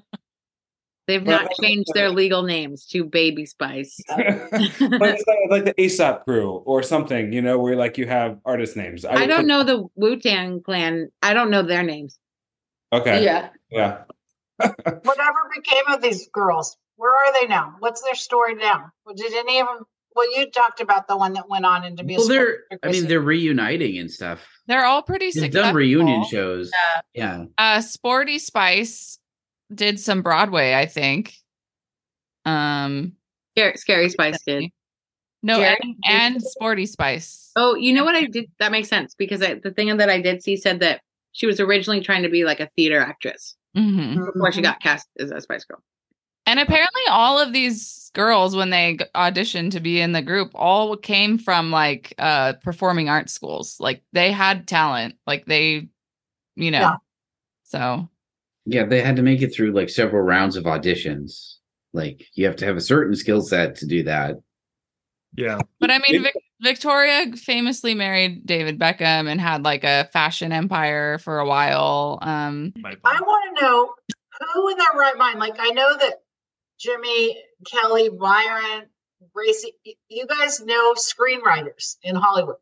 They've 1.06 1.24
not 1.24 1.42
that's- 1.42 1.58
changed 1.60 1.90
their 1.92 2.10
legal 2.10 2.42
names 2.44 2.86
to 2.86 3.04
Baby 3.04 3.44
Spice. 3.44 4.00
but 4.08 4.48
it's 4.52 5.26
like, 5.26 5.38
like 5.50 5.64
the 5.64 5.74
ASAP 5.74 6.22
crew 6.24 6.62
or 6.64 6.84
something, 6.84 7.32
you 7.32 7.42
know, 7.42 7.58
where 7.58 7.74
like 7.74 7.98
you 7.98 8.06
have 8.06 8.38
artist 8.44 8.76
names. 8.76 9.04
I 9.04 9.26
don't 9.26 9.46
know 9.48 9.64
the 9.70 9.86
Wu 9.96 10.20
Tang 10.20 10.62
Clan. 10.62 11.10
I 11.22 11.34
don't 11.34 11.50
know 11.50 11.62
their 11.62 11.82
names. 11.82 12.18
Okay. 12.92 13.24
Yeah. 13.24 13.48
Yeah. 13.70 14.02
Whatever 14.58 15.50
became 15.54 15.82
of 15.88 16.00
these 16.00 16.28
girls? 16.32 16.76
Where 16.96 17.10
are 17.12 17.32
they 17.40 17.46
now? 17.48 17.74
What's 17.80 18.02
their 18.02 18.14
story 18.14 18.54
now? 18.54 18.90
Did 19.16 19.32
any 19.34 19.58
of 19.58 19.66
them? 19.66 19.86
Well, 20.14 20.38
you 20.38 20.50
talked 20.50 20.80
about 20.80 21.08
the 21.08 21.16
one 21.16 21.32
that 21.32 21.48
went 21.48 21.64
on 21.64 21.84
into 21.84 22.04
be 22.04 22.14
a 22.14 22.18
Well, 22.18 22.28
they're. 22.28 22.58
I 22.82 22.90
mean, 22.90 23.06
they're 23.08 23.20
reuniting 23.20 23.96
and 23.98 24.10
stuff. 24.10 24.40
They're 24.70 24.84
all 24.86 25.02
pretty 25.02 25.26
They've 25.26 25.42
successful. 25.44 25.62
done 25.62 25.74
reunion 25.74 26.24
shows. 26.24 26.70
Yeah. 27.12 27.44
Uh, 27.58 27.80
Sporty 27.80 28.38
Spice 28.38 29.18
did 29.74 29.98
some 30.00 30.22
Broadway, 30.22 30.74
I 30.74 30.86
think. 30.86 31.34
Um, 32.44 33.16
Scary, 33.56 33.76
Scary 33.76 34.08
Spice 34.08 34.38
did. 34.46 34.70
no, 35.42 35.58
Geri? 35.58 35.76
and, 35.82 35.96
and 36.04 36.42
Sporty 36.42 36.86
Spice. 36.86 37.50
Oh, 37.56 37.74
you 37.74 37.92
know 37.92 38.04
what 38.04 38.14
I 38.14 38.24
did? 38.26 38.46
That 38.60 38.72
makes 38.72 38.88
sense 38.88 39.14
because 39.14 39.42
I, 39.42 39.54
the 39.54 39.70
thing 39.72 39.94
that 39.96 40.08
I 40.08 40.20
did 40.20 40.42
see 40.42 40.56
said 40.56 40.80
that 40.80 41.00
she 41.32 41.46
was 41.46 41.60
originally 41.60 42.00
trying 42.00 42.22
to 42.22 42.28
be 42.28 42.44
like 42.44 42.60
a 42.60 42.68
theater 42.76 42.98
actress 43.00 43.56
Mhm. 43.76 44.32
before 44.32 44.52
she 44.52 44.60
Mhm. 44.60 44.64
got 44.64 44.80
cast 44.80 45.08
as 45.18 45.30
a 45.30 45.40
Spice 45.40 45.64
Girl. 45.64 45.82
And 46.46 46.58
apparently, 46.58 47.02
all 47.10 47.38
of 47.38 47.52
these 47.52 48.10
girls, 48.14 48.56
when 48.56 48.70
they 48.70 48.96
auditioned 49.14 49.72
to 49.72 49.80
be 49.80 50.00
in 50.00 50.12
the 50.12 50.22
group, 50.22 50.50
all 50.54 50.96
came 50.96 51.38
from 51.38 51.70
like 51.70 52.14
uh 52.18 52.54
performing 52.62 53.08
arts 53.08 53.32
schools. 53.32 53.76
Like 53.78 54.02
they 54.12 54.32
had 54.32 54.66
talent. 54.66 55.14
Like 55.26 55.46
they, 55.46 55.88
you 56.56 56.70
know. 56.70 56.80
Yeah. 56.80 56.96
So 57.64 58.08
Yeah, 58.64 58.84
they 58.84 59.00
had 59.00 59.16
to 59.16 59.22
make 59.22 59.42
it 59.42 59.54
through 59.54 59.72
like 59.72 59.88
several 59.90 60.22
rounds 60.22 60.56
of 60.56 60.64
auditions. 60.64 61.56
Like 61.92 62.26
you 62.34 62.46
have 62.46 62.56
to 62.56 62.64
have 62.66 62.76
a 62.76 62.80
certain 62.80 63.14
skill 63.14 63.42
set 63.42 63.76
to 63.76 63.86
do 63.86 64.02
that. 64.04 64.36
Yeah. 65.36 65.60
But 65.78 65.90
I 65.90 65.98
mean, 65.98 66.22
Vic- 66.22 66.34
Victoria 66.60 67.32
famously 67.36 67.94
married 67.94 68.46
David 68.46 68.78
Beckham 68.78 69.28
and 69.28 69.40
had 69.40 69.64
like 69.64 69.84
a 69.84 70.08
fashion 70.12 70.52
empire 70.52 71.18
for 71.18 71.38
a 71.38 71.46
while. 71.46 72.18
Um, 72.22 72.72
I 72.84 73.20
want 73.20 73.58
to 73.58 73.64
know 73.64 73.94
who 74.52 74.68
in 74.70 74.76
their 74.76 74.88
right 74.94 75.16
mind. 75.16 75.38
Like 75.38 75.56
I 75.58 75.70
know 75.70 75.96
that 75.98 76.22
Jimmy, 76.80 77.36
Kelly, 77.70 78.08
Byron, 78.08 78.86
Gracie, 79.34 79.74
you 80.08 80.26
guys 80.26 80.60
know 80.60 80.94
screenwriters 80.94 81.96
in 82.02 82.14
Hollywood. 82.16 82.56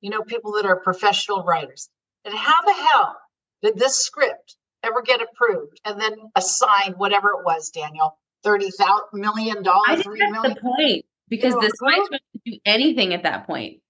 You 0.00 0.10
know 0.10 0.22
people 0.22 0.52
that 0.52 0.66
are 0.66 0.76
professional 0.80 1.42
writers. 1.42 1.88
And 2.24 2.34
how 2.34 2.62
the 2.62 2.72
hell 2.74 3.16
did 3.62 3.76
this 3.76 3.96
script 3.96 4.56
ever 4.84 5.02
get 5.02 5.20
approved 5.20 5.80
and 5.84 6.00
then 6.00 6.12
assigned 6.36 6.94
whatever 6.96 7.30
it 7.30 7.44
was, 7.44 7.70
Daniel? 7.70 8.18
Thirty 8.44 8.70
thousand 8.70 9.08
million 9.14 9.58
I 9.58 9.62
dollars, 9.62 9.88
think 9.88 10.02
three 10.04 10.18
that's 10.20 10.32
million. 10.32 10.54
the 10.54 10.60
point 10.60 11.04
because 11.28 11.54
Yeah, 11.54 11.60
the 11.68 11.72
well- 11.80 11.90
Spice 11.92 12.08
Girls 12.08 12.20
could 12.32 12.42
do 12.44 12.58
anything 12.64 13.14
at 13.14 13.24
that 13.24 13.46
point. 13.46 13.80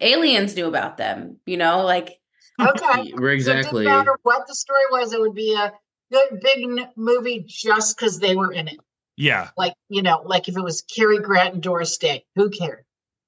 Aliens 0.00 0.54
knew 0.56 0.66
about 0.66 0.96
them, 0.98 1.38
you 1.46 1.56
know, 1.56 1.84
like 1.84 2.18
Okay. 2.60 3.12
We're 3.16 3.30
exactly. 3.30 3.70
So 3.70 3.76
it 3.78 3.82
didn't 3.84 3.96
matter 3.98 4.18
what 4.24 4.46
the 4.46 4.54
story 4.54 4.82
was, 4.90 5.12
it 5.14 5.20
would 5.20 5.34
be 5.34 5.54
a 5.54 5.72
good 6.10 6.40
big 6.42 6.66
movie 6.96 7.44
just 7.46 7.96
because 7.96 8.18
they 8.18 8.36
were 8.36 8.52
in 8.52 8.68
it. 8.68 8.78
Yeah. 9.16 9.50
Like, 9.56 9.74
you 9.88 10.02
know, 10.02 10.22
like 10.24 10.48
if 10.48 10.56
it 10.56 10.62
was 10.62 10.82
Cary 10.94 11.18
Grant 11.18 11.54
and 11.54 11.62
Doris 11.62 11.96
Day, 11.98 12.24
who 12.34 12.50
cared? 12.50 12.84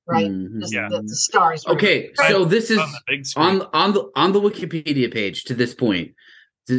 Right? 0.07 0.30
Mhm. 0.30 0.61
Just 0.61 0.74
Yeah. 0.74 0.89
the, 0.91 1.03
the 1.03 1.16
stars. 1.16 1.64
were- 1.66 1.72
Okay, 1.74 2.11
so 2.28 2.45
this 2.45 2.70
is 2.70 2.78
On 3.37 3.59
the 3.59 3.64
on 3.66 3.68
on 3.72 3.93
the 3.95 4.11
on 4.16 4.32
the 4.32 4.41
Wikipedia 4.41 5.12
page 5.12 5.45
to 5.45 5.55
this 5.55 5.74
point. 5.74 6.12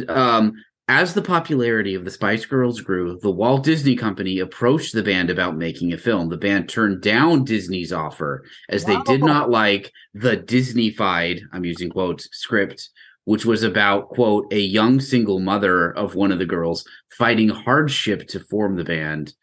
Um, 0.08 0.52
as 0.88 1.14
the 1.14 1.22
popularity 1.22 1.94
of 1.96 2.04
the 2.04 2.10
Spice 2.12 2.46
Girls 2.46 2.80
grew, 2.80 3.18
the 3.20 3.30
Walt 3.30 3.64
Disney 3.64 3.96
Company 3.96 4.38
approached 4.38 4.92
the 4.94 5.02
band 5.02 5.30
about 5.30 5.56
making 5.56 5.92
a 5.92 5.98
film. 5.98 6.28
The 6.28 6.36
band 6.36 6.68
turned 6.68 7.02
down 7.02 7.44
Disney's 7.44 7.92
offer 7.92 8.44
as 8.68 8.84
they 8.84 8.96
did 9.02 9.20
not 9.24 9.50
like 9.50 9.90
the 10.14 10.36
Disneyfied, 10.36 11.40
I'm 11.52 11.64
using 11.64 11.90
quotes, 11.90 12.28
script, 12.30 12.88
which 13.26 13.44
was 13.44 13.62
about, 13.62 14.08
quote, 14.08 14.50
a 14.52 14.60
young 14.60 15.00
single 15.00 15.40
mother 15.40 15.90
of 15.90 16.14
one 16.14 16.32
of 16.32 16.38
the 16.38 16.46
girls 16.46 16.86
fighting 17.10 17.48
hardship 17.48 18.26
to 18.28 18.40
form 18.40 18.76
the 18.76 18.84
band. 18.84 19.34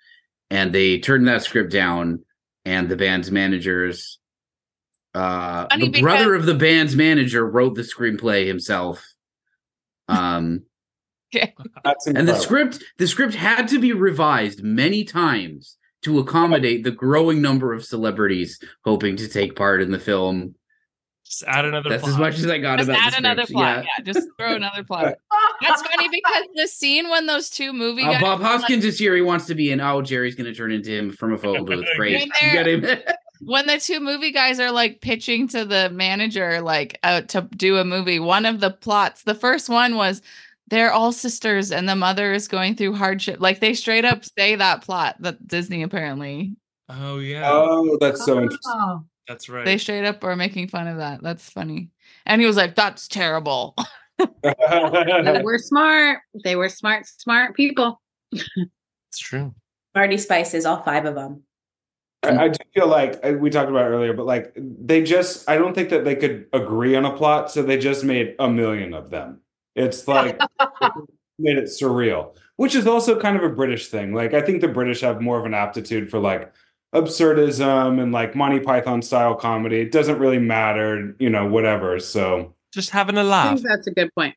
And 0.50 0.74
they 0.74 1.00
turned 1.00 1.28
that 1.28 1.44
script 1.44 1.72
down, 1.72 2.24
and 2.66 2.90
the 2.90 2.96
band's 2.96 3.30
managers 3.30 4.20
uh 5.14 5.68
Funny 5.70 5.90
the 5.90 6.02
brother 6.02 6.34
of 6.34 6.46
the 6.46 6.56
band's 6.56 6.96
manager 6.96 7.48
wrote 7.48 7.76
the 7.76 7.82
screenplay 7.82 8.48
himself. 8.48 9.06
Um 10.08 10.64
That's 11.84 12.08
and 12.08 12.28
the 12.28 12.36
script 12.36 12.84
the 12.98 13.08
script 13.08 13.36
had 13.36 13.68
to 13.70 13.80
be 13.80 13.94
revised 13.94 14.64
many 14.64 15.04
times 15.04 15.78
to 16.04 16.20
accommodate 16.20 16.84
the 16.84 16.92
growing 16.92 17.42
number 17.42 17.74
of 17.74 17.86
celebrities 17.86 18.60
hoping 18.86 19.16
to 19.18 19.28
take 19.28 19.56
part 19.56 19.82
in 19.82 19.92
the 19.92 20.00
film 20.00 20.56
Just 21.40 21.44
add 21.48 21.66
another. 21.66 21.90
Plot. 21.90 22.00
That's 22.02 22.14
as 22.14 22.18
much 22.18 22.40
as 22.40 22.48
i 22.48 22.58
got 22.58 22.78
just 22.80 22.90
about 22.90 23.02
add 23.02 23.14
the 23.14 23.18
another 23.18 23.44
script. 23.44 23.54
plot. 23.58 23.84
yeah 23.86 23.90
Yeah. 23.98 24.04
just 24.14 24.28
throw 24.38 24.56
another 24.56 24.84
plot. 24.84 25.16
That's 25.62 25.82
funny 25.82 26.10
because 26.10 26.44
the 26.56 26.68
scene 26.68 27.10
when 27.10 27.26
those 27.26 27.50
two 27.50 27.74
movie 27.74 28.04
uh, 28.04 28.20
Bob 28.20 28.40
were, 28.40 28.44
like, 28.46 28.60
Hoskins 28.62 28.86
is 28.86 28.98
here. 29.00 29.16
He 29.16 29.22
wants 29.22 29.46
to 29.48 29.56
be 29.56 29.72
in. 29.72 29.82
Oh, 29.82 30.02
Geri's 30.02 30.36
going 30.36 30.46
to 30.46 30.54
turn 30.54 30.72
into 30.72 30.92
him 30.92 31.12
from 31.12 31.34
a 31.34 31.38
photo 31.38 31.64
booth. 31.64 31.86
Great. 31.98 32.20
When 32.42 32.52
You 32.52 32.58
got 32.58 32.68
him. 32.68 33.00
when 33.46 33.68
the 33.68 33.78
two 33.78 34.00
movie 34.00 34.32
guys 34.32 34.60
are 34.60 34.72
like 34.72 35.02
pitching 35.02 35.48
to 35.50 35.66
the 35.66 35.90
manager 35.90 36.62
like 36.62 36.98
uh, 37.04 37.22
to 37.22 37.42
do 37.58 37.78
a 37.78 37.84
movie 37.84 38.18
one 38.20 38.46
of 38.46 38.62
the 38.62 38.70
plots 38.70 39.24
the 39.24 39.36
first 39.36 39.68
one 39.68 39.96
was 39.98 40.22
they're 40.70 40.94
all 40.94 41.12
sisters 41.12 41.70
and 41.70 41.90
the 41.90 41.96
mother 41.96 42.32
is 42.32 42.48
going 42.48 42.74
through 42.74 42.94
hardship 42.94 43.42
like 43.42 43.60
they 43.60 43.74
straight 43.74 44.06
up 44.06 44.24
say 44.38 44.56
that 44.56 44.82
plot 44.82 45.18
that 45.20 45.46
disney 45.46 45.84
apparently 45.84 46.56
Oh 46.90 47.18
yeah. 47.20 47.50
Oh, 47.52 47.98
that's 48.00 48.24
so 48.24 48.40
interesting. 48.42 48.60
Oh, 48.76 49.04
That's 49.28 49.47
right. 49.47 49.65
they 49.65 49.78
straight 49.78 50.05
up 50.05 50.24
are 50.24 50.36
making 50.36 50.67
fun 50.67 50.88
of 50.88 50.97
that 50.97 51.24
that's 51.24 51.49
funny 51.49 51.91
and 52.26 52.41
he 52.41 52.47
was 52.47 52.57
like 52.57 52.76
that's 52.76 53.07
terrible 53.07 53.76
They 54.17 55.41
were 55.43 55.57
smart. 55.57 56.19
They 56.43 56.55
were 56.55 56.69
smart, 56.69 57.05
smart 57.07 57.55
people. 57.55 58.01
it's 58.32 59.19
true. 59.19 59.53
Marty 59.95 60.17
Spices, 60.17 60.65
all 60.65 60.82
five 60.82 61.05
of 61.05 61.15
them. 61.15 61.43
I, 62.24 62.45
I 62.45 62.47
do 62.47 62.57
feel 62.74 62.88
like 62.88 63.19
uh, 63.24 63.34
we 63.34 63.49
talked 63.49 63.69
about 63.69 63.86
it 63.86 63.89
earlier, 63.89 64.13
but 64.13 64.26
like 64.26 64.53
they 64.55 65.03
just, 65.03 65.49
I 65.49 65.57
don't 65.57 65.76
think 65.76 65.89
that 65.89 66.05
they 66.05 66.15
could 66.15 66.47
agree 66.53 66.95
on 66.95 67.05
a 67.05 67.15
plot, 67.15 67.51
so 67.51 67.61
they 67.61 67.78
just 67.78 68.03
made 68.03 68.36
a 68.39 68.49
million 68.49 68.93
of 68.93 69.09
them. 69.09 69.41
It's 69.76 70.07
like 70.07 70.39
made 71.38 71.57
it 71.57 71.65
surreal, 71.65 72.36
which 72.55 72.76
is 72.76 72.88
also 72.88 73.19
kind 73.19 73.36
of 73.36 73.43
a 73.43 73.49
British 73.49 73.89
thing. 73.89 74.13
Like 74.13 74.34
I 74.34 74.41
think 74.41 74.61
the 74.61 74.67
British 74.69 75.01
have 75.01 75.21
more 75.21 75.38
of 75.38 75.45
an 75.45 75.53
aptitude 75.53 76.09
for 76.09 76.19
like 76.19 76.51
absurdism 76.94 78.02
and 78.02 78.12
like 78.12 78.36
Monty 78.36 78.60
Python 78.60 79.02
style 79.02 79.36
comedy. 79.36 79.80
It 79.82 79.91
doesn't 79.91 80.20
really 80.20 80.39
matter, 80.39 81.16
you 81.20 81.30
know, 81.30 81.46
whatever. 81.48 82.00
So 82.00 82.54
Just 82.74 82.89
having 82.91 83.18
a 83.18 83.24
laugh. 83.24 83.56
think 83.56 83.68
that's 83.68 83.88
a 83.88 83.91
good 83.91 84.14
point. 84.16 84.36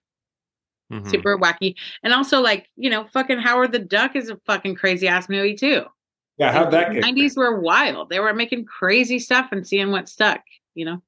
Mhm. 0.92 1.10
Super 1.10 1.36
wacky. 1.38 1.74
And 2.02 2.12
also, 2.12 2.40
like, 2.40 2.68
you 2.76 2.90
know, 2.90 3.06
fucking 3.12 3.38
Howard 3.38 3.72
the 3.72 3.78
Duck 3.80 4.14
is 4.14 4.30
a 4.30 4.36
fucking 4.46 4.76
crazy 4.76 5.08
ass 5.08 5.28
movie, 5.28 5.54
too. 5.54 5.84
yeah, 6.38 6.52
how'd 6.52 6.70
that 6.72 6.92
get? 6.92 7.02
90s 7.02 7.36
were 7.36 7.60
wild. 7.60 8.08
They 8.08 8.20
were 8.20 8.32
making 8.34 8.66
crazy 8.66 9.18
stuff 9.18 9.48
and 9.52 9.66
seeing 9.66 9.90
what 9.90 10.08
stuck, 10.08 10.42
you 10.74 10.84
know? 10.84 11.02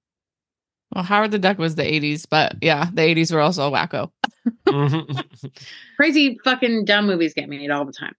well 0.95 1.05
howard 1.05 1.31
the 1.31 1.39
duck 1.39 1.59
was 1.59 1.75
the 1.75 1.83
80s 1.83 2.25
but 2.31 2.55
yeah 2.63 2.89
the 2.95 3.03
80s 3.03 3.31
were 3.31 3.41
also 3.43 3.71
wacko 3.71 4.11
Mhm. 4.67 5.53
Crazy 5.99 6.39
fucking 6.43 6.87
dumb 6.87 7.07
movies 7.07 7.35
get 7.35 7.47
made 7.51 7.71
all 7.71 7.85
the 7.85 7.93
time. 7.93 8.15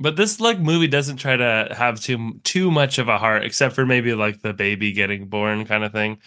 But 0.00 0.16
this 0.16 0.38
like 0.40 0.60
movie 0.60 0.86
doesn't 0.86 1.16
try 1.16 1.36
to 1.36 1.74
have 1.76 2.00
too 2.00 2.40
too 2.44 2.70
much 2.70 2.98
of 2.98 3.08
a 3.08 3.18
heart, 3.18 3.44
except 3.44 3.74
for 3.74 3.84
maybe 3.84 4.14
like 4.14 4.42
the 4.42 4.52
baby 4.52 4.92
getting 4.92 5.26
born 5.26 5.64
kind 5.64 5.82
of 5.84 5.92
thing. 5.92 6.18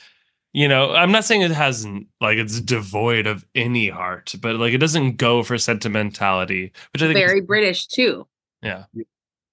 You 0.53 0.67
know, 0.67 0.91
I'm 0.93 1.13
not 1.13 1.23
saying 1.23 1.43
it 1.43 1.51
hasn't 1.51 2.07
like 2.19 2.37
it's 2.37 2.59
devoid 2.59 3.25
of 3.27 3.45
any 3.55 3.87
heart, 3.87 4.35
but 4.41 4.57
like 4.57 4.73
it 4.73 4.79
doesn't 4.79 5.15
go 5.15 5.43
for 5.43 5.57
sentimentality, 5.57 6.73
which 6.93 7.01
I 7.01 7.05
think 7.07 7.19
is- 7.19 7.25
Very 7.25 7.39
British, 7.41 7.87
too. 7.87 8.27
yeah. 8.61 8.83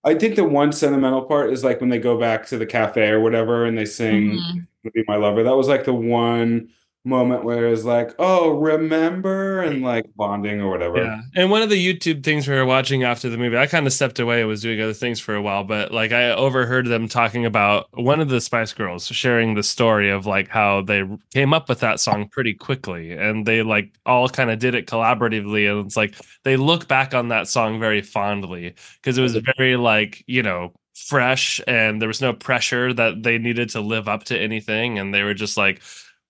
I 0.05 0.15
think 0.15 0.37
the 0.37 0.45
one 0.45 0.73
sentimental 0.73 1.23
part 1.23 1.53
is 1.53 1.63
like 1.65 1.81
when 1.81 1.91
they 1.91 1.99
go 1.99 2.19
back 2.19 2.47
to 2.47 2.57
the 2.59 2.67
cafe 2.67 3.09
or 3.11 3.21
whatever 3.21 3.65
and 3.67 3.77
they 3.77 3.85
sing 3.85 4.33
Mhm. 4.33 4.67
"Be 4.95 5.05
My 5.07 5.17
Lover." 5.17 5.43
That 5.45 5.57
was 5.57 5.69
like 5.69 5.85
the 5.85 5.93
one 5.95 6.69
moment 7.05 7.45
where 7.45 7.69
it's 7.69 7.85
like, 7.85 8.15
oh, 8.19 8.51
remember, 8.51 9.63
and 9.63 9.83
like 9.83 10.05
bonding 10.17 10.61
or 10.61 10.71
whatever. 10.71 11.03
Yeah. 11.03 11.21
And 11.35 11.51
one 11.51 11.63
of 11.63 11.71
the 11.71 11.77
YouTube 11.77 12.23
things 12.23 12.47
we 12.47 12.55
were 12.55 12.67
watching 12.67 13.03
after 13.03 13.29
the 13.29 13.39
movie, 13.39 13.57
I 13.57 13.67
kind 13.67 13.87
of 13.87 13.93
stepped 13.93 14.19
away 14.19 14.41
and 14.41 14.49
was 14.49 14.63
doing 14.63 14.81
other 14.81 14.93
things 14.93 15.19
for 15.21 15.35
a 15.35 15.43
while, 15.43 15.65
but 15.65 15.93
like 15.93 16.13
I 16.13 16.31
overheard 16.31 16.87
them 16.87 17.09
talking 17.09 17.47
about 17.47 17.89
one 17.95 18.21
of 18.21 18.29
the 18.29 18.41
Spice 18.41 18.73
Girls 18.73 19.07
sharing 19.07 19.55
the 19.55 19.63
story 19.63 20.11
of 20.11 20.27
like 20.27 20.49
how 20.49 20.83
they 20.83 21.05
came 21.33 21.55
up 21.55 21.69
with 21.69 21.81
that 21.81 22.01
song 22.01 22.29
pretty 22.29 22.55
quickly 22.55 23.13
and 23.13 23.47
they 23.47 23.63
like 23.63 23.95
all 24.05 24.29
kind 24.29 24.51
of 24.51 24.59
did 24.59 24.75
it 24.75 24.87
collaboratively. 24.87 25.71
And 25.71 25.87
it's 25.87 25.97
like 25.97 26.15
they 26.45 26.57
look 26.57 26.89
back 26.89 27.15
on 27.15 27.29
that 27.29 27.49
song 27.49 27.81
very 27.81 28.03
fondly 28.03 28.75
because 29.01 29.19
it 29.19 29.23
was 29.23 29.35
mm-hmm. 29.35 29.51
very 29.57 29.77
like, 29.77 30.23
you 30.27 30.43
know, 30.43 30.73
fresh 30.95 31.61
and 31.67 32.03
there 32.03 32.09
was 32.09 32.21
no 32.21 32.33
pressure 32.33 32.93
that 32.93 33.23
they 33.23 33.39
needed 33.39 33.71
to 33.71 33.81
live 33.81 34.09
up 34.09 34.25
to 34.25 34.39
anything. 34.39 34.99
And 34.99 35.15
they 35.15 35.23
were 35.23 35.35
just 35.35 35.57
like, 35.57 35.81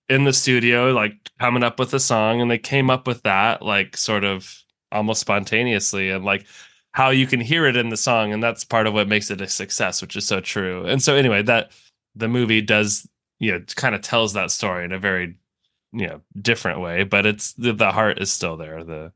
in 0.09 0.23
the 0.23 0.33
studio, 0.33 0.91
like 0.91 1.13
coming 1.39 1.63
up 1.63 1.79
with 1.79 1.93
a 1.93 1.99
song, 1.99 2.41
and 2.41 2.49
they 2.49 2.57
came 2.57 2.89
up 2.89 3.07
with 3.07 3.23
that 3.23 3.61
like 3.61 3.95
sort 3.95 4.23
of 4.23 4.63
almost 4.91 5.21
spontaneously, 5.21 6.09
and 6.09 6.25
like 6.25 6.45
how 6.93 7.09
you 7.09 7.27
can 7.27 7.39
hear 7.39 7.65
it 7.65 7.77
in 7.77 7.89
the 7.89 7.97
song, 7.97 8.33
and 8.33 8.43
that's 8.43 8.63
part 8.63 8.87
of 8.87 8.93
what 8.93 9.07
makes 9.07 9.29
it 9.31 9.41
a 9.41 9.47
success, 9.47 10.01
which 10.01 10.15
is 10.15 10.25
so 10.25 10.41
true. 10.41 10.85
And 10.85 11.01
so 11.01 11.15
anyway, 11.15 11.43
that 11.43 11.71
the 12.15 12.27
movie 12.27 12.61
does 12.61 13.07
you 13.39 13.51
know 13.51 13.59
kind 13.75 13.95
of 13.95 14.01
tells 14.01 14.33
that 14.33 14.51
story 14.51 14.85
in 14.85 14.91
a 14.91 14.99
very 14.99 15.35
you 15.93 16.07
know 16.07 16.21
different 16.41 16.81
way, 16.81 17.03
but 17.03 17.25
it's 17.25 17.53
the, 17.53 17.73
the 17.73 17.91
heart 17.91 18.19
is 18.19 18.31
still 18.31 18.57
there. 18.57 18.83
The 18.83 19.11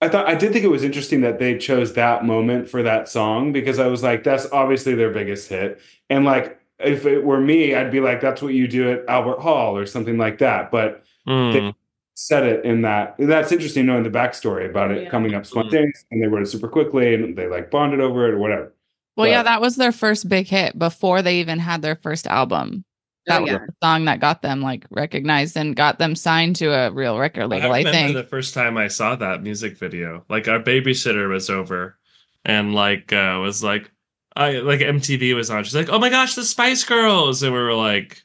I 0.00 0.08
thought 0.08 0.28
I 0.28 0.34
did 0.34 0.52
think 0.52 0.64
it 0.64 0.70
was 0.70 0.84
interesting 0.84 1.20
that 1.22 1.38
they 1.38 1.58
chose 1.58 1.92
that 1.94 2.24
moment 2.24 2.68
for 2.68 2.82
that 2.82 3.08
song 3.08 3.52
because 3.52 3.78
I 3.78 3.86
was 3.86 4.02
like, 4.02 4.24
that's 4.24 4.46
obviously 4.50 4.94
their 4.94 5.10
biggest 5.10 5.48
hit. 5.48 5.80
And 6.08 6.24
like 6.24 6.59
if 6.82 7.06
it 7.06 7.24
were 7.24 7.40
me, 7.40 7.74
I'd 7.74 7.90
be 7.90 8.00
like, 8.00 8.20
that's 8.20 8.42
what 8.42 8.54
you 8.54 8.66
do 8.68 8.90
at 8.92 9.04
Albert 9.08 9.40
Hall 9.40 9.76
or 9.76 9.86
something 9.86 10.18
like 10.18 10.38
that. 10.38 10.70
But 10.70 11.04
Mm. 11.28 11.52
they 11.52 11.74
said 12.14 12.44
it 12.44 12.64
in 12.64 12.82
that. 12.82 13.14
That's 13.18 13.52
interesting 13.52 13.86
knowing 13.86 14.02
the 14.02 14.10
backstory 14.10 14.68
about 14.68 14.90
it 14.90 15.04
Yeah. 15.04 15.10
coming 15.10 15.34
up 15.34 15.44
spontaneous 15.46 16.04
and 16.10 16.22
they 16.22 16.26
wrote 16.26 16.42
it 16.42 16.46
super 16.46 16.68
quickly 16.68 17.14
and 17.14 17.36
they 17.36 17.46
like 17.46 17.70
bonded 17.70 18.00
over 18.00 18.26
it 18.28 18.34
or 18.34 18.38
whatever. 18.38 18.74
Well, 19.16 19.26
yeah, 19.28 19.42
that 19.42 19.60
was 19.60 19.76
their 19.76 19.92
first 19.92 20.28
big 20.28 20.46
hit 20.48 20.78
before 20.78 21.20
they 21.20 21.40
even 21.40 21.58
had 21.58 21.82
their 21.82 21.96
first 21.96 22.26
album. 22.26 22.84
That 23.26 23.40
Oh, 23.40 23.42
was 23.42 23.52
the 23.52 23.68
song 23.82 24.06
that 24.06 24.18
got 24.18 24.40
them 24.40 24.62
like 24.62 24.86
recognized 24.90 25.56
and 25.58 25.76
got 25.76 25.98
them 25.98 26.16
signed 26.16 26.56
to 26.56 26.68
a 26.72 26.90
real 26.90 27.18
record 27.18 27.48
label. 27.48 27.70
I, 27.72 27.78
remember 27.80 27.92
think. 27.92 28.14
the 28.14 28.24
first 28.24 28.54
time 28.54 28.78
I 28.78 28.88
saw 28.88 29.14
that 29.16 29.42
music 29.42 29.76
video. 29.76 30.24
Like 30.30 30.48
our 30.48 30.58
babysitter 30.60 31.28
was 31.28 31.50
over 31.50 31.98
and 32.46 32.74
like 32.74 33.12
uh 33.12 33.38
was 33.42 33.62
like 33.62 33.90
I 34.36 34.52
like 34.58 34.80
MTV 34.80 35.34
was 35.34 35.50
on. 35.50 35.64
She's 35.64 35.74
like, 35.74 35.88
"Oh 35.88 35.98
my 35.98 36.08
gosh, 36.08 36.34
the 36.34 36.44
Spice 36.44 36.84
Girls." 36.84 37.42
And 37.42 37.52
we 37.52 37.58
were 37.58 37.74
like, 37.74 38.22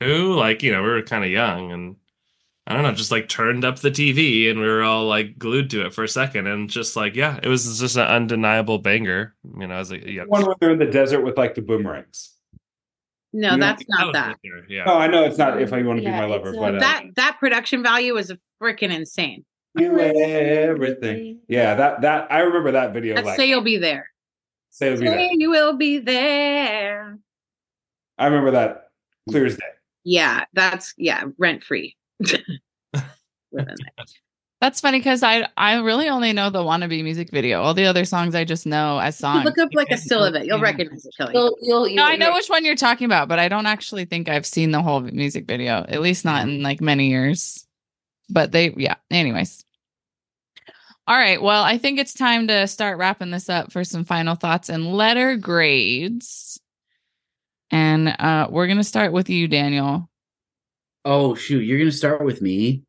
"Who?" 0.00 0.34
Like, 0.34 0.62
you 0.62 0.72
know, 0.72 0.82
we 0.82 0.88
were 0.88 1.02
kind 1.02 1.24
of 1.24 1.30
young 1.30 1.72
and 1.72 1.96
I 2.68 2.74
don't 2.74 2.82
know, 2.82 2.92
just 2.92 3.12
like 3.12 3.28
turned 3.28 3.64
up 3.64 3.78
the 3.78 3.90
TV 3.92 4.50
and 4.50 4.58
we 4.58 4.66
were 4.66 4.82
all 4.82 5.06
like 5.06 5.38
glued 5.38 5.70
to 5.70 5.86
it 5.86 5.94
for 5.94 6.02
a 6.02 6.08
second 6.08 6.48
and 6.48 6.68
just 6.68 6.96
like, 6.96 7.14
yeah, 7.14 7.38
it 7.40 7.48
was 7.48 7.78
just 7.78 7.96
an 7.96 8.02
undeniable 8.06 8.78
banger. 8.78 9.36
You 9.56 9.68
know, 9.68 9.76
I 9.76 9.78
was 9.78 9.92
like, 9.92 10.04
yeah. 10.04 10.24
One 10.26 10.44
where 10.44 10.56
they're 10.60 10.72
in 10.72 10.80
the 10.80 10.86
desert 10.86 11.20
with 11.20 11.38
like 11.38 11.54
the 11.54 11.62
boomerangs. 11.62 12.32
No, 13.32 13.52
You 13.52 13.56
know, 13.58 13.66
that's 13.66 13.84
not 13.88 14.06
was 14.08 14.14
that. 14.14 14.36
Yeah. 14.68 14.84
Oh, 14.86 14.98
I 14.98 15.06
know 15.06 15.22
it's 15.24 15.38
not 15.38 15.62
if 15.62 15.72
I 15.72 15.82
want 15.82 16.00
to 16.00 16.04
Yeah, 16.04 16.12
be 16.12 16.16
my 16.16 16.24
lover, 16.24 16.52
but 16.52 16.74
uh, 16.74 16.76
uh, 16.78 16.80
That 16.80 17.04
that 17.14 17.36
production 17.38 17.84
value 17.84 18.16
is 18.16 18.32
freaking 18.60 18.92
insane. 18.92 19.44
you 19.76 19.96
everything. 20.00 21.38
Yeah, 21.46 21.76
that 21.76 22.00
that 22.00 22.32
I 22.32 22.40
remember 22.40 22.72
that 22.72 22.92
video. 22.92 23.14
Let's 23.14 23.26
like 23.26 23.36
say 23.36 23.48
you'll 23.48 23.60
be 23.60 23.76
there. 23.78 24.10
Say 24.76 24.88
it'll 24.88 25.00
be 25.00 25.06
there. 25.08 25.18
Say 25.18 25.30
you 25.38 25.50
will 25.50 25.76
be 25.76 25.98
there. 25.98 27.18
I 28.18 28.26
remember 28.26 28.50
that 28.52 28.90
clear 29.28 29.46
as 29.46 29.56
day. 29.56 29.62
Yeah, 30.04 30.44
that's 30.52 30.94
yeah, 30.96 31.24
rent 31.38 31.62
free. 31.62 31.96
That's 34.62 34.80
funny 34.80 34.98
because 34.98 35.22
I 35.22 35.46
I 35.58 35.80
really 35.80 36.08
only 36.08 36.32
know 36.32 36.48
the 36.48 36.60
wannabe 36.62 37.02
music 37.04 37.30
video. 37.30 37.60
All 37.62 37.74
the 37.74 37.84
other 37.84 38.06
songs 38.06 38.34
I 38.34 38.44
just 38.44 38.64
know 38.66 38.98
as 38.98 39.16
songs. 39.18 39.44
Look 39.44 39.58
up 39.58 39.68
like 39.74 39.90
a 39.90 39.98
still 39.98 40.24
of 40.24 40.34
it. 40.34 40.46
You'll 40.46 40.56
Yeah. 40.58 40.64
recognize 40.64 41.04
it, 41.04 41.14
Kelly. 41.14 41.32
You'll, 41.34 41.58
you'll, 41.60 41.86
you'll, 41.88 41.96
No, 41.96 42.04
I 42.06 42.16
know 42.16 42.32
which 42.32 42.48
one 42.48 42.64
you're 42.64 42.74
talking 42.74 43.04
about, 43.04 43.28
but 43.28 43.38
I 43.38 43.48
don't 43.48 43.66
actually 43.66 44.06
think 44.06 44.30
I've 44.30 44.46
seen 44.46 44.70
the 44.70 44.80
whole 44.80 45.00
music 45.02 45.46
video. 45.46 45.84
At 45.88 46.00
least 46.00 46.24
not 46.24 46.48
in 46.48 46.62
like 46.62 46.80
many 46.80 47.10
years. 47.10 47.66
But 48.30 48.52
they, 48.52 48.72
yeah. 48.78 48.94
Anyways. 49.10 49.62
All 51.08 51.16
right. 51.16 51.40
Well, 51.40 51.62
I 51.62 51.78
think 51.78 52.00
it's 52.00 52.14
time 52.14 52.48
to 52.48 52.66
start 52.66 52.98
wrapping 52.98 53.30
this 53.30 53.48
up 53.48 53.70
for 53.70 53.84
some 53.84 54.04
final 54.04 54.34
thoughts 54.34 54.68
and 54.68 54.92
letter 54.92 55.36
grades. 55.36 56.60
And 57.70 58.08
uh 58.08 58.48
we're 58.50 58.66
gonna 58.66 58.84
start 58.84 59.12
with 59.12 59.28
you, 59.30 59.48
Daniel. 59.48 60.08
Oh 61.04 61.34
shoot, 61.34 61.60
you're 61.60 61.78
gonna 61.78 61.92
start 61.92 62.24
with 62.24 62.42
me. 62.42 62.82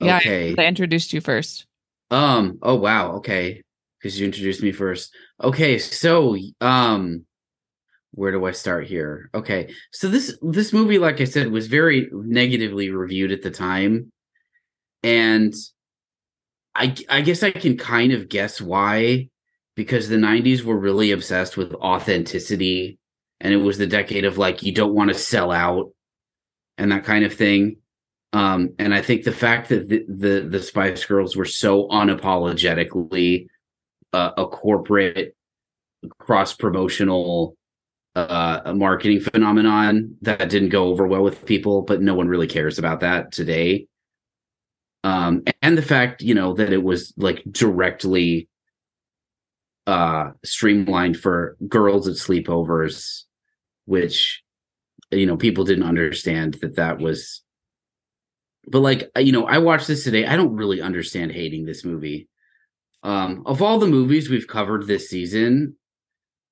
Yeah, 0.00 0.16
Okay. 0.18 0.54
I 0.56 0.64
introduced 0.64 1.12
you 1.12 1.20
first. 1.20 1.66
Um. 2.10 2.58
Oh 2.62 2.76
wow. 2.76 3.12
Okay. 3.16 3.62
Because 3.98 4.18
you 4.18 4.24
introduced 4.26 4.62
me 4.62 4.72
first. 4.72 5.14
Okay. 5.42 5.78
So 5.78 6.36
um, 6.62 7.26
where 8.12 8.32
do 8.32 8.44
I 8.46 8.52
start 8.52 8.86
here? 8.86 9.28
Okay. 9.34 9.74
So 9.92 10.08
this 10.08 10.38
this 10.42 10.72
movie, 10.72 10.98
like 10.98 11.20
I 11.20 11.24
said, 11.24 11.50
was 11.50 11.66
very 11.66 12.08
negatively 12.12 12.90
reviewed 12.90 13.30
at 13.30 13.42
the 13.42 13.50
time, 13.50 14.10
and 15.02 15.54
I 16.74 16.94
I 17.08 17.20
guess 17.22 17.42
I 17.42 17.50
can 17.50 17.76
kind 17.76 18.12
of 18.12 18.28
guess 18.28 18.60
why, 18.60 19.28
because 19.76 20.08
the 20.08 20.16
'90s 20.16 20.62
were 20.62 20.78
really 20.78 21.10
obsessed 21.12 21.56
with 21.56 21.74
authenticity, 21.74 22.98
and 23.40 23.52
it 23.52 23.58
was 23.58 23.78
the 23.78 23.86
decade 23.86 24.24
of 24.24 24.38
like 24.38 24.62
you 24.62 24.72
don't 24.72 24.94
want 24.94 25.08
to 25.10 25.18
sell 25.18 25.50
out, 25.50 25.92
and 26.78 26.92
that 26.92 27.04
kind 27.04 27.24
of 27.24 27.34
thing. 27.34 27.76
Um 28.32 28.74
and 28.78 28.94
i 28.94 29.02
think 29.02 29.24
the 29.24 29.32
fact 29.32 29.70
that 29.70 29.88
the 29.88 30.04
the, 30.08 30.48
the 30.48 30.62
spice 30.62 31.04
girls 31.04 31.34
were 31.34 31.44
so 31.44 31.88
unapologetically 31.88 33.46
uh, 34.12 34.30
a 34.36 34.46
corporate 34.46 35.34
cross 36.18 36.54
promotional 36.54 37.56
uh 38.14 38.72
marketing 38.76 39.20
phenomenon 39.20 40.16
that 40.22 40.48
didn't 40.48 40.68
go 40.68 40.86
over 40.86 41.06
well 41.08 41.22
with 41.22 41.44
people 41.44 41.82
but 41.82 42.00
no 42.02 42.14
one 42.14 42.28
really 42.28 42.46
cares 42.46 42.78
about 42.78 43.00
that 43.00 43.32
today 43.32 43.86
um 45.04 45.42
and 45.62 45.78
the 45.78 45.82
fact 45.82 46.22
you 46.22 46.34
know 46.34 46.54
that 46.54 46.72
it 46.72 46.82
was 46.82 47.12
like 47.16 47.42
directly 47.50 48.48
uh 49.86 50.30
streamlined 50.44 51.16
for 51.16 51.56
girls 51.68 52.06
at 52.06 52.16
sleepovers 52.16 53.22
which 53.86 54.42
you 55.10 55.26
know 55.26 55.36
people 55.36 55.64
didn't 55.64 55.84
understand 55.84 56.54
that 56.54 56.76
that 56.76 56.98
was 56.98 57.42
but 58.66 58.80
like 58.80 59.10
you 59.18 59.32
know 59.32 59.46
i 59.46 59.58
watched 59.58 59.88
this 59.88 60.04
today 60.04 60.26
i 60.26 60.36
don't 60.36 60.54
really 60.54 60.80
understand 60.80 61.32
hating 61.32 61.64
this 61.64 61.84
movie. 61.84 62.28
Um 63.02 63.42
of 63.46 63.62
all 63.62 63.78
the 63.78 63.86
movies 63.86 64.28
we've 64.28 64.46
covered 64.46 64.86
this 64.86 65.08
season 65.08 65.76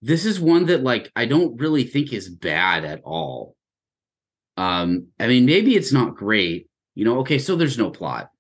this 0.01 0.25
is 0.25 0.41
one 0.41 0.67
that 0.67 0.83
like 0.83 1.13
i 1.15 1.27
don't 1.27 1.61
really 1.61 1.85
think 1.85 2.13
is 2.13 2.29
bad 2.31 2.87
at 2.87 3.03
all. 3.05 3.55
Um 4.57 5.09
i 5.21 5.27
mean 5.27 5.45
maybe 5.45 5.77
it's 5.77 5.93
not 5.93 6.17
great 6.17 6.71
you 6.95 7.05
know 7.05 7.19
okay 7.21 7.39
so 7.39 7.55
there's 7.55 7.79
no 7.79 7.91
plot 7.91 8.31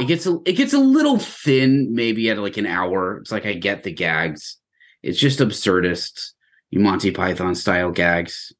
it 0.00 0.06
gets 0.06 0.26
a 0.26 0.38
it 0.44 0.54
gets 0.54 0.72
a 0.72 0.78
little 0.78 1.18
thin 1.18 1.94
maybe 1.94 2.30
at 2.30 2.38
like 2.38 2.56
an 2.56 2.66
hour. 2.66 3.18
It's 3.18 3.32
like 3.32 3.46
i 3.46 3.54
get 3.54 3.82
the 3.82 3.92
gags. 3.92 4.56
It's 5.02 5.18
just 5.18 5.40
absurdist 5.40 6.32
you 6.70 6.80
monty 6.80 7.10
python 7.10 7.54
style 7.54 7.90
gags. 7.90 8.52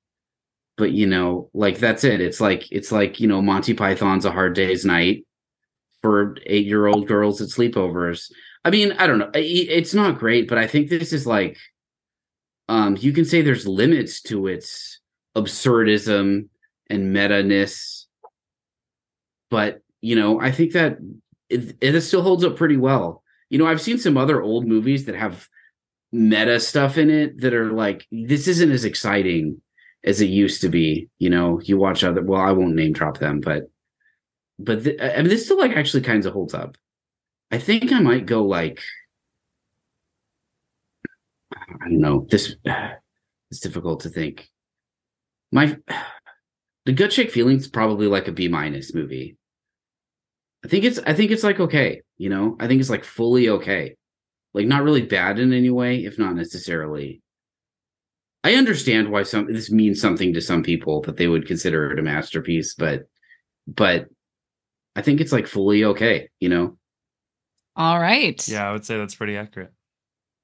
But 0.77 0.93
you 0.93 1.07
know 1.07 1.51
like 1.55 1.79
that's 1.79 2.05
it. 2.05 2.21
It's 2.21 2.41
like 2.41 2.71
it's 2.71 2.93
like 2.93 3.21
you 3.21 3.29
know 3.29 3.43
monty 3.43 3.75
python's 3.75 4.25
a 4.25 4.31
hard 4.33 4.55
day's 4.55 4.85
night 4.85 5.27
for 6.01 6.37
eight 6.47 6.67
year 6.67 6.87
old 6.87 7.07
girls 7.07 7.41
at 7.41 7.49
sleepovers. 7.49 8.31
I 8.65 8.71
mean 8.71 8.93
i 8.93 9.07
don't 9.07 9.19
know. 9.19 9.31
It's 9.35 9.95
not 9.95 10.19
great 10.19 10.49
but 10.49 10.59
i 10.59 10.67
think 10.67 10.89
this 10.89 11.13
is 11.13 11.27
like 11.27 11.57
um 12.69 12.97
you 13.01 13.13
can 13.13 13.25
say 13.25 13.43
there's 13.43 13.67
limits 13.67 14.23
to 14.23 14.47
its 14.47 15.01
absurdism 15.37 16.49
and 16.89 17.13
meta-ness. 17.13 18.07
But 19.51 19.82
you 20.03 20.15
know 20.15 20.39
i 20.41 20.51
think 20.51 20.73
that 20.73 20.99
it, 21.49 21.75
it 21.81 22.01
still 22.03 22.23
holds 22.23 22.45
up 22.45 22.57
pretty 22.57 22.77
well 22.77 23.23
you 23.49 23.59
know 23.59 23.67
i've 23.67 23.81
seen 23.81 23.99
some 23.99 24.19
other 24.19 24.43
old 24.43 24.67
movies 24.67 25.07
that 25.07 25.15
have 25.15 25.49
meta 26.13 26.61
stuff 26.61 26.99
in 26.99 27.09
it 27.09 27.41
that 27.41 27.55
are 27.55 27.73
like 27.73 28.07
this 28.13 28.47
isn't 28.47 28.71
as 28.71 28.85
exciting 28.85 29.61
as 30.05 30.21
it 30.21 30.29
used 30.29 30.61
to 30.61 30.69
be. 30.69 31.09
You 31.19 31.31
know, 31.31 31.61
you 31.61 31.79
watch 31.79 32.05
other. 32.05 32.23
Well, 32.23 32.41
I 32.41 32.53
won't 32.53 32.75
name 32.75 32.93
drop 32.93 33.19
them, 33.19 33.41
but 33.41 33.71
but 34.59 34.85
th- 34.85 35.01
I 35.01 35.17
mean, 35.17 35.29
this 35.29 35.45
still 35.45 35.59
like 35.59 35.73
actually 35.73 36.03
kind 36.03 36.25
of 36.25 36.33
holds 36.33 36.55
up. 36.55 36.77
I 37.51 37.59
think 37.59 37.93
I 37.93 38.01
might 38.01 38.27
go 38.27 38.45
like 38.45 38.81
I 41.55 41.89
don't 41.89 42.01
know. 42.01 42.27
This 42.31 42.57
it's 43.51 43.61
difficult 43.61 44.01
to 44.01 44.09
think. 44.09 44.49
My 45.51 45.77
the 46.85 46.93
gut 46.93 47.11
check 47.11 47.31
feelings 47.31 47.69
probably 47.69 48.07
like 48.07 48.29
a 48.29 48.33
B 48.33 48.49
minus 48.49 48.95
movie. 48.95 49.37
I 50.65 50.69
think 50.69 50.85
it's 50.85 50.99
I 51.07 51.15
think 51.15 51.31
it's 51.31 51.45
like 51.45 51.61
okay, 51.61 52.03
you 52.19 52.29
know. 52.29 52.57
I 52.61 52.67
think 52.69 52.81
it's 52.81 52.91
like 52.91 53.05
fully 53.05 53.49
okay, 53.49 53.97
like 54.55 54.67
not 54.67 54.83
really 54.83 55.03
bad 55.03 55.39
in 55.39 55.53
any 55.53 55.71
way, 55.71 56.05
if 56.05 56.19
not 56.19 56.35
necessarily 56.35 57.23
I 58.45 58.55
understand 58.55 59.11
why 59.11 59.23
some 59.23 59.53
this 59.53 59.71
means 59.71 60.01
something 60.01 60.35
to 60.35 60.41
some 60.41 60.63
people 60.63 61.01
that 61.03 61.17
they 61.17 61.29
would 61.29 61.47
consider 61.47 61.93
it 61.93 61.99
a 61.99 62.03
masterpiece, 62.03 62.75
but 62.75 63.05
but 63.69 64.07
I 64.97 65.03
think 65.03 65.21
it's 65.21 65.33
like 65.33 65.47
fully 65.47 65.85
okay, 65.85 66.29
you 66.41 66.49
know. 66.49 66.77
All 67.77 68.01
right. 68.01 68.47
Yeah, 68.49 68.69
I 68.69 68.73
would 68.73 68.85
say 68.85 68.99
that's 68.99 69.15
pretty 69.15 69.37
accurate. 69.37 69.73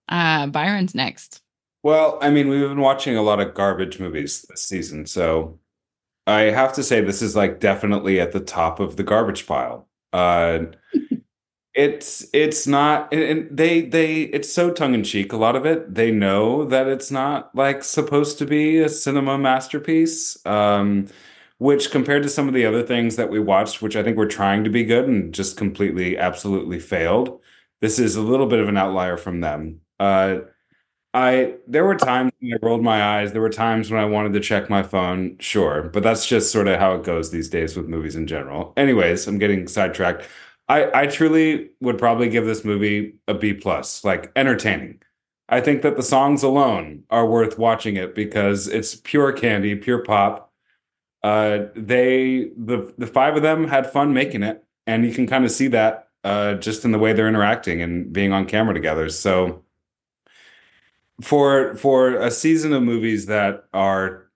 Uh, 0.08 0.46
Byron's 0.46 0.94
next. 0.94 1.42
Well, 1.82 2.18
I 2.22 2.30
mean, 2.30 2.48
we've 2.48 2.60
been 2.60 2.80
watching 2.80 3.16
a 3.16 3.22
lot 3.22 3.40
of 3.40 3.54
garbage 3.54 3.98
movies 3.98 4.46
this 4.48 4.62
season, 4.62 5.04
so 5.06 5.58
I 6.26 6.42
have 6.42 6.72
to 6.74 6.82
say 6.82 7.00
this 7.00 7.20
is 7.20 7.36
like 7.36 7.60
definitely 7.60 8.20
at 8.20 8.32
the 8.32 8.40
top 8.40 8.80
of 8.80 8.96
the 8.96 9.02
garbage 9.02 9.46
pile. 9.46 9.88
Uh, 10.12 10.66
it's 11.74 12.26
it's 12.32 12.66
not, 12.66 13.12
and 13.12 13.48
they 13.56 13.82
they 13.82 14.22
it's 14.22 14.52
so 14.52 14.70
tongue 14.70 14.94
in 14.94 15.04
cheek. 15.04 15.32
A 15.32 15.36
lot 15.36 15.56
of 15.56 15.64
it, 15.64 15.94
they 15.94 16.10
know 16.10 16.64
that 16.64 16.88
it's 16.88 17.10
not 17.10 17.54
like 17.54 17.84
supposed 17.84 18.38
to 18.38 18.46
be 18.46 18.78
a 18.78 18.88
cinema 18.88 19.38
masterpiece. 19.38 20.44
Um, 20.46 21.08
which 21.58 21.90
compared 21.90 22.22
to 22.22 22.28
some 22.28 22.46
of 22.48 22.54
the 22.54 22.64
other 22.64 22.82
things 22.82 23.16
that 23.16 23.30
we 23.30 23.40
watched, 23.40 23.82
which 23.82 23.96
I 23.96 24.02
think 24.02 24.16
were 24.16 24.26
trying 24.26 24.64
to 24.64 24.70
be 24.70 24.84
good 24.84 25.08
and 25.08 25.34
just 25.34 25.56
completely, 25.56 26.16
absolutely 26.16 26.78
failed, 26.78 27.40
this 27.80 27.98
is 27.98 28.16
a 28.16 28.22
little 28.22 28.46
bit 28.46 28.60
of 28.60 28.68
an 28.68 28.76
outlier 28.76 29.16
from 29.16 29.40
them. 29.40 29.80
Uh, 29.98 30.38
I 31.14 31.56
there 31.66 31.84
were 31.84 31.96
times 31.96 32.32
when 32.40 32.52
I 32.54 32.58
rolled 32.66 32.82
my 32.82 33.02
eyes. 33.02 33.32
There 33.32 33.40
were 33.40 33.48
times 33.50 33.90
when 33.90 34.00
I 34.00 34.04
wanted 34.04 34.32
to 34.34 34.40
check 34.40 34.68
my 34.68 34.82
phone. 34.82 35.38
Sure, 35.38 35.82
but 35.82 36.02
that's 36.02 36.26
just 36.26 36.52
sort 36.52 36.68
of 36.68 36.78
how 36.78 36.94
it 36.94 37.04
goes 37.04 37.30
these 37.30 37.48
days 37.48 37.76
with 37.76 37.88
movies 37.88 38.14
in 38.16 38.26
general. 38.26 38.72
Anyways, 38.76 39.26
I'm 39.26 39.38
getting 39.38 39.66
sidetracked. 39.68 40.24
I 40.68 41.02
I 41.02 41.06
truly 41.06 41.70
would 41.80 41.98
probably 41.98 42.28
give 42.28 42.44
this 42.44 42.64
movie 42.64 43.14
a 43.26 43.34
B 43.34 43.54
plus, 43.54 44.04
like 44.04 44.30
entertaining. 44.36 45.00
I 45.48 45.60
think 45.62 45.80
that 45.82 45.96
the 45.96 46.02
songs 46.02 46.42
alone 46.42 47.04
are 47.10 47.26
worth 47.26 47.58
watching 47.58 47.96
it 47.96 48.14
because 48.14 48.68
it's 48.68 48.94
pure 48.96 49.32
candy, 49.32 49.74
pure 49.76 50.02
pop. 50.04 50.52
Uh, 51.22 51.66
they 51.74 52.50
the 52.56 52.92
the 52.98 53.06
five 53.06 53.36
of 53.36 53.42
them 53.42 53.66
had 53.68 53.90
fun 53.90 54.12
making 54.12 54.42
it, 54.42 54.64
and 54.86 55.04
you 55.04 55.12
can 55.12 55.26
kind 55.26 55.44
of 55.44 55.50
see 55.50 55.68
that 55.68 56.08
uh, 56.24 56.54
just 56.54 56.84
in 56.84 56.92
the 56.92 56.98
way 56.98 57.12
they're 57.12 57.28
interacting 57.28 57.82
and 57.82 58.12
being 58.12 58.32
on 58.32 58.46
camera 58.46 58.74
together. 58.74 59.08
So 59.08 59.64
for 61.22 61.74
for 61.76 62.14
a 62.16 62.30
season 62.30 62.72
of 62.72 62.82
movies 62.82 63.26
that 63.26 63.64
are 63.74 64.28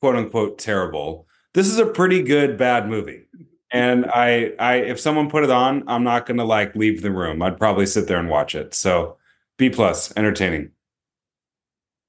quote 0.00 0.16
unquote 0.16 0.58
terrible, 0.58 1.26
this 1.54 1.66
is 1.68 1.78
a 1.78 1.86
pretty 1.86 2.22
good 2.22 2.56
bad 2.58 2.88
movie. 2.88 3.22
And 3.70 4.06
I 4.06 4.52
I 4.58 4.76
if 4.76 5.00
someone 5.00 5.30
put 5.30 5.44
it 5.44 5.50
on, 5.50 5.84
I'm 5.88 6.04
not 6.04 6.26
gonna 6.26 6.44
like 6.44 6.74
leave 6.76 7.02
the 7.02 7.10
room. 7.10 7.42
I'd 7.42 7.58
probably 7.58 7.86
sit 7.86 8.06
there 8.08 8.18
and 8.18 8.28
watch 8.28 8.54
it. 8.54 8.74
So 8.74 9.16
B 9.58 9.70
plus, 9.70 10.12
entertaining. 10.16 10.70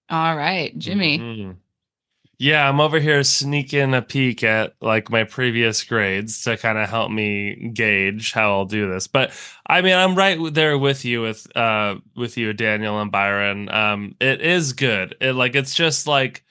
All 0.10 0.36
right, 0.38 0.78
Jimmy. 0.78 1.18
Mhm. 1.20 1.56
Yeah, 2.38 2.68
I'm 2.68 2.82
over 2.82 3.00
here 3.00 3.24
sneaking 3.24 3.94
a 3.94 4.02
peek 4.02 4.44
at 4.44 4.74
like 4.82 5.10
my 5.10 5.24
previous 5.24 5.84
grades 5.86 6.44
to 6.44 6.58
kind 6.58 6.78
of 6.78 6.90
help 6.90 7.10
me 7.10 7.70
gauge 7.74 8.34
how 8.34 8.52
I'll 8.52 8.66
do 8.66 8.90
this. 8.92 9.08
But 9.08 9.32
I 9.68 9.82
mean, 9.82 9.94
I'm 9.96 10.16
right 10.16 10.38
there 10.54 10.78
with 10.78 11.06
you 11.06 11.22
with 11.22 11.48
uh 11.56 11.96
with 12.16 12.38
you 12.38 12.52
Daniel 12.54 13.00
and 13.00 13.12
Byron. 13.12 13.70
Um 13.70 14.16
it 14.20 14.42
is 14.42 14.74
good. 14.74 15.16
It 15.22 15.34
like 15.34 15.56
it's 15.56 15.74
just 15.76 16.08
like 16.08 16.44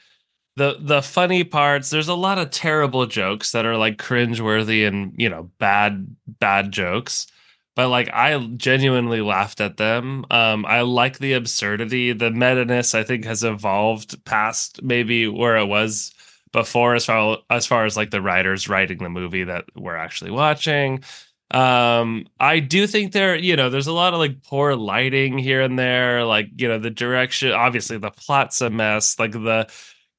the 0.56 0.76
the 0.80 1.02
funny 1.02 1.44
parts. 1.44 1.90
There's 1.90 2.08
a 2.08 2.14
lot 2.14 2.38
of 2.38 2.50
terrible 2.50 3.06
jokes 3.06 3.52
that 3.52 3.66
are 3.66 3.76
like 3.78 3.98
cringeworthy 3.98 4.86
and, 4.88 5.14
you 5.18 5.28
know, 5.30 5.50
bad 5.58 6.16
bad 6.40 6.72
jokes 6.72 7.26
but 7.74 7.88
like 7.88 8.08
I 8.12 8.38
genuinely 8.56 9.20
laughed 9.20 9.60
at 9.60 9.76
them. 9.76 10.24
Um, 10.30 10.64
I 10.66 10.82
like 10.82 11.18
the 11.18 11.32
absurdity. 11.32 12.12
The 12.12 12.30
meta-ness 12.30 12.94
I 12.94 13.02
think 13.02 13.24
has 13.24 13.44
evolved 13.44 14.24
past 14.24 14.82
maybe 14.82 15.26
where 15.28 15.56
it 15.56 15.66
was 15.66 16.12
before, 16.52 16.94
as 16.94 17.04
far 17.04 17.38
as 17.50 17.66
far 17.66 17.84
as 17.84 17.96
like 17.96 18.10
the 18.10 18.22
writers 18.22 18.68
writing 18.68 18.98
the 18.98 19.10
movie 19.10 19.44
that 19.44 19.64
we're 19.74 19.96
actually 19.96 20.30
watching. 20.30 21.02
Um, 21.50 22.26
I 22.40 22.58
do 22.58 22.86
think 22.86 23.12
there, 23.12 23.36
you 23.36 23.54
know, 23.54 23.70
there's 23.70 23.86
a 23.86 23.92
lot 23.92 24.12
of 24.12 24.18
like 24.18 24.42
poor 24.42 24.74
lighting 24.74 25.38
here 25.38 25.60
and 25.60 25.78
there. 25.78 26.24
Like, 26.24 26.48
you 26.56 26.68
know, 26.68 26.78
the 26.78 26.90
direction, 26.90 27.52
obviously 27.52 27.98
the 27.98 28.10
plot's 28.10 28.60
a 28.60 28.70
mess. 28.70 29.18
Like 29.18 29.32
the 29.32 29.68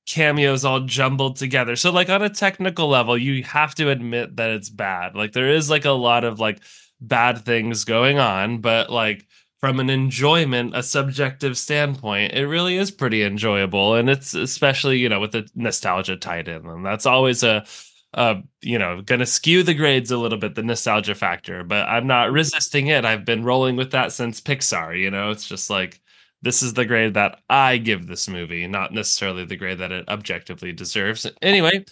cameos 0.06 0.64
all 0.64 0.82
jumbled 0.82 1.36
together. 1.36 1.76
So 1.76 1.92
like 1.92 2.10
on 2.10 2.22
a 2.22 2.30
technical 2.30 2.88
level, 2.88 3.18
you 3.18 3.44
have 3.44 3.76
to 3.76 3.90
admit 3.90 4.36
that 4.38 4.52
it's 4.52 4.70
bad. 4.70 5.16
Like 5.16 5.34
there 5.34 5.50
is 5.50 5.70
like 5.70 5.86
a 5.86 5.92
lot 5.92 6.24
of 6.24 6.40
like 6.40 6.62
bad 7.02 7.46
things 7.46 7.84
going 7.86 8.20
on, 8.20 8.60
but 8.60 8.90
like 8.92 9.26
from 9.60 9.80
an 9.80 9.90
enjoyment, 9.90 10.76
a 10.76 10.84
subjective 10.84 11.58
standpoint, 11.58 12.34
it 12.34 12.48
really 12.48 12.78
is 12.78 12.92
pretty 12.92 13.24
enjoyable. 13.24 13.96
And 13.96 14.10
it's 14.10 14.34
especially, 14.34 15.00
you 15.00 15.10
know, 15.10 15.20
with 15.20 15.32
the 15.32 15.48
nostalgia 15.56 16.18
tied 16.18 16.48
in. 16.48 16.66
And 16.68 16.86
that's 16.86 17.06
always 17.06 17.44
a 17.44 17.66
uh, 18.14 18.36
you 18.62 18.80
know, 18.80 19.02
gonna 19.02 19.26
skew 19.26 19.62
the 19.62 19.74
grades 19.74 20.10
a 20.10 20.18
little 20.18 20.38
bit, 20.38 20.56
the 20.56 20.64
nostalgia 20.64 21.14
factor, 21.16 21.64
but 21.64 21.88
I'm 21.88 22.08
not 22.08 22.32
resisting 22.32 22.88
it. 22.88 23.04
I've 23.06 23.26
been 23.26 23.44
rolling 23.44 23.76
with 23.76 23.92
that 23.92 24.14
since 24.14 24.40
Pixar, 24.40 24.98
you 25.00 25.12
know, 25.12 25.32
it's 25.32 25.48
just 25.48 25.70
like 25.70 26.02
this 26.42 26.64
is 26.64 26.74
the 26.74 26.86
grade 26.86 27.16
that 27.16 27.40
I 27.50 27.78
give 27.78 28.08
this 28.08 28.30
movie, 28.30 28.68
not 28.68 28.94
necessarily 28.94 29.46
the 29.46 29.58
grade 29.58 29.80
that 29.80 29.92
it 29.92 30.08
objectively 30.08 30.72
deserves. 30.72 31.28
Anyway, 31.42 31.84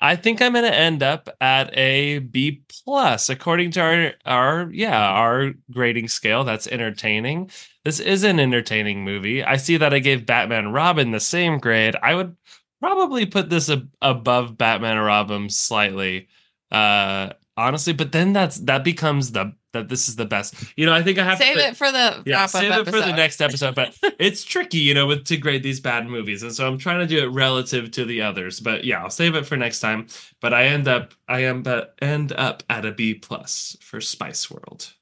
I 0.00 0.16
think 0.16 0.40
I'm 0.40 0.52
going 0.52 0.64
to 0.64 0.74
end 0.74 1.02
up 1.02 1.28
at 1.40 1.76
a 1.76 2.20
B 2.20 2.62
plus 2.84 3.28
according 3.28 3.70
to 3.72 3.80
our 3.80 4.12
our 4.24 4.70
yeah 4.72 4.98
our 4.98 5.52
grading 5.70 6.08
scale. 6.08 6.44
That's 6.44 6.66
entertaining. 6.66 7.50
This 7.84 8.00
is 8.00 8.24
an 8.24 8.40
entertaining 8.40 9.04
movie. 9.04 9.44
I 9.44 9.56
see 9.56 9.76
that 9.76 9.92
I 9.94 9.98
gave 9.98 10.26
Batman 10.26 10.72
Robin 10.72 11.10
the 11.10 11.20
same 11.20 11.58
grade. 11.58 11.96
I 12.02 12.14
would 12.14 12.36
probably 12.80 13.26
put 13.26 13.50
this 13.50 13.68
ab- 13.70 13.90
above 14.00 14.56
Batman 14.56 14.98
Robin 14.98 15.48
slightly, 15.50 16.28
uh, 16.72 17.30
honestly. 17.56 17.92
But 17.92 18.12
then 18.12 18.32
that's 18.32 18.56
that 18.60 18.84
becomes 18.84 19.32
the 19.32 19.54
that 19.72 19.88
this 19.88 20.08
is 20.08 20.16
the 20.16 20.24
best. 20.24 20.54
You 20.76 20.86
know, 20.86 20.92
I 20.92 21.02
think 21.02 21.18
I 21.18 21.24
have 21.24 21.38
Save 21.38 21.56
to, 21.56 21.68
it 21.68 21.76
for 21.76 21.90
the 21.90 22.22
yeah, 22.26 22.36
wrap 22.36 22.44
up 22.44 22.50
save 22.50 22.72
it 22.72 22.84
for 22.86 23.00
the 23.00 23.12
next 23.12 23.40
episode. 23.40 23.74
But 23.74 23.96
it's 24.18 24.44
tricky, 24.44 24.78
you 24.78 24.94
know, 24.94 25.06
with 25.06 25.24
to 25.26 25.36
grade 25.36 25.62
these 25.62 25.80
bad 25.80 26.06
movies, 26.06 26.42
and 26.42 26.52
so 26.52 26.66
I'm 26.66 26.78
trying 26.78 27.00
to 27.00 27.06
do 27.06 27.22
it 27.22 27.28
relative 27.28 27.90
to 27.92 28.04
the 28.04 28.22
others. 28.22 28.60
But 28.60 28.84
yeah, 28.84 29.02
I'll 29.02 29.10
save 29.10 29.34
it 29.34 29.46
for 29.46 29.56
next 29.56 29.80
time. 29.80 30.06
But 30.40 30.54
I 30.54 30.66
end 30.66 30.88
up, 30.88 31.14
I 31.28 31.40
am, 31.40 31.62
but 31.62 31.94
end 32.00 32.32
up 32.32 32.62
at 32.68 32.84
a 32.84 32.92
B 32.92 33.14
plus 33.14 33.76
for 33.80 34.00
Spice 34.00 34.50
World. 34.50 34.92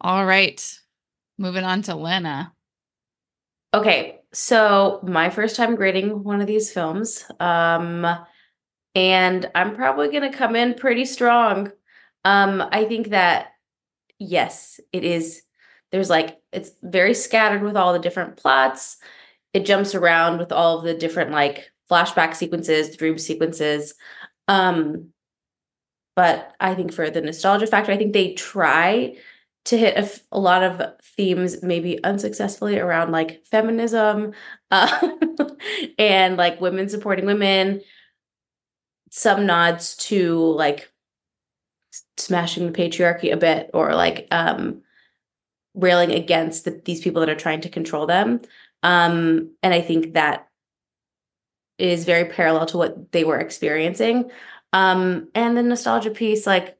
All 0.00 0.26
right. 0.26 0.78
Moving 1.38 1.64
on 1.64 1.82
to 1.82 1.94
Lena. 1.94 2.52
Okay, 3.74 4.20
so 4.32 5.00
my 5.02 5.30
first 5.30 5.56
time 5.56 5.76
grading 5.76 6.24
one 6.24 6.40
of 6.40 6.46
these 6.46 6.70
films, 6.70 7.24
um, 7.40 8.06
and 8.94 9.50
I'm 9.54 9.74
probably 9.74 10.10
gonna 10.10 10.32
come 10.32 10.56
in 10.56 10.74
pretty 10.74 11.06
strong. 11.06 11.72
Um, 12.24 12.62
I 12.70 12.84
think 12.84 13.08
that 13.08 13.52
yes, 14.18 14.80
it 14.92 15.04
is. 15.04 15.42
There's 15.90 16.10
like 16.10 16.40
it's 16.52 16.70
very 16.82 17.14
scattered 17.14 17.62
with 17.62 17.76
all 17.76 17.92
the 17.92 17.98
different 17.98 18.36
plots. 18.36 18.96
It 19.52 19.66
jumps 19.66 19.94
around 19.94 20.38
with 20.38 20.52
all 20.52 20.78
of 20.78 20.84
the 20.84 20.94
different 20.94 21.32
like 21.32 21.70
flashback 21.90 22.34
sequences, 22.34 22.96
dream 22.96 23.18
sequences. 23.18 23.94
Um, 24.48 25.08
but 26.16 26.54
I 26.60 26.74
think 26.74 26.92
for 26.92 27.10
the 27.10 27.20
nostalgia 27.20 27.66
factor, 27.66 27.92
I 27.92 27.96
think 27.96 28.12
they 28.12 28.34
try 28.34 29.16
to 29.64 29.78
hit 29.78 29.94
a, 29.94 30.00
f- 30.00 30.20
a 30.32 30.38
lot 30.38 30.62
of 30.62 30.82
themes 31.16 31.62
maybe 31.62 32.02
unsuccessfully 32.02 32.78
around 32.78 33.12
like 33.12 33.44
feminism 33.46 34.32
uh, 34.70 35.08
and 35.98 36.36
like 36.36 36.60
women 36.60 36.88
supporting 36.88 37.26
women 37.26 37.82
some 39.10 39.46
nods 39.46 39.94
to 39.96 40.38
like 40.54 40.91
smashing 42.16 42.70
the 42.70 42.72
patriarchy 42.72 43.32
a 43.32 43.36
bit 43.36 43.70
or 43.74 43.94
like 43.94 44.26
um 44.30 44.82
railing 45.74 46.12
against 46.12 46.64
the, 46.64 46.82
these 46.84 47.00
people 47.00 47.20
that 47.20 47.30
are 47.30 47.34
trying 47.34 47.60
to 47.60 47.68
control 47.68 48.06
them 48.06 48.40
um 48.82 49.50
and 49.62 49.74
i 49.74 49.80
think 49.80 50.14
that 50.14 50.48
is 51.78 52.04
very 52.04 52.26
parallel 52.26 52.66
to 52.66 52.78
what 52.78 53.12
they 53.12 53.24
were 53.24 53.38
experiencing 53.38 54.30
um 54.72 55.28
and 55.34 55.56
the 55.56 55.62
nostalgia 55.62 56.10
piece 56.10 56.46
like 56.46 56.78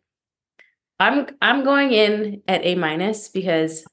I'm 1.02 1.26
I'm 1.42 1.64
going 1.64 1.90
in 1.90 2.42
at 2.46 2.64
A 2.64 2.76
minus 2.76 3.28
because 3.28 3.84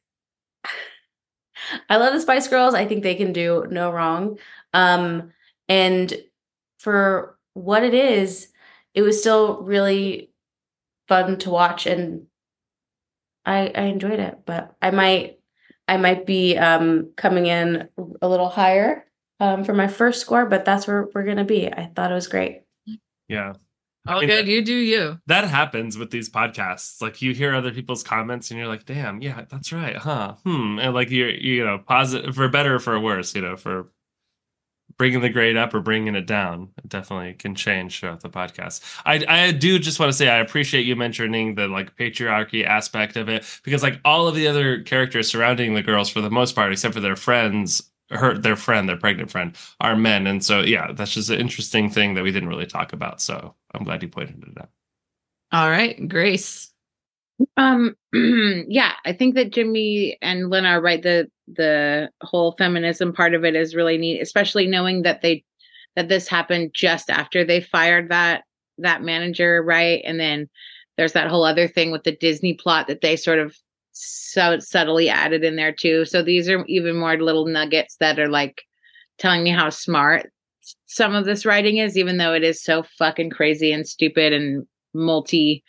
I 1.89 1.97
love 1.97 2.13
the 2.13 2.21
Spice 2.21 2.47
Girls. 2.47 2.75
I 2.75 2.85
think 2.85 3.01
they 3.01 3.15
can 3.15 3.33
do 3.33 3.65
no 3.69 3.91
wrong. 3.91 4.37
Um, 4.73 5.31
and 5.67 6.13
for 6.77 7.35
what 7.55 7.83
it 7.83 7.95
is, 7.95 8.49
it 8.93 9.01
was 9.01 9.19
still 9.19 9.61
really 9.63 10.31
fun 11.09 11.37
to 11.39 11.49
watch, 11.49 11.85
and 11.85 12.27
I 13.45 13.71
I 13.75 13.83
enjoyed 13.83 14.19
it. 14.19 14.39
But 14.45 14.75
I 14.81 14.91
might 14.91 15.39
I 15.87 15.97
might 15.97 16.25
be 16.25 16.57
um, 16.57 17.11
coming 17.17 17.47
in 17.47 17.89
a 18.21 18.27
little 18.29 18.49
higher 18.49 19.05
um, 19.39 19.65
for 19.65 19.73
my 19.73 19.87
first 19.87 20.21
score, 20.21 20.45
but 20.45 20.63
that's 20.63 20.87
where 20.87 21.09
we're 21.13 21.25
gonna 21.25 21.43
be. 21.43 21.67
I 21.67 21.91
thought 21.93 22.11
it 22.11 22.15
was 22.15 22.27
great. 22.27 22.61
Yeah. 23.27 23.53
All 24.07 24.19
mean, 24.19 24.29
good. 24.29 24.47
You 24.47 24.63
do 24.63 24.73
you. 24.73 25.19
That 25.27 25.43
happens 25.45 25.97
with 25.97 26.09
these 26.09 26.29
podcasts. 26.29 27.01
Like 27.01 27.21
you 27.21 27.33
hear 27.33 27.53
other 27.53 27.71
people's 27.71 28.01
comments 28.01 28.49
and 28.49 28.57
you're 28.57 28.67
like, 28.67 28.85
damn, 28.85 29.21
yeah, 29.21 29.45
that's 29.49 29.73
right, 29.73 29.97
huh? 29.97 30.35
Hmm. 30.45 30.79
And 30.79 30.93
like 30.93 31.11
you're 31.11 31.29
you 31.29 31.65
know, 31.65 31.79
positive 31.79 32.35
for 32.35 32.47
better 32.47 32.75
or 32.75 32.79
for 32.79 32.99
worse, 32.99 33.35
you 33.35 33.41
know, 33.41 33.55
for 33.55 33.91
bringing 34.99 35.21
the 35.21 35.29
grade 35.29 35.57
up 35.57 35.73
or 35.73 35.79
bringing 35.79 36.13
it 36.13 36.27
down 36.27 36.69
it 36.77 36.89
definitely 36.89 37.33
can 37.33 37.55
change 37.55 37.99
throughout 37.99 38.21
the 38.21 38.29
podcast. 38.29 38.81
I 39.05 39.25
I 39.27 39.51
do 39.51 39.79
just 39.79 39.99
want 39.99 40.11
to 40.11 40.17
say 40.17 40.29
I 40.29 40.37
appreciate 40.37 40.85
you 40.85 40.95
mentioning 40.95 41.55
the 41.55 41.67
like 41.67 41.95
patriarchy 41.95 42.63
aspect 42.65 43.15
of 43.15 43.29
it 43.29 43.45
because 43.63 43.81
like 43.81 43.99
all 44.05 44.27
of 44.27 44.35
the 44.35 44.47
other 44.47 44.81
characters 44.83 45.29
surrounding 45.29 45.73
the 45.73 45.81
girls 45.81 46.09
for 46.09 46.21
the 46.21 46.29
most 46.29 46.53
part, 46.53 46.71
except 46.71 46.93
for 46.93 46.99
their 46.99 47.15
friends, 47.15 47.81
her 48.11 48.37
their 48.37 48.57
friend, 48.57 48.87
their 48.87 48.97
pregnant 48.97 49.31
friend, 49.31 49.55
are 49.79 49.95
men, 49.95 50.27
and 50.27 50.43
so 50.43 50.59
yeah, 50.59 50.91
that's 50.91 51.13
just 51.13 51.29
an 51.29 51.39
interesting 51.39 51.89
thing 51.89 52.13
that 52.13 52.23
we 52.23 52.31
didn't 52.31 52.49
really 52.49 52.67
talk 52.67 52.93
about. 52.93 53.21
So 53.21 53.55
I'm 53.73 53.85
glad 53.85 54.03
you 54.03 54.09
pointed 54.09 54.43
it 54.43 54.61
out. 54.61 54.69
All 55.51 55.69
right, 55.69 56.07
Grace. 56.07 56.71
Um, 57.57 57.95
yeah, 58.13 58.93
I 59.05 59.13
think 59.13 59.35
that 59.35 59.51
Jimmy 59.51 60.17
and 60.21 60.49
Lena 60.49 60.69
are 60.69 60.81
right. 60.81 61.01
The 61.01 61.27
the 61.47 62.09
whole 62.21 62.53
feminism 62.53 63.13
part 63.13 63.33
of 63.33 63.43
it 63.43 63.55
is 63.55 63.75
really 63.75 63.97
neat, 63.97 64.21
especially 64.21 64.67
knowing 64.67 65.03
that 65.03 65.21
they 65.21 65.43
that 65.95 66.09
this 66.09 66.27
happened 66.27 66.71
just 66.73 67.09
after 67.09 67.43
they 67.43 67.61
fired 67.61 68.09
that 68.09 68.43
that 68.77 69.01
manager, 69.01 69.61
right? 69.63 70.01
And 70.05 70.19
then 70.19 70.49
there's 70.97 71.13
that 71.13 71.27
whole 71.27 71.43
other 71.43 71.67
thing 71.67 71.91
with 71.91 72.03
the 72.03 72.15
Disney 72.15 72.53
plot 72.53 72.87
that 72.87 73.01
they 73.01 73.15
sort 73.15 73.39
of 73.39 73.55
so 73.91 74.59
subtly 74.59 75.09
added 75.09 75.43
in 75.43 75.55
there 75.55 75.73
too. 75.73 76.05
So 76.05 76.21
these 76.21 76.49
are 76.49 76.65
even 76.65 76.97
more 76.97 77.17
little 77.17 77.45
nuggets 77.45 77.97
that 77.99 78.19
are 78.19 78.29
like 78.29 78.63
telling 79.17 79.43
me 79.43 79.51
how 79.51 79.69
smart 79.69 80.31
some 80.85 81.15
of 81.15 81.25
this 81.25 81.45
writing 81.45 81.77
is, 81.77 81.97
even 81.97 82.17
though 82.17 82.33
it 82.33 82.43
is 82.43 82.61
so 82.61 82.83
fucking 82.83 83.31
crazy 83.31 83.71
and 83.71 83.87
stupid 83.87 84.33
and 84.33 84.65
multi 84.93 85.63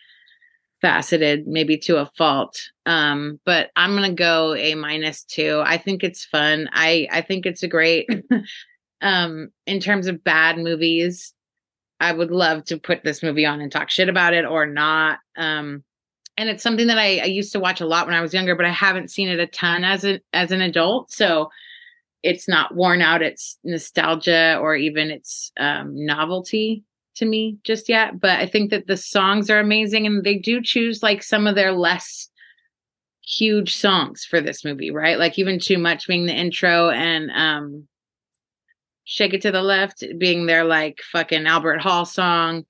faceted 0.81 1.47
maybe 1.47 1.77
to 1.79 1.99
a 1.99 2.11
fault. 2.17 2.61
Um 2.87 3.41
but 3.45 3.71
i'm 3.77 3.95
gonna 3.95 4.13
go 4.13 4.55
a 4.55 4.75
minus 4.75 5.25
two. 5.25 5.63
I 5.65 5.79
think 5.79 6.03
it's 6.03 6.25
fun. 6.25 6.69
I 6.73 7.09
i 7.11 7.21
think 7.21 7.47
it's 7.47 7.63
a 7.63 7.69
great 7.69 8.09
um 9.03 9.51
in 9.67 9.81
terms 9.81 10.07
of 10.07 10.25
bad 10.25 10.59
movies 10.59 11.33
i 12.01 12.13
would 12.13 12.31
love 12.31 12.65
to 12.67 12.79
put 12.79 13.03
this 13.03 13.23
movie 13.23 13.47
on 13.47 13.61
and 13.61 13.73
talk 13.73 13.91
shit 13.91 14.09
about 14.09 14.35
it 14.35 14.45
or 14.45 14.67
not. 14.67 15.19
Um 15.37 15.85
and 16.37 16.49
it's 16.49 16.63
something 16.63 16.87
that 16.87 16.99
I, 16.99 17.19
I 17.19 17.25
used 17.25 17.53
to 17.53 17.61
watch 17.61 17.81
a 17.81 17.87
lot 17.87 18.07
when 18.07 18.15
i 18.15 18.21
was 18.21 18.35
younger 18.35 18.55
but 18.55 18.67
i 18.67 18.71
haven't 18.71 19.11
seen 19.11 19.29
it 19.29 19.41
a 19.41 19.47
ton 19.47 19.85
as 19.85 20.05
an 20.05 20.21
as 20.33 20.53
an 20.53 20.61
adult. 20.61 21.13
So 21.13 21.51
it's 22.23 22.47
not 22.47 22.75
worn 22.75 23.01
out. 23.01 23.23
Its 23.23 23.59
nostalgia 23.65 24.59
or 24.61 24.77
even 24.77 25.11
its 25.11 25.53
um 25.59 25.93
novelty 25.95 26.85
to 27.21 27.27
me 27.27 27.59
just 27.65 27.89
yet, 27.89 28.21
but 28.21 28.41
I 28.41 28.47
think 28.47 28.71
that 28.71 28.87
the 28.87 28.97
songs 28.97 29.49
are 29.49 29.61
amazing 29.61 30.07
and 30.07 30.25
they 30.25 30.37
do 30.37 30.61
choose 30.61 31.03
like 31.03 31.23
some 31.23 31.47
of 31.47 31.55
their 31.55 31.73
less 31.73 32.29
huge 33.25 33.77
songs 33.77 34.25
for 34.25 34.41
this 34.41 34.65
movie, 34.65 34.91
right? 34.91 35.19
Like 35.19 35.39
even 35.39 35.61
too 35.61 35.79
much 35.79 36.09
being 36.09 36.27
the 36.27 36.35
intro 36.35 36.91
and 36.91 37.31
um 37.31 37.87
Shake 39.05 39.35
It 39.35 39.43
to 39.43 39.51
the 39.51 39.63
Left 39.63 40.05
being 40.19 40.47
their 40.47 40.65
like 40.65 41.01
fucking 41.13 41.47
Albert 41.47 41.81
Hall 41.81 42.05
song. 42.05 42.65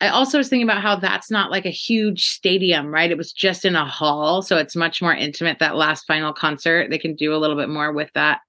I 0.00 0.08
also 0.08 0.38
was 0.38 0.48
thinking 0.48 0.68
about 0.68 0.82
how 0.82 0.96
that's 0.96 1.30
not 1.30 1.50
like 1.50 1.66
a 1.66 1.70
huge 1.70 2.28
stadium, 2.28 2.88
right? 2.88 3.10
It 3.10 3.16
was 3.16 3.32
just 3.32 3.64
in 3.64 3.74
a 3.74 3.86
hall, 3.86 4.42
so 4.42 4.58
it's 4.58 4.76
much 4.76 5.00
more 5.00 5.14
intimate 5.14 5.58
that 5.60 5.76
last 5.76 6.06
final 6.06 6.32
concert. 6.32 6.90
They 6.90 6.98
can 6.98 7.14
do 7.14 7.34
a 7.34 7.38
little 7.38 7.56
bit 7.56 7.68
more 7.68 7.92
with 7.92 8.12
that. 8.12 8.40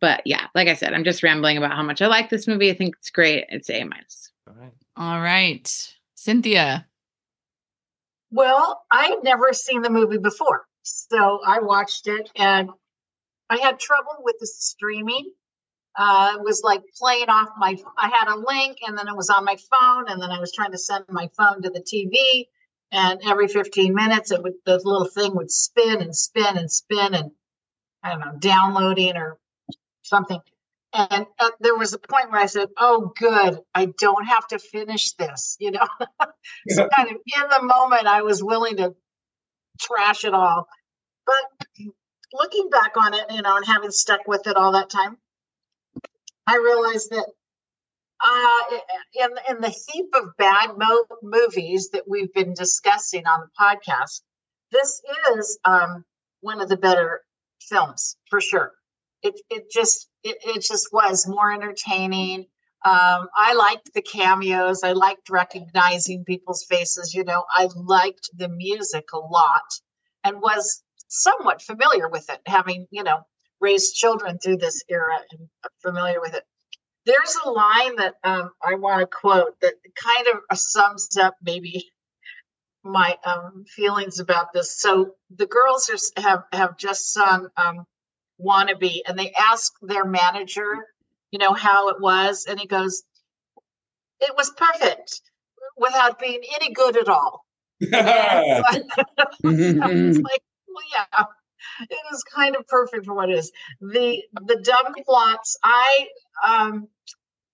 But 0.00 0.22
yeah, 0.26 0.48
like 0.54 0.68
I 0.68 0.74
said, 0.74 0.92
I'm 0.92 1.04
just 1.04 1.22
rambling 1.22 1.56
about 1.56 1.72
how 1.72 1.82
much 1.82 2.02
I 2.02 2.08
like 2.08 2.30
this 2.30 2.48
movie. 2.48 2.70
I 2.70 2.74
think 2.74 2.96
it's 2.98 3.10
great. 3.10 3.46
It's 3.48 3.70
A 3.70 3.84
minus. 3.84 4.32
All 4.46 4.54
right. 4.54 4.74
All 4.96 5.20
right. 5.20 5.94
Cynthia. 6.14 6.86
Well, 8.30 8.82
I'd 8.90 9.22
never 9.22 9.52
seen 9.52 9.82
the 9.82 9.90
movie 9.90 10.18
before. 10.18 10.66
So 10.82 11.40
I 11.46 11.60
watched 11.60 12.08
it 12.08 12.30
and 12.36 12.68
I 13.48 13.58
had 13.58 13.78
trouble 13.78 14.16
with 14.20 14.36
the 14.40 14.46
streaming. 14.46 15.32
Uh, 15.96 16.34
it 16.36 16.42
was 16.42 16.62
like 16.62 16.82
playing 16.98 17.28
off 17.28 17.48
my, 17.56 17.76
I 17.96 18.08
had 18.08 18.28
a 18.28 18.36
link 18.36 18.78
and 18.86 18.98
then 18.98 19.08
it 19.08 19.16
was 19.16 19.30
on 19.30 19.44
my 19.44 19.56
phone 19.70 20.10
and 20.10 20.20
then 20.20 20.30
I 20.30 20.40
was 20.40 20.52
trying 20.52 20.72
to 20.72 20.78
send 20.78 21.04
my 21.08 21.30
phone 21.36 21.62
to 21.62 21.70
the 21.70 21.80
TV 21.80 22.48
and 22.90 23.20
every 23.24 23.48
15 23.48 23.94
minutes 23.94 24.30
it 24.30 24.42
would, 24.42 24.54
the 24.66 24.80
little 24.84 25.06
thing 25.06 25.36
would 25.36 25.50
spin 25.50 26.02
and 26.02 26.14
spin 26.14 26.58
and 26.58 26.70
spin 26.70 27.14
and 27.14 27.30
I 28.02 28.10
don't 28.10 28.20
know, 28.20 28.32
downloading 28.38 29.16
or 29.16 29.38
something. 30.02 30.40
And 30.94 31.26
uh, 31.40 31.50
there 31.60 31.76
was 31.76 31.92
a 31.92 31.98
point 31.98 32.30
where 32.30 32.40
I 32.40 32.46
said, 32.46 32.68
"Oh, 32.78 33.12
good, 33.18 33.58
I 33.74 33.86
don't 33.98 34.26
have 34.26 34.46
to 34.48 34.60
finish 34.60 35.12
this." 35.14 35.56
You 35.58 35.72
know, 35.72 35.88
so 36.68 36.88
kind 36.88 37.10
of 37.10 37.16
in 37.16 37.48
the 37.50 37.62
moment, 37.62 38.06
I 38.06 38.22
was 38.22 38.44
willing 38.44 38.76
to 38.76 38.94
trash 39.80 40.24
it 40.24 40.34
all. 40.34 40.68
But 41.26 41.78
looking 42.32 42.68
back 42.70 42.96
on 42.96 43.14
it, 43.14 43.26
you 43.30 43.42
know, 43.42 43.56
and 43.56 43.66
having 43.66 43.90
stuck 43.90 44.26
with 44.28 44.46
it 44.46 44.56
all 44.56 44.72
that 44.72 44.88
time, 44.90 45.16
I 46.46 46.56
realized 46.56 47.10
that 47.10 47.26
uh, 48.24 48.78
in 49.14 49.56
in 49.56 49.60
the 49.60 49.70
heap 49.92 50.06
of 50.14 50.36
bad 50.38 50.70
mo- 50.78 51.06
movies 51.22 51.90
that 51.92 52.04
we've 52.08 52.32
been 52.32 52.54
discussing 52.54 53.26
on 53.26 53.40
the 53.40 53.50
podcast, 53.60 54.22
this 54.70 55.02
is 55.36 55.58
um, 55.64 56.04
one 56.40 56.60
of 56.60 56.68
the 56.68 56.76
better 56.76 57.22
films 57.60 58.16
for 58.30 58.40
sure 58.40 58.72
it 59.24 59.40
it 59.50 59.70
just 59.70 60.08
it, 60.24 60.38
it 60.44 60.62
just 60.62 60.88
was 60.92 61.28
more 61.28 61.52
entertaining. 61.52 62.46
Um, 62.84 63.28
I 63.34 63.54
liked 63.54 63.90
the 63.94 64.02
cameos. 64.02 64.82
I 64.82 64.92
liked 64.92 65.30
recognizing 65.30 66.24
people's 66.24 66.64
faces. 66.64 67.14
You 67.14 67.24
know, 67.24 67.44
I 67.50 67.68
liked 67.76 68.30
the 68.36 68.48
music 68.48 69.06
a 69.12 69.18
lot 69.18 69.62
and 70.24 70.40
was 70.40 70.82
somewhat 71.08 71.62
familiar 71.62 72.08
with 72.08 72.28
it, 72.30 72.40
having 72.46 72.86
you 72.90 73.04
know 73.04 73.20
raised 73.60 73.94
children 73.94 74.38
through 74.38 74.58
this 74.58 74.82
era 74.88 75.18
and 75.30 75.48
familiar 75.82 76.20
with 76.20 76.34
it. 76.34 76.44
There's 77.06 77.36
a 77.44 77.50
line 77.50 77.96
that 77.96 78.14
um, 78.24 78.50
I 78.62 78.74
want 78.74 79.00
to 79.00 79.06
quote 79.06 79.60
that 79.60 79.74
kind 80.02 80.26
of 80.50 80.58
sums 80.58 81.16
up 81.18 81.34
maybe 81.42 81.90
my 82.82 83.16
um, 83.24 83.64
feelings 83.66 84.20
about 84.20 84.52
this. 84.52 84.78
So 84.78 85.14
the 85.34 85.46
girls 85.46 85.88
are, 85.90 86.22
have 86.22 86.44
have 86.52 86.76
just 86.76 87.12
sung 87.12 87.48
um, 87.56 87.86
wannabe 88.40 89.00
and 89.06 89.18
they 89.18 89.32
ask 89.32 89.72
their 89.82 90.04
manager 90.04 90.86
you 91.30 91.38
know 91.38 91.52
how 91.52 91.88
it 91.88 92.00
was 92.00 92.46
and 92.48 92.60
he 92.60 92.66
goes 92.66 93.04
it 94.20 94.34
was 94.36 94.52
perfect 94.56 95.20
without 95.76 96.18
being 96.18 96.40
any 96.60 96.72
good 96.72 96.96
at 96.96 97.08
all. 97.08 97.44
It's 97.80 99.42
like 100.18 100.42
well 100.68 100.84
yeah 100.92 101.24
it 101.90 101.98
is 102.12 102.24
kind 102.34 102.56
of 102.56 102.66
perfect 102.68 103.06
for 103.06 103.14
what 103.14 103.30
it 103.30 103.38
is. 103.38 103.50
The 103.80 104.22
the 104.46 104.60
dumb 104.62 104.94
plots 105.04 105.56
i 105.62 106.06
um 106.46 106.88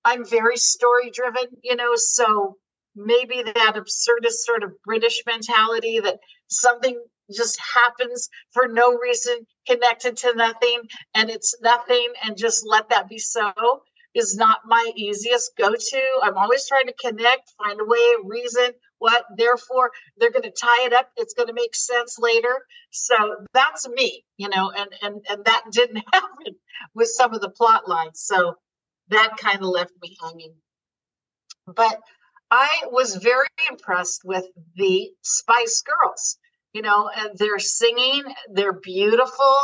i'm 0.05 0.27
very 0.27 0.57
story 0.57 1.11
driven 1.11 1.45
you 1.63 1.77
know 1.77 1.93
so 1.95 2.57
maybe 2.97 3.43
that 3.43 3.75
absurdist 3.77 4.45
sort 4.45 4.63
of 4.63 4.73
british 4.85 5.23
mentality 5.27 6.01
that 6.01 6.19
something 6.49 7.01
just 7.33 7.59
happens 7.75 8.29
for 8.53 8.69
no 8.69 8.99
reason 8.99 9.47
connected 9.67 10.17
to 10.19 10.35
nothing 10.35 10.83
and 11.15 11.31
it's 11.31 11.55
nothing 11.63 12.09
and 12.25 12.37
just 12.37 12.65
let 12.67 12.89
that 12.89 13.09
be 13.09 13.19
so 13.19 13.53
is 14.15 14.37
not 14.37 14.61
my 14.67 14.91
easiest 14.97 15.57
go 15.57 15.71
to. 15.71 16.03
I'm 16.23 16.37
always 16.37 16.67
trying 16.67 16.87
to 16.87 16.95
connect, 17.01 17.53
find 17.63 17.81
a 17.81 17.85
way, 17.85 18.15
reason, 18.25 18.73
what, 18.99 19.25
therefore 19.37 19.93
they're 20.17 20.33
going 20.33 20.43
to 20.43 20.51
tie 20.51 20.87
it 20.87 20.93
up. 20.93 21.09
It's 21.17 21.35
going 21.35 21.47
to 21.47 21.55
make 21.55 21.75
sense 21.75 22.19
later. 22.19 22.61
So 22.91 23.15
that's 23.55 23.89
me, 23.89 24.25
you 24.37 24.49
know, 24.49 24.73
and, 24.77 24.91
and, 25.03 25.25
and 25.29 25.45
that 25.45 25.65
didn't 25.73 26.03
happen 26.13 26.55
with 26.95 27.09
some 27.09 27.35
of 27.35 27.41
the 27.41 27.51
plot 27.51 27.89
lines. 27.89 28.23
So 28.25 28.55
that 29.09 29.37
kind 29.39 29.59
of 29.59 29.69
left 29.69 29.93
me 30.03 30.17
hanging. 30.21 30.55
But 31.67 32.01
I 32.51 32.83
was 32.87 33.15
very 33.15 33.47
impressed 33.71 34.23
with 34.25 34.45
the 34.75 35.11
Spice 35.23 35.83
Girls 35.83 36.37
you 36.73 36.83
know, 36.83 37.11
and 37.15 37.37
they're 37.37 37.59
singing, 37.59 38.25
they're 38.53 38.73
beautiful. 38.81 39.57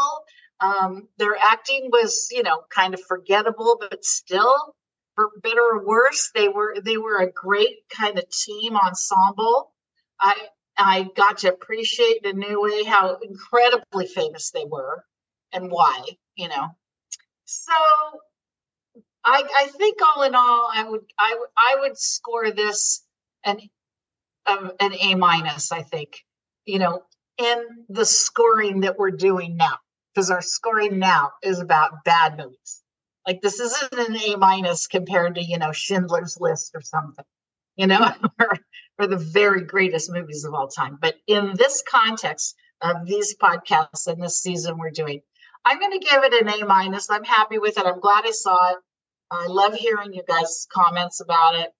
Um, 0.60 1.08
their 1.18 1.36
acting 1.36 1.90
was, 1.92 2.28
you 2.30 2.42
know, 2.42 2.62
kind 2.70 2.94
of 2.94 3.00
forgettable, 3.02 3.76
but 3.78 4.04
still, 4.04 4.74
for 5.14 5.30
better 5.42 5.60
or 5.60 5.86
worse, 5.86 6.30
they 6.34 6.48
were 6.48 6.76
they 6.82 6.96
were 6.96 7.18
a 7.18 7.32
great 7.32 7.88
kind 7.90 8.18
of 8.18 8.28
team 8.30 8.76
ensemble. 8.76 9.72
I 10.20 10.34
I 10.78 11.08
got 11.16 11.38
to 11.38 11.48
appreciate 11.48 12.24
in 12.24 12.42
a 12.42 12.48
new 12.48 12.62
way 12.62 12.84
how 12.84 13.18
incredibly 13.22 14.06
famous 14.06 14.50
they 14.50 14.64
were 14.64 15.04
and 15.52 15.70
why, 15.70 16.04
you 16.36 16.48
know. 16.48 16.68
So 17.44 17.72
I 19.24 19.42
I 19.58 19.66
think 19.76 19.98
all 20.02 20.22
in 20.22 20.34
all, 20.34 20.70
I 20.72 20.84
would 20.88 21.04
I 21.18 21.36
would 21.38 21.48
I 21.56 21.76
would 21.80 21.98
score 21.98 22.50
this 22.50 23.04
an 23.44 23.60
um, 24.46 24.72
an 24.80 24.92
A 25.00 25.14
minus. 25.14 25.72
I 25.72 25.82
think 25.82 26.24
you 26.66 26.78
know, 26.78 27.02
in 27.38 27.64
the 27.88 28.04
scoring 28.04 28.80
that 28.80 28.98
we're 28.98 29.10
doing 29.10 29.56
now, 29.56 29.78
because 30.14 30.30
our 30.30 30.42
scoring 30.42 30.98
now 30.98 31.32
is 31.42 31.60
about 31.60 32.04
bad 32.04 32.36
movies. 32.36 32.82
Like 33.26 33.40
this 33.40 33.60
isn't 33.60 33.92
an 33.92 34.16
A 34.16 34.36
minus 34.36 34.86
compared 34.86 35.34
to, 35.34 35.42
you 35.44 35.58
know, 35.58 35.72
Schindler's 35.72 36.38
List 36.40 36.72
or 36.74 36.80
something, 36.80 37.24
you 37.76 37.86
know, 37.86 38.10
or, 38.40 38.58
or 38.98 39.06
the 39.06 39.16
very 39.16 39.62
greatest 39.62 40.10
movies 40.12 40.44
of 40.44 40.54
all 40.54 40.68
time. 40.68 40.98
But 41.00 41.16
in 41.26 41.54
this 41.56 41.82
context 41.88 42.54
of 42.82 43.06
these 43.06 43.36
podcasts 43.36 44.06
and 44.06 44.22
this 44.22 44.40
season 44.42 44.78
we're 44.78 44.90
doing, 44.90 45.20
I'm 45.64 45.80
going 45.80 45.98
to 45.98 46.06
give 46.06 46.22
it 46.22 46.42
an 46.42 46.62
A 46.62 46.66
minus. 46.66 47.10
I'm 47.10 47.24
happy 47.24 47.58
with 47.58 47.76
it. 47.78 47.86
I'm 47.86 48.00
glad 48.00 48.24
I 48.24 48.30
saw 48.30 48.70
it. 48.70 48.76
I 49.30 49.46
love 49.48 49.74
hearing 49.74 50.14
you 50.14 50.22
guys' 50.26 50.66
comments 50.72 51.20
about 51.20 51.56
it. 51.56 51.70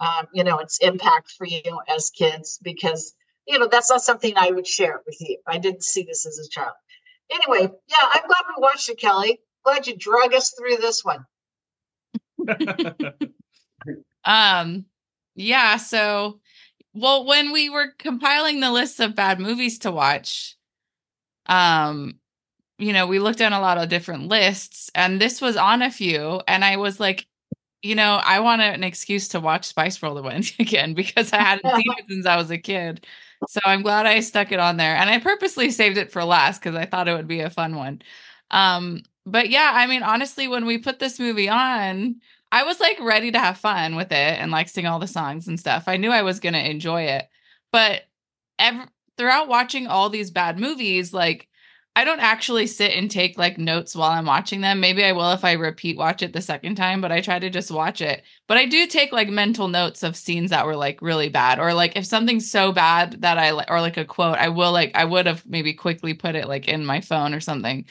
Um, 0.00 0.26
you 0.32 0.44
know, 0.44 0.58
its 0.58 0.78
impact 0.80 1.32
for 1.36 1.46
you 1.46 1.62
as 1.88 2.10
kids 2.10 2.58
because 2.62 3.14
you 3.48 3.58
know 3.58 3.66
that's 3.66 3.90
not 3.90 4.02
something 4.02 4.34
I 4.36 4.50
would 4.50 4.66
share 4.66 5.00
with 5.06 5.16
you. 5.20 5.38
I 5.46 5.58
didn't 5.58 5.82
see 5.82 6.04
this 6.04 6.26
as 6.26 6.38
a 6.38 6.48
child. 6.48 6.74
Anyway, 7.30 7.70
yeah, 7.88 8.08
I'm 8.14 8.26
glad 8.26 8.42
we 8.56 8.62
watched 8.62 8.88
it, 8.88 8.98
Kelly. 8.98 9.40
Glad 9.64 9.86
you 9.86 9.96
drug 9.96 10.32
us 10.34 10.54
through 10.56 10.76
this 10.76 11.04
one. 11.04 11.24
Um, 14.28 14.84
yeah. 15.34 15.78
So, 15.78 16.40
well, 16.92 17.24
when 17.26 17.52
we 17.52 17.70
were 17.70 17.94
compiling 17.98 18.60
the 18.60 18.70
list 18.70 19.00
of 19.00 19.14
bad 19.14 19.40
movies 19.40 19.78
to 19.80 19.90
watch, 19.90 20.56
um, 21.46 22.18
you 22.78 22.92
know, 22.92 23.06
we 23.06 23.18
looked 23.18 23.40
at 23.40 23.52
a 23.52 23.60
lot 23.60 23.78
of 23.78 23.88
different 23.88 24.28
lists, 24.28 24.90
and 24.94 25.20
this 25.20 25.40
was 25.40 25.56
on 25.56 25.82
a 25.82 25.90
few, 25.90 26.42
and 26.46 26.64
I 26.64 26.76
was 26.76 27.00
like, 27.00 27.26
you 27.82 27.94
know, 27.94 28.20
I 28.22 28.40
want 28.40 28.60
an 28.60 28.84
excuse 28.84 29.28
to 29.28 29.40
watch 29.40 29.64
Spice 29.64 30.00
World 30.02 30.18
again 30.58 30.94
because 30.94 31.32
I 31.32 31.38
hadn't 31.38 31.74
seen 31.74 31.84
it 31.98 32.04
since 32.08 32.26
I 32.26 32.36
was 32.36 32.50
a 32.50 32.58
kid. 32.58 33.06
So 33.46 33.60
I'm 33.64 33.82
glad 33.82 34.06
I 34.06 34.20
stuck 34.20 34.50
it 34.52 34.58
on 34.58 34.76
there, 34.76 34.96
and 34.96 35.08
I 35.08 35.18
purposely 35.18 35.70
saved 35.70 35.96
it 35.96 36.10
for 36.10 36.24
last 36.24 36.60
because 36.60 36.74
I 36.74 36.86
thought 36.86 37.08
it 37.08 37.14
would 37.14 37.28
be 37.28 37.40
a 37.40 37.50
fun 37.50 37.76
one. 37.76 38.02
Um, 38.50 39.02
but 39.26 39.48
yeah, 39.50 39.72
I 39.74 39.86
mean, 39.86 40.02
honestly, 40.02 40.48
when 40.48 40.66
we 40.66 40.78
put 40.78 40.98
this 40.98 41.18
movie 41.20 41.48
on, 41.48 42.16
I 42.50 42.64
was 42.64 42.80
like 42.80 42.98
ready 43.00 43.30
to 43.30 43.38
have 43.38 43.58
fun 43.58 43.94
with 43.94 44.10
it 44.10 44.14
and 44.40 44.50
like 44.50 44.68
sing 44.68 44.86
all 44.86 44.98
the 44.98 45.06
songs 45.06 45.46
and 45.48 45.60
stuff. 45.60 45.84
I 45.86 45.96
knew 45.98 46.10
I 46.10 46.22
was 46.22 46.40
going 46.40 46.54
to 46.54 46.70
enjoy 46.70 47.02
it. 47.02 47.28
But 47.72 48.02
ever 48.58 48.86
throughout 49.18 49.48
watching 49.48 49.86
all 49.86 50.08
these 50.10 50.30
bad 50.30 50.58
movies, 50.58 51.12
like 51.12 51.48
I 51.98 52.04
don't 52.04 52.20
actually 52.20 52.68
sit 52.68 52.92
and 52.92 53.10
take 53.10 53.36
like 53.36 53.58
notes 53.58 53.96
while 53.96 54.12
I'm 54.12 54.26
watching 54.26 54.60
them. 54.60 54.78
Maybe 54.78 55.02
I 55.02 55.10
will 55.10 55.32
if 55.32 55.44
I 55.44 55.54
repeat 55.54 55.96
watch 55.96 56.22
it 56.22 56.32
the 56.32 56.40
second 56.40 56.76
time, 56.76 57.00
but 57.00 57.10
I 57.10 57.20
try 57.20 57.40
to 57.40 57.50
just 57.50 57.72
watch 57.72 58.00
it. 58.00 58.22
But 58.46 58.56
I 58.56 58.66
do 58.66 58.86
take 58.86 59.10
like 59.10 59.28
mental 59.28 59.66
notes 59.66 60.04
of 60.04 60.14
scenes 60.14 60.50
that 60.50 60.64
were 60.64 60.76
like 60.76 61.02
really 61.02 61.28
bad 61.28 61.58
or 61.58 61.74
like 61.74 61.96
if 61.96 62.06
something's 62.06 62.48
so 62.48 62.70
bad 62.70 63.22
that 63.22 63.36
I 63.36 63.50
or 63.68 63.80
like 63.80 63.96
a 63.96 64.04
quote, 64.04 64.38
I 64.38 64.48
will 64.48 64.70
like 64.70 64.92
I 64.94 65.04
would 65.06 65.26
have 65.26 65.44
maybe 65.44 65.74
quickly 65.74 66.14
put 66.14 66.36
it 66.36 66.46
like 66.46 66.68
in 66.68 66.86
my 66.86 67.00
phone 67.00 67.34
or 67.34 67.40
something. 67.40 67.84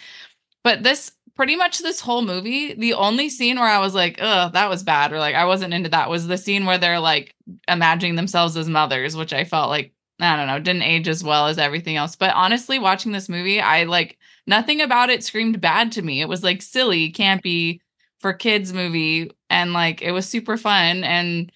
But 0.64 0.84
this 0.84 1.12
pretty 1.36 1.58
much 1.58 1.80
this 1.80 2.00
whole 2.00 2.22
movie, 2.22 2.76
the 2.76 2.94
only 2.94 3.28
scene 3.30 3.58
where 3.58 3.68
I 3.68 3.80
was 3.80 3.94
like, 3.94 4.20
"Oh, 4.22 4.52
that 4.54 4.70
was 4.70 4.84
bad," 4.84 5.12
or 5.12 5.20
like 5.20 5.36
I 5.36 5.44
wasn't 5.46 5.74
into 5.74 5.90
that 5.90 6.10
was 6.10 6.28
the 6.28 6.38
scene 6.38 6.66
where 6.66 6.78
they're 6.78 7.02
like 7.02 7.36
imagining 7.68 8.16
themselves 8.16 8.56
as 8.56 8.70
mothers, 8.70 9.18
which 9.18 9.34
I 9.34 9.44
felt 9.44 9.70
like 9.70 9.92
I 10.20 10.36
don't 10.36 10.48
know, 10.48 10.60
didn't 10.60 10.82
age 10.84 11.08
as 11.08 11.24
well 11.24 11.48
as 11.48 11.58
everything 11.58 11.96
else. 11.96 12.16
But 12.16 12.34
honestly, 12.34 12.80
watching 12.80 13.12
this 13.12 13.30
movie, 13.30 13.62
I 13.62 13.84
like 13.84 14.18
nothing 14.48 14.82
about 14.82 15.10
it 15.10 15.24
screamed 15.24 15.62
bad 15.62 15.92
to 15.94 16.02
me. 16.02 16.22
It 16.22 16.30
was 16.30 16.44
like 16.44 16.62
silly, 16.62 17.12
campy 17.12 17.82
for 18.20 18.34
kids 18.34 18.74
movie 18.74 19.32
and 19.50 19.74
like 19.74 20.02
it 20.02 20.12
was 20.12 20.28
super 20.28 20.58
fun 20.58 21.04
and 21.04 21.52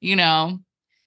you 0.00 0.16
know, 0.16 0.60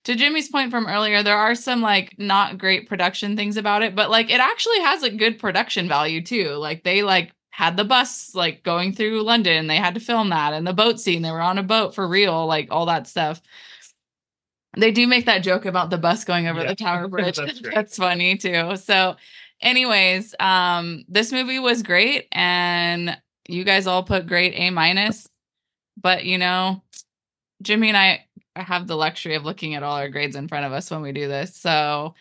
to 0.06 0.16
Jimmy's 0.16 0.50
point 0.50 0.72
from 0.72 0.88
earlier, 0.88 1.24
there 1.24 1.38
are 1.38 1.56
some 1.56 1.82
like 1.82 2.16
not 2.18 2.58
great 2.58 2.88
production 2.88 3.36
things 3.36 3.58
about 3.58 3.84
it, 3.84 3.96
but 3.96 4.10
like 4.10 4.30
it 4.32 4.40
actually 4.40 4.80
has 4.82 5.04
a 5.04 5.10
good 5.10 5.40
production 5.40 5.88
value 5.88 6.24
too. 6.24 6.50
Like 6.56 6.84
they 6.84 7.04
like 7.04 7.32
had 7.50 7.78
the 7.78 7.84
bus 7.84 8.34
like 8.34 8.64
going 8.64 8.94
through 8.94 9.22
London. 9.22 9.68
They 9.68 9.78
had 9.78 9.96
to 9.96 10.00
film 10.00 10.30
that 10.30 10.54
and 10.54 10.66
the 10.66 10.74
boat 10.74 11.00
scene. 11.00 11.22
They 11.22 11.32
were 11.32 11.42
on 11.42 11.58
a 11.58 11.64
boat 11.64 11.94
for 11.94 12.08
real, 12.08 12.46
like 12.46 12.70
all 12.72 12.86
that 12.88 13.08
stuff. 13.08 13.42
They 14.78 14.92
do 14.92 15.08
make 15.08 15.26
that 15.26 15.40
joke 15.44 15.66
about 15.66 15.90
the 15.90 15.98
bus 15.98 16.24
going 16.24 16.48
over 16.48 16.62
Yeah. 16.62 16.68
the 16.68 16.76
Tower 16.76 17.08
Bridge. 17.10 17.38
That's 17.38 17.62
That's, 17.74 17.98
funny 17.98 18.38
too. 18.38 18.76
So, 18.78 19.16
anyways, 19.62 20.36
um, 20.40 21.06
this 21.08 21.32
movie 21.32 21.60
was 21.60 21.84
great, 21.84 22.28
and 22.32 23.18
you 23.48 23.64
guys 23.64 23.88
all 23.88 24.04
put 24.04 24.28
great 24.28 24.54
A 24.56 24.70
minus. 24.70 25.28
But 26.02 26.26
you 26.26 26.38
know, 26.38 26.84
Jimmy 27.62 27.90
and 27.90 27.98
I 27.98 28.26
have 28.56 28.88
the 28.88 28.96
luxury 28.98 29.36
of 29.36 29.46
looking 29.46 29.76
at 29.76 29.84
all 29.84 29.96
our 29.96 30.10
grades 30.10 30.36
in 30.36 30.48
front 30.48 30.66
of 30.66 30.72
us 30.74 30.92
when 30.92 31.02
we 31.02 31.12
do 31.12 31.28
this. 31.28 31.56
So 31.56 32.14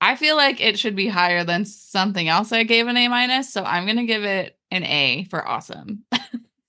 I 0.00 0.16
feel 0.16 0.36
like 0.36 0.60
it 0.60 0.78
should 0.78 0.94
be 0.96 1.08
higher 1.08 1.42
than 1.44 1.64
something 1.64 2.28
else 2.28 2.52
I 2.52 2.62
gave 2.64 2.86
an 2.86 2.96
A 2.96 3.08
minus. 3.08 3.52
So 3.52 3.64
I'm 3.64 3.86
gonna 3.86 4.04
give 4.04 4.24
it 4.24 4.56
an 4.70 4.84
A 4.84 5.24
for 5.30 5.46
awesome. 5.46 6.04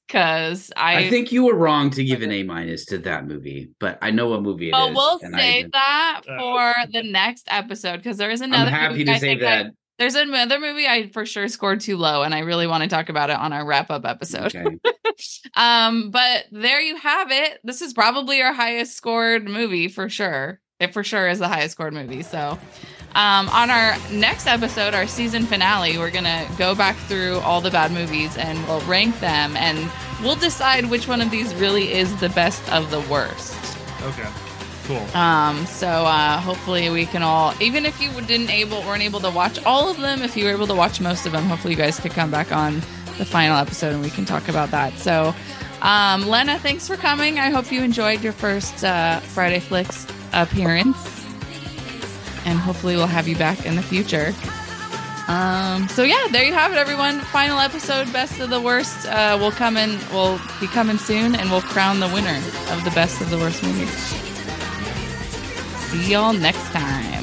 Cause 0.10 0.72
I, 0.78 1.00
I, 1.06 1.10
think 1.10 1.32
you 1.34 1.44
were 1.44 1.54
wrong 1.56 1.90
to 1.92 2.04
give 2.04 2.22
an 2.22 2.32
A 2.32 2.44
minus 2.44 2.86
to 2.86 2.98
that 3.00 3.28
movie, 3.28 3.72
but 3.80 3.98
I 4.02 4.12
know 4.12 4.30
what 4.30 4.42
movie 4.42 4.70
it 4.70 4.76
is. 4.76 4.76
oh, 4.78 4.92
we'll 4.94 5.20
and 5.22 5.36
save 5.36 5.64
did- 5.66 5.72
that 5.74 6.22
Uh, 6.28 6.38
for 6.40 6.74
the 6.94 7.04
next 7.04 7.46
episode 7.50 7.98
because 7.98 8.16
there 8.18 8.30
is 8.32 8.40
another. 8.42 8.66
I'm 8.68 8.72
happy 8.72 8.92
movie 8.94 9.06
to 9.06 9.12
I 9.12 9.18
say 9.18 9.28
think 9.28 9.42
I- 9.42 9.64
that. 9.64 9.72
there's 10.00 10.16
another 10.16 10.60
movie 10.60 10.88
I 10.88 11.10
for 11.10 11.26
sure 11.26 11.48
scored 11.50 11.82
too 11.82 11.98
low, 11.98 12.24
and 12.24 12.34
I 12.34 12.40
really 12.40 12.68
want 12.68 12.84
to 12.84 12.90
talk 12.90 13.10
about 13.10 13.30
it 13.30 13.36
on 13.38 13.52
our 13.52 13.66
wrap 13.66 13.92
up 13.92 14.06
episode. 14.06 14.56
Okay. 14.56 14.78
Um, 15.56 16.12
but 16.12 16.46
there 16.52 16.80
you 16.80 16.96
have 16.98 17.32
it. 17.32 17.60
This 17.64 17.82
is 17.82 17.92
probably 17.92 18.40
our 18.44 18.54
highest 18.54 18.96
scored 18.96 19.50
movie 19.50 19.88
for 19.88 20.10
sure. 20.10 20.60
It 20.80 20.94
for 20.94 21.04
sure 21.04 21.28
is 21.28 21.40
the 21.40 21.48
highest 21.48 21.72
scored 21.72 21.94
movie. 21.96 22.22
So, 22.22 22.60
um, 23.16 23.50
on 23.50 23.70
our 23.70 23.98
next 24.12 24.48
episode, 24.48 24.94
our 24.94 25.08
season 25.08 25.46
finale, 25.46 25.98
we're 25.98 26.12
gonna 26.12 26.48
go 26.58 26.76
back 26.76 26.96
through 26.96 27.40
all 27.40 27.62
the 27.62 27.72
bad 27.72 27.92
movies 27.92 28.38
and 28.38 28.58
we'll 28.68 28.82
rank 28.82 29.20
them, 29.20 29.58
and 29.58 29.90
we'll 30.22 30.36
decide 30.36 30.86
which 30.86 31.08
one 31.08 31.22
of 31.22 31.32
these 31.32 31.54
really 31.56 31.94
is 31.94 32.16
the 32.20 32.30
best 32.30 32.72
of 32.72 32.92
the 32.92 33.02
worst. 33.02 33.56
Okay. 34.04 34.28
Cool. 34.86 35.20
Um, 35.20 35.66
so 35.66 35.88
uh, 35.88 36.40
hopefully 36.40 36.90
we 36.90 37.06
can 37.06 37.22
all, 37.22 37.54
even 37.62 37.86
if 37.86 38.02
you 38.02 38.10
didn't 38.22 38.50
able 38.50 38.82
weren't 38.84 39.04
able 39.04 39.20
to 39.20 39.30
watch 39.30 39.62
all 39.66 39.90
of 39.90 39.98
them, 39.98 40.22
if 40.22 40.38
you 40.38 40.46
were 40.46 40.52
able 40.52 40.68
to 40.68 40.76
watch 40.76 41.02
most 41.02 41.26
of 41.26 41.34
them, 41.34 41.44
hopefully 41.44 41.74
you 41.74 41.78
guys 41.78 42.00
could 42.00 42.12
come 42.12 42.32
back 42.32 42.54
on 42.54 42.76
the 43.18 43.26
final 43.26 43.58
episode 43.58 43.94
and 43.94 44.02
we 44.02 44.10
can 44.10 44.24
talk 44.24 44.48
about 44.48 44.72
that. 44.72 44.94
So, 44.94 45.36
um, 45.82 46.28
Lena, 46.30 46.58
thanks 46.60 46.88
for 46.88 46.96
coming. 46.96 47.38
I 47.38 47.50
hope 47.50 47.70
you 47.70 47.82
enjoyed 47.82 48.24
your 48.24 48.32
first 48.32 48.86
uh, 48.86 49.20
Friday 49.20 49.60
Flicks 49.60 50.08
appearance, 50.32 51.17
and 52.48 52.58
hopefully 52.58 52.96
we'll 52.96 53.08
have 53.08 53.28
you 53.28 53.36
back 53.36 53.66
in 53.66 53.76
the 53.76 53.82
future. 53.82 54.34
Um, 55.28 55.90
so 55.90 56.04
yeah, 56.04 56.28
there 56.32 56.46
you 56.46 56.54
have 56.54 56.72
it, 56.72 56.78
everyone. 56.78 57.20
Final 57.20 57.60
episode, 57.60 58.12
best 58.14 58.40
of 58.40 58.50
the 58.50 58.62
worst. 58.62 59.06
Uh, 59.06 59.38
will 59.40 59.52
come 59.52 59.76
in. 59.76 60.00
We'll 60.14 60.40
be 60.62 60.68
coming 60.68 60.98
soon, 60.98 61.36
and 61.36 61.52
we'll 61.52 61.62
crown 61.62 62.00
the 62.00 62.08
winner 62.08 62.38
of 62.72 62.86
the 62.86 62.92
best 62.92 63.20
of 63.20 63.30
the 63.30 63.38
worst 63.38 63.62
movies. 63.62 63.92
See 65.90 66.12
y'all 66.14 66.34
next 66.34 66.72
time. 66.72 67.17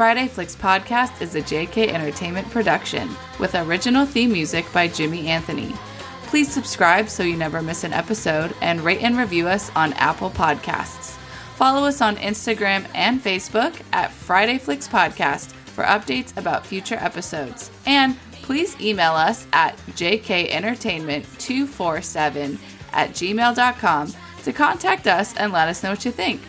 Friday 0.00 0.28
Flicks 0.28 0.56
podcast 0.56 1.20
is 1.20 1.34
a 1.34 1.42
JK 1.42 1.88
Entertainment 1.88 2.48
production 2.48 3.10
with 3.38 3.54
original 3.54 4.06
theme 4.06 4.32
music 4.32 4.64
by 4.72 4.88
Jimmy 4.88 5.28
Anthony. 5.28 5.74
Please 6.22 6.50
subscribe 6.50 7.10
so 7.10 7.22
you 7.22 7.36
never 7.36 7.60
miss 7.60 7.84
an 7.84 7.92
episode 7.92 8.56
and 8.62 8.80
rate 8.80 9.02
and 9.02 9.18
review 9.18 9.46
us 9.46 9.70
on 9.76 9.92
Apple 9.92 10.30
Podcasts. 10.30 11.18
Follow 11.56 11.86
us 11.86 12.00
on 12.00 12.16
Instagram 12.16 12.86
and 12.94 13.22
Facebook 13.22 13.78
at 13.92 14.10
Friday 14.10 14.56
Flicks 14.56 14.88
Podcast 14.88 15.52
for 15.52 15.84
updates 15.84 16.34
about 16.38 16.64
future 16.64 16.96
episodes. 16.96 17.70
And 17.84 18.18
please 18.32 18.80
email 18.80 19.12
us 19.12 19.46
at 19.52 19.76
jkentertainment247 19.90 22.58
at 22.94 23.10
gmail.com 23.10 24.14
to 24.44 24.52
contact 24.54 25.06
us 25.06 25.36
and 25.36 25.52
let 25.52 25.68
us 25.68 25.82
know 25.82 25.90
what 25.90 26.06
you 26.06 26.10
think. 26.10 26.40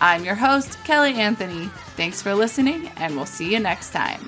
I'm 0.00 0.24
your 0.24 0.34
host, 0.34 0.82
Kelly 0.84 1.14
Anthony. 1.14 1.66
Thanks 1.96 2.22
for 2.22 2.34
listening, 2.34 2.88
and 2.96 3.16
we'll 3.16 3.26
see 3.26 3.52
you 3.52 3.60
next 3.60 3.90
time. 3.90 4.20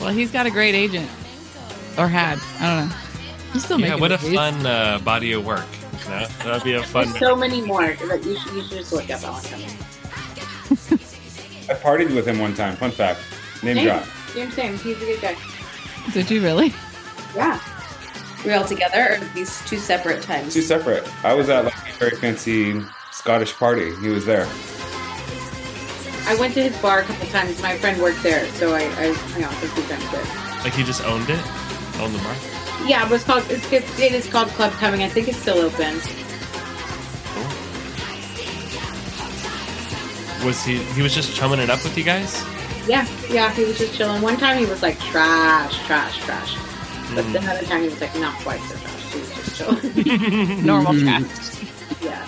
Well, 0.00 0.10
he's 0.12 0.32
got 0.32 0.46
a 0.46 0.50
great 0.50 0.74
agent. 0.74 1.08
Or 1.96 2.08
had. 2.08 2.40
I 2.58 2.80
don't 2.80 2.88
know. 2.88 2.96
He's 3.52 3.64
still 3.64 3.78
Yeah, 3.78 3.90
making 3.90 4.00
what 4.00 4.12
a 4.12 4.18
movies. 4.18 4.34
fun 4.34 4.66
uh, 4.66 4.98
body 4.98 5.32
of 5.32 5.44
work. 5.46 5.64
You 6.04 6.10
know? 6.10 6.26
That'd 6.44 6.64
be 6.64 6.74
a 6.74 6.82
fun. 6.82 7.06
There's 7.08 7.18
so 7.18 7.36
many 7.36 7.60
more. 7.60 7.94
but 8.08 8.24
You 8.24 8.38
should, 8.38 8.52
you 8.54 8.62
should 8.62 8.70
just 8.78 8.92
look 8.92 9.10
up 9.10 9.24
all 9.24 9.36
of 9.38 9.50
them. 9.50 9.60
I 11.68 11.74
partied 11.74 12.14
with 12.14 12.26
him 12.26 12.38
one 12.38 12.54
time. 12.54 12.76
Fun 12.76 12.90
fact. 12.90 13.20
Name 13.62 13.76
Same. 13.76 13.84
drop. 13.86 14.04
Same, 14.28 14.50
same. 14.50 14.78
He's 14.78 14.96
a 15.02 15.04
good 15.04 15.20
guy. 15.20 15.36
Did 16.12 16.30
you 16.30 16.42
really? 16.42 16.74
Yeah. 17.36 17.60
Were 18.44 18.48
we 18.50 18.54
all 18.54 18.64
together 18.64 19.14
or 19.20 19.24
these 19.34 19.64
two 19.66 19.78
separate 19.78 20.22
times? 20.22 20.52
Two 20.52 20.62
separate. 20.62 21.08
I 21.24 21.34
was 21.34 21.48
at 21.48 21.64
like 21.64 21.74
a 21.74 21.92
very 21.98 22.16
fancy 22.16 22.80
Scottish 23.12 23.54
party. 23.54 23.94
He 23.96 24.08
was 24.08 24.24
there. 24.26 24.48
I 26.26 26.36
went 26.38 26.54
to 26.54 26.62
his 26.62 26.76
bar 26.82 27.00
a 27.00 27.04
couple 27.04 27.26
times. 27.28 27.60
My 27.62 27.76
friend 27.78 28.00
worked 28.00 28.22
there, 28.22 28.46
so 28.54 28.74
I, 28.74 28.82
I 28.82 29.12
hung 29.12 29.44
out 29.44 29.50
with 29.60 29.76
him 29.76 29.82
two 29.84 29.88
times 29.88 30.10
there. 30.10 30.24
Like 30.64 30.72
he 30.72 30.82
just 30.82 31.04
owned 31.04 31.28
it, 31.28 31.40
owned 32.00 32.14
the 32.14 32.18
bar. 32.18 32.34
Yeah, 32.86 33.04
it 33.06 33.10
was 33.10 33.22
called. 33.24 33.44
It's, 33.50 33.70
it, 33.72 33.84
it 34.00 34.12
is 34.12 34.26
called 34.28 34.48
Club 34.48 34.72
Cumming. 34.72 35.02
I 35.02 35.08
think 35.08 35.28
it's 35.28 35.38
still 35.38 35.58
open. 35.58 35.94
Was 40.44 40.64
he? 40.64 40.78
He 40.94 41.02
was 41.02 41.14
just 41.14 41.34
chumming 41.36 41.60
it 41.60 41.70
up 41.70 41.82
with 41.84 41.96
you 41.96 42.02
guys. 42.04 42.42
Yeah, 42.88 43.06
yeah. 43.30 43.52
He 43.52 43.64
was 43.64 43.78
just 43.78 43.94
chilling. 43.94 44.20
One 44.22 44.36
time 44.36 44.58
he 44.58 44.66
was 44.66 44.82
like 44.82 44.98
trash, 44.98 45.78
trash, 45.86 46.18
trash. 46.24 46.56
But 47.14 47.24
Mm. 47.26 47.32
the 47.32 47.50
other 47.50 47.64
time 47.66 47.82
he 47.82 47.88
was 47.88 48.00
like 48.00 48.14
not 48.18 48.34
quite 48.40 48.60
so 48.62 48.76
trash. 48.76 49.12
He 49.12 49.18
was 49.20 49.30
just 49.30 49.56
chilling. 49.56 50.66
Normal 50.66 50.94
trash. 50.98 51.62
yeah. 52.02 52.26